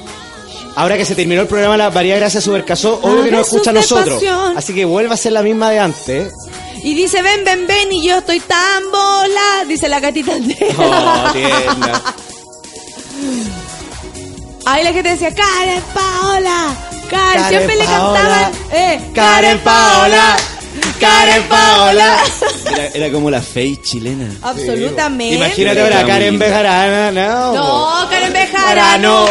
Ahora 0.76 0.96
que 0.96 1.04
se 1.04 1.16
terminó 1.16 1.42
el 1.42 1.48
programa 1.48 1.76
La 1.76 1.90
María 1.90 2.14
Gracia 2.16 2.40
Supercasó, 2.40 3.00
obvio 3.02 3.24
que 3.24 3.30
nos 3.32 3.48
escucha 3.48 3.70
a 3.70 3.72
de 3.72 3.80
nosotros. 3.80 4.14
pasión. 4.14 4.56
Así 4.56 4.72
que 4.72 4.84
vuelva 4.84 5.14
a 5.14 5.16
ser 5.16 5.32
la 5.32 5.42
misma 5.42 5.68
de 5.70 5.80
antes. 5.80 6.32
Y 6.84 6.94
dice, 6.94 7.22
ven, 7.22 7.44
ven, 7.44 7.66
ven, 7.66 7.92
y 7.92 8.06
yo 8.06 8.18
estoy 8.18 8.38
tan 8.38 8.84
bola, 8.92 9.64
dice 9.66 9.88
la 9.88 9.98
gatita 9.98 10.36
entera. 10.36 10.74
Oh, 10.78 11.32
tierna. 11.32 12.02
Ahí 14.66 14.84
la 14.84 14.92
gente 14.92 15.08
decía, 15.10 15.34
Karen 15.34 15.82
Paola, 15.92 16.74
Karen, 17.10 17.42
Karen 17.42 17.48
siempre 17.48 17.76
le 17.76 17.84
cantaban, 17.84 18.52
eh, 18.72 19.00
Karen 19.12 19.58
Paola, 19.58 20.36
Karen 21.00 21.42
Paola. 21.44 22.16
Era, 22.72 22.86
era 22.88 23.12
como 23.12 23.30
la 23.30 23.40
fey 23.40 23.76
chilena. 23.82 24.30
Absolutamente. 24.42 25.36
Imagínate 25.36 25.80
ahora 25.80 26.06
Karen. 26.06 26.38
Bejarana, 26.38 27.10
no. 27.10 27.54
No, 27.54 28.08
Karen 28.08 28.32
Bejarano. 28.32 29.26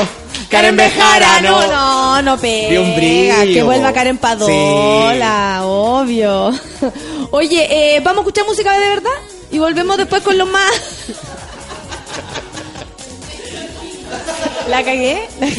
Karen 0.49 0.75
Bejarano. 0.75 1.67
No, 1.67 2.21
no 2.21 2.38
pega. 2.38 2.69
De 2.69 2.80
un 2.80 2.95
brillo. 2.95 3.53
Que 3.53 3.63
vuelva 3.63 3.91
Karen 3.91 4.17
Padola, 4.17 5.61
obvio. 5.63 6.51
Oye, 7.31 7.95
eh, 7.95 7.99
¿vamos 8.01 8.19
a 8.19 8.21
escuchar 8.21 8.45
música 8.45 8.77
de 8.77 8.89
verdad? 8.89 9.11
Y 9.51 9.59
volvemos 9.59 9.97
después 9.97 10.21
con 10.21 10.38
los 10.38 10.47
más... 10.47 10.71
¿La 14.69 14.84
cagué? 14.84 15.27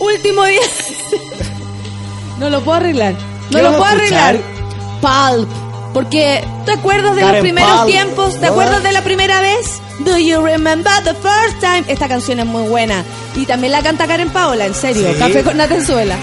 Último 0.00 0.44
día. 0.44 0.60
no 2.38 2.50
lo 2.50 2.60
puedo 2.62 2.78
arreglar. 2.78 3.14
No 3.50 3.58
¿Qué 3.58 3.62
lo 3.62 3.70
puedo 3.70 3.84
arreglar. 3.84 4.40
Pulp. 5.00 5.48
Porque, 5.92 6.42
¿te 6.64 6.72
acuerdas 6.72 7.14
de 7.14 7.20
Karen 7.20 7.34
los 7.34 7.42
primeros 7.42 7.70
Pulp, 7.80 7.86
tiempos? 7.90 8.34
¿Te 8.40 8.46
¿no? 8.46 8.52
acuerdas 8.52 8.82
de 8.82 8.92
la 8.92 9.02
primera 9.02 9.40
vez? 9.40 9.80
Do 10.00 10.16
you 10.16 10.40
remember 10.42 10.92
the 11.04 11.14
first 11.14 11.60
time? 11.60 11.84
Esta 11.86 12.08
canción 12.08 12.40
es 12.40 12.46
muy 12.46 12.66
buena. 12.68 13.04
Y 13.36 13.44
también 13.44 13.72
la 13.72 13.82
canta 13.82 14.06
Karen 14.06 14.30
Paola, 14.30 14.66
en 14.66 14.74
serio. 14.74 15.12
Sí. 15.12 15.18
Café 15.18 15.42
con 15.42 15.56
Natenzuela. 15.56 16.16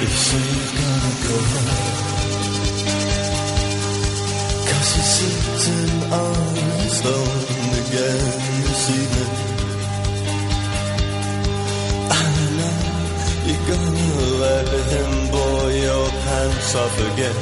Pants 16.49 16.76
off 16.76 16.97
again. 17.13 17.35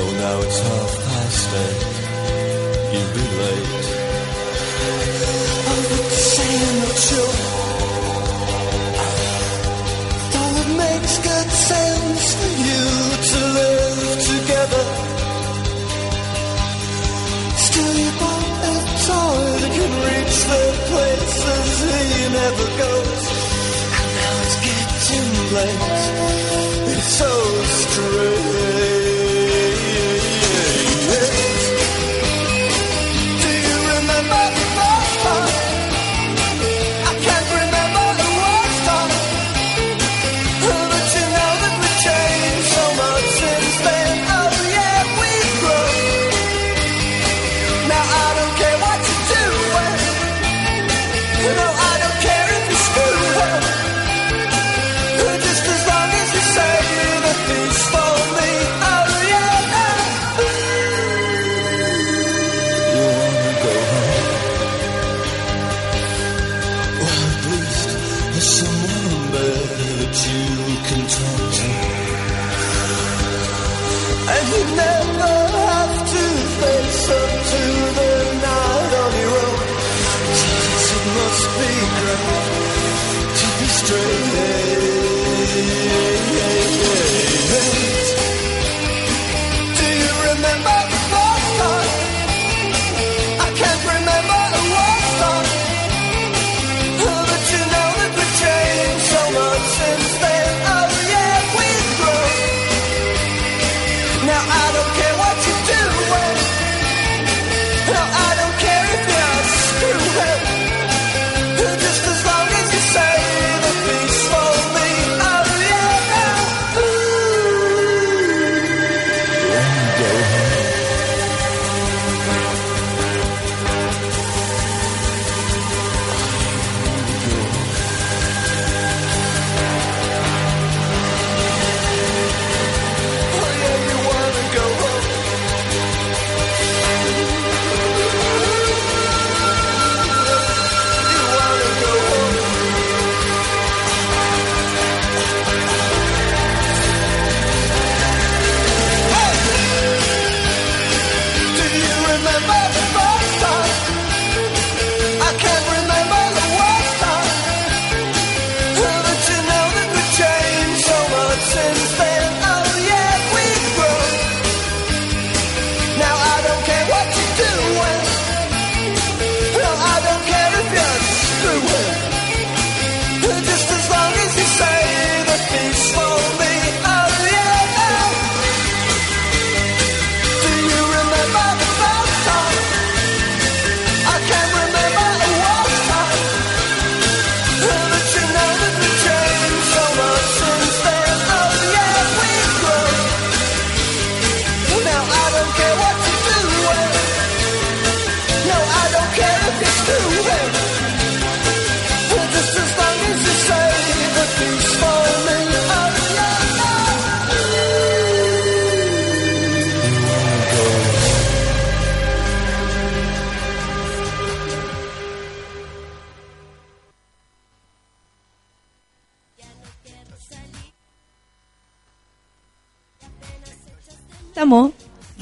Oh, 0.00 0.10
now 0.22 0.36
it's 0.46 0.60
half 0.68 0.92
past 1.06 1.50
eight. 1.64 1.82
You'll 2.92 3.12
be 3.18 3.26
late. 3.40 3.86
Oh, 5.70 5.82
but 5.90 6.06
saying 6.32 6.78
that 6.84 6.98
you 7.10 7.26
Though 10.32 10.54
it 10.62 10.70
makes 10.84 11.14
good 11.28 11.50
sense 11.70 12.24
for 12.38 12.52
you 12.66 12.84
to 13.30 13.38
live 13.58 14.00
together. 14.32 14.84
Still 17.66 17.94
you 18.02 18.10
bought 18.20 18.48
a 18.68 18.76
toy 19.08 19.44
that 19.62 19.72
can 19.78 19.92
reach 20.08 20.36
the 20.52 20.64
places 20.90 21.68
he 21.84 22.24
never 22.40 22.66
goes. 22.84 23.24
And 23.98 24.08
now 24.18 24.34
it's 24.44 24.58
getting 24.66 25.28
late. 25.56 26.38
It's 26.90 27.10
so 27.20 27.67
rain. 27.98 28.97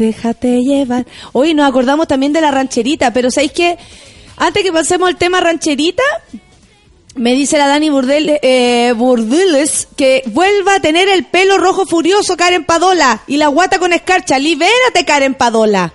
Déjate 0.06 0.62
llevar. 0.62 1.04
Hoy 1.32 1.52
nos 1.52 1.68
acordamos 1.68 2.06
también 2.06 2.32
de 2.32 2.40
la 2.40 2.52
rancherita, 2.52 3.12
pero 3.12 3.28
¿sabéis 3.28 3.50
qué? 3.50 3.76
Antes 4.36 4.62
que 4.62 4.72
pasemos 4.72 5.08
al 5.08 5.16
tema 5.16 5.40
rancherita, 5.40 6.04
me 7.16 7.34
dice 7.34 7.58
la 7.58 7.66
Dani 7.66 7.90
eh, 7.90 8.94
Burdeles 8.96 9.88
que 9.96 10.22
vuelva 10.26 10.76
a 10.76 10.80
tener 10.80 11.08
el 11.08 11.24
pelo 11.24 11.58
rojo 11.58 11.86
furioso 11.86 12.36
Karen 12.36 12.64
Padola 12.64 13.22
y 13.26 13.36
la 13.38 13.48
guata 13.48 13.80
con 13.80 13.92
escarcha. 13.92 14.38
Libérate, 14.38 15.04
Karen 15.04 15.34
Padola. 15.34 15.92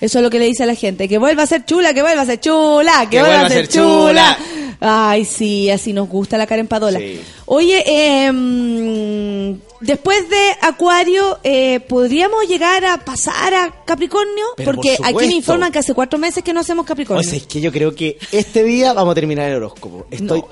Eso 0.00 0.18
es 0.18 0.22
lo 0.22 0.30
que 0.30 0.38
le 0.38 0.46
dice 0.46 0.62
a 0.62 0.66
la 0.66 0.74
gente. 0.74 1.08
Que 1.08 1.18
vuelva 1.18 1.44
a 1.44 1.46
ser 1.46 1.64
chula, 1.64 1.94
que 1.94 2.02
vuelva 2.02 2.22
a 2.22 2.26
ser 2.26 2.40
chula, 2.40 3.08
que, 3.10 3.20
vuelva 3.20 3.42
a 3.42 3.48
ser 3.48 3.68
chula. 3.68 4.38
Ay, 4.80 5.24
sí, 5.24 5.70
así 5.70 5.92
nos 5.92 6.08
gusta 6.08 6.36
la 6.36 6.46
Karen 6.46 6.66
Padola. 6.66 6.98
Sí. 6.98 7.20
Oye, 7.46 7.82
eh, 7.86 9.56
después 9.80 10.28
de 10.28 10.56
Acuario, 10.60 11.38
eh, 11.44 11.80
¿podríamos 11.80 12.46
llegar 12.46 12.84
a 12.84 12.98
pasar 12.98 13.54
a 13.54 13.84
Capricornio? 13.84 14.44
Pero 14.56 14.72
Porque 14.72 14.96
por 14.98 15.06
aquí 15.06 15.28
me 15.28 15.34
informan 15.34 15.72
que 15.72 15.78
hace 15.78 15.94
cuatro 15.94 16.18
meses 16.18 16.44
que 16.44 16.52
no 16.52 16.60
hacemos 16.60 16.84
Capricornio. 16.84 17.20
O 17.20 17.24
sea, 17.24 17.38
es 17.38 17.46
que 17.46 17.60
yo 17.60 17.72
creo 17.72 17.94
que 17.94 18.18
este 18.32 18.64
día 18.64 18.92
vamos 18.92 19.12
a 19.12 19.14
terminar 19.14 19.48
el 19.48 19.56
horóscopo. 19.56 20.06
Estoy. 20.10 20.42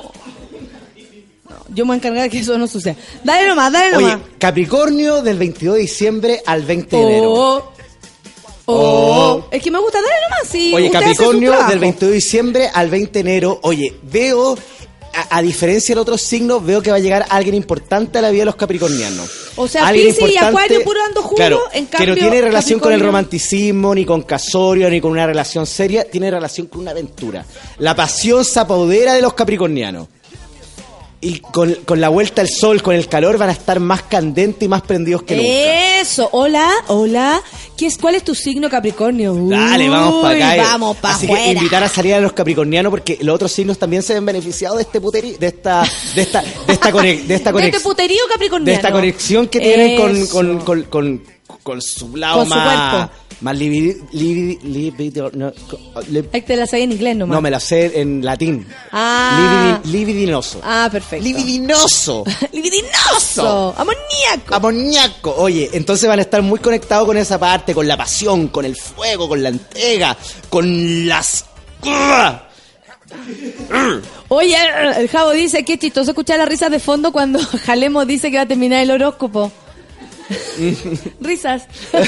Yo 1.75 1.85
me 1.85 1.89
voy 1.89 1.95
a 1.95 1.97
encargar 1.97 2.23
de 2.23 2.31
que 2.31 2.39
eso 2.39 2.57
no 2.57 2.67
suceda. 2.67 2.95
Dale 3.25 3.49
nomás, 3.49 3.73
dale 3.73 3.97
Oye, 3.97 4.07
nomás. 4.07 4.21
Capricornio 4.39 5.23
del 5.23 5.39
22 5.39 5.75
de 5.75 5.81
diciembre 5.81 6.43
al 6.47 6.63
20 6.63 6.97
de 6.97 7.03
enero. 7.03 7.33
Oh, 7.33 7.73
oh. 8.67 9.45
Es 9.51 9.63
que 9.63 9.71
me 9.71 9.79
gusta, 9.79 9.99
dale 10.01 10.15
nomás. 10.29 10.49
Sí, 10.49 10.73
Oye, 10.75 10.91
Capricornio 10.91 11.53
del 11.69 11.79
22 11.79 12.11
de 12.11 12.15
diciembre 12.15 12.71
al 12.73 12.91
20 12.91 13.13
de 13.13 13.21
enero. 13.21 13.61
Oye, 13.63 13.95
veo, 14.03 14.57
a, 15.15 15.39
a 15.39 15.43
diferencia 15.43 15.95
de 15.95 16.01
otros 16.01 16.21
signos, 16.23 16.65
veo 16.65 16.83
que 16.83 16.91
va 16.91 16.97
a 16.97 17.01
llegar 17.01 17.27
alguien 17.29 17.55
importante 17.55 18.19
a 18.19 18.23
la 18.23 18.31
vida 18.31 18.43
de 18.43 18.47
los 18.47 18.57
capricornianos. 18.57 19.31
O 19.57 19.69
sea, 19.69 19.87
Alguien 19.87 20.15
Piscis 20.15 20.35
y 20.35 20.37
Acuario 20.37 20.83
puro 20.83 21.01
dando 21.01 21.23
jugo, 21.23 21.37
claro, 21.37 21.63
en 21.73 21.87
que 21.87 21.99
no 21.99 21.99
cambio, 21.99 22.15
tiene 22.17 22.41
relación 22.41 22.81
con 22.81 22.93
el 22.93 23.01
romanticismo, 23.01 23.95
ni 23.95 24.05
con 24.05 24.23
casorio, 24.23 24.91
ni 24.91 25.01
con 25.01 25.13
una 25.13 25.27
relación 25.27 25.67
seria, 25.67 26.05
tiene 26.05 26.31
relación 26.31 26.67
con 26.67 26.81
una 26.81 26.91
aventura. 26.91 27.45
La 27.79 27.95
pasión 27.95 28.45
se 28.45 28.61
apodera 28.61 29.15
de 29.15 29.23
los 29.23 29.35
capricornianos. 29.35 30.09
Y 31.27 31.39
con, 31.41 31.73
con 31.87 32.01
la 32.01 32.11
vuelta 32.11 32.43
al 32.43 32.49
sol, 32.51 32.83
con 32.83 32.95
el 32.95 33.09
calor, 33.09 33.39
van 33.39 33.49
a 33.49 33.53
estar 33.53 33.81
más 33.81 34.03
candentes 34.03 34.63
y 34.63 34.69
más 34.69 34.83
prendidos 34.83 35.23
que 35.23 35.37
nunca. 35.37 35.49
Eso, 36.01 36.29
hola, 36.33 36.71
hola. 36.89 37.41
¿Qué 37.77 37.87
es, 37.87 37.97
¿Cuál 37.99 38.15
es 38.15 38.23
tu 38.25 38.35
signo 38.35 38.69
Capricornio? 38.69 39.35
Dale, 39.35 39.89
vamos 39.89 40.23
para 40.23 40.35
acá. 40.37 40.57
eh. 40.57 40.59
Vamos 40.61 40.97
para 40.99 41.15
Así 41.15 41.27
que 41.27 41.53
invitar 41.53 41.83
a 41.83 41.89
salir 41.89 42.15
a 42.15 42.21
los 42.21 42.33
capricornianos 42.35 42.91
porque 42.91 43.19
los 43.23 43.35
otros 43.35 43.51
signos 43.51 43.79
también 43.79 44.03
se 44.03 44.13
ven 44.15 44.25
beneficiados 44.27 44.77
de 44.77 44.83
este 44.83 45.01
puteri, 45.01 45.33
de 45.39 45.47
esta, 45.47 45.83
de 46.15 46.23
esta, 46.23 46.43
de 46.43 46.73
esta, 46.73 46.91
conex- 46.93 47.23
de 47.25 47.35
esta 47.35 47.53
De 47.53 47.65
este 47.67 47.79
conex- 47.79 47.83
puterío 47.83 48.21
capricorniano. 48.31 48.67
de 48.71 48.75
esta 48.75 48.93
conexión 48.93 49.49
que 49.49 49.61
tienen 49.61 49.97
con, 50.29 50.59
con, 50.61 50.83
con, 50.85 51.23
con, 51.63 51.81
su 51.83 52.17
lado 52.17 52.39
Con 52.39 52.49
su 52.49 52.55
más, 52.55 52.93
cuerpo. 52.95 53.13
más 53.43 53.57
libi- 53.57 54.01
libi- 54.13 54.59
libido- 54.63 55.31
no, 55.35 55.53
li- 56.09 56.25
Ahí 56.33 56.43
te 56.43 56.57
la 56.57 56.67
sabía 56.67 56.85
en 56.85 56.93
inglés 56.93 57.17
nomás. 57.17 57.35
no, 57.37 57.41
me 57.43 57.51
la 57.51 57.61
sé 57.61 58.01
en 58.01 58.25
latín. 58.25 58.67
Ah. 58.93 59.79
Libidi- 59.85 59.93
libidinoso. 59.93 60.61
Ah, 60.65 60.89
perfecto. 60.91 61.25
Libidinoso. 61.25 62.25
Libidinoso. 62.53 63.75
Amoníaco. 63.77 64.55
Amoníaco. 64.55 65.35
Oye, 65.37 65.71
entonces 65.75 66.09
van 66.09 66.19
a 66.19 66.23
estar 66.23 66.41
muy 66.43 66.59
conectados 66.61 67.07
con 67.07 67.17
esa 67.17 67.39
parte, 67.39 67.75
con 67.75 67.87
la 67.87 67.97
pasión, 67.97 68.49
con 68.49 68.65
el 68.65 68.77
fuego, 68.77 69.29
con 69.29 69.43
la 69.43 69.51
entrega, 69.51 70.17
con 70.49 71.07
las... 71.09 71.45
Oye, 74.29 74.57
el 74.97 75.09
Javo 75.09 75.31
dice 75.33 75.65
que 75.65 75.75
es 75.75 75.79
chistoso 75.79 76.11
escuchar 76.11 76.39
las 76.39 76.49
risas 76.49 76.71
de 76.71 76.81
fondo 76.81 77.13
cuando 77.13 77.39
Jalemo 77.67 78.05
dice 78.05 78.31
que 78.31 78.37
va 78.39 78.43
a 78.45 78.47
terminar 78.49 78.81
el 78.83 78.91
horóscopo. 78.91 79.53
risas. 81.21 81.65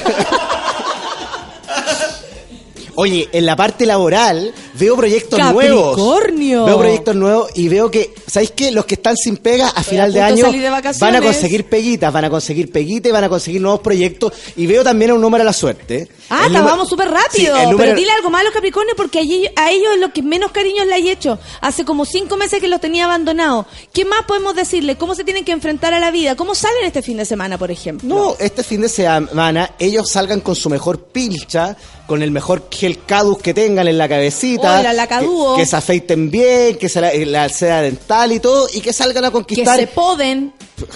Oye, 2.99 3.29
en 3.33 3.45
la 3.45 3.57
parte 3.57 3.85
laboral 3.85 4.55
veo 4.75 4.97
proyectos 4.97 5.39
Capricornio. 5.39 6.57
nuevos. 6.61 6.67
Veo 6.67 6.79
proyectos 6.79 7.15
nuevos 7.15 7.51
y 7.55 7.69
veo 7.69 7.91
que 7.91 8.15
¿sabéis 8.27 8.53
qué? 8.57 8.71
Los 8.71 8.85
que 8.87 8.95
están 8.95 9.17
sin 9.17 9.37
pega 9.37 9.69
a 9.69 9.83
final 9.83 10.13
de 10.13 10.21
año 10.21 10.51
de 10.53 10.71
van 11.01 11.17
a 11.17 11.21
conseguir 11.21 11.65
peguitas, 11.67 12.13
van 12.13 12.25
a 12.25 12.31
conseguir 12.31 12.71
peguitas 12.73 13.11
y 13.11 13.13
van 13.13 13.25
a 13.25 13.29
conseguir 13.29 13.61
nuevos 13.61 13.81
proyectos. 13.81 14.33
Y 14.57 14.67
veo 14.67 14.83
también 14.85 15.13
un 15.13 15.21
número 15.21 15.43
a 15.43 15.45
la 15.45 15.53
suerte. 15.53 16.09
Ah, 16.31 16.45
El 16.47 16.53
vamos 16.55 16.89
súper 16.89 17.09
rápido. 17.09 17.31
Sí, 17.31 17.47
el 17.63 17.71
número- 17.71 17.79
Pero 17.79 17.95
dile 17.97 18.11
algo 18.13 18.31
más 18.31 18.41
a 18.41 18.45
los 18.45 18.53
Capricornios 18.53 18.97
porque 18.97 19.19
allí- 19.21 19.49
a 19.57 19.71
ellos 19.71 19.95
es 19.95 20.01
lo 20.01 20.13
que 20.13 20.23
menos 20.23 20.51
cariños 20.51 20.87
le 20.87 20.95
hay 20.95 21.11
hecho. 21.11 21.39
Hace 21.61 21.85
como 21.85 22.05
cinco 22.05 22.37
meses 22.37 22.61
que 22.61 22.69
los 22.69 22.81
tenía 22.81 23.05
abandonados. 23.05 23.67
¿Qué 23.93 24.05
más 24.05 24.23
podemos 24.27 24.55
decirle? 24.57 24.97
¿Cómo 24.97 25.15
se 25.15 25.25
tienen 25.25 25.45
que 25.45 25.53
enfrentar 25.53 25.95
a 25.95 26.01
la 26.01 26.11
vida? 26.11 26.35
¿Cómo 26.37 26.55
salen 26.55 26.85
este 26.85 27.03
fin 27.03 27.17
de 27.19 27.25
semana, 27.25 27.59
por 27.59 27.71
ejemplo? 27.71 28.09
No, 28.09 28.37
este 28.41 28.63
fin 28.63 28.81
de 28.83 28.89
semana 28.89 29.73
ellos 29.79 30.11
salgan 30.11 30.41
con 30.41 30.57
su 30.57 30.69
mejor 30.69 31.05
pilcha, 31.05 31.77
con 32.07 32.23
el 32.23 32.31
mejor 32.31 32.69
gel 32.71 33.05
cadus 33.05 33.39
que 33.39 33.55
tengan 33.55 33.87
en 33.89 33.99
la 33.99 34.09
cabecita. 34.09 34.81
Hola, 34.81 34.93
la. 34.93 35.07
Que, 35.07 35.61
que 35.61 35.67
se 35.67 35.77
afeiten 35.77 36.31
bien, 36.31 36.77
que 36.77 36.89
se 36.89 37.01
la, 37.01 37.13
la 37.15 37.49
seda 37.49 37.83
dental 37.83 38.16
y 38.33 38.41
todo, 38.41 38.67
y 38.73 38.81
que 38.81 38.93
salgan 38.93 39.25
a 39.25 39.29
Que 39.29 39.33
conquistar. 39.33 39.79
se 39.79 39.87
poden. 39.89 40.53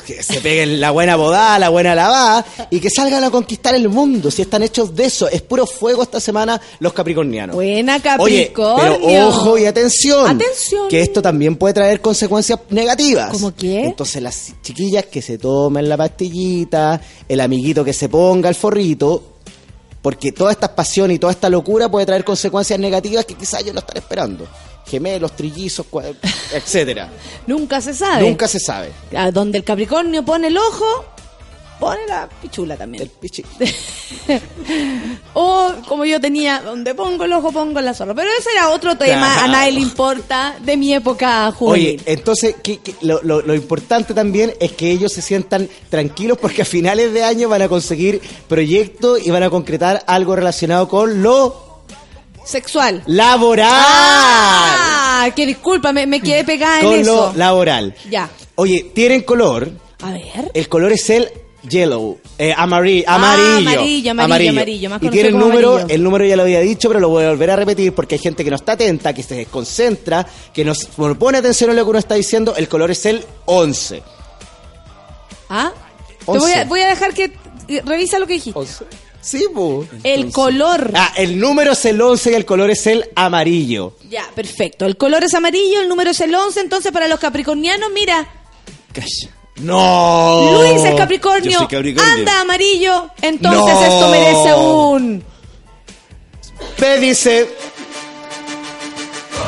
que 0.06 0.22
se 0.22 0.40
peguen 0.40 0.80
la 0.80 0.90
buena 0.90 1.16
bodada, 1.16 1.59
la 1.59 1.68
buena 1.70 1.94
lavada, 1.94 2.44
y 2.70 2.80
que 2.80 2.90
salgan 2.90 3.24
a 3.24 3.30
conquistar 3.30 3.74
el 3.74 3.88
mundo. 3.88 4.30
Si 4.30 4.42
están 4.42 4.62
hechos 4.62 4.94
de 4.94 5.05
eso, 5.06 5.28
es 5.28 5.40
puro 5.42 5.66
fuego 5.66 6.02
esta 6.02 6.20
semana 6.20 6.60
los 6.80 6.92
capricornianos. 6.92 7.55
Buena 7.56 7.94
Oye, 8.18 8.52
Capricornio. 8.52 8.98
pero 9.02 9.28
ojo 9.28 9.59
y 9.59 9.66
atención. 9.66 10.28
Atención. 10.30 10.88
Que 10.88 11.01
esto 11.02 11.22
también 11.22 11.56
puede 11.56 11.74
traer 11.74 12.01
consecuencias 12.01 12.59
negativas. 12.70 13.30
¿Cómo 13.30 13.55
qué? 13.55 13.84
Entonces 13.84 14.22
las 14.22 14.52
chiquillas 14.62 15.06
que 15.06 15.22
se 15.22 15.38
tomen 15.38 15.88
la 15.88 15.97
pastillita, 15.97 17.01
el 17.28 17.40
amiguito 17.40 17.84
que 17.84 17.92
se 17.92 18.09
ponga 18.09 18.48
el 18.48 18.55
forrito, 18.55 19.22
porque 20.02 20.32
toda 20.32 20.52
esta 20.52 20.74
pasión 20.74 21.10
y 21.10 21.18
toda 21.18 21.32
esta 21.32 21.48
locura 21.51 21.90
puede 21.90 22.06
traer 22.06 22.24
consecuencias 22.24 22.78
negativas 22.78 23.24
que 23.26 23.34
quizás 23.34 23.60
ellos 23.60 23.74
no 23.74 23.80
están 23.80 23.97
esperando. 23.98 24.47
Gemelos, 24.91 25.37
trillizos, 25.37 25.87
etcétera. 26.53 27.09
Nunca 27.47 27.81
se 27.81 27.95
sabe. 27.95 28.23
Nunca 28.29 28.49
se 28.49 28.59
sabe. 28.59 28.91
A 29.17 29.31
donde 29.31 29.59
el 29.59 29.65
Capricornio 29.65 30.25
pone 30.25 30.49
el 30.49 30.59
ojo, 30.59 31.05
pone 31.79 32.01
la 32.09 32.29
pichula 32.43 32.77
también. 32.77 33.05
El 33.05 33.11
pichi- 33.21 33.45
o 35.35 35.73
como 35.89 36.05
yo 36.05 36.21
tenía, 36.21 36.61
donde 36.61 36.95
pongo 36.95 37.25
el 37.25 37.33
ojo, 37.33 37.53
pongo 37.53 37.81
la 37.81 37.95
zorra. 37.95 38.15
Pero 38.15 38.29
ese 38.39 38.51
era 38.51 38.71
otro 38.71 38.97
tema, 38.97 39.33
Claro. 39.35 39.41
a 39.43 39.49
nadie 39.49 39.73
le 39.73 39.81
importa, 39.81 40.57
de 40.62 40.77
mi 40.77 40.93
época 40.93 41.49
Oye, 41.49 41.55
juvenil. 41.57 42.03
entonces 42.07 42.57
¿qué- 42.62 42.79
qué- 42.79 42.95
lo, 43.03 43.21
lo- 43.23 43.43
lo 43.43 43.55
importante 43.55 44.12
también 44.15 44.53
es 44.61 44.73
que 44.73 44.91
ellos 44.91 45.12
se 45.12 45.23
sientan 45.23 45.69
tranquilos 45.89 46.37
porque 46.39 46.62
a 46.62 46.65
finales 46.65 47.12
de 47.15 47.25
año 47.25 47.49
van 47.49 47.62
a 47.62 47.69
conseguir 47.69 48.21
proyectos 48.49 49.25
y 49.25 49.31
van 49.31 49.43
a 49.45 49.51
concretar 49.51 50.03
algo 50.07 50.37
relacionado 50.37 50.89
con 50.89 51.23
lo 51.23 51.69
Sexual. 52.51 53.02
laboral. 53.06 53.68
Ah, 53.72 55.28
que 55.35 55.47
disculpa, 55.47 55.93
me, 55.93 56.06
me 56.06 56.20
quedé 56.20 56.44
pegada 56.44 56.81
en 56.81 56.85
con 56.86 56.98
eso. 57.01 57.31
lo 57.32 57.39
laboral. 57.39 57.94
Ya. 58.10 58.28
Oye, 58.56 58.90
tienen 58.94 59.22
color. 59.22 59.70
A 60.02 60.10
ver. 60.12 60.51
El 60.55 60.68
color 60.68 60.93
es 60.93 61.09
el 61.10 61.31
yellow, 61.68 62.18
eh, 62.39 62.55
Ah, 62.56 62.62
amarillo, 62.62 63.05
amarillo, 63.06 64.10
amarillo, 64.12 64.51
amarillo, 64.51 64.89
más 64.90 64.97
Y 64.97 65.01
conocido 65.01 65.10
tienen 65.12 65.32
como 65.32 65.44
número, 65.47 65.68
amarillo. 65.72 65.94
el 65.94 66.02
número 66.02 66.24
ya 66.24 66.36
lo 66.36 66.43
había 66.44 66.60
dicho, 66.60 66.89
pero 66.89 67.01
lo 67.01 67.10
voy 67.10 67.24
a 67.24 67.28
volver 67.31 67.51
a 67.51 67.56
repetir 67.56 67.93
porque 67.94 68.14
hay 68.14 68.18
gente 68.18 68.43
que 68.44 68.51
no 68.51 68.56
está 68.56 68.72
atenta, 68.72 69.12
que 69.12 69.22
se 69.22 69.35
desconcentra, 69.35 70.27
que 70.55 70.64
no, 70.64 70.72
no 70.97 71.18
pone 71.18 71.36
atención 71.39 71.68
a 71.70 71.74
lo 71.74 71.85
que 71.85 71.90
uno 71.90 71.98
está 71.98 72.14
diciendo. 72.14 72.55
El 72.56 72.66
color 72.68 72.90
es 72.90 73.05
el 73.05 73.24
11. 73.44 74.02
¿Ah? 75.51 75.70
Te 76.20 76.39
voy 76.39 76.52
a, 76.52 76.64
voy 76.64 76.81
a 76.81 76.86
dejar 76.89 77.12
que 77.12 77.24
eh, 77.68 77.82
revisa 77.85 78.18
lo 78.18 78.27
que 78.27 78.35
dijiste. 78.35 78.59
Sí, 79.20 79.44
bu. 79.52 79.86
El 80.02 80.32
color. 80.32 80.92
Ah, 80.94 81.12
el 81.16 81.38
número 81.38 81.72
es 81.72 81.84
el 81.84 82.01
11 82.01 82.30
y 82.30 82.34
el 82.34 82.44
color 82.47 82.70
es 82.70 82.86
el 82.86 83.05
amarillo. 83.14 83.94
Ya, 84.09 84.24
perfecto. 84.34 84.86
El 84.86 84.97
color 84.97 85.24
es 85.24 85.34
amarillo, 85.34 85.80
el 85.80 85.88
número 85.88 86.10
es 86.10 86.20
el 86.20 86.34
11, 86.34 86.60
entonces 86.60 86.90
para 86.90 87.06
los 87.09 87.18
capricornianos, 87.20 87.90
mira, 87.92 88.26
Calla. 88.92 89.30
No. 89.56 90.52
Luis 90.62 90.82
es 90.84 90.94
Capricornio, 90.94 91.51
Yo 91.51 91.59
soy 91.59 91.66
Capricornio. 91.68 92.12
anda 92.14 92.40
amarillo, 92.40 93.10
entonces 93.20 93.74
No. 93.74 93.82
esto 93.84 94.09
merece 94.10 94.55
un... 94.55 95.24
P 96.78 96.98
dice. 97.01 97.48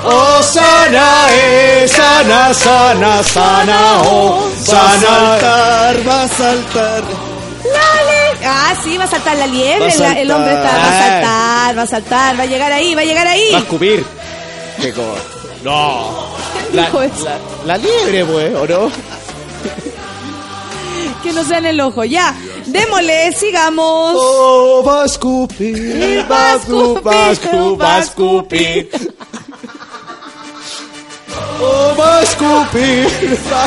Oh, 0.05 0.43
sana, 0.43 1.27
eh, 1.31 1.87
sana, 1.89 2.53
sana, 2.53 3.23
sana, 3.23 4.03
oh, 4.03 4.51
sana. 4.63 5.01
saltar, 5.01 6.09
va 6.09 6.23
a 6.25 6.29
saltar. 6.29 7.03
Ah, 8.73 8.81
sí, 8.83 8.97
va 8.97 9.05
a 9.05 9.07
saltar 9.07 9.37
la 9.37 9.47
liebre, 9.47 9.93
el 10.23 10.31
hombre 10.31 10.55
está, 10.55 10.63
va 10.63 10.89
a 10.89 10.99
saltar. 10.99 11.79
va 11.79 11.83
a 11.83 11.87
saltar, 11.87 12.39
va 12.39 12.43
a 12.45 12.47
llegar 12.47 12.73
ahí, 12.73 12.95
va 12.95 13.03
a 13.03 13.05
llegar 13.05 13.27
ahí. 13.27 13.53
Va 13.53 13.59
a 13.59 13.61
escupir. 13.61 14.03
Qué 14.81 14.95
No. 15.63 16.27
La, 16.73 16.89
la, 16.89 17.39
la 17.67 17.77
liebre, 17.77 18.25
pues, 18.25 18.55
¿o 18.55 18.67
no? 18.67 18.91
Que 21.23 21.33
no 21.35 21.45
sea 21.45 21.59
en 21.59 21.67
el 21.67 21.81
ojo, 21.81 22.03
ya. 22.05 22.35
Démosle, 22.65 23.33
sigamos. 23.33 24.15
Oh, 24.17 24.83
va 24.87 25.03
a 25.03 25.05
escupir, 25.05 26.25
va 26.31 26.53
a 26.53 26.57
escupir, 26.57 27.07
va 27.07 27.27
a 27.27 27.33
escupir, 27.33 27.83
va 27.83 27.97
a 27.97 27.99
escupir. 28.01 28.91
Oh, 31.61 31.95
va 32.01 32.19
a 32.19 32.23
escupir, 32.23 33.39
va 33.53 33.65
a 33.65 33.67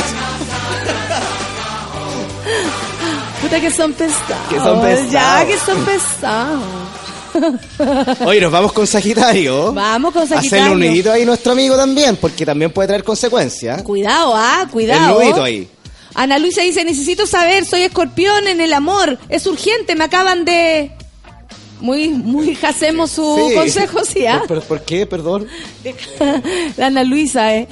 Puta 3.45 3.61
que 3.61 3.71
son 3.71 3.93
pesados. 3.93 4.47
Que 4.49 4.55
son 4.57 4.81
pesados. 4.81 5.11
Ya, 5.11 5.45
que 5.45 5.57
son 5.57 5.85
pesados. 5.85 6.63
Oye, 8.25 8.41
nos 8.41 8.51
vamos 8.51 8.71
con 8.73 8.87
Sagitario. 8.87 9.73
Vamos 9.73 10.13
con 10.13 10.23
Hacerle 10.23 10.41
Sagitario. 10.49 10.73
un 10.73 10.79
nudito 10.79 11.11
ahí 11.11 11.23
a 11.23 11.25
nuestro 11.25 11.51
amigo 11.51 11.75
también, 11.75 12.15
porque 12.15 12.45
también 12.45 12.71
puede 12.71 12.87
traer 12.87 13.03
consecuencias. 13.03 13.81
Cuidado, 13.83 14.33
ah, 14.35 14.65
cuidado. 14.71 15.19
El 15.21 15.25
nudito 15.27 15.43
ahí. 15.43 15.67
Ana 16.13 16.39
Luisa 16.39 16.61
dice, 16.61 16.85
necesito 16.85 17.27
saber, 17.27 17.65
soy 17.65 17.81
escorpión 17.81 18.47
en 18.47 18.61
el 18.61 18.71
amor. 18.73 19.19
Es 19.29 19.45
urgente, 19.47 19.95
me 19.95 20.05
acaban 20.05 20.45
de... 20.45 20.91
Muy, 21.81 22.07
muy 22.07 22.57
hacemos 22.63 23.11
su 23.11 23.47
Sí. 23.49 23.53
consejo, 23.53 23.99
sí, 24.05 24.25
¿ah? 24.25 24.39
¿Por, 24.47 24.59
por- 24.59 24.63
por 24.63 24.81
qué? 24.85 25.05
Perdón. 25.05 25.45
La 26.77 26.85
Ana 26.87 27.03
Luisa, 27.03 27.53
eh. 27.53 27.67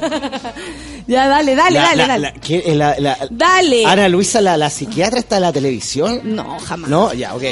ya, 1.06 1.28
dale, 1.28 1.54
dale, 1.54 1.74
La- 1.76 1.82
dale, 1.82 1.96
la- 1.96 2.06
dale. 2.08 2.20
la- 2.20 2.32
¿quién- 2.34 2.62
eh, 2.64 2.74
la- 2.74 2.96
la- 2.98 3.18
Dale. 3.30 3.84
Ana 3.86 4.08
Luisa, 4.08 4.40
la, 4.40 4.56
psiquiatra, 4.70 5.20
está 5.20 5.36
en 5.36 5.42
la 5.42 5.52
televisión. 5.52 6.20
No, 6.24 6.58
jamás. 6.60 6.90
No, 6.90 7.12
ya, 7.14 7.34
ok. 7.34 7.42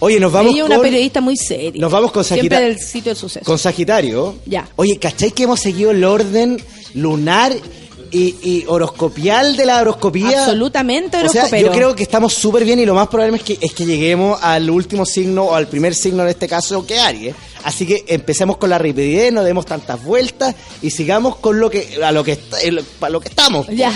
Oye, 0.00 0.18
nos 0.18 0.32
vamos 0.32 0.52
Ella 0.52 0.62
es 0.62 0.68
con, 0.68 0.72
una 0.76 0.82
periodista 0.82 1.20
muy 1.20 1.36
seria. 1.36 1.80
Nos 1.80 1.92
vamos 1.92 2.10
con 2.10 2.24
Siempre 2.24 2.48
Sagitario. 2.48 2.68
del 2.68 2.78
sitio 2.80 3.10
del 3.12 3.16
suceso. 3.16 3.44
con 3.44 3.58
Sagitario. 3.58 4.34
Ya. 4.46 4.68
Oye, 4.76 4.98
¿cachai 4.98 5.30
que 5.30 5.44
hemos 5.44 5.60
seguido 5.60 5.92
el 5.92 6.02
orden 6.02 6.60
lunar 6.94 7.52
y, 8.12 8.36
y 8.42 8.64
horoscopial 8.68 9.56
de 9.56 9.66
la 9.66 9.80
horoscopía? 9.80 10.44
Absolutamente 10.44 11.16
O 11.16 11.28
sea, 11.28 11.42
horoscopero. 11.42 11.66
yo 11.68 11.72
creo 11.72 11.96
que 11.96 12.02
estamos 12.04 12.34
súper 12.34 12.64
bien 12.64 12.78
y 12.78 12.86
lo 12.86 12.94
más 12.94 13.08
probable 13.08 13.36
es 13.38 13.42
que, 13.42 13.58
es 13.60 13.72
que 13.72 13.84
lleguemos 13.84 14.38
al 14.42 14.70
último 14.70 15.04
signo 15.04 15.44
o 15.44 15.54
al 15.54 15.66
primer 15.66 15.94
signo 15.94 16.22
en 16.22 16.28
este 16.28 16.46
caso 16.46 16.86
que 16.86 16.98
Aries. 17.00 17.34
Así 17.64 17.86
que 17.86 18.04
empecemos 18.08 18.56
con 18.58 18.70
la 18.70 18.78
rapidez, 18.78 19.32
no 19.32 19.42
demos 19.42 19.66
tantas 19.66 20.02
vueltas 20.04 20.54
y 20.82 20.90
sigamos 20.90 21.36
con 21.36 21.58
lo 21.58 21.70
que 21.70 21.98
a 22.02 22.12
lo 22.12 22.22
que 22.22 22.38
para 22.98 23.10
lo 23.10 23.20
que 23.20 23.28
estamos. 23.28 23.66
Ya. 23.68 23.92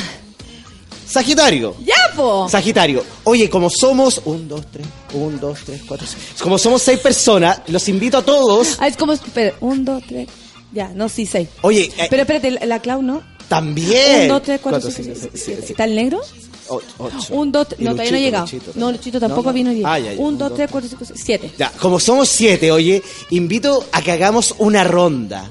Sagitario. 1.08 1.76
Ya, 1.84 1.94
po. 2.16 2.48
Sagitario. 2.48 3.04
Oye, 3.24 3.48
como 3.48 3.70
somos 3.70 4.20
un, 4.24 4.48
dos, 4.48 4.62
tres, 4.72 4.86
un, 5.14 5.38
dos, 5.38 5.60
tres, 5.64 5.82
cuatro, 5.86 6.06
seis. 6.06 6.22
Como 6.40 6.58
somos 6.58 6.82
seis 6.82 6.98
personas, 6.98 7.60
los 7.68 7.88
invito 7.88 8.18
a 8.18 8.22
todos. 8.22 8.76
Ah, 8.80 8.88
es 8.88 8.96
como... 8.96 9.12
Espera, 9.12 9.54
un, 9.60 9.84
dos, 9.84 10.02
tres... 10.06 10.28
Ya, 10.72 10.88
no, 10.88 11.08
sí, 11.08 11.24
seis. 11.26 11.48
Oye, 11.62 11.92
eh, 11.96 12.08
Pero 12.10 12.22
espérate, 12.22 12.50
la, 12.50 12.66
la 12.66 12.80
Clau 12.80 13.02
no. 13.02 13.22
También. 13.48 14.22
Un, 14.22 14.28
dos, 14.28 14.42
tres, 14.42 14.60
cuatro, 14.62 14.90
seis, 14.90 15.28
seis. 15.34 15.58
¿Está 15.70 15.84
el 15.84 15.94
negro? 15.94 16.20
Ocho. 16.68 16.84
Un, 17.30 17.52
dos, 17.52 17.68
no, 17.78 17.92
todavía 17.92 17.92
no 17.92 18.00
ha 18.00 18.04
Luchito, 18.04 18.16
llegado. 18.18 18.44
Luchito. 18.46 18.72
no, 18.74 18.92
Luchito 18.92 19.20
tampoco 19.20 19.42
No, 19.42 19.48
no. 19.50 19.54
vino 19.54 19.70
bien. 19.72 19.86
Ah, 19.86 19.98
ya, 19.98 20.12
ya. 20.14 20.20
Un, 20.20 20.36
dos. 20.36 20.54
tres, 20.54 20.68
cuatro, 20.70 20.90
cinco, 20.90 21.04
seis, 21.04 21.20
siete. 21.24 21.52
Ya, 21.56 21.70
como 21.70 22.00
somos 22.00 22.28
siete, 22.28 22.72
oye, 22.72 23.02
invito 23.30 23.86
a 23.92 24.02
que 24.02 24.12
hagamos 24.12 24.54
una 24.58 24.82
ronda. 24.84 25.48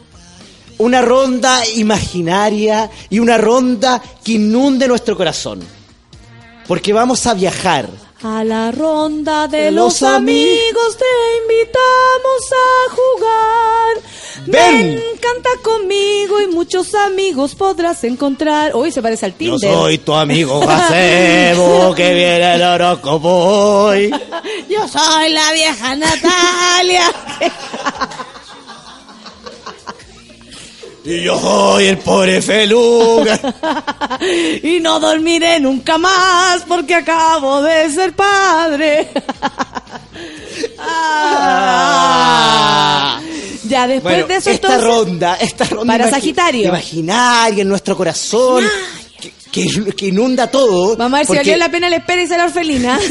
Una 0.77 1.01
ronda 1.01 1.65
imaginaria 1.76 2.89
y 3.09 3.19
una 3.19 3.38
ronda 3.38 4.01
que 4.23 4.34
inunde 4.34 4.89
nuestro 4.89 5.15
corazón. 5.15 5.61
Porque 6.67 6.91
vamos 6.91 7.26
a 7.27 7.34
viajar. 7.34 7.89
A 8.23 8.43
la 8.43 8.71
ronda 8.71 9.47
de 9.47 9.71
Los 9.71 10.01
los, 10.01 10.09
ami- 10.09 10.15
amigos 10.15 10.97
te 10.97 11.05
invitamos 11.43 12.51
a 12.51 12.95
jugar. 12.95 14.03
Ven. 14.47 15.01
canta 15.21 15.49
conmigo 15.61 16.39
y 16.41 16.47
muchos 16.47 16.93
amigos 16.95 17.55
podrás 17.55 18.03
encontrar. 18.03 18.71
Hoy 18.73 18.91
se 18.91 19.01
parece 19.01 19.25
al 19.27 19.31
Yo 19.33 19.37
Tinder. 19.37 19.73
soy 19.73 19.97
tu 19.99 20.13
amigo 20.13 20.59
Gazebo, 20.59 21.93
que 21.95 22.13
viene 22.13 22.55
el 22.55 22.61
horóscopo 22.63 23.29
hoy. 23.29 24.09
Yo 24.69 24.87
soy 24.87 25.29
la 25.31 25.51
vieja 25.51 25.95
Natalia. 25.95 27.03
Y 31.06 31.22
yo 31.22 31.40
soy 31.40 31.86
el 31.86 31.98
pobre 31.99 32.41
Feluga. 32.41 33.40
y 34.64 34.80
no 34.80 34.99
dormiré 34.99 35.60
nunca 35.60 35.98
más 35.99 36.64
porque 36.68 36.95
acabo 36.95 37.61
de 37.61 37.90
ser 37.91 38.14
padre. 38.14 39.10
Ah. 41.98 43.19
Ya, 43.68 43.88
después 43.88 44.14
Bueno, 44.15 44.27
de 44.27 44.36
eso 44.36 44.49
esta 44.52 44.68
entonces... 44.76 44.84
ronda, 44.88 45.36
esta 45.36 45.65
ronda 45.65 45.94
Para 45.94 46.07
imagi- 46.07 46.11
Sagitario. 46.11 46.69
imaginaria 46.69 47.61
en 47.64 47.68
nuestro 47.69 47.98
corazón, 47.98 48.64
que, 49.52 49.68
que- 49.95 50.07
inunda 50.07 50.48
todo. 50.48 50.95
Vamos 50.95 51.15
a 51.18 51.19
ver 51.19 51.27
si 51.27 51.36
valió 51.36 51.57
la 51.57 51.69
pena 51.69 51.90
la 51.90 51.98
espera 51.98 52.22
y 52.23 52.27
la 52.27 52.45
orfelina. 52.45 52.99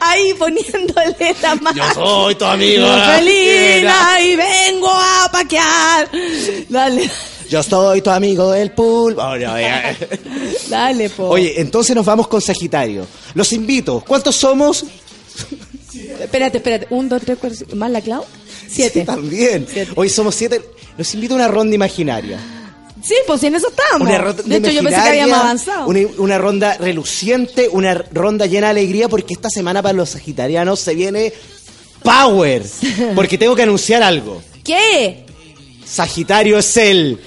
Ahí 0.00 0.34
poniéndole 0.34 1.36
la 1.42 1.54
mano. 1.56 1.76
Yo 1.76 1.94
soy 1.94 2.34
tu 2.34 2.44
amigo. 2.44 2.86
Fiera. 3.20 4.20
y 4.22 4.36
vengo 4.36 4.90
a 4.90 5.28
paquear. 5.32 6.10
Dale, 6.68 7.10
Yo 7.48 7.62
soy 7.62 8.00
tu 8.02 8.10
amigo 8.10 8.50
del 8.52 8.72
pool. 8.72 9.18
Oye, 9.18 9.46
oye. 9.46 9.96
dale, 10.68 11.10
po. 11.10 11.28
Oye, 11.28 11.60
entonces 11.60 11.94
nos 11.94 12.06
vamos 12.06 12.28
con 12.28 12.40
Sagitario. 12.40 13.06
Los 13.34 13.52
invito. 13.52 14.02
¿Cuántos 14.06 14.36
somos? 14.36 14.84
Espérate, 16.20 16.58
espérate. 16.58 16.86
Un, 16.90 17.08
dos, 17.08 17.22
tres, 17.22 17.38
cuatro, 17.40 17.58
cinco. 17.58 17.76
¿Más 17.76 17.90
la 17.90 18.00
Clau? 18.00 18.24
Siete. 18.68 19.00
Sí, 19.00 19.06
también. 19.06 19.66
Hoy 19.96 20.08
somos 20.08 20.34
siete. 20.34 20.60
Los 20.96 21.12
invito 21.14 21.34
a 21.34 21.36
una 21.38 21.48
ronda 21.48 21.74
imaginaria. 21.74 22.38
Sí, 23.02 23.14
pues 23.26 23.42
en 23.44 23.54
eso 23.54 23.68
estamos. 23.68 24.08
Una 24.08 24.18
ronda 24.18 24.42
de 24.42 24.56
hecho, 24.56 24.70
yo 24.70 24.82
pensé 24.82 25.02
que 25.02 25.08
habíamos 25.08 25.38
avanzado. 25.38 25.88
Una, 25.88 26.00
una 26.18 26.38
ronda 26.38 26.76
reluciente, 26.78 27.68
una 27.70 27.94
ronda 27.94 28.46
llena 28.46 28.68
de 28.68 28.80
alegría, 28.80 29.08
porque 29.08 29.34
esta 29.34 29.50
semana 29.50 29.82
para 29.82 29.94
los 29.94 30.10
sagitarianos 30.10 30.80
se 30.80 30.94
viene 30.94 31.32
Power. 32.02 32.64
Porque 33.14 33.38
tengo 33.38 33.54
que 33.54 33.62
anunciar 33.62 34.02
algo. 34.02 34.42
¿Qué? 34.64 35.24
Sagitario 35.84 36.58
es 36.58 36.76
el. 36.76 37.20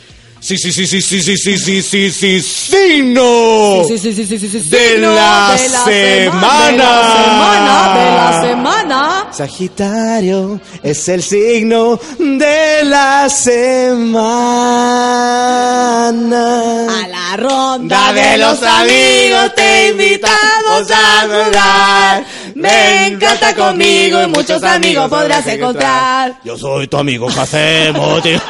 Sí, 0.44 0.58
sí, 0.58 0.74
sí, 0.74 0.86
sí, 0.86 1.02
sí, 1.02 1.22
sí, 1.22 1.38
sí, 1.38 1.58
sí, 1.58 1.82
sí, 1.82 2.12
sí, 2.12 2.42
signo. 2.42 3.86
Sí, 3.88 3.98
sí, 3.98 4.14
sí, 4.14 4.26
sí, 4.26 4.38
sí, 4.38 4.50
sí, 4.50 4.60
sí. 4.60 4.70
De 4.70 4.98
la 4.98 5.58
semana. 5.58 5.86
De 5.86 6.84
la 6.84 7.14
semana, 7.16 7.94
de 7.96 8.06
la 8.12 8.42
semana. 8.42 9.28
Sagitario 9.32 10.60
es 10.84 11.08
el 11.08 11.24
signo 11.24 11.98
de 12.20 12.84
la 12.84 13.30
semana. 13.30 14.34
A 16.90 17.08
la 17.08 17.38
ronda 17.38 17.96
Da 17.96 18.12
de 18.12 18.38
los 18.38 18.62
amigos 18.64 19.56
te 19.56 19.92
invitamos 19.92 20.92
a 20.92 21.22
saludar. 21.22 22.26
Ven, 22.54 23.18
canta 23.18 23.56
conmigo 23.56 24.22
y 24.22 24.28
muchos 24.28 24.62
amigos 24.62 25.10
podrás 25.10 25.48
encontrar. 25.48 26.38
Yo 26.44 26.58
soy 26.58 26.90
tu 26.90 26.98
amigo, 26.98 27.28
¿qué 27.28 27.40
hacemos, 27.40 28.22
tío? 28.22 28.42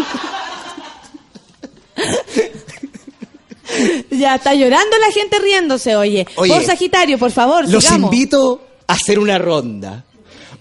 Ya 4.24 4.36
está 4.36 4.54
llorando 4.54 4.98
la 5.00 5.12
gente 5.12 5.38
riéndose, 5.40 5.96
oye. 5.96 6.26
Oye, 6.36 6.54
por 6.54 6.64
Sagitario, 6.64 7.18
por 7.20 7.32
favor, 7.32 7.68
Los 7.70 7.84
sigamos. 7.84 8.14
invito 8.14 8.62
a 8.88 8.94
hacer 8.94 9.20
una 9.20 9.38
ronda. 9.38 10.04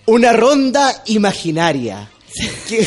Una 0.06 0.32
ronda 0.32 1.02
imaginaria. 1.06 2.08
Que- 2.68 2.86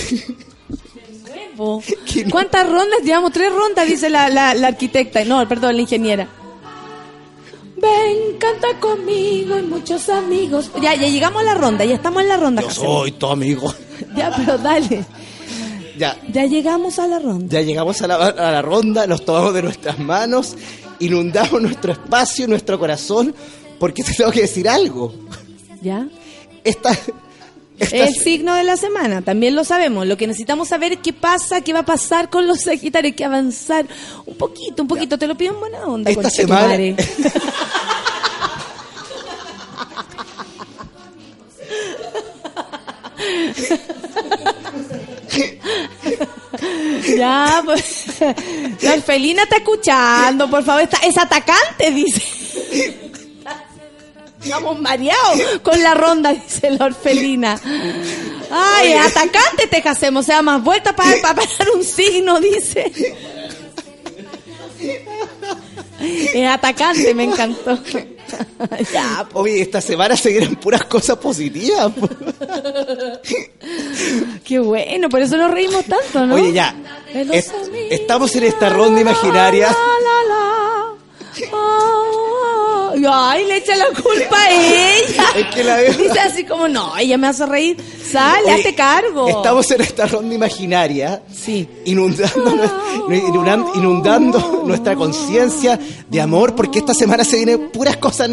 Po. 1.55 1.81
¿Cuántas 2.31 2.69
rondas? 2.69 2.99
Llevamos 3.03 3.31
tres 3.31 3.49
rondas, 3.51 3.87
dice 3.87 4.09
la, 4.09 4.27
la, 4.29 4.53
la 4.53 4.67
arquitecta. 4.67 5.23
No, 5.23 5.47
perdón, 5.47 5.75
la 5.75 5.81
ingeniera. 5.83 6.27
Ven, 7.77 8.37
canta 8.39 8.77
conmigo 8.79 9.57
y 9.57 9.61
muchos 9.63 10.09
amigos. 10.09 10.69
Ya, 10.81 10.95
ya 10.95 11.07
llegamos 11.07 11.41
a 11.41 11.45
la 11.45 11.53
ronda, 11.53 11.85
ya 11.85 11.95
estamos 11.95 12.23
en 12.23 12.29
la 12.29 12.37
ronda. 12.37 12.61
Yo 12.61 12.67
José. 12.67 12.81
soy 12.81 13.11
tu 13.13 13.27
amigo. 13.27 13.73
Ya, 14.17 14.31
pero 14.35 14.57
dale. 14.57 15.05
Ya, 15.97 16.17
Ya 16.31 16.45
llegamos 16.45 16.99
a 16.99 17.07
la 17.07 17.19
ronda. 17.19 17.47
ya 17.49 17.61
llegamos 17.61 18.01
a 18.01 18.07
la, 18.07 18.15
a 18.15 18.51
la 18.51 18.61
ronda, 18.61 19.07
nos 19.07 19.23
tomamos 19.23 19.53
de 19.53 19.63
nuestras 19.63 19.97
manos, 19.99 20.55
inundamos 20.99 21.61
nuestro 21.61 21.93
espacio, 21.93 22.47
nuestro 22.47 22.77
corazón, 22.79 23.33
porque 23.79 24.03
te 24.03 24.13
tengo 24.13 24.31
que 24.31 24.41
decir 24.41 24.67
algo. 24.67 25.13
¿Ya? 25.81 26.07
Esta, 26.63 26.91
esta 27.77 27.95
El 27.97 28.13
signo 28.15 28.55
de 28.55 28.63
la 28.63 28.75
semana, 28.77 29.21
también 29.21 29.55
lo 29.55 29.63
sabemos. 29.63 30.07
Lo 30.07 30.17
que 30.17 30.27
necesitamos 30.27 30.69
saber 30.69 30.93
es 30.93 30.99
qué 31.03 31.13
pasa, 31.13 31.61
qué 31.61 31.73
va 31.73 31.79
a 31.79 31.85
pasar 31.85 32.29
con 32.29 32.47
los 32.47 32.61
Sagitarios. 32.61 33.11
Hay 33.11 33.15
que 33.15 33.25
avanzar 33.25 33.85
un 34.25 34.35
poquito, 34.35 34.81
un 34.81 34.87
poquito. 34.87 35.17
Te 35.19 35.27
lo 35.27 35.35
pido 35.35 35.53
en 35.53 35.59
buena 35.59 35.85
onda. 35.85 36.09
Esta 36.09 36.29
semana- 36.29 36.67
madre. 36.71 36.95
Ya, 47.17 47.61
pues. 47.63 48.05
La 48.81 48.93
orfelina 48.93 49.43
está 49.43 49.57
escuchando, 49.57 50.49
por 50.49 50.63
favor. 50.63 50.83
Está, 50.83 50.97
es 51.05 51.17
atacante, 51.17 51.91
dice. 51.91 52.21
Estamos 54.41 54.79
mareados 54.79 55.39
con 55.63 55.81
la 55.81 55.95
ronda, 55.95 56.31
dice 56.33 56.69
la 56.69 56.85
orfelina. 56.85 57.59
Ay, 58.51 58.93
es 58.93 59.05
atacante 59.05 59.65
te 59.67 59.77
hacemos. 59.77 60.23
O 60.23 60.25
sea, 60.25 60.41
más 60.41 60.63
vueltas 60.63 60.93
para 60.93 61.19
parar 61.21 61.47
un 61.75 61.83
signo, 61.83 62.39
dice. 62.39 62.91
Es 65.99 66.47
atacante, 66.47 67.13
me 67.15 67.23
encantó. 67.23 67.79
ya, 68.93 69.27
Oye, 69.33 69.61
esta 69.61 69.81
semana 69.81 70.15
se 70.15 70.47
puras 70.61 70.85
cosas 70.85 71.17
positivas. 71.17 71.91
po. 71.93 72.07
qué 74.43 74.59
bueno, 74.59 75.09
por 75.09 75.21
eso 75.21 75.37
nos 75.37 75.51
reímos 75.51 75.85
tanto, 75.85 76.25
¿no? 76.25 76.35
Oye, 76.35 76.51
ya. 76.53 76.75
Es- 77.13 77.51
estamos 77.89 78.35
en 78.35 78.43
esta 78.45 78.69
ronda 78.69 79.01
imaginaria. 79.01 79.67
La, 79.67 79.73
la, 79.73 80.23
la. 80.29 80.85
Oh, 81.53 82.04
ay, 83.07 83.45
le 83.45 83.57
echa 83.57 83.75
la 83.75 83.85
culpa 83.87 84.37
a 84.37 84.51
ella. 84.51 85.23
Es 85.35 85.55
que 85.55 85.63
la 85.63 85.75
verdad- 85.77 85.97
Dice 85.97 86.19
así 86.19 86.43
como, 86.45 86.67
no, 86.67 86.95
ella 86.97 87.17
me 87.17 87.27
hace 87.27 87.45
reír. 87.45 87.77
Sale, 88.11 88.51
hazte 88.51 88.73
cargo. 88.75 89.27
Estamos 89.27 89.69
en 89.71 89.81
esta 89.81 90.05
ronda 90.05 90.33
imaginaria. 90.35 91.21
Sí. 91.33 91.67
Inundando, 93.75 94.63
nuestra 94.65 94.95
conciencia 94.95 95.79
de 96.09 96.21
amor, 96.21 96.55
porque 96.55 96.79
esta 96.79 96.93
semana 96.93 97.23
se 97.23 97.37
vienen 97.37 97.69
puras 97.71 97.97
cosas 97.97 98.29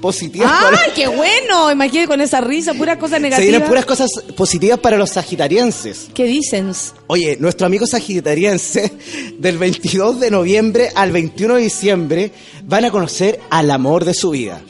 positivas. 0.00 0.50
para- 0.50 0.78
¡Ay, 0.84 0.92
qué 0.94 1.06
bueno! 1.08 1.70
Imagínate 1.70 2.08
con 2.08 2.20
esa 2.20 2.40
risa, 2.40 2.74
pura 2.74 2.98
cosa 2.98 3.16
se 3.16 3.20
negativa. 3.20 3.48
vienen 3.50 3.68
puras 3.68 3.84
cosas 3.84 4.10
positivas 4.36 4.78
para 4.78 4.96
los 4.96 5.10
sagitarienses. 5.10 6.08
¿Qué 6.14 6.24
dicen? 6.24 6.72
Oye, 7.08 7.36
nuestro 7.38 7.66
amigo 7.66 7.86
sagitariense, 7.86 8.92
del 9.38 9.58
22 9.58 10.18
de 10.20 10.30
noviembre 10.30 10.90
al 10.94 11.12
21 11.12 11.54
de 11.56 11.62
diciembre, 11.62 12.32
van 12.64 12.84
a 12.86 12.90
conocer 12.90 13.38
al 13.50 13.70
amor 13.70 14.04
de 14.06 14.14
su 14.14 14.30
vida. 14.30 14.60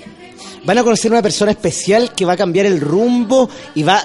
Van 0.65 0.79
a 0.79 0.83
conocer 0.83 1.13
una 1.13 1.23
persona 1.23 1.53
especial 1.53 2.13
que 2.13 2.25
va 2.25 2.33
a 2.33 2.37
cambiar 2.37 2.67
el 2.67 2.81
rumbo 2.81 3.49
y 3.75 3.85
va, 3.85 4.03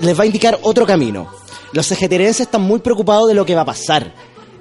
les 0.00 0.16
va 0.18 0.22
a 0.22 0.26
indicar 0.26 0.58
otro 0.62 0.86
camino. 0.86 1.28
Los 1.72 1.86
sagitarienses 1.86 2.42
están 2.42 2.62
muy 2.62 2.80
preocupados 2.80 3.26
de 3.28 3.34
lo 3.34 3.44
que 3.44 3.54
va 3.54 3.62
a 3.62 3.66
pasar. 3.66 4.14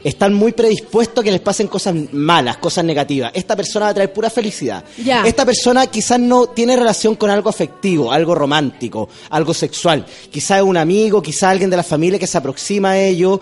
Están 0.04 0.34
muy 0.34 0.52
predispuestos 0.54 1.22
a 1.22 1.24
que 1.24 1.32
les 1.32 1.42
pasen 1.42 1.68
cosas 1.68 1.94
malas, 2.12 2.58
cosas 2.58 2.84
negativas. 2.84 3.32
Esta 3.36 3.56
persona 3.56 3.86
va 3.86 3.92
a 3.92 3.94
traer 3.94 4.12
pura 4.12 4.32
felicidad. 4.32 4.84
Esta 5.24 5.46
persona 5.46 5.86
quizás 5.86 6.20
no 6.20 6.48
tiene 6.48 6.76
relación 6.76 7.16
con 7.16 7.30
algo 7.30 7.50
afectivo, 7.50 8.12
algo 8.12 8.34
romántico, 8.34 9.10
algo 9.30 9.54
sexual. 9.54 10.04
Quizás 10.32 10.58
es 10.58 10.64
un 10.64 10.78
amigo, 10.78 11.22
quizás 11.22 11.44
alguien 11.44 11.70
de 11.70 11.78
la 11.78 11.84
familia 11.84 12.18
que 12.18 12.26
se 12.26 12.38
aproxima 12.38 12.92
a 12.92 13.00
ellos, 13.00 13.42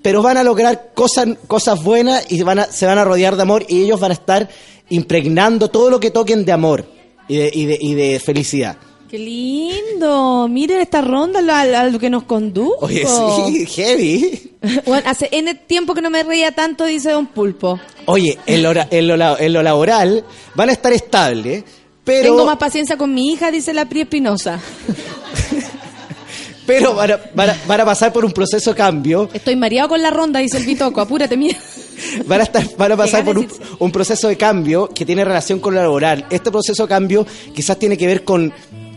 pero 0.00 0.22
van 0.22 0.36
a 0.36 0.44
lograr 0.44 0.92
cosas, 0.94 1.26
cosas 1.48 1.82
buenas 1.82 2.30
y 2.30 2.40
van 2.42 2.60
a, 2.60 2.64
se 2.66 2.86
van 2.86 2.98
a 2.98 3.04
rodear 3.04 3.34
de 3.34 3.42
amor 3.42 3.66
y 3.68 3.82
ellos 3.82 3.98
van 3.98 4.12
a 4.12 4.14
estar 4.14 4.48
impregnando 4.90 5.68
todo 5.68 5.90
lo 5.90 6.00
que 6.00 6.10
toquen 6.10 6.44
de 6.44 6.52
amor 6.52 6.86
y 7.28 7.36
de, 7.36 7.50
y 7.52 7.66
de, 7.66 7.78
y 7.80 7.94
de 7.94 8.20
felicidad. 8.20 8.76
¡Qué 9.10 9.18
lindo! 9.18 10.48
Miren 10.50 10.80
esta 10.80 11.00
ronda 11.00 11.40
a, 11.40 11.80
a 11.80 11.84
lo 11.88 11.98
que 11.98 12.10
nos 12.10 12.24
condujo. 12.24 12.86
Oye, 12.86 13.06
sí, 13.06 13.66
heavy. 13.66 14.52
Bueno, 14.84 15.08
hace 15.08 15.28
N 15.30 15.54
tiempo 15.54 15.94
que 15.94 16.02
no 16.02 16.10
me 16.10 16.24
reía 16.24 16.50
tanto, 16.50 16.86
dice 16.86 17.12
Don 17.12 17.28
Pulpo. 17.28 17.78
Oye, 18.06 18.36
en 18.46 18.64
lo, 18.64 18.72
en 18.72 19.06
lo 19.06 19.38
en 19.38 19.52
lo 19.52 19.62
laboral 19.62 20.24
van 20.56 20.70
a 20.70 20.72
estar 20.72 20.92
estables, 20.92 21.62
pero... 22.02 22.30
Tengo 22.30 22.44
más 22.46 22.56
paciencia 22.56 22.96
con 22.96 23.14
mi 23.14 23.32
hija, 23.32 23.52
dice 23.52 23.72
la 23.72 23.88
Pri 23.88 24.00
Espinosa. 24.00 24.60
pero 26.66 26.94
van 26.94 27.12
a, 27.12 27.20
van 27.34 27.50
a- 27.50 27.56
van 27.66 27.80
a 27.80 27.84
pasar 27.84 28.12
por 28.12 28.24
un 28.24 28.32
proceso 28.32 28.70
de 28.70 28.76
cambio, 28.76 29.28
Estoy 29.32 29.54
mareado 29.54 29.88
con 29.90 30.02
la 30.02 30.10
ronda, 30.10 30.40
dice 30.40 30.56
el 30.58 30.64
Bitoco. 30.64 31.00
Apúrate, 31.00 31.36
mira. 31.36 31.56
van 32.26 32.40
a, 32.40 32.44
estar, 32.44 32.64
van 32.76 32.92
a 32.92 32.96
pasar 32.96 33.24
por 33.24 33.38
un, 33.38 33.48
un 33.78 33.92
proceso 33.92 34.28
de 34.28 34.36
cambio 34.36 34.88
que 34.88 35.04
tiene 35.04 35.24
relación 35.24 35.60
con 35.60 35.74
lo 35.74 35.82
laboral. 35.82 36.26
Este 36.30 36.50
proceso 36.50 36.84
de 36.84 36.88
cambio 36.88 37.26
quizás 37.54 37.78
tiene 37.78 37.96
que 37.96 38.06
ver 38.06 38.24
con, 38.24 38.52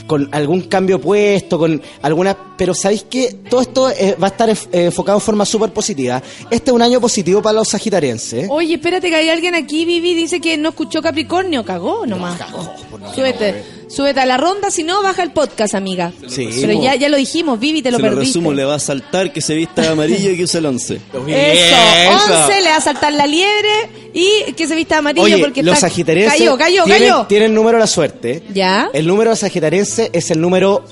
con 0.10 0.28
algún 0.32 0.62
cambio 0.64 1.00
puesto, 1.00 1.60
con 1.60 1.82
alguna... 2.02 2.36
Pero 2.58 2.74
¿sabéis 2.74 3.06
qué? 3.10 3.38
Todo 3.50 3.62
esto 3.62 3.90
eh, 3.92 4.18
va 4.22 4.28
a 4.28 4.32
estar 4.32 4.50
eh, 4.50 4.56
enfocado 4.72 5.20
de 5.20 5.24
forma 5.24 5.46
súper 5.46 5.72
positiva. 5.72 6.22
Este 6.50 6.72
es 6.72 6.76
un 6.76 6.82
año 6.82 7.00
positivo 7.00 7.42
para 7.42 7.60
los 7.60 7.70
sagitarienses. 7.70 8.48
Oye, 8.50 8.74
espérate 8.74 9.08
que 9.10 9.16
hay 9.16 9.30
alguien 9.30 9.56
aquí, 9.56 9.86
Vivi, 9.86 10.16
dice 10.16 10.42
que 10.42 10.58
no 10.58 10.70
escuchó 10.70 11.02
Capricornio. 11.02 11.64
Cagó 11.64 12.06
nomás. 12.06 12.40
súbete, 13.16 13.64
súbete 13.90 14.20
a 14.22 14.26
la 14.26 14.38
ronda, 14.38 14.72
si 14.72 14.84
no, 14.84 15.02
baja 15.04 15.24
el 15.24 15.32
podcast, 15.32 15.76
amiga. 15.76 16.14
Sí, 16.28 16.48
Pero 16.62 16.82
ya, 16.82 16.96
ya 16.96 17.10
lo 17.10 17.18
dijimos, 17.18 17.60
Vivi, 17.60 17.82
te 17.82 17.92
lo 17.92 17.98
Se 17.98 18.04
lo 18.04 18.10
perdiste. 18.10 18.28
resumo, 18.28 18.54
le 18.54 18.64
va 18.64 18.76
a 18.76 18.80
saltar 18.80 19.34
que 19.34 19.42
se 19.42 19.56
vista 19.56 19.82
de 19.82 19.88
amarillo 19.90 20.32
y 20.32 20.38
que 20.38 20.44
use 20.44 20.60
el 20.60 20.66
11. 20.68 20.96
Eso, 21.14 21.24
11 21.28 22.62
le 22.62 22.70
va 22.70 22.76
a 22.78 22.82
saltar 22.82 23.14
la 23.14 23.26
liebre 23.28 23.70
y 24.14 24.54
que 24.54 24.68
se 24.68 24.76
vista 24.76 24.96
de 24.96 25.00
amarillo 25.00 25.26
Oye, 25.26 25.38
porque 25.40 25.64
los 25.64 25.76
está... 25.76 25.90
sagitarienses 25.90 26.38
Cayó, 26.40 26.58
cayó, 26.58 26.84
tienen, 26.86 27.02
cayó. 27.10 27.26
tienen 27.28 27.50
el 27.50 27.56
número 27.56 27.78
de 27.78 27.82
la 27.82 27.88
suerte. 27.88 28.44
¿Ya? 28.54 28.90
El 28.94 29.08
número 29.08 29.36
sagitariense 29.36 30.10
es 30.14 30.32
el 30.32 30.40
número 30.40 30.84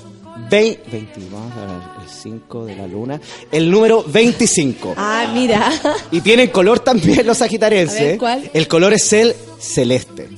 20. 0.50 0.82
20, 0.90 1.20
vamos 1.30 1.52
a 1.56 1.60
ver. 1.66 1.78
5 2.22 2.64
de 2.64 2.74
la 2.76 2.86
luna. 2.86 3.20
El 3.52 3.70
número 3.70 4.02
25. 4.02 4.94
Ah, 4.96 5.30
mira. 5.32 5.70
Y 6.10 6.20
tienen 6.20 6.48
color 6.48 6.80
también 6.80 7.24
los 7.26 7.38
sagitarienses. 7.38 8.00
Ver, 8.00 8.18
¿cuál? 8.18 8.50
El 8.52 8.66
color 8.66 8.92
es 8.92 9.12
el 9.12 9.34
celeste. 9.60 10.28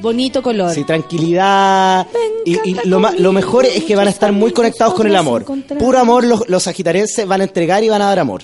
Bonito 0.00 0.42
color. 0.42 0.72
Sí, 0.74 0.84
tranquilidad. 0.84 2.06
Y, 2.44 2.56
y 2.70 2.76
lo, 2.84 3.00
ma- 3.00 3.12
lo 3.18 3.32
mejor 3.32 3.66
es 3.66 3.84
que 3.84 3.94
van 3.96 4.06
a 4.06 4.10
estar 4.10 4.32
muy 4.32 4.52
conectados 4.52 4.94
con 4.94 5.06
el 5.06 5.14
amor. 5.16 5.44
Puro 5.78 5.98
amor, 5.98 6.24
los, 6.24 6.48
los 6.48 6.62
sagitarienses 6.62 7.26
van 7.26 7.40
a 7.40 7.44
entregar 7.44 7.84
y 7.84 7.88
van 7.88 8.02
a 8.02 8.06
dar 8.06 8.18
amor. 8.18 8.42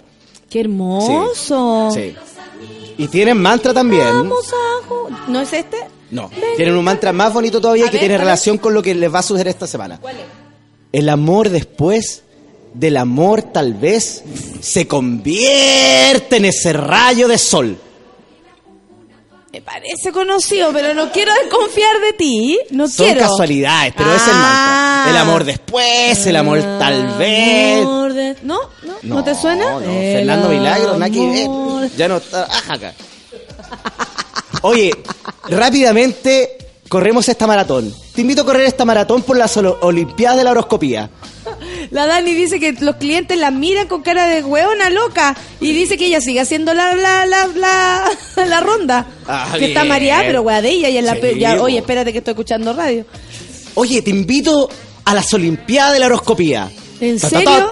Qué 0.51 0.61
hermoso. 0.61 1.91
Sí. 1.93 2.15
Y 2.99 3.09
tienen 3.09 3.39
mantra 3.39 3.75
también. 3.75 4.07
Vamos 4.07 4.47
a 4.53 4.89
ju- 4.89 5.27
¿No 5.29 5.41
es 5.41 5.53
este? 5.53 5.77
No. 6.11 6.31
Tienen 6.57 6.77
un 6.77 6.85
mantra 6.85 7.13
más 7.13 7.33
bonito 7.33 7.61
todavía 7.61 7.87
A 7.87 7.91
que 7.91 7.97
ver, 7.97 8.01
tiene 8.01 8.15
¿cuál 8.15 8.21
es? 8.23 8.27
relación 8.27 8.59
con 8.59 8.75
lo 8.75 8.83
que 8.83 8.95
les 8.95 9.13
va 9.13 9.19
a 9.19 9.23
suceder 9.23 9.49
esta 9.49 9.67
semana. 9.67 10.01
El 10.93 11.09
amor 11.09 11.49
después 11.51 12.23
del 12.75 12.97
amor 12.97 13.43
tal 13.43 13.75
vez 13.75 14.23
se 14.61 14.87
convierte 14.87 16.37
en 16.37 16.45
ese 16.47 16.73
rayo 16.73 17.27
de 17.29 17.39
sol. 17.39 17.77
Me 19.57 19.63
parece 19.63 20.13
conocido, 20.13 20.71
pero 20.71 20.93
no 20.93 21.11
quiero 21.11 21.33
desconfiar 21.43 21.99
de 21.99 22.13
ti. 22.13 22.59
No 22.73 22.87
Son 22.89 23.07
quiero. 23.07 23.23
casualidades, 23.23 23.95
pero 23.97 24.15
es 24.15 24.23
el 24.27 24.35
Ah. 24.35 25.05
mantra. 25.07 25.11
El 25.13 25.17
amor 25.17 25.45
después, 25.45 26.27
el 26.27 26.37
amor 26.37 26.61
tal 26.79 27.17
vez. 27.17 27.83
Amor 27.83 28.13
de- 28.13 28.37
¿No? 28.43 28.59
¿No? 28.83 28.95
¿No, 29.03 29.25
te 29.25 29.35
suena? 29.35 29.71
No, 29.71 29.81
El 29.81 30.17
Fernando 30.19 30.51
Milagro, 30.51 30.99
nada 30.99 31.11
que 31.11 31.27
ver. 31.27 31.91
Ya 31.97 32.07
no 32.07 32.19
está. 32.19 32.45
Ajá, 32.45 32.75
acá. 32.75 32.93
Oye, 34.61 34.91
rápidamente 35.49 36.59
corremos 36.91 37.27
esta 37.31 37.47
maratón. 37.47 37.95
Te 38.15 38.21
invito 38.21 38.43
a 38.43 38.45
correr 38.45 38.67
esta 38.67 38.85
maratón 38.85 39.23
por 39.23 39.39
las 39.39 39.57
Olimpiadas 39.57 40.37
de 40.37 40.45
la 40.45 40.51
Horoscopía. 40.51 41.09
La 41.91 42.07
Dani 42.07 42.33
dice 42.35 42.59
que 42.61 42.73
los 42.73 42.97
clientes 42.97 43.39
la 43.39 43.51
miran 43.51 43.89
con 43.89 44.03
cara 44.03 44.27
de 44.27 44.43
hueona 44.43 44.91
loca 44.91 45.37
y 45.61 45.73
dice 45.73 45.97
que 45.97 46.07
ella 46.07 46.21
sigue 46.21 46.41
haciendo 46.41 46.75
la 46.75 46.95
la 46.95 47.27
la 47.27 47.47
la, 47.47 48.05
la 48.47 48.61
ronda. 48.61 49.07
Ah, 49.27 49.55
que 49.59 49.67
está 49.67 49.85
mareada, 49.85 50.23
pero 50.27 50.43
wea 50.43 50.63
de 50.63 50.71
ella 50.71 50.89
y 50.89 50.99
en 50.99 51.07
la 51.07 51.15
Sí, 51.15 51.39
ya, 51.39 51.61
oye, 51.63 51.79
espérate 51.79 52.13
que 52.13 52.19
estoy 52.19 52.33
escuchando 52.33 52.73
radio. 52.73 53.05
Oye, 53.75 54.03
te 54.03 54.11
invito 54.11 54.69
a 55.05 55.15
las 55.15 55.33
Olimpiadas 55.35 55.93
de 55.93 55.99
la 56.01 56.07
Horoscopía. 56.07 56.71
¿En 57.01 57.19
serio? 57.21 57.69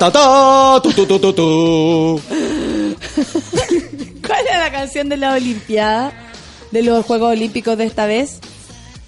¿Cuál 4.27 4.47
era 4.47 4.61
la 4.61 4.73
canción 4.73 5.09
de 5.09 5.17
la 5.17 5.35
Olimpiada? 5.35 6.13
De 6.71 6.83
los 6.83 7.05
Juegos 7.07 7.33
Olímpicos 7.33 7.79
de 7.79 7.85
esta 7.85 8.07
vez. 8.07 8.39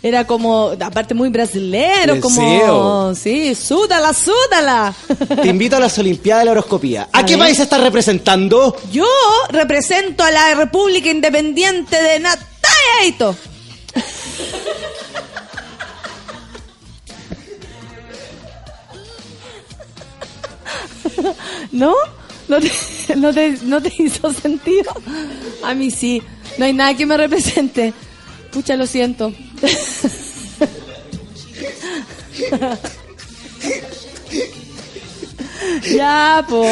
Era 0.06 0.24
como, 0.24 0.70
aparte 0.80 1.14
muy 1.14 1.30
brasilero, 1.30 2.20
como, 2.20 3.12
sí, 3.16 3.56
súdala, 3.56 4.14
súdala. 4.14 4.94
Te 5.42 5.48
invito 5.48 5.76
a 5.76 5.80
las 5.80 5.98
Olimpiadas 5.98 6.42
de 6.42 6.44
la 6.44 6.50
Horoscopía. 6.52 7.08
¿A, 7.12 7.18
A 7.18 7.26
qué 7.26 7.32
ver. 7.32 7.46
país 7.46 7.58
estás 7.58 7.80
representando? 7.80 8.76
Yo 8.92 9.04
represento 9.48 10.22
a 10.22 10.30
la 10.30 10.54
República 10.54 11.10
Independiente 11.10 12.00
de 12.00 12.20
Natalia 12.20 13.36
¿No? 21.72 21.94
¿No 22.46 22.60
te, 22.60 22.70
no, 23.16 23.34
te, 23.34 23.58
¿No 23.64 23.82
te 23.82 23.92
hizo 23.98 24.32
sentido? 24.32 24.92
A 25.64 25.74
mí 25.74 25.90
sí. 25.90 26.22
No 26.58 26.64
hay 26.64 26.72
nada 26.72 26.94
que 26.94 27.06
me 27.06 27.16
represente. 27.16 27.92
Pucha, 28.56 28.74
lo 28.74 28.86
siento. 28.86 29.34
ya, 35.94 36.44
po. 36.48 36.64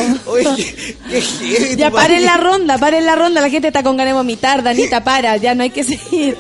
Ya 1.77 1.91
paren 1.91 2.25
la 2.25 2.37
ronda, 2.37 2.79
paren 2.79 3.05
la 3.07 3.15
ronda. 3.17 3.41
La 3.41 3.51
gente 3.51 3.69
está 3.69 3.83
con 3.83 3.97
ganas 3.97 4.13
de 4.13 4.19
vomitar. 4.19 4.63
Danita, 4.63 5.03
para, 5.05 5.37
ya 5.37 5.55
no 5.55 5.63
hay 5.63 5.71
que 5.71 5.85
seguir. 5.85 6.37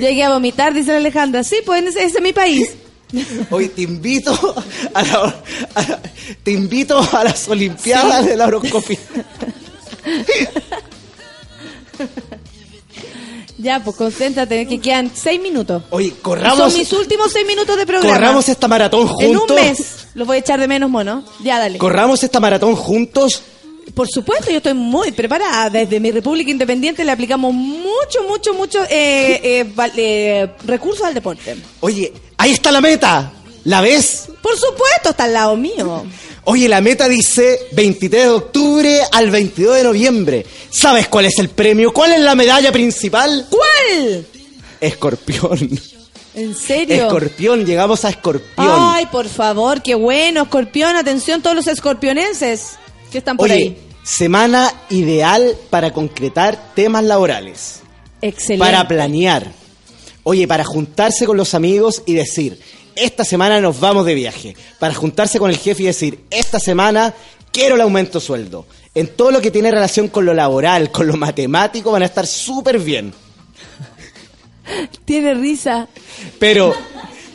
Llegué 0.00 0.24
a 0.24 0.30
vomitar, 0.30 0.74
dice 0.74 0.92
la 0.92 0.98
Alejandra. 0.98 1.42
Sí, 1.44 1.56
pues 1.64 1.84
ese, 1.84 2.04
ese 2.04 2.18
es 2.18 2.22
mi 2.22 2.32
país. 2.32 2.70
Hoy 3.50 3.68
te 3.68 3.82
invito 3.82 4.32
a, 4.94 5.02
la- 5.02 5.42
a- 5.74 5.98
te 6.42 6.50
invito 6.50 6.98
a 7.12 7.24
las 7.24 7.48
Olimpiadas 7.48 8.22
Sí. 8.24 8.28
de 8.30 8.36
la 8.36 8.46
Horoscopía. 8.46 8.98
Ya, 13.58 13.82
pues 13.82 13.96
concéntrate, 13.96 14.66
que 14.66 14.80
quedan 14.80 15.10
seis 15.14 15.40
minutos. 15.40 15.82
Oye, 15.90 16.14
corramos, 16.22 16.58
Son 16.58 16.74
mis 16.74 16.92
últimos 16.92 17.32
seis 17.32 17.44
minutos 17.46 17.76
de 17.76 17.84
programa. 17.86 18.14
corramos 18.14 18.48
esta 18.48 18.68
maratón 18.68 19.08
En 19.20 19.30
un 19.32 19.38
juntos. 19.38 19.56
mes. 19.60 20.06
Lo 20.14 20.24
voy 20.26 20.36
a 20.36 20.40
echar 20.40 20.60
de 20.60 20.68
menos, 20.68 20.88
mono. 20.88 21.24
Ya, 21.42 21.58
dale. 21.58 21.78
Corramos 21.78 22.22
esta 22.22 22.38
maratón 22.40 22.76
juntos. 22.76 23.42
Por 23.94 24.08
supuesto, 24.08 24.50
yo 24.50 24.58
estoy 24.58 24.74
muy 24.74 25.10
preparada. 25.12 25.70
Desde 25.70 25.98
mi 25.98 26.10
República 26.12 26.50
Independiente 26.50 27.04
le 27.04 27.10
aplicamos 27.12 27.52
mucho, 27.52 28.22
mucho, 28.28 28.54
mucho 28.54 28.82
eh, 28.84 29.40
eh, 29.42 29.66
eh, 29.96 30.48
recursos 30.64 31.04
al 31.04 31.14
deporte. 31.14 31.56
Oye, 31.80 32.12
ahí 32.36 32.52
está 32.52 32.70
la 32.70 32.80
meta. 32.80 33.32
¿La 33.64 33.80
ves? 33.80 34.28
Por 34.40 34.56
supuesto, 34.56 35.10
está 35.10 35.24
al 35.24 35.32
lado 35.34 35.56
mío. 35.56 36.04
Oye, 36.50 36.66
la 36.66 36.80
meta 36.80 37.06
dice 37.10 37.66
23 37.72 38.22
de 38.22 38.30
octubre 38.30 39.00
al 39.12 39.30
22 39.30 39.76
de 39.76 39.82
noviembre. 39.84 40.46
¿Sabes 40.70 41.06
cuál 41.06 41.26
es 41.26 41.38
el 41.38 41.50
premio? 41.50 41.92
¿Cuál 41.92 42.12
es 42.12 42.20
la 42.20 42.34
medalla 42.34 42.72
principal? 42.72 43.46
¿Cuál? 43.50 44.26
Escorpión. 44.80 45.78
¿En 46.34 46.54
serio? 46.54 47.04
Escorpión, 47.04 47.66
llegamos 47.66 48.06
a 48.06 48.08
Escorpión. 48.08 48.66
Ay, 48.66 49.04
por 49.12 49.28
favor, 49.28 49.82
qué 49.82 49.94
bueno, 49.94 50.44
escorpión. 50.44 50.96
Atención, 50.96 51.42
todos 51.42 51.54
los 51.54 51.66
escorpionenses 51.66 52.78
que 53.12 53.18
están 53.18 53.36
por 53.36 53.50
Oye, 53.50 53.54
ahí. 53.54 53.78
semana 54.02 54.72
ideal 54.88 55.54
para 55.68 55.92
concretar 55.92 56.72
temas 56.74 57.04
laborales. 57.04 57.80
Excelente. 58.22 58.64
Para 58.64 58.88
planear. 58.88 59.52
Oye, 60.22 60.48
para 60.48 60.64
juntarse 60.64 61.26
con 61.26 61.36
los 61.36 61.52
amigos 61.52 62.02
y 62.06 62.14
decir, 62.14 62.58
esta 62.96 63.24
semana 63.24 63.60
nos 63.60 63.80
vamos 63.80 64.06
de 64.06 64.14
viaje. 64.14 64.56
Para 64.78 64.94
juntarse 64.94 65.38
con 65.38 65.50
el 65.50 65.58
jefe 65.58 65.82
y 65.82 65.86
decir, 65.86 66.24
esta 66.30 66.58
semana 66.58 67.14
quiero 67.52 67.74
el 67.74 67.80
aumento 67.80 68.18
de 68.18 68.24
sueldo. 68.24 68.66
En 68.94 69.08
todo 69.08 69.30
lo 69.30 69.40
que 69.40 69.50
tiene 69.50 69.70
relación 69.70 70.08
con 70.08 70.24
lo 70.24 70.34
laboral, 70.34 70.90
con 70.90 71.06
lo 71.06 71.16
matemático, 71.16 71.90
van 71.90 72.02
a 72.02 72.06
estar 72.06 72.26
súper 72.26 72.78
bien. 72.78 73.12
Tiene 75.04 75.34
risa. 75.34 75.88
Pero, 76.38 76.74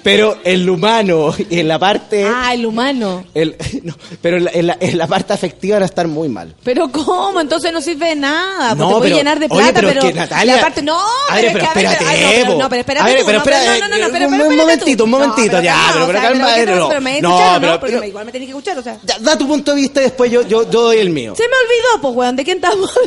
pero 0.04 0.38
en 0.44 0.66
lo 0.66 0.74
humano 0.74 1.34
y 1.50 1.60
en 1.60 1.68
la 1.68 1.80
parte... 1.80 2.26
Ah, 2.28 2.54
el 2.54 2.66
humano. 2.66 3.24
el- 3.34 3.56
no, 3.84 3.96
pero 4.22 4.38
en 4.38 4.44
la, 4.46 4.52
en 4.54 4.68
la- 4.68 4.78
en 4.80 4.98
la 4.98 5.08
parte 5.08 5.34
afectiva 5.34 5.78
van 5.78 5.84
a 5.84 5.86
estar 5.86 6.08
muy 6.08 6.28
mal. 6.30 6.54
Pero 6.64 6.90
¿cómo? 6.92 7.40
Entonces 7.40 7.72
no 7.72 7.82
sirve 7.82 8.10
de 8.10 8.16
nada. 8.18 8.76
No, 8.76 8.84
No, 8.84 8.88
te 8.90 8.94
voy 8.96 9.04
pero- 9.04 9.16
a 9.16 9.18
llenar 9.20 9.40
de 9.40 9.46
oye, 9.50 9.56
plata, 9.56 9.74
pero 9.74 9.88
es 9.88 9.94
pero, 9.96 10.08
que, 10.08 10.14
Natalia- 10.14 10.56
la 10.56 10.62
parte 10.62 10.82
no, 10.82 10.98
A 11.30 11.36
ver, 11.36 11.46
pero, 11.54 11.64
es 11.64 11.70
que, 11.70 11.74
pero 11.74 11.88
a 11.88 11.92
ver, 11.92 12.02
espérate, 12.02 12.06
ay, 12.06 12.22
no, 12.22 12.30
pero, 12.48 12.58
no, 12.60 12.70
pero 12.70 12.80
espérate 12.82 13.04
A 13.04 13.06
ver, 13.14 13.24
pero 13.26 13.38
no, 13.40 13.44
pero 13.44 13.56
espera, 13.58 13.74
no, 13.74 13.88
no, 13.88 13.98
no, 13.98 14.06
eh, 14.06 14.10
pero, 14.12 14.26
un- 14.26 14.32
pero 14.32 14.44
un 14.46 14.52
espérate 14.52 14.56
momentito, 14.62 15.04
un 15.06 15.10
momentito, 15.10 15.52
pero 15.52 15.62
ya, 15.64 15.90
pero- 15.94 16.06
pero 16.08 16.20
sea, 16.20 16.30
calma, 16.30 16.48
¿qué 16.56 16.66
te 16.66 16.76
no. 16.76 16.90
Pero 16.90 17.60
pero- 17.62 17.80
pero- 17.80 18.04
igual 18.04 18.26
me 18.26 18.32
tenés 18.32 18.46
que 18.48 18.52
escuchar, 18.52 18.78
o 18.78 18.84
sea. 18.84 19.00
Da 19.22 19.38
tu 19.38 19.48
punto 19.48 19.72
de 19.74 19.78
vista 19.82 20.02
y 20.02 20.04
después 20.04 20.30
yo, 20.32 20.42
yo, 20.42 20.70
yo 20.70 20.82
doy 20.82 20.98
el 20.98 21.10
mío. 21.10 21.34
Se 21.38 21.44
me 21.44 21.56
olvidó, 21.56 22.02
pues, 22.02 22.16
weón, 22.16 22.36
¿de 22.36 22.44
quién 22.44 22.58
estamos? 22.58 22.90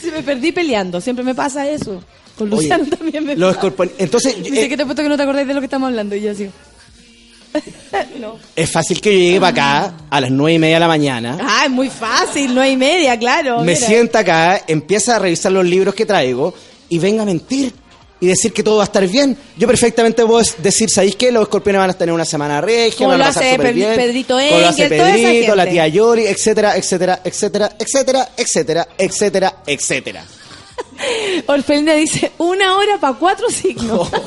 Se 0.00 0.10
me 0.12 0.22
perdí 0.22 0.52
peleando, 0.52 1.00
siempre 1.00 1.24
me 1.24 1.34
pasa 1.34 1.68
eso. 1.68 2.00
Con 2.36 2.52
Oye, 2.52 2.62
Luciano 2.62 2.84
también 2.86 3.24
me 3.24 3.36
Los 3.36 3.56
pasa. 3.56 3.72
Entonces, 3.98 4.42
Dice 4.42 4.64
eh, 4.64 4.68
que 4.68 4.76
te 4.76 4.82
he 4.82 4.86
puesto 4.86 5.02
que 5.02 5.08
no 5.08 5.16
te 5.16 5.22
acordáis 5.22 5.46
de 5.48 5.54
lo 5.54 5.60
que 5.60 5.66
estamos 5.66 5.88
hablando 5.88 6.14
y 6.16 6.20
yo 6.22 6.32
así. 6.32 6.50
no. 8.20 8.38
es 8.54 8.70
fácil 8.70 9.00
que 9.00 9.12
yo 9.12 9.18
llegue 9.18 9.40
para 9.40 9.50
acá 9.50 9.94
a 10.10 10.20
las 10.20 10.30
nueve 10.30 10.54
y 10.54 10.58
media 10.58 10.76
de 10.76 10.80
la 10.80 10.88
mañana. 10.88 11.38
Ah, 11.40 11.62
es 11.64 11.70
muy 11.70 11.88
fácil, 11.88 12.54
no 12.54 12.60
hay 12.60 12.76
media, 12.76 13.18
claro. 13.18 13.60
me 13.60 13.74
mira. 13.74 13.86
sienta 13.86 14.18
acá, 14.18 14.62
empieza 14.66 15.16
a 15.16 15.18
revisar 15.18 15.52
los 15.52 15.64
libros 15.64 15.94
que 15.94 16.04
traigo 16.04 16.52
y 16.90 16.98
venga 16.98 17.22
a 17.22 17.26
mentir 17.26 17.72
y 18.20 18.26
decir 18.26 18.52
que 18.52 18.62
todo 18.62 18.76
va 18.76 18.82
a 18.82 18.86
estar 18.86 19.06
bien. 19.08 19.36
Yo 19.56 19.66
perfectamente 19.66 20.24
puedo 20.26 20.42
decir, 20.58 20.90
¿sabéis 20.90 21.16
qué? 21.16 21.32
Los 21.32 21.44
escorpiones 21.44 21.80
van 21.80 21.90
a 21.90 21.94
tener 21.94 22.14
una 22.14 22.24
semana 22.26 22.60
regia, 22.60 23.06
van 23.06 23.20
a 23.22 23.26
pasar 23.26 23.44
súper 23.52 23.66
Pe- 23.68 23.72
bien. 23.72 23.94
Pedrito 23.94 24.34
Como 24.36 24.60
lo 24.60 24.68
hace 24.68 24.84
Engel, 24.84 24.98
Pedrito, 25.00 25.54
la 25.56 25.66
tía 25.66 25.88
Yori, 25.88 26.26
etcétera, 26.26 26.76
etcétera, 26.76 27.20
etcétera, 27.24 27.72
etcétera, 27.78 28.28
etcétera, 28.36 28.88
etcétera, 28.98 29.54
etcétera. 29.66 30.24
Orfelina 31.46 31.94
dice, 31.94 32.32
una 32.38 32.76
hora 32.76 32.98
para 32.98 33.14
cuatro 33.14 33.48
signos. 33.50 34.08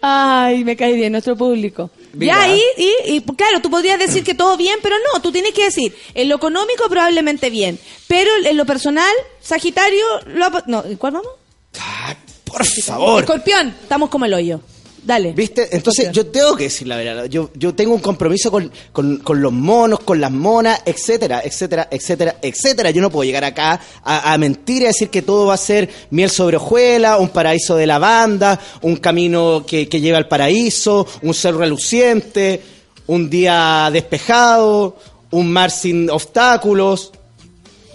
Ay, 0.00 0.64
me 0.64 0.76
cae 0.76 0.94
bien 0.94 1.12
nuestro 1.12 1.36
público. 1.36 1.90
Mira. 2.12 2.34
Ya 2.34 2.42
ahí, 2.42 2.62
y, 2.76 3.14
y, 3.16 3.20
claro, 3.22 3.62
tú 3.62 3.70
podrías 3.70 3.98
decir 3.98 4.22
que 4.24 4.34
todo 4.34 4.56
bien, 4.56 4.78
pero 4.82 4.96
no, 5.12 5.22
tú 5.22 5.32
tienes 5.32 5.52
que 5.54 5.64
decir, 5.64 5.94
en 6.14 6.28
lo 6.28 6.36
económico 6.36 6.88
probablemente 6.88 7.48
bien, 7.50 7.78
pero 8.08 8.30
en 8.44 8.56
lo 8.56 8.66
personal, 8.66 9.12
Sagitario, 9.40 10.04
lo 10.26 10.44
ha- 10.44 10.64
no, 10.66 10.84
¿en 10.84 10.96
¿cuál 10.96 11.14
vamos? 11.14 11.30
Por 12.52 12.66
favor. 12.66 13.20
Escorpión, 13.22 13.68
estamos 13.82 14.08
como 14.10 14.24
el 14.26 14.34
hoyo. 14.34 14.60
Dale. 15.04 15.32
¿Viste? 15.32 15.68
Entonces 15.74 16.12
yo 16.12 16.26
tengo 16.26 16.54
que 16.54 16.64
decir 16.64 16.86
la 16.86 16.96
verdad. 16.96 17.24
Yo, 17.24 17.50
yo 17.56 17.74
tengo 17.74 17.92
un 17.92 18.00
compromiso 18.00 18.52
con, 18.52 18.70
con- 18.92 19.16
con 19.16 19.42
los 19.42 19.50
monos, 19.52 19.98
con 19.98 20.20
las 20.20 20.30
monas, 20.30 20.80
etcétera, 20.86 21.42
etcétera, 21.44 21.88
etcétera, 21.90 22.36
etcétera. 22.40 22.90
Yo 22.92 23.02
no 23.02 23.10
puedo 23.10 23.24
llegar 23.24 23.42
acá 23.42 23.80
a, 24.04 24.32
a 24.32 24.38
mentir 24.38 24.82
y 24.82 24.84
a 24.84 24.88
decir 24.88 25.08
que 25.10 25.22
todo 25.22 25.46
va 25.46 25.54
a 25.54 25.56
ser 25.56 25.90
miel 26.10 26.30
sobre 26.30 26.56
hojuela, 26.56 27.18
un 27.18 27.30
paraíso 27.30 27.74
de 27.74 27.88
lavanda, 27.88 28.60
un 28.82 28.94
camino 28.94 29.64
que, 29.66 29.88
que 29.88 30.00
lleva 30.00 30.18
al 30.18 30.28
paraíso, 30.28 31.04
un 31.22 31.34
ser 31.34 31.56
reluciente, 31.56 32.62
un 33.08 33.28
día 33.28 33.90
despejado, 33.92 34.96
un 35.32 35.50
mar 35.52 35.72
sin 35.72 36.08
obstáculos, 36.10 37.10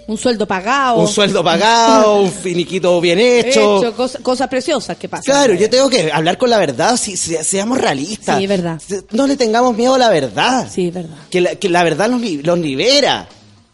Un 0.07 0.17
sueldo 0.17 0.47
pagado. 0.47 0.99
un 0.99 1.07
sueldo 1.07 1.43
pagado, 1.43 2.21
un 2.21 2.31
finiquito 2.43 2.99
bien 3.01 3.19
hecho. 3.19 3.79
Hecho, 3.79 3.93
cosa- 3.95 4.19
cosas 4.19 4.47
preciosas 4.47 4.95
que 4.97 5.09
pasan. 5.09 5.25
Claro, 5.25 5.53
yo 5.53 5.69
tengo 5.69 5.89
que 5.89 6.11
hablar 6.11 6.37
con 6.37 6.49
la 6.49 6.57
verdad, 6.57 6.95
si, 6.97 7.17
si- 7.17 7.35
seamos 7.43 7.77
realistas. 7.77 8.37
Sí, 8.37 8.43
es 8.45 8.49
verdad. 8.49 8.81
No 9.11 9.27
le 9.27 9.35
tengamos 9.35 9.75
miedo 9.75 9.95
a 9.95 9.97
la 9.97 10.09
verdad. 10.09 10.67
Sí, 10.71 10.87
es 10.87 10.93
verdad. 10.93 11.17
Que 11.29 11.41
la, 11.41 11.55
que 11.55 11.67
la 11.69 11.83
verdad 11.83 12.09
los, 12.09 12.21
los 12.21 12.57
libera. 12.59 13.27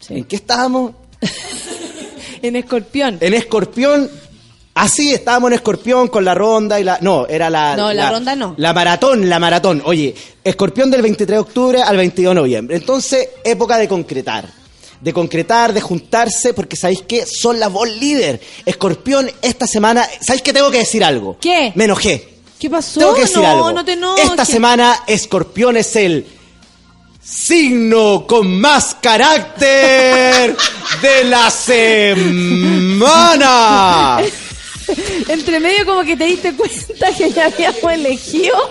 ¿En 0.08 0.24
qué 0.24 0.36
estábamos? 0.36 0.92
En 2.42 2.56
escorpión. 2.56 3.16
En 3.20 3.32
Escorpión. 3.32 4.10
Así 4.74 5.12
estábamos 5.12 5.48
en 5.50 5.54
Escorpión 5.54 6.08
con 6.08 6.24
la 6.26 6.34
ronda 6.34 6.78
y 6.78 6.84
la. 6.84 6.98
No, 7.00 7.26
era 7.26 7.48
la. 7.48 7.74
No, 7.76 7.90
la 7.92 8.10
ronda 8.10 8.34
no. 8.36 8.54
La 8.58 8.74
maratón, 8.74 9.28
la 9.30 9.38
maratón. 9.38 9.80
Oye, 9.86 10.14
Escorpión 10.42 10.90
del 10.90 11.00
23 11.00 11.36
de 11.36 11.38
octubre 11.38 11.80
al 11.82 11.96
22 11.96 12.32
de 12.32 12.34
noviembre. 12.34 12.76
Entonces, 12.76 13.28
época 13.44 13.78
de 13.78 13.88
concretar. 13.88 14.46
De 15.04 15.12
concretar, 15.12 15.74
de 15.74 15.82
juntarse, 15.82 16.54
porque 16.54 16.76
¿sabéis 16.76 17.02
qué? 17.06 17.26
Son 17.26 17.60
la 17.60 17.68
voz 17.68 17.88
líder. 17.88 18.40
Escorpión, 18.64 19.30
esta 19.42 19.66
semana. 19.66 20.08
¿Sabéis 20.20 20.42
qué 20.42 20.54
tengo 20.54 20.70
que 20.70 20.78
decir 20.78 21.04
algo? 21.04 21.36
¿Qué? 21.38 21.72
Me 21.74 21.84
enojé. 21.84 22.26
¿Qué 22.58 22.70
pasó? 22.70 23.00
Tengo 23.00 23.14
que 23.14 23.20
decir 23.20 23.36
no, 23.38 23.46
algo. 23.46 23.70
no 23.72 23.84
te 23.84 23.92
enojes. 23.92 24.24
Esta 24.24 24.46
semana 24.46 25.02
Escorpión 25.06 25.76
es 25.76 25.94
el 25.96 26.26
signo 27.22 28.26
con 28.26 28.60
más 28.60 28.96
carácter 29.00 30.56
de 31.02 31.24
la 31.24 31.50
semana. 31.50 33.02
Entre 35.28 35.60
medio 35.60 35.84
como 35.84 36.02
que 36.02 36.16
te 36.16 36.24
diste 36.24 36.54
cuenta 36.54 37.12
que 37.16 37.30
ya 37.30 37.44
habíamos 37.46 37.92
elegido 37.92 38.70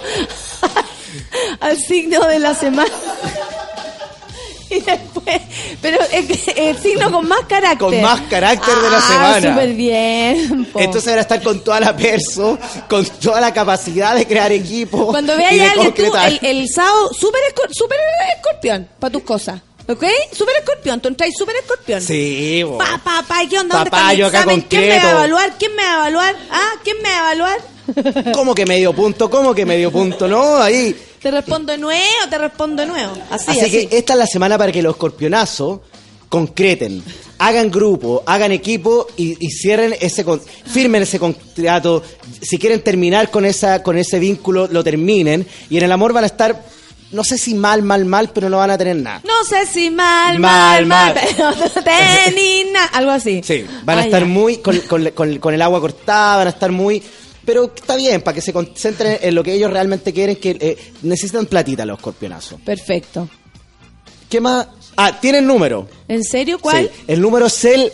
al 1.60 1.78
signo 1.78 2.26
de 2.28 2.40
la 2.40 2.56
semana. 2.56 2.90
Y 4.78 4.80
después, 4.80 5.42
pero 5.82 6.00
es 6.12 6.26
que 6.26 6.70
el 6.70 6.78
signo 6.78 7.12
con 7.12 7.28
más 7.28 7.42
carácter. 7.48 7.78
Con 7.78 8.02
más 8.02 8.22
carácter 8.22 8.76
de 8.76 8.90
la 8.90 8.98
Ah, 8.98 9.02
semana. 9.02 9.54
súper 9.54 9.74
bien. 9.74 10.66
po. 10.66 10.80
Entonces 10.80 11.12
era 11.12 11.22
estar 11.22 11.42
con 11.44 11.64
toda 11.64 11.80
la 11.80 11.96
perso, 11.96 12.58
con 12.90 13.06
toda 13.06 13.40
la 13.40 13.54
capacidad 13.54 14.16
de 14.16 14.26
crear 14.26 14.52
equipo. 14.52 15.08
Cuando 15.08 15.38
veas 15.38 15.52
a 15.70 15.72
alguien 15.74 15.94
tú, 15.94 16.16
el, 16.16 16.40
el 16.42 16.68
sábado, 16.70 17.12
súper 17.14 17.42
súper 17.72 17.98
escorpión 18.36 18.88
para 19.00 19.12
tus 19.12 19.24
cosas. 19.24 19.62
¿Ok? 19.88 20.04
Súper 20.32 20.56
escorpión, 20.60 21.02
tú 21.02 21.10
entras 21.10 21.30
súper 21.38 21.56
escorpión. 21.58 22.02
Sí, 22.02 22.64
bo. 22.64 22.78
Pa, 22.78 23.00
pa, 23.04 23.24
pa, 23.28 23.42
¿qué 23.50 23.60
onda? 23.60 23.76
¿Dónde 23.76 23.92
Papá, 23.92 24.14
yo 24.14 24.28
acá? 24.28 24.46
¿Quién 24.70 24.88
me 24.88 24.98
va 24.98 25.04
a 25.08 25.12
evaluar? 25.12 25.54
¿Quién 25.60 25.76
me 25.76 25.84
va 25.84 25.92
a 25.92 25.98
evaluar? 25.98 26.36
¿Ah? 26.52 26.70
¿Quién 26.84 26.98
me 27.04 27.10
va 27.10 27.16
a 27.16 27.20
evaluar? 27.34 27.73
¿Cómo 28.34 28.54
que 28.56 28.66
medio 28.66 28.94
punto? 28.94 29.30
¿Cómo 29.30 29.54
que 29.54 29.66
medio 29.66 29.92
punto? 29.92 30.28
No, 30.28 30.58
ahí. 30.58 30.96
¿Te 31.22 31.32
respondo 31.32 31.72
de 31.72 31.78
nuevo? 31.78 32.02
¿Te 32.30 32.38
respondo 32.38 32.82
de 32.82 32.88
nuevo? 32.88 33.14
Así, 33.30 33.52
Así, 33.52 33.60
así. 33.62 33.88
que 33.88 33.98
esta 33.98 34.14
es 34.14 34.20
la 34.20 34.28
semana 34.28 34.58
para 34.58 34.72
que 34.72 34.82
los 34.82 34.94
escorpionazos 34.96 35.80
concreten, 36.30 37.04
hagan 37.38 37.70
grupo, 37.70 38.24
hagan 38.26 38.52
equipo 38.52 39.08
y, 39.18 39.38
y 39.46 39.52
cierren 39.52 39.96
ese 40.02 40.26
con- 40.26 40.42
firmen 40.42 41.04
ese 41.04 41.20
contrato. 41.20 42.02
Si 42.42 42.58
quieren 42.58 42.82
terminar 42.82 43.30
con 43.30 43.46
esa 43.46 43.84
con 43.84 43.98
ese 43.98 44.18
vínculo, 44.20 44.68
lo 44.68 44.84
terminen 44.84 45.46
y 45.70 45.78
en 45.78 45.84
el 45.84 45.92
amor 45.92 46.12
van 46.14 46.24
a 46.24 46.28
estar 46.28 46.64
no 47.12 47.24
sé 47.24 47.38
si 47.38 47.54
mal, 47.54 47.84
mal, 47.84 48.06
mal, 48.06 48.32
pero 48.34 48.50
no 48.50 48.58
van 48.58 48.72
a 48.72 48.78
tener 48.80 48.96
nada. 48.96 49.22
No 49.24 49.44
sé 49.48 49.68
si 49.68 49.92
mal, 49.92 50.40
Mal, 50.40 50.88
mal, 50.88 51.14
mal, 51.14 51.14
pero 51.36 51.52
no 51.52 51.70
tenés 51.84 52.72
nada. 52.74 52.88
Algo 52.88 53.12
así. 53.12 53.42
Sí, 53.44 53.64
van 53.84 54.00
a 54.00 54.06
estar 54.06 54.22
ya. 54.22 54.28
muy 54.28 54.58
con, 54.58 54.80
con- 54.80 55.12
con- 55.12 55.38
con 55.38 55.54
el 55.54 55.62
agua 55.62 55.80
cortada, 55.80 56.38
van 56.38 56.48
a 56.48 56.50
estar 56.50 56.72
muy... 56.72 57.04
Pero 57.46 57.72
está 57.76 57.96
bien, 57.96 58.22
para 58.22 58.36
que 58.36 58.42
se 58.42 58.54
concentren 58.54 59.18
en 59.22 59.36
lo 59.36 59.44
que 59.44 59.54
ellos 59.54 59.72
realmente 59.72 60.14
quieren, 60.14 60.38
que 60.38 60.58
eh, 60.60 60.78
necesitan 61.02 61.46
platita 61.46 61.86
los 61.86 61.98
escorpionazos. 61.98 62.62
Perfecto. 62.62 63.30
¿Qué 64.30 64.40
más? 64.40 64.68
Ah, 64.96 65.20
tienen 65.20 65.46
número. 65.46 65.88
¿En 66.08 66.24
serio? 66.24 66.60
¿Cuál? 66.60 66.90
Sí, 66.94 67.04
el 67.08 67.22
número 67.22 67.48
es 67.48 67.66
el... 67.66 67.92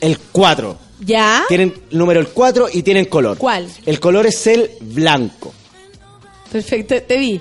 El 0.00 0.18
4. 0.32 0.78
¿Ya? 1.00 1.44
Tienen 1.48 1.74
número 1.90 2.20
el 2.20 2.28
4 2.28 2.68
y 2.72 2.82
tienen 2.82 3.04
color. 3.06 3.38
¿Cuál? 3.38 3.68
El 3.86 4.00
color 4.00 4.26
es 4.26 4.46
el 4.46 4.70
blanco. 4.80 5.52
Perfecto, 6.50 7.00
te 7.02 7.18
vi. 7.18 7.40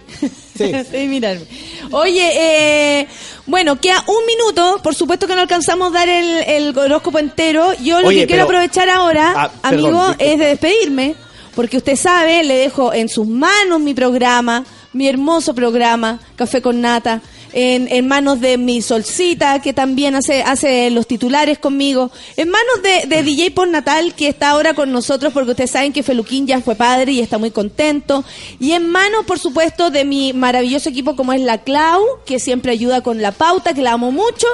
Sí. 0.56 0.72
te 0.92 1.02
vi 1.02 1.08
mirarme. 1.08 1.46
Oye, 1.92 3.00
eh, 3.02 3.08
bueno, 3.50 3.80
queda 3.80 4.04
un 4.08 4.26
minuto. 4.26 4.80
Por 4.84 4.96
supuesto 4.96 5.28
que 5.28 5.36
no 5.36 5.42
alcanzamos 5.42 5.90
a 5.90 6.00
dar 6.00 6.10
el, 6.10 6.26
el 6.48 6.78
horóscopo 6.78 7.20
entero. 7.20 7.74
Yo 7.82 8.00
lo 8.02 8.08
Oye, 8.08 8.22
que 8.22 8.28
quiero 8.28 8.46
pero- 8.48 8.58
aprovechar 8.60 8.90
ahora, 8.90 9.34
Ah, 9.36 9.52
amigo, 9.64 10.16
es 10.18 10.40
de 10.40 10.46
despedirme. 10.46 11.16
Porque 11.56 11.78
usted 11.78 11.96
sabe, 11.98 12.44
le 12.44 12.56
dejo 12.56 12.94
en 12.94 13.10
sus 13.10 13.28
manos 13.28 13.82
mi 13.82 13.94
programa, 13.94 14.64
mi 14.94 15.08
hermoso 15.10 15.54
programa, 15.54 16.20
Café 16.36 16.62
con 16.62 16.80
Nata. 16.80 17.22
En, 17.52 17.88
en 17.92 18.08
manos 18.08 18.40
de 18.40 18.58
mi 18.58 18.82
Solcita, 18.82 19.60
que 19.62 19.74
también 19.74 20.16
hace, 20.16 20.44
hace 20.44 20.90
los 20.92 21.08
titulares 21.08 21.58
conmigo. 21.58 22.12
En 22.38 22.50
manos 22.50 22.84
de, 22.84 23.08
de 23.08 23.24
DJ 23.24 23.54
Natal, 23.68 24.14
que 24.16 24.28
está 24.28 24.52
ahora 24.52 24.74
con 24.74 24.92
nosotros, 24.92 25.34
porque 25.34 25.52
ustedes 25.52 25.72
saben 25.72 25.94
que 25.94 26.04
Feluquín 26.04 26.48
ya 26.48 26.62
fue 26.62 26.76
padre 26.76 27.14
y 27.14 27.20
está 27.20 27.38
muy 27.38 27.52
contento. 27.52 28.24
Y 28.60 28.74
en 28.74 28.90
manos, 28.90 29.26
por 29.26 29.40
supuesto, 29.40 29.90
de 29.90 30.06
mi 30.06 30.34
maravilloso 30.34 30.90
equipo 30.90 31.16
como 31.16 31.34
es 31.34 31.42
la 31.42 31.60
Clau, 31.60 32.02
que 32.26 32.40
siempre 32.40 32.72
ayuda 32.72 33.02
con 33.02 33.22
la 33.22 33.32
pauta, 33.32 33.74
que 33.74 33.82
la 33.82 33.94
amo 33.94 34.12
mucho. 34.12 34.48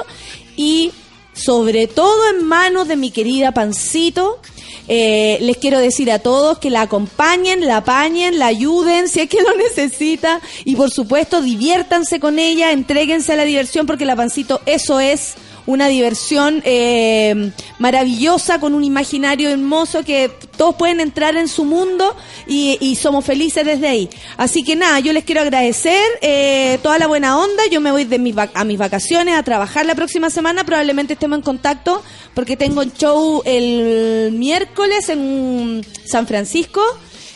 Y 0.56 0.92
sobre 1.36 1.86
todo 1.86 2.30
en 2.30 2.44
manos 2.44 2.88
de 2.88 2.96
mi 2.96 3.10
querida 3.10 3.52
Pancito. 3.52 4.40
Eh, 4.88 5.38
les 5.40 5.56
quiero 5.56 5.80
decir 5.80 6.10
a 6.10 6.20
todos 6.20 6.58
que 6.58 6.70
la 6.70 6.82
acompañen, 6.82 7.66
la 7.66 7.78
apañen, 7.78 8.38
la 8.38 8.46
ayuden 8.46 9.08
si 9.08 9.20
es 9.20 9.28
que 9.28 9.42
lo 9.42 9.54
necesita 9.56 10.40
y 10.64 10.76
por 10.76 10.90
supuesto 10.90 11.42
diviértanse 11.42 12.20
con 12.20 12.38
ella, 12.38 12.72
entréguense 12.72 13.32
a 13.32 13.36
la 13.36 13.44
diversión 13.44 13.86
porque 13.86 14.04
la 14.04 14.16
Pancito 14.16 14.60
eso 14.64 15.00
es 15.00 15.34
una 15.66 15.88
diversión 15.88 16.62
eh, 16.64 17.50
maravillosa 17.78 18.60
con 18.60 18.74
un 18.74 18.84
imaginario 18.84 19.50
hermoso 19.50 20.04
que 20.04 20.30
todos 20.56 20.76
pueden 20.76 21.00
entrar 21.00 21.36
en 21.36 21.48
su 21.48 21.64
mundo 21.64 22.16
y, 22.46 22.96
somos 22.96 23.24
felices 23.24 23.66
desde 23.66 23.88
ahí. 23.88 24.08
Así 24.36 24.62
que 24.62 24.74
nada, 24.74 25.00
yo 25.00 25.12
les 25.12 25.24
quiero 25.24 25.42
agradecer 25.42 26.00
eh, 26.22 26.78
toda 26.82 26.98
la 26.98 27.06
buena 27.06 27.38
onda. 27.38 27.66
Yo 27.70 27.80
me 27.80 27.90
voy 27.90 28.04
de 28.04 28.18
mis 28.18 28.34
a 28.54 28.64
mis 28.64 28.78
vacaciones 28.78 29.36
a 29.36 29.42
trabajar 29.42 29.84
la 29.84 29.94
próxima 29.94 30.30
semana. 30.30 30.64
Probablemente 30.64 31.12
estemos 31.12 31.38
en 31.38 31.42
contacto 31.42 32.02
porque 32.32 32.56
tengo 32.56 32.80
un 32.80 32.92
show 32.92 33.42
el 33.44 34.32
miércoles 34.32 35.08
en 35.08 35.84
San 36.04 36.26
Francisco. 36.26 36.80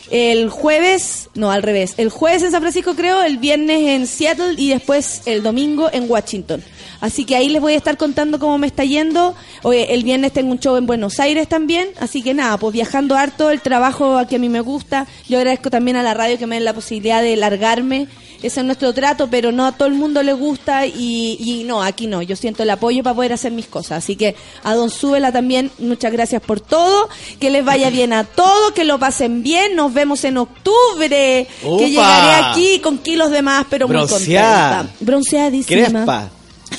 El 0.09 0.49
jueves, 0.49 1.29
no, 1.35 1.51
al 1.51 1.63
revés. 1.63 1.93
El 1.97 2.09
jueves 2.09 2.43
en 2.43 2.51
San 2.51 2.61
Francisco 2.61 2.95
creo, 2.95 3.23
el 3.23 3.37
viernes 3.37 3.87
en 3.87 4.07
Seattle 4.07 4.55
y 4.57 4.69
después 4.69 5.21
el 5.25 5.41
domingo 5.41 5.89
en 5.93 6.09
Washington. 6.09 6.61
Así 7.01 7.25
que 7.25 7.35
ahí 7.35 7.49
les 7.49 7.61
voy 7.61 7.73
a 7.73 7.77
estar 7.77 7.97
contando 7.97 8.39
cómo 8.39 8.57
me 8.57 8.67
está 8.67 8.83
yendo. 8.85 9.35
Oye, 9.63 9.93
el 9.93 10.03
viernes 10.03 10.31
tengo 10.31 10.51
un 10.51 10.59
show 10.59 10.77
en 10.77 10.85
Buenos 10.85 11.19
Aires 11.19 11.47
también. 11.49 11.89
Así 11.99 12.21
que 12.21 12.33
nada, 12.33 12.57
pues 12.57 12.73
viajando 12.73 13.15
harto, 13.17 13.49
el 13.49 13.59
trabajo 13.61 14.25
que 14.29 14.35
a 14.37 14.39
mí 14.39 14.47
me 14.49 14.61
gusta. 14.61 15.07
Yo 15.27 15.39
agradezco 15.39 15.69
también 15.69 15.97
a 15.97 16.03
la 16.03 16.13
radio 16.13 16.37
que 16.37 16.47
me 16.47 16.55
den 16.55 16.65
la 16.65 16.73
posibilidad 16.73 17.21
de 17.21 17.35
largarme. 17.35 18.07
Ese 18.43 18.61
es 18.61 18.65
nuestro 18.65 18.91
trato, 18.91 19.27
pero 19.29 19.51
no 19.51 19.65
a 19.67 19.71
todo 19.71 19.87
el 19.87 19.93
mundo 19.93 20.23
le 20.23 20.33
gusta 20.33 20.87
y, 20.87 21.37
y 21.39 21.63
no, 21.63 21.83
aquí 21.83 22.07
no. 22.07 22.23
Yo 22.23 22.35
siento 22.35 22.63
el 22.63 22.71
apoyo 22.71 23.03
para 23.03 23.15
poder 23.15 23.33
hacer 23.33 23.51
mis 23.51 23.67
cosas. 23.67 23.99
Así 24.03 24.15
que 24.15 24.35
a 24.63 24.73
Don 24.73 24.89
Súbela 24.89 25.31
también, 25.31 25.69
muchas 25.77 26.11
gracias 26.11 26.41
por 26.41 26.59
todo. 26.59 27.07
Que 27.39 27.51
les 27.51 27.63
vaya 27.63 27.89
bien 27.91 28.13
a 28.13 28.23
todos, 28.23 28.71
que 28.73 28.83
lo 28.83 28.97
pasen 28.97 29.43
bien. 29.43 29.75
Nos 29.75 29.93
vemos 29.93 30.23
en 30.23 30.37
octubre. 30.37 31.47
¡Upa! 31.63 31.77
Que 31.77 31.89
llegaré 31.91 32.45
aquí 32.47 32.79
con 32.79 32.97
kilos 32.97 33.29
de 33.29 33.41
más, 33.43 33.65
pero 33.69 33.87
muy 33.87 33.97
Bronceada. 33.97 34.77
contenta. 34.77 34.95
Bronceadísima. 35.05 35.89
Crespa. 35.89 36.29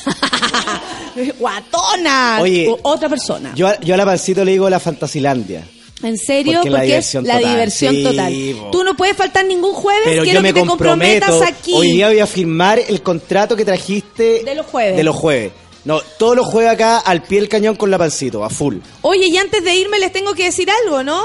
Guatona. 1.39 2.39
Oye, 2.41 2.69
O- 2.69 2.79
otra 2.83 3.09
persona. 3.09 3.53
Yo, 3.55 3.69
a- 3.69 3.79
yo 3.81 3.95
a 3.95 3.97
la 3.97 4.05
pancito 4.05 4.45
le 4.45 4.53
digo 4.53 4.69
la 4.71 4.81
Fantasilandia. 4.81 5.67
¿En 6.03 6.19
serio? 6.19 6.55
Porque 6.55 6.71
la 6.71 6.79
Porque, 6.79 6.87
diversión 6.89 7.23
es 7.25 7.29
la 7.29 7.35
total. 7.37 7.51
diversión 7.53 7.95
Sí, 7.95 8.03
total. 8.03 8.35
po. 8.61 8.71
Tú 8.73 8.83
no 8.83 8.97
puedes 8.97 9.17
faltar 9.17 9.45
ningún 9.47 9.73
jueves. 9.73 10.03
Pero 10.05 10.23
Quiero 10.25 10.39
yo 10.39 10.43
me 10.43 10.53
que 10.53 10.61
te 10.61 10.67
comprometas 10.67 11.43
aquí. 11.43 11.73
Hoy 11.75 11.93
día 11.93 12.09
voy 12.09 12.19
a 12.19 12.27
firmar 12.27 12.81
el 12.81 13.03
contrato 13.03 13.55
que 13.55 13.65
trajiste 13.65 14.43
De 14.45 14.55
los 14.57 14.67
jueves. 14.67 14.97
de 14.97 15.05
los 15.05 15.15
jueves. 15.15 15.53
No, 15.85 16.01
todos 16.19 16.35
los 16.37 16.47
jueves 16.47 16.73
acá 16.73 16.99
al 16.99 17.23
pie 17.23 17.39
del 17.41 17.49
cañón 17.49 17.77
con 17.77 17.91
la 17.91 17.99
pancito, 17.99 18.43
a 18.45 18.51
full. 18.51 18.79
Oye, 19.03 19.27
y 19.29 19.37
antes 19.37 19.63
de 19.65 19.75
irme 19.75 19.99
les 20.01 20.13
tengo 20.13 20.33
que 20.35 20.45
decir 20.45 20.69
algo, 20.85 21.03
¿no? 21.05 21.21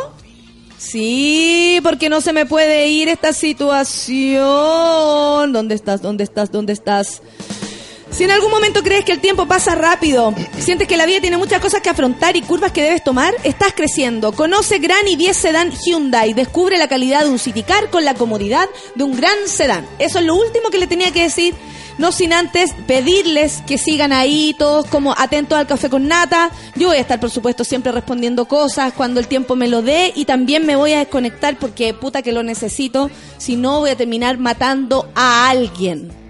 Sí, 0.79 1.79
porque 1.81 2.07
no 2.09 2.21
se 2.21 2.33
me 2.33 2.45
puede 2.45 2.87
ir 2.87 3.07
esta 3.09 3.33
situación. 3.33 4.45
¿Dónde 5.53 5.73
estás? 5.75 6.01
¿Dónde 6.03 6.23
estás? 6.23 6.51
¿Dónde 6.51 6.73
estás? 6.73 7.21
Si 8.11 8.23
en 8.23 8.31
algún 8.31 8.49
momento 8.49 8.81
crees 8.81 9.05
que 9.05 9.11
el 9.11 9.19
tiempo 9.19 9.45
pasa 9.45 9.75
rápido, 9.75 10.33
sientes 10.57 10.87
que 10.87 10.97
la 10.97 11.05
vida 11.05 11.21
tiene 11.21 11.37
muchas 11.37 11.61
cosas 11.61 11.81
que 11.81 11.89
afrontar 11.89 12.35
y 12.35 12.41
curvas 12.41 12.71
que 12.71 12.81
debes 12.81 13.03
tomar, 13.03 13.33
estás 13.43 13.73
creciendo. 13.73 14.31
Conoce 14.31 14.79
Gran 14.79 15.07
y 15.07 15.15
10 15.15 15.37
Sedán 15.37 15.71
Hyundai. 15.71 16.33
Descubre 16.33 16.77
la 16.77 16.87
calidad 16.87 17.25
de 17.25 17.29
un 17.29 17.37
City 17.37 17.63
Car 17.63 17.89
con 17.89 18.05
la 18.05 18.15
comodidad 18.15 18.67
de 18.95 19.03
un 19.03 19.15
gran 19.15 19.35
sedán. 19.45 19.85
Eso 19.99 20.19
es 20.19 20.25
lo 20.25 20.35
último 20.35 20.69
que 20.69 20.79
le 20.79 20.87
tenía 20.87 21.11
que 21.11 21.23
decir. 21.23 21.53
No 21.97 22.11
sin 22.11 22.31
antes 22.31 22.73
pedirles 22.85 23.63
que 23.65 23.79
sigan 23.79 24.13
ahí, 24.13 24.55
todos 24.57 24.85
como 24.85 25.15
atentos 25.17 25.57
al 25.57 25.65
café 25.65 25.89
con 25.89 26.07
nata. 26.07 26.51
Yo 26.75 26.89
voy 26.89 26.97
a 26.97 27.01
estar, 27.01 27.19
por 27.19 27.31
supuesto, 27.31 27.63
siempre 27.63 27.91
respondiendo 27.91 28.45
cosas 28.45 28.93
cuando 28.93 29.19
el 29.19 29.27
tiempo 29.27 29.55
me 29.55 29.67
lo 29.67 29.81
dé 29.81 30.11
y 30.15 30.25
también 30.25 30.65
me 30.65 30.75
voy 30.75 30.93
a 30.93 30.99
desconectar 30.99 31.57
porque 31.57 31.95
puta 31.95 32.21
que 32.21 32.31
lo 32.31 32.43
necesito. 32.43 33.09
Si 33.37 33.55
no, 33.55 33.79
voy 33.79 33.89
a 33.89 33.97
terminar 33.97 34.37
matando 34.37 35.09
a 35.15 35.49
alguien. 35.49 36.26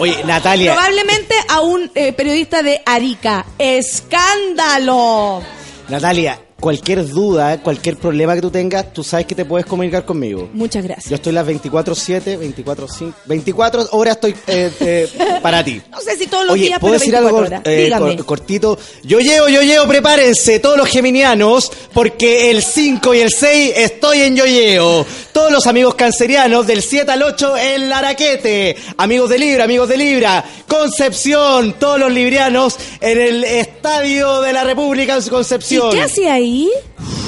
Oye, 0.00 0.22
Natalia. 0.24 0.74
Probablemente 0.74 1.34
a 1.48 1.60
un 1.60 1.90
eh, 1.94 2.12
periodista 2.12 2.62
de 2.62 2.80
Arica. 2.84 3.44
¡Escándalo! 3.58 5.42
Natalia, 5.88 6.38
cualquier 6.60 7.06
duda, 7.06 7.62
cualquier 7.62 7.96
problema 7.96 8.34
que 8.34 8.40
tú 8.40 8.50
tengas, 8.50 8.92
tú 8.92 9.04
sabes 9.04 9.26
que 9.26 9.34
te 9.34 9.44
puedes 9.44 9.64
comunicar 9.66 10.04
conmigo. 10.04 10.48
Muchas 10.52 10.82
gracias. 10.82 11.08
Yo 11.08 11.14
estoy 11.16 11.32
las 11.32 11.46
24-7, 11.46 12.38
24-5, 12.64 13.12
24 13.26 13.88
horas 13.92 14.14
estoy 14.16 14.34
eh, 14.48 14.70
eh, 14.80 15.08
para 15.42 15.62
ti. 15.64 15.80
No 15.90 16.00
sé 16.00 16.16
si 16.16 16.26
todos 16.26 16.44
los 16.46 16.54
Oye, 16.54 16.64
días, 16.66 16.80
¿puedo 16.80 16.94
pero 16.94 17.00
decir 17.00 17.14
24 17.14 17.56
algo 17.56 18.10
eh, 18.10 18.16
cor- 18.16 18.26
cortito? 18.26 18.78
Yo 19.04 19.20
llevo, 19.20 19.48
yo 19.48 19.62
llevo, 19.62 19.86
prepárense, 19.86 20.58
todos 20.58 20.76
los 20.76 20.88
geminianos, 20.88 21.70
porque 21.92 22.50
el 22.50 22.62
5 22.62 23.14
y 23.14 23.20
el 23.20 23.30
6 23.30 23.72
estoy 23.76 24.22
en 24.22 24.36
Yoyeo. 24.36 25.06
Todos 25.32 25.52
los 25.52 25.66
amigos 25.68 25.94
cancerianos, 25.94 26.66
del 26.66 26.82
7 26.82 27.12
al 27.12 27.22
8 27.22 27.56
en 27.56 27.88
Laraquete. 27.88 28.76
Amigos 28.96 29.30
de 29.30 29.38
Libra, 29.38 29.64
amigos 29.64 29.88
de 29.88 29.96
Libra. 29.96 30.44
Concepción, 30.66 31.74
todos 31.78 32.00
los 32.00 32.10
librianos 32.10 32.76
en 33.00 33.20
el 33.20 33.44
Estadio 33.44 34.40
de 34.40 34.52
la 34.52 34.64
República 34.64 35.14
en 35.16 35.22
¿Y 35.24 35.28
Concepción. 35.28 35.90
qué 35.92 36.00
haces 36.02 36.26
ahí? 36.26 36.47
咦 36.48 37.27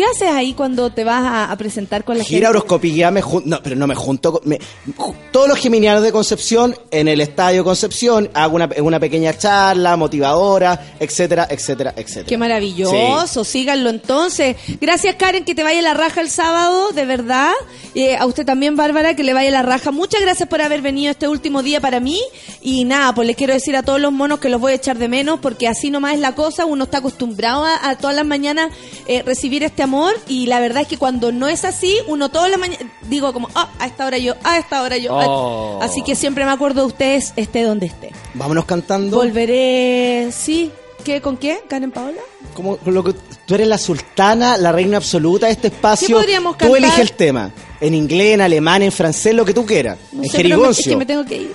¿Qué 0.00 0.06
haces 0.06 0.30
ahí 0.30 0.54
cuando 0.54 0.88
te 0.88 1.04
vas 1.04 1.22
a, 1.22 1.52
a 1.52 1.56
presentar 1.58 2.04
con 2.04 2.16
la 2.16 2.24
Gira 2.24 2.46
gente? 2.46 2.56
horoscopía, 2.56 3.10
me 3.10 3.20
jun- 3.22 3.42
no, 3.44 3.62
pero 3.62 3.76
no 3.76 3.86
me 3.86 3.94
junto 3.94 4.32
con... 4.32 4.48
me- 4.48 4.58
ju- 4.96 5.14
todos 5.30 5.46
los 5.46 5.58
geminianos 5.58 6.02
de 6.02 6.10
Concepción, 6.10 6.74
en 6.90 7.06
el 7.06 7.20
Estadio 7.20 7.64
Concepción, 7.64 8.30
hago 8.32 8.56
una, 8.56 8.70
una 8.82 8.98
pequeña 8.98 9.36
charla 9.36 9.98
motivadora, 9.98 10.94
etcétera, 10.98 11.46
etcétera, 11.50 11.92
etcétera. 11.94 12.24
Qué 12.26 12.38
maravilloso, 12.38 13.44
síganlo 13.44 13.90
entonces. 13.90 14.56
Gracias 14.80 15.16
Karen, 15.16 15.44
que 15.44 15.54
te 15.54 15.62
vaya 15.62 15.82
la 15.82 15.92
raja 15.92 16.22
el 16.22 16.30
sábado, 16.30 16.92
de 16.92 17.04
verdad. 17.04 17.52
Eh, 17.94 18.16
a 18.16 18.24
usted 18.24 18.46
también, 18.46 18.76
Bárbara, 18.76 19.14
que 19.14 19.22
le 19.22 19.34
vaya 19.34 19.50
la 19.50 19.60
raja. 19.60 19.90
Muchas 19.90 20.22
gracias 20.22 20.48
por 20.48 20.62
haber 20.62 20.80
venido 20.80 21.10
este 21.10 21.28
último 21.28 21.62
día 21.62 21.78
para 21.82 22.00
mí. 22.00 22.22
Y 22.62 22.84
nada, 22.86 23.14
pues 23.14 23.26
les 23.26 23.36
quiero 23.36 23.52
decir 23.52 23.76
a 23.76 23.82
todos 23.82 24.00
los 24.00 24.12
monos 24.12 24.40
que 24.40 24.48
los 24.48 24.62
voy 24.62 24.72
a 24.72 24.76
echar 24.76 24.96
de 24.96 25.08
menos, 25.08 25.40
porque 25.40 25.68
así 25.68 25.90
nomás 25.90 26.14
es 26.14 26.20
la 26.20 26.34
cosa. 26.34 26.64
Uno 26.64 26.84
está 26.84 26.98
acostumbrado 26.98 27.66
a, 27.66 27.90
a 27.90 27.98
todas 27.98 28.16
las 28.16 28.24
mañanas 28.24 28.70
eh, 29.06 29.22
recibir 29.26 29.62
este 29.62 29.82
amor. 29.82 29.89
Y 30.28 30.46
la 30.46 30.60
verdad 30.60 30.82
es 30.82 30.88
que 30.88 30.96
cuando 30.96 31.32
no 31.32 31.48
es 31.48 31.64
así, 31.64 31.96
uno 32.06 32.28
todas 32.28 32.50
las 32.50 32.58
mañanas 32.58 32.84
digo 33.08 33.32
como, 33.32 33.48
ah, 33.54 33.70
a 33.78 33.86
esta 33.86 34.06
hora 34.06 34.18
yo, 34.18 34.34
a 34.44 34.58
esta 34.58 34.82
hora 34.82 34.96
yo. 34.96 35.14
Oh. 35.14 35.78
Así 35.82 36.02
que 36.02 36.14
siempre 36.14 36.44
me 36.44 36.50
acuerdo 36.52 36.82
de 36.82 36.86
ustedes, 36.88 37.32
esté 37.36 37.62
donde 37.62 37.86
esté. 37.86 38.10
Vámonos 38.34 38.64
cantando. 38.64 39.16
Volveré, 39.16 40.30
sí. 40.32 40.70
¿Qué, 41.04 41.20
¿Con 41.22 41.38
qué? 41.38 41.62
¿Karen 41.66 41.90
Paola? 41.92 42.20
Como 42.54 42.76
con 42.76 42.92
lo 42.92 43.02
que 43.02 43.14
tú 43.46 43.54
eres 43.54 43.66
la 43.66 43.78
sultana, 43.78 44.56
la 44.58 44.70
reina 44.70 44.98
absoluta 44.98 45.46
de 45.46 45.52
este 45.52 45.68
espacio. 45.68 46.08
¿Qué 46.08 46.14
podríamos 46.14 46.52
Tú 46.58 46.64
cantar? 46.64 46.78
eliges 46.78 46.98
el 46.98 47.12
tema. 47.12 47.50
En 47.80 47.94
inglés, 47.94 48.34
en 48.34 48.42
alemán, 48.42 48.82
en 48.82 48.92
francés, 48.92 49.34
lo 49.34 49.44
que 49.46 49.54
tú 49.54 49.64
quieras. 49.64 49.96
No 50.12 50.22
en 50.22 50.28
sé, 50.28 50.42
pero 50.42 50.58
me- 50.60 50.68
es 50.68 50.78
que 50.86 50.96
me 50.96 51.06
tengo 51.06 51.24
que 51.24 51.36
ir. 51.36 51.52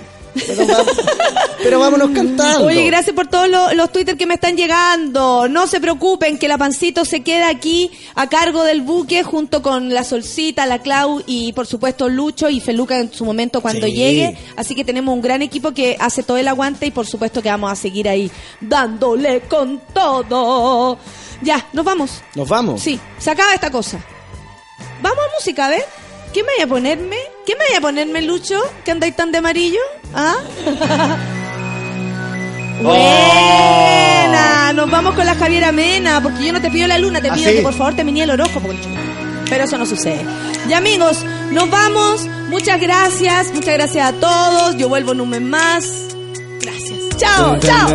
Pero 1.62 1.80
vámonos 1.80 2.10
cantando. 2.10 2.66
Oye, 2.66 2.84
gracias 2.86 3.14
por 3.14 3.26
todos 3.26 3.48
los, 3.48 3.74
los 3.74 3.90
Twitter 3.90 4.16
que 4.16 4.26
me 4.26 4.34
están 4.34 4.56
llegando. 4.56 5.48
No 5.48 5.66
se 5.66 5.80
preocupen 5.80 6.38
que 6.38 6.48
la 6.48 6.58
pancito 6.58 7.04
se 7.04 7.22
queda 7.22 7.48
aquí 7.48 7.90
a 8.14 8.28
cargo 8.28 8.62
del 8.64 8.82
buque 8.82 9.22
junto 9.22 9.62
con 9.62 9.92
la 9.92 10.04
Solcita, 10.04 10.66
la 10.66 10.80
Clau 10.80 11.22
y 11.26 11.52
por 11.54 11.66
supuesto 11.66 12.08
Lucho 12.08 12.48
y 12.48 12.60
Feluca 12.60 12.98
en 12.98 13.12
su 13.12 13.24
momento 13.24 13.60
cuando 13.60 13.86
Sí. 13.86 13.92
llegue. 13.94 14.36
Así 14.56 14.74
que 14.74 14.84
tenemos 14.84 15.14
un 15.14 15.22
gran 15.22 15.42
equipo 15.42 15.72
que 15.72 15.96
hace 15.98 16.22
todo 16.22 16.36
el 16.36 16.48
aguante 16.48 16.86
y 16.86 16.90
por 16.90 17.06
supuesto 17.06 17.42
que 17.42 17.48
vamos 17.48 17.72
a 17.72 17.76
seguir 17.76 18.08
ahí 18.08 18.30
dándole 18.60 19.40
con 19.42 19.80
todo. 19.92 20.98
Ya, 21.42 21.66
nos 21.72 21.84
vamos. 21.84 22.22
Nos 22.34 22.48
vamos. 22.48 22.80
Sí, 22.82 22.98
se 23.18 23.30
acaba 23.30 23.54
esta 23.54 23.70
cosa. 23.70 23.98
Vamos 25.02 25.18
a 25.18 25.34
música, 25.38 25.66
a 25.66 25.70
ver. 25.70 25.84
¿Qué 26.36 26.42
me 26.42 26.48
vaya 26.52 26.64
a 26.64 26.66
ponerme? 26.66 27.16
¿Qué 27.46 27.54
me 27.54 27.64
vaya 27.64 27.78
a 27.78 27.80
ponerme, 27.80 28.20
Lucho? 28.20 28.60
¿Que 28.84 28.90
andáis 28.90 29.16
tan 29.16 29.32
de 29.32 29.38
amarillo? 29.38 29.80
¿Ah? 30.12 30.36
Buena, 32.82 34.74
nos 34.74 34.90
vamos 34.90 35.14
con 35.14 35.24
la 35.24 35.34
Javiera 35.34 35.72
Mena, 35.72 36.22
porque 36.22 36.44
yo 36.44 36.52
no 36.52 36.60
te 36.60 36.70
pido 36.70 36.88
la 36.88 36.98
luna, 36.98 37.22
te 37.22 37.30
¿Ah, 37.30 37.34
pido 37.34 37.48
sí? 37.48 37.56
que 37.56 37.62
por 37.62 37.72
favor 37.72 37.96
te 37.96 38.04
minie 38.04 38.24
el 38.24 38.30
horóscopo. 38.32 38.68
Pero 39.48 39.64
eso 39.64 39.78
no 39.78 39.86
sucede. 39.86 40.26
Y 40.68 40.74
amigos, 40.74 41.24
nos 41.52 41.70
vamos. 41.70 42.26
Muchas 42.50 42.82
gracias, 42.82 43.54
muchas 43.54 43.72
gracias 43.72 44.06
a 44.06 44.12
todos. 44.12 44.76
Yo 44.76 44.90
vuelvo 44.90 45.12
en 45.12 45.22
un 45.22 45.30
mes 45.30 45.40
más. 45.40 45.90
Gracias. 46.60 47.16
Chao, 47.16 47.58
chao. 47.60 47.88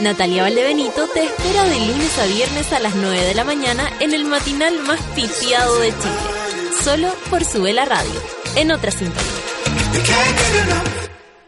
Natalia 0.00 0.44
Valdebenito 0.44 1.08
te 1.08 1.24
espera 1.24 1.64
de 1.64 1.76
lunes 1.80 2.18
a 2.18 2.26
viernes 2.26 2.72
a 2.72 2.78
las 2.78 2.94
9 2.94 3.20
de 3.20 3.34
la 3.34 3.42
mañana 3.42 3.90
en 3.98 4.14
el 4.14 4.24
matinal 4.24 4.78
más 4.86 5.00
pitiado 5.16 5.80
de 5.80 5.88
Chile. 5.88 6.72
Solo 6.84 7.12
por 7.28 7.44
Sube 7.44 7.72
la 7.72 7.84
Radio, 7.84 8.22
en 8.54 8.70
otra 8.70 8.92
sintonía. 8.92 9.22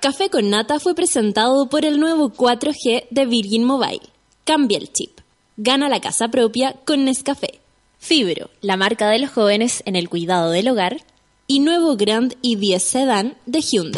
Café 0.01 0.31
con 0.31 0.51
Nata 0.51 0.81
fue 0.81 0.97
presentado 0.97 1.69
por 1.69 1.85
el 1.85 2.01
nuevo 2.01 2.33
4G 2.33 3.07
de 3.11 3.27
Virgin 3.27 3.63
Mobile. 3.63 4.03
Cambia 4.45 4.79
el 4.79 4.93
chip. 4.93 5.21
Gana 5.57 5.89
la 5.89 6.01
casa 6.01 6.27
propia 6.29 6.75
con 6.85 7.05
Nescafé. 7.05 7.61
Fibro, 8.01 8.51
la 8.63 8.77
marca 8.77 9.09
de 9.11 9.21
los 9.21 9.31
jóvenes 9.31 9.85
en 9.87 9.95
el 9.95 10.09
cuidado 10.09 10.51
del 10.51 10.69
hogar. 10.69 11.05
Y 11.47 11.61
nuevo 11.61 11.97
Grand 11.97 12.35
i10 12.43 12.79
Sedan 12.81 13.37
de 13.47 13.61
Hyundai. 13.61 13.89